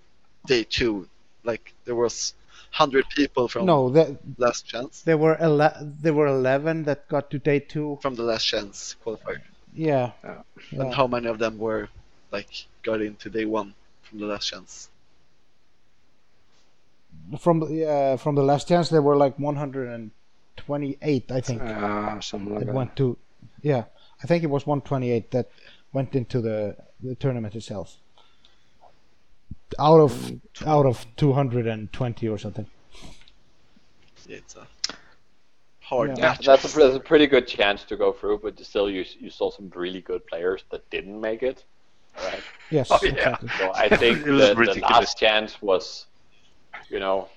day 0.46 0.64
two. 0.64 1.08
Like 1.44 1.72
there 1.84 1.94
was 1.94 2.34
hundred 2.80 3.06
people 3.14 3.46
from 3.46 3.66
No, 3.66 3.88
that 3.90 4.08
last 4.36 4.66
chance 4.66 5.02
there 5.02 5.16
were 5.24 5.36
ele- 5.40 5.78
there 6.02 6.12
were 6.20 6.26
eleven 6.26 6.82
that 6.84 7.06
got 7.08 7.30
to 7.30 7.38
day 7.38 7.60
two. 7.60 7.98
from 8.02 8.14
the 8.16 8.24
last 8.24 8.44
chance 8.52 8.96
qualified. 9.02 9.42
Yeah, 9.72 10.10
Yeah. 10.24 10.42
yeah. 10.72 10.80
And 10.82 10.94
how 10.94 11.06
many 11.06 11.28
of 11.28 11.38
them 11.38 11.54
were 11.58 11.88
like 12.32 12.50
got 12.82 13.00
into 13.00 13.30
day 13.30 13.44
one 13.44 13.74
from 14.02 14.18
the 14.18 14.26
last 14.26 14.46
chance? 14.50 14.88
from 17.38 17.60
the 17.60 17.66
yeah 17.72 18.16
from 18.16 18.34
the 18.34 18.42
last 18.42 18.68
chance 18.68 18.88
there 18.90 19.00
were 19.08 19.16
like 19.16 19.38
128, 19.38 21.30
I 21.30 21.40
think. 21.40 21.62
Uh, 21.62 22.20
something 22.20 22.50
like 22.50 22.60
that 22.60 22.66
that. 22.66 22.74
went 22.74 22.96
to 22.96 23.16
yeah, 23.62 23.84
I 24.22 24.26
think 24.26 24.42
it 24.44 24.50
was 24.50 24.66
128 24.66 25.30
that 25.30 25.48
went 25.92 26.14
into 26.14 26.40
the 26.40 26.76
the 27.00 27.14
tournament 27.14 27.54
itself. 27.54 27.96
Out 29.78 30.00
of 30.00 30.32
out 30.66 30.86
of 30.86 31.06
220 31.16 32.28
or 32.28 32.38
something. 32.38 32.66
It's 34.28 34.56
a 34.56 34.66
hard 35.80 36.10
Yeah. 36.10 36.14
Yeah, 36.16 36.28
match. 36.30 36.46
that's 36.46 36.64
a, 36.74 36.78
that's 36.78 36.96
a 36.96 37.00
pretty 37.00 37.26
good 37.26 37.46
chance 37.46 37.84
to 37.84 37.96
go 37.96 38.12
through, 38.12 38.38
but 38.38 38.58
still, 38.60 38.88
you 38.90 39.04
you 39.18 39.30
saw 39.30 39.50
some 39.50 39.70
really 39.74 40.00
good 40.00 40.26
players 40.26 40.64
that 40.70 40.88
didn't 40.90 41.20
make 41.20 41.42
it. 41.42 41.64
Right. 42.16 42.42
Yes, 42.70 42.88
Oh, 42.90 42.98
yeah. 43.02 43.10
exactly. 43.10 43.48
So 43.58 43.72
I 43.74 43.88
think 43.88 44.18
It 44.26 44.30
was 44.30 44.48
the, 44.50 44.54
the 44.74 44.80
last 44.80 45.18
chance 45.18 45.60
was, 45.60 46.06
you 46.88 47.00
know, 47.00 47.28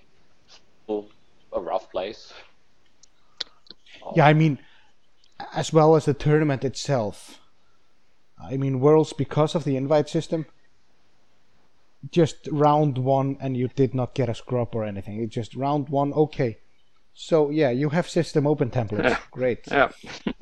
still 0.48 1.08
a 1.52 1.60
rough 1.60 1.90
place. 1.92 2.34
Yeah, 4.16 4.28
I 4.28 4.34
mean, 4.34 4.60
as 5.54 5.74
well 5.74 5.96
as 5.96 6.06
the 6.06 6.14
tournament 6.14 6.64
itself. 6.64 7.40
I 8.40 8.56
mean, 8.58 8.80
Worlds 8.80 9.14
because 9.14 9.56
of 9.56 9.64
the 9.64 9.76
invite 9.76 10.08
system. 10.10 10.46
Just 12.12 12.48
round 12.52 12.98
one, 12.98 13.38
and 13.42 13.58
you 13.58 13.68
did 13.76 13.94
not 13.96 14.14
get 14.14 14.30
a 14.30 14.36
scrub 14.36 14.76
or 14.76 14.84
anything. 14.86 15.22
It's 15.22 15.34
just 15.34 15.56
round 15.56 15.90
one, 15.90 16.14
okay. 16.14 16.58
So 17.14 17.50
yeah, 17.50 17.72
you 17.72 17.90
have 17.90 18.08
system 18.08 18.46
open 18.46 18.70
templates. 18.70 19.18
Great. 19.32 19.60
Yeah. 19.72 19.90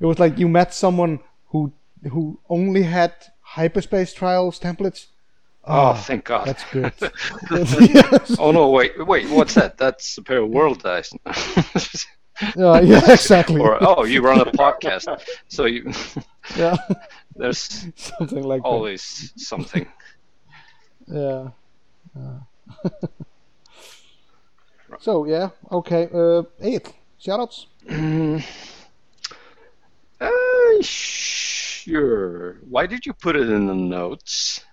It 0.00 0.04
was 0.06 0.18
like 0.18 0.38
you 0.38 0.48
met 0.48 0.72
someone 0.74 1.20
who 1.48 1.72
who 2.10 2.38
only 2.48 2.82
had 2.82 3.12
hyperspace 3.40 4.12
trials 4.14 4.58
templates. 4.58 5.06
Oh, 5.66 5.72
Ah, 5.72 5.94
thank 5.94 6.24
God. 6.24 6.46
That's 6.46 6.64
good. 6.70 6.92
yes. 7.94 8.36
Oh 8.38 8.50
no, 8.52 8.68
wait, 8.70 8.92
wait, 9.06 9.28
what's 9.30 9.54
that? 9.54 9.78
That's 9.78 10.06
Superior 10.06 10.46
World 10.46 10.82
Dice. 10.82 11.12
Yeah, 12.56 12.80
yeah, 12.80 13.12
exactly. 13.12 13.60
or 13.60 13.78
oh, 13.80 14.04
you 14.04 14.20
run 14.20 14.40
a 14.40 14.46
podcast, 14.46 15.06
so 15.48 15.66
you 15.66 15.92
yeah, 16.56 16.76
there's 17.36 17.86
something 17.96 18.42
like 18.42 18.62
that. 18.62 18.68
always 18.68 19.32
something. 19.36 19.86
Yeah. 21.06 21.50
yeah. 22.16 22.38
so 25.00 25.26
yeah, 25.26 25.50
okay. 25.70 26.08
Uh, 26.12 26.42
eight 26.62 26.94
shoutouts. 27.20 27.66
Uh, 30.18 30.30
sure. 30.80 32.54
Why 32.68 32.86
did 32.86 33.04
you 33.04 33.12
put 33.12 33.36
it 33.36 33.50
in 33.50 33.66
the 33.66 33.74
notes? 33.74 34.64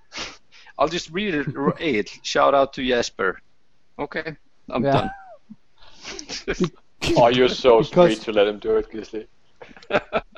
I'll 0.79 0.87
just 0.87 1.09
read 1.11 1.35
it. 1.35 1.47
Eight. 1.79 2.17
Shout 2.23 2.55
out 2.55 2.71
to 2.73 2.87
Jesper. 2.87 3.39
Okay, 3.99 4.37
I'm 4.69 4.83
Yeah. 4.85 4.91
done. 4.91 5.11
Oh, 7.17 7.27
you're 7.27 7.49
so 7.49 7.79
Because- 7.81 8.13
sweet 8.13 8.21
to 8.25 8.31
let 8.31 8.47
him 8.47 8.59
do 8.59 8.77
it, 8.77 8.89
Gisli. 8.89 9.27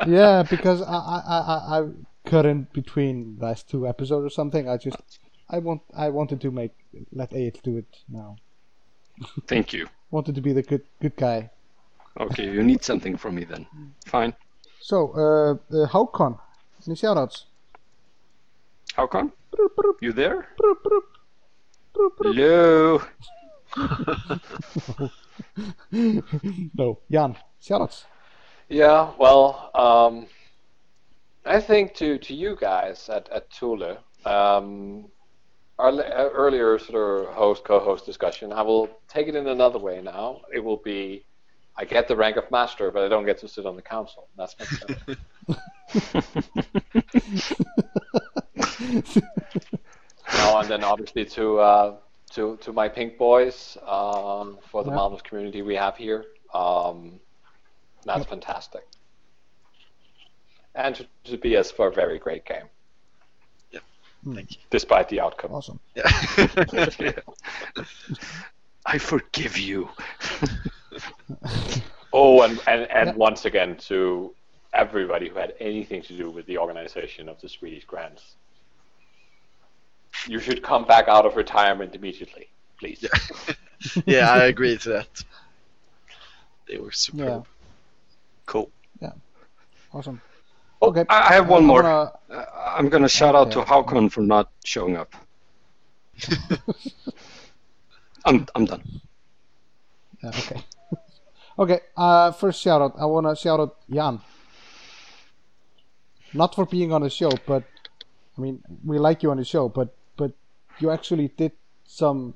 yeah, 0.07 0.41
because 0.49 0.81
I 0.81 0.95
I, 0.95 1.37
I 1.37 1.79
I 1.79 1.83
I 2.25 2.29
cut 2.29 2.45
in 2.45 2.67
between 2.73 3.37
last 3.39 3.69
two 3.69 3.87
episodes 3.87 4.25
or 4.25 4.29
something. 4.29 4.69
I 4.69 4.77
just 4.77 5.19
I 5.49 5.59
want 5.59 5.81
I 5.95 6.09
wanted 6.09 6.41
to 6.41 6.51
make 6.51 6.71
let 7.11 7.33
eight 7.33 7.59
do 7.63 7.77
it 7.77 8.03
now. 8.09 8.37
Thank 9.47 9.73
you. 9.73 9.87
Wanted 10.11 10.35
to 10.35 10.41
be 10.41 10.53
the 10.53 10.63
good 10.63 10.83
good 11.01 11.15
guy. 11.15 11.49
Okay, 12.19 12.45
you 12.51 12.63
need 12.63 12.83
something 12.83 13.17
from 13.17 13.35
me 13.35 13.43
then. 13.43 13.65
Fine. 14.05 14.33
So 14.79 15.11
uh, 15.15 15.75
uh 15.75 15.87
Håkon, 15.87 16.39
any 16.85 16.95
shoutouts? 16.95 17.45
How 18.93 19.07
come? 19.07 19.33
You 20.01 20.13
there? 20.13 20.47
Hello. 21.95 23.01
No, 25.91 26.99
Jan, 27.11 27.35
shoutouts. 27.61 28.05
Yeah, 28.69 29.11
well, 29.17 29.71
um, 29.75 30.27
I 31.45 31.59
think 31.59 31.93
to, 31.95 32.17
to 32.19 32.33
you 32.33 32.55
guys 32.59 33.09
at, 33.09 33.29
at 33.29 33.51
Thule, 33.51 33.97
um, 34.25 35.05
our 35.77 35.89
uh, 35.89 36.29
earlier 36.29 36.79
sort 36.79 37.27
of 37.27 37.33
host 37.33 37.63
co-host 37.63 38.05
discussion, 38.05 38.53
I 38.53 38.61
will 38.61 38.89
take 39.07 39.27
it 39.27 39.35
in 39.35 39.47
another 39.47 39.79
way 39.79 40.01
now. 40.01 40.41
It 40.53 40.59
will 40.59 40.77
be, 40.77 41.25
I 41.75 41.85
get 41.85 42.07
the 42.07 42.15
rank 42.15 42.37
of 42.37 42.49
master, 42.51 42.91
but 42.91 43.03
I 43.03 43.09
don't 43.09 43.25
get 43.25 43.39
to 43.39 43.47
sit 43.47 43.65
on 43.65 43.75
the 43.75 43.81
council. 43.81 44.29
That's 44.37 44.55
my 44.59 44.65
shout. 44.65 45.17
no, 50.37 50.59
and 50.59 50.69
then 50.69 50.83
obviously 50.83 51.25
to 51.25 51.59
uh, 51.59 51.95
to 52.31 52.57
to 52.57 52.71
my 52.71 52.87
pink 52.87 53.17
boys 53.17 53.77
um, 53.85 54.59
for 54.71 54.83
the 54.83 54.91
Yeah. 54.91 54.97
Malmö's 54.97 55.21
community 55.21 55.61
we 55.61 55.75
have 55.75 55.97
here. 55.97 56.25
Um, 56.53 57.19
that's 58.05 58.25
fantastic. 58.25 58.85
And 60.75 60.95
to, 60.95 61.05
to 61.25 61.37
BS 61.37 61.71
for 61.73 61.87
a 61.87 61.91
very 61.91 62.17
great 62.19 62.45
game, 62.45 62.65
Yeah, 63.71 63.79
hmm. 64.23 64.35
Thank 64.35 64.51
you. 64.51 64.57
despite 64.71 65.07
the 65.09 65.19
outcome. 65.19 65.51
Awesome. 65.53 65.79
Yeah. 65.95 66.03
I 68.85 68.97
forgive 68.97 69.57
you. 69.57 69.89
Oh, 72.15 72.43
and, 72.43 72.61
and, 72.67 72.83
and 72.91 73.07
Yeah. 73.09 73.15
once 73.15 73.45
again 73.45 73.75
to 73.87 74.35
everybody 74.71 75.29
who 75.29 75.35
had 75.35 75.55
anything 75.59 76.03
to 76.03 76.13
do 76.15 76.29
with 76.29 76.45
the 76.45 76.59
organization 76.59 77.27
of 77.27 77.41
the 77.41 77.49
Swedish 77.49 77.85
grants. 77.85 78.35
You 80.27 80.39
should 80.39 80.61
come 80.61 80.85
back 80.85 81.07
out 81.07 81.25
of 81.25 81.35
retirement 81.35 81.95
immediately, 81.95 82.49
please. 82.79 83.03
yeah, 84.05 84.29
I 84.31 84.43
agree 84.45 84.77
to 84.77 84.89
that. 84.89 85.23
They 86.67 86.77
were 86.77 86.91
superb. 86.91 87.27
Yeah. 87.27 87.41
Cool. 88.45 88.69
Yeah. 89.01 89.13
Awesome. 89.91 90.21
Okay. 90.83 91.05
I 91.09 91.17
I 91.29 91.33
have 91.33 91.47
one 91.49 91.63
I 91.63 91.67
more. 91.67 91.83
wanna- 91.83 92.11
Uh, 92.29 92.45
I'm 92.77 92.89
gonna 92.89 93.07
shout 93.09 93.35
out 93.35 93.51
to. 93.53 93.61
Håkon 93.61 94.09
for 94.11 94.21
not 94.21 94.49
showing 94.65 94.95
up. 94.97 95.11
I'm 98.25 98.45
I'm 98.55 98.65
done. 98.65 98.83
Okay. 100.23 100.59
okay. 101.59 101.79
Uh, 101.97 102.31
first 102.31 102.61
shout 102.61 102.81
out. 102.81 102.93
I 102.99 103.05
want 103.05 103.27
to 103.27 103.35
shout 103.35 103.59
out 103.59 103.75
Jan. 103.89 104.19
Not 106.33 106.55
for 106.55 106.65
being 106.65 106.91
on 106.93 107.01
the 107.01 107.09
show, 107.09 107.29
but 107.45 107.63
I 108.37 108.41
mean, 108.41 108.63
we 108.85 108.97
like 108.97 109.21
you 109.23 109.29
on 109.31 109.37
the 109.37 109.45
show, 109.45 109.69
but 109.69 109.93
but 110.17 110.31
you 110.79 110.89
actually 110.89 111.27
did 111.37 111.51
some 111.85 112.33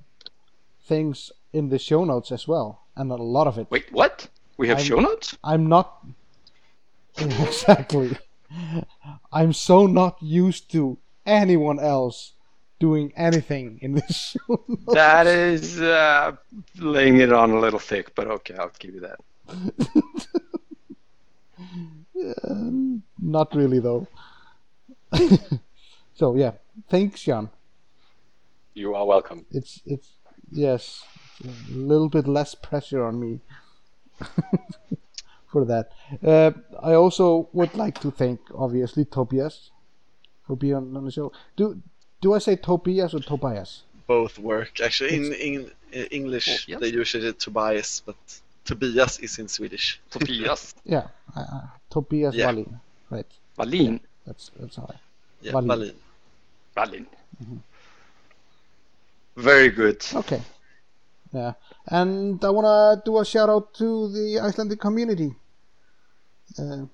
things 0.85 1.31
in 1.53 1.69
the 1.69 1.79
show 1.79 2.05
notes 2.05 2.31
as 2.31 2.47
well, 2.47 2.83
and 2.95 3.11
a 3.11 3.15
lot 3.15 3.47
of 3.47 3.57
it. 3.57 3.67
Wait, 3.71 3.91
what? 3.91 4.27
We 4.57 4.67
have 4.67 4.77
I'm- 4.77 4.85
show 4.85 4.99
notes? 4.99 5.37
I'm 5.43 5.67
not 5.67 6.05
exactly. 7.17 8.17
I'm 9.31 9.53
so 9.53 9.87
not 9.87 10.21
used 10.21 10.71
to 10.71 10.97
anyone 11.25 11.79
else 11.79 12.33
doing 12.79 13.11
anything 13.15 13.79
in 13.81 13.93
this 13.95 14.35
show. 14.47 14.63
notes. 14.67 14.93
That 14.93 15.27
is 15.27 15.81
uh, 15.81 16.35
laying 16.77 17.17
it 17.17 17.33
on 17.33 17.51
a 17.51 17.59
little 17.59 17.79
thick, 17.79 18.15
but 18.15 18.27
okay, 18.27 18.55
I'll 18.55 18.71
give 18.79 18.93
you 18.95 19.01
that. 19.01 19.19
Um, 22.47 23.03
not 23.19 23.53
really 23.55 23.79
though. 23.79 24.07
so 26.15 26.35
yeah, 26.35 26.51
thanks, 26.89 27.23
Jan. 27.23 27.49
You 28.73 28.93
are 28.95 29.05
welcome. 29.05 29.45
It's 29.51 29.81
it's 29.85 30.09
yes, 30.51 31.03
it's 31.43 31.69
a 31.69 31.73
little 31.73 32.09
bit 32.09 32.27
less 32.27 32.53
pressure 32.55 33.03
on 33.03 33.19
me 33.19 33.39
for 35.57 35.65
that. 35.73 35.85
Uh, 36.23 36.51
I 36.91 36.93
also 36.93 37.49
would 37.53 37.73
like 37.75 37.99
to 38.01 38.11
thank 38.11 38.39
obviously 38.53 39.05
Tobias 39.05 39.71
for 40.45 40.55
being 40.55 40.75
on, 40.75 40.95
on 40.97 41.05
the 41.05 41.11
show. 41.11 41.31
Do 41.55 41.81
do 42.21 42.33
I 42.33 42.39
say 42.39 42.55
Tobias 42.55 43.13
or 43.13 43.19
Tobias? 43.19 43.83
Both 44.07 44.39
work 44.39 44.79
actually. 44.87 45.15
In 45.17 45.25
in, 45.33 45.71
in 45.91 46.05
English, 46.19 46.67
yes. 46.67 46.79
they 46.79 46.89
usually 46.89 47.23
say 47.27 47.33
Tobias, 47.45 48.01
but 48.05 48.19
Tobias 48.65 49.19
is 49.19 49.39
in 49.39 49.47
Swedish. 49.47 49.99
Tobias 50.11 50.75
Yeah, 50.95 51.07
uh, 51.35 51.61
Tobias 51.89 52.35
Yeah. 52.35 52.45
Wallin. 52.47 52.79
Right. 53.09 53.31
Wallin. 53.57 53.99
That's 54.25 54.51
that's 54.59 54.75
how 54.75 54.87
I. 54.93 54.97
Yeah, 55.41 55.53
Wallin. 55.53 55.69
Wallin. 55.69 55.95
Wallin. 56.75 57.05
Very 59.35 59.69
good. 59.69 60.01
Okay. 60.13 60.41
Yeah, 61.33 61.53
and 61.87 62.43
I 62.43 62.49
wanna 62.49 63.01
do 63.05 63.19
a 63.19 63.25
shout 63.25 63.49
out 63.49 63.73
to 63.75 64.09
the 64.15 64.39
Icelandic 64.39 64.79
community. 64.79 65.35
Uh, 66.57 66.85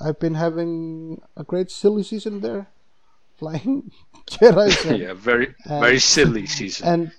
I've 0.00 0.18
been 0.18 0.34
having 0.34 1.20
a 1.36 1.44
great 1.44 1.70
silly 1.70 2.02
season 2.02 2.40
there, 2.40 2.66
flying 3.38 3.90
Jedi 4.26 4.98
Yeah, 5.00 5.14
very 5.14 5.54
Uh, 5.68 5.80
very 5.80 5.98
silly 5.98 6.46
season. 6.46 6.86
and 6.88 7.12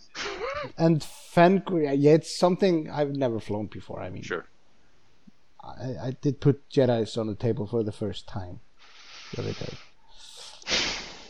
and 0.78 1.02
Fangria. 1.02 1.96
Yeah, 1.98 2.14
it's 2.14 2.36
something 2.36 2.90
I've 2.90 3.16
never 3.16 3.40
flown 3.40 3.68
before. 3.68 4.02
I 4.02 4.10
mean, 4.10 4.24
Sure. 4.24 4.46
I, 5.64 6.08
I 6.08 6.18
did 6.22 6.40
put 6.40 6.68
Jedi's 6.70 7.18
on 7.18 7.28
the 7.28 7.36
table 7.36 7.68
for 7.68 7.84
the 7.84 7.92
first 7.92 8.28
time 8.28 8.60
the 9.34 9.42
other 9.42 9.54
day, 9.54 9.74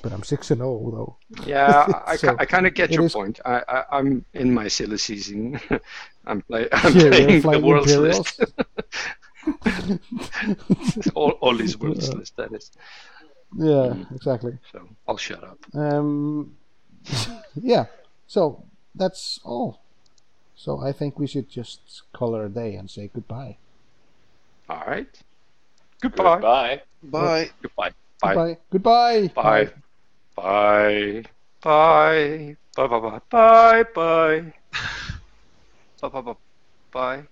but 0.02 0.12
I'm 0.14 0.24
six 0.24 0.52
and 0.52 0.60
zero 0.60 0.92
though. 0.92 1.44
Yeah, 1.46 2.04
I, 2.06 2.16
So, 2.18 2.36
I 2.40 2.46
kind 2.46 2.68
of 2.68 2.74
get 2.74 2.92
your 2.92 3.06
is- 3.06 3.14
point. 3.14 3.40
I, 3.46 3.64
I 3.68 3.84
I'm 3.98 4.24
in 4.34 4.54
my 4.54 4.68
silly 4.70 4.98
season. 4.98 5.60
I'm, 6.26 6.42
play, 6.44 6.68
I'm 6.72 6.96
Yeah, 6.96 7.10
playing 7.42 7.62
the 7.62 7.68
world's 7.68 7.92
Imperials. 7.92 8.40
list. 8.40 8.54
All, 11.16 11.32
all 11.42 11.56
these 11.56 11.78
world's 11.78 12.14
list 12.14 12.36
that 12.38 12.52
is. 12.54 12.72
Yeah, 13.58 13.96
exactly. 14.14 14.58
So 14.72 14.88
I'll 15.08 15.18
shut 15.18 15.44
up. 15.44 15.58
Um, 15.74 16.56
yeah. 17.56 17.86
So 18.28 18.64
that's 18.96 19.40
all. 19.44 19.82
So 20.56 20.80
I 20.82 20.92
think 20.92 21.20
we 21.20 21.28
should 21.28 21.50
just 21.50 22.02
call 22.14 22.36
it 22.36 22.46
a 22.46 22.50
day 22.50 22.76
and 22.76 22.90
say 22.90 23.10
goodbye. 23.14 23.58
All 24.70 24.84
right. 24.86 25.08
Goodbye. 26.02 26.40
Bye. 26.40 26.82
Bye. 27.04 27.50
Goodbye. 27.62 27.92
Bye. 28.22 28.34
Goodbye. 28.34 28.36
Bye. 28.36 28.58
Goodbye. 28.72 29.28
Goodbye. 29.36 29.74
Bye. 30.36 31.24
Bye. 31.64 32.56
Bye. 32.76 32.86
Bye. 32.88 32.98
Bye. 33.00 33.00
Bye. 33.00 33.20
Bye. 33.32 33.84
Bye. 33.96 34.52
Bye. 36.02 36.22
Bye. 36.22 36.36
Bye. 36.92 37.28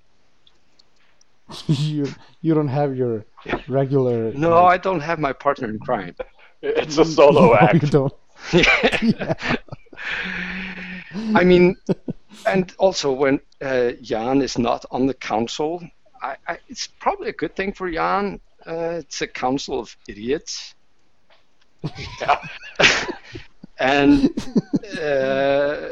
Bye. 1.48 1.56
you 1.67 2.07
you 2.41 2.53
don't 2.53 2.67
have 2.67 2.95
your 2.95 3.25
regular. 3.67 4.32
No, 4.35 4.65
I 4.65 4.77
don't 4.77 5.01
have 5.01 5.19
my 5.19 5.33
partner 5.33 5.69
in 5.69 5.80
crime. 5.80 6.15
It's 6.61 6.98
a 6.98 7.06
solo 7.06 7.48
no, 7.48 7.56
act. 7.56 7.83
you 7.83 7.90
don't. 7.90 8.14
I 11.35 11.43
mean, 11.43 11.75
and 12.45 12.74
also 12.77 13.11
when 13.11 13.40
uh, 13.61 13.91
Jan 14.01 14.41
is 14.41 14.57
not 14.57 14.85
on 14.91 15.07
the 15.07 15.14
council, 15.14 15.82
I, 16.22 16.35
I, 16.48 16.57
it's 16.67 16.88
probably 16.88 17.30
a 17.30 17.33
good 17.33 17.56
thing 17.56 17.74
for 17.74 17.90
Jan. 17.91 18.40
Uh, 18.65 18.99
it's 18.99 19.22
a 19.22 19.27
council 19.27 19.80
of 19.80 19.95
idiots. 20.07 20.74
Yeah. 22.19 22.40
and 23.80 24.30
uh, 24.99 25.90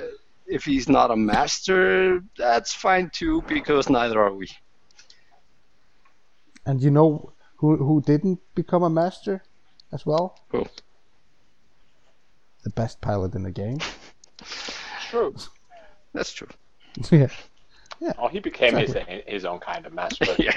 if 0.48 0.66
he's 0.66 0.90
not 0.90 1.12
a 1.12 1.16
master, 1.16 2.24
that's 2.38 2.74
fine 2.74 3.10
too, 3.14 3.44
because 3.48 3.90
neither 3.90 4.20
are 4.22 4.34
we. 4.34 4.48
And 6.66 6.82
you 6.82 6.92
know 6.92 7.34
who 7.58 7.78
who 7.78 8.02
didn't 8.02 8.40
become 8.56 8.84
a 8.84 8.90
master 8.90 9.44
as 9.92 10.06
well? 10.06 10.38
Who? 10.50 10.66
The 12.64 12.70
best 12.70 13.02
pilot 13.02 13.36
in 13.36 13.44
the 13.44 13.52
game. 13.52 13.80
True. 15.10 15.36
That's 16.14 16.32
true. 16.34 16.48
yeah. 17.12 17.28
Yeah. 18.00 18.14
Oh, 18.18 18.28
he 18.28 18.40
became 18.40 18.76
his 18.76 18.90
Exactly. 18.92 19.24
his 19.28 19.46
own 19.46 19.60
kind 19.60 19.86
of 19.86 19.94
master. 19.94 20.26
Yeah, 20.40 20.52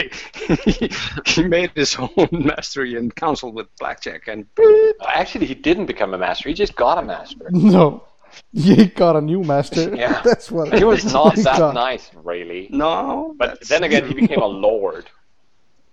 he, 0.74 0.90
he 1.26 1.42
made 1.44 1.70
his 1.74 1.96
own 1.96 2.28
mastery 2.32 2.94
in 2.96 3.10
council 3.10 3.52
with 3.52 3.66
blackjack 3.78 4.26
and 4.28 4.46
uh, 4.58 5.04
Actually, 5.06 5.46
he 5.46 5.54
didn't 5.54 5.86
become 5.86 6.14
a 6.14 6.18
master. 6.18 6.48
He 6.48 6.54
just 6.54 6.74
got 6.76 6.98
a 6.98 7.02
master. 7.02 7.48
No. 7.50 8.04
He 8.52 8.86
got 8.86 9.16
a 9.16 9.20
new 9.20 9.42
master. 9.42 9.94
Yeah. 9.94 10.20
That's 10.22 10.50
what 10.50 10.76
He 10.76 10.84
was 10.84 11.04
not 11.12 11.36
he 11.36 11.42
that 11.42 11.58
got. 11.58 11.74
nice, 11.74 12.10
really. 12.24 12.68
no. 12.70 13.34
But 13.38 13.60
then 13.68 13.84
again, 13.84 14.06
he 14.08 14.14
became 14.14 14.40
a 14.42 14.46
lord. 14.46 15.06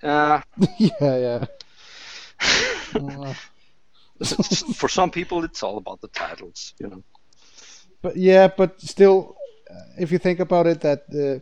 Uh, 0.03 0.41
yeah, 0.77 0.91
yeah. 0.99 1.45
Uh, 2.93 3.33
for 4.73 4.90
some 4.90 5.09
people, 5.09 5.43
it's 5.43 5.64
all 5.64 5.77
about 5.77 6.01
the 6.01 6.09
titles, 6.09 6.73
you 6.80 6.88
know. 6.88 7.03
But 8.01 8.17
yeah, 8.17 8.48
but 8.48 8.82
still, 8.82 9.38
uh, 9.72 9.75
if 9.98 10.11
you 10.11 10.17
think 10.17 10.40
about 10.40 10.67
it, 10.67 10.82
that 10.82 11.06
uh, 11.14 11.40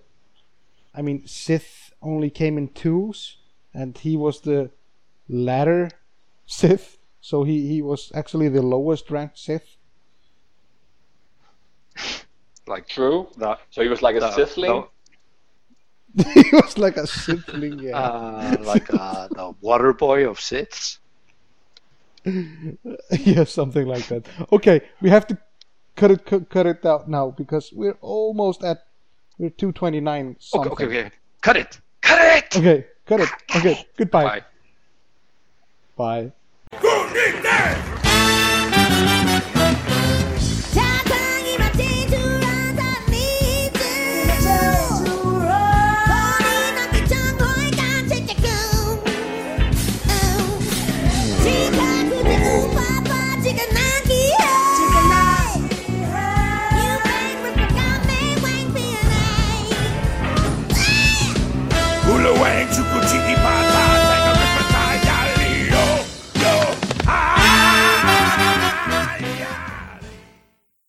I 0.98 1.02
mean, 1.02 1.26
Sith 1.26 1.94
only 2.02 2.30
came 2.30 2.58
in 2.58 2.68
twos, 2.70 3.38
and 3.74 3.98
he 3.98 4.16
was 4.16 4.42
the 4.42 4.70
latter 5.28 5.90
Sith, 6.46 6.98
so 7.20 7.44
he 7.44 7.68
he 7.68 7.82
was 7.82 8.12
actually 8.14 8.50
the 8.50 8.62
lowest 8.62 9.10
ranked 9.10 9.40
Sith. 9.40 9.78
Like 12.68 12.88
True. 12.88 13.28
the, 13.38 13.58
So 13.72 13.82
he 13.82 13.90
was 13.90 14.02
like 14.02 14.16
a 14.16 14.20
the, 14.20 14.30
Sithling. 14.30 14.88
he 16.34 16.44
was 16.54 16.78
like 16.78 16.98
a 16.98 17.04
Sithling, 17.04 17.78
the, 17.80 17.86
yeah. 17.86 17.98
uh, 17.98 18.58
like 18.62 18.94
uh, 18.94 19.28
the 19.30 19.54
water 19.62 19.94
boy 19.94 20.28
of 20.28 20.40
Siths. 20.40 20.98
yeah, 23.12 23.44
something 23.46 23.88
like 23.88 24.08
that. 24.08 24.26
Okay, 24.52 24.82
we 25.02 25.10
have 25.10 25.26
to 25.28 25.38
cut 25.96 26.12
it 26.12 26.26
cut, 26.26 26.50
cut 26.50 26.66
it 26.66 26.86
out 26.86 27.10
now 27.10 27.32
because 27.32 27.72
we're 27.74 27.98
almost 28.02 28.64
at 28.64 28.86
we're 29.38 29.50
two 29.50 29.72
twenty 29.72 30.00
nine 30.02 30.32
Okay, 30.32 30.38
something. 30.40 30.72
okay, 30.74 30.86
okay. 30.86 31.12
Cut 31.42 31.58
it! 31.58 31.80
Cut 32.02 32.38
it! 32.38 32.58
Okay, 32.58 32.86
cut 33.06 33.20
it. 33.22 33.30
Okay, 33.56 33.86
goodbye. 33.98 34.24
Bye. 34.24 34.44
Bye. 35.98 36.32
Who 36.80 37.14
did 37.14 37.44
that? 37.44 38.01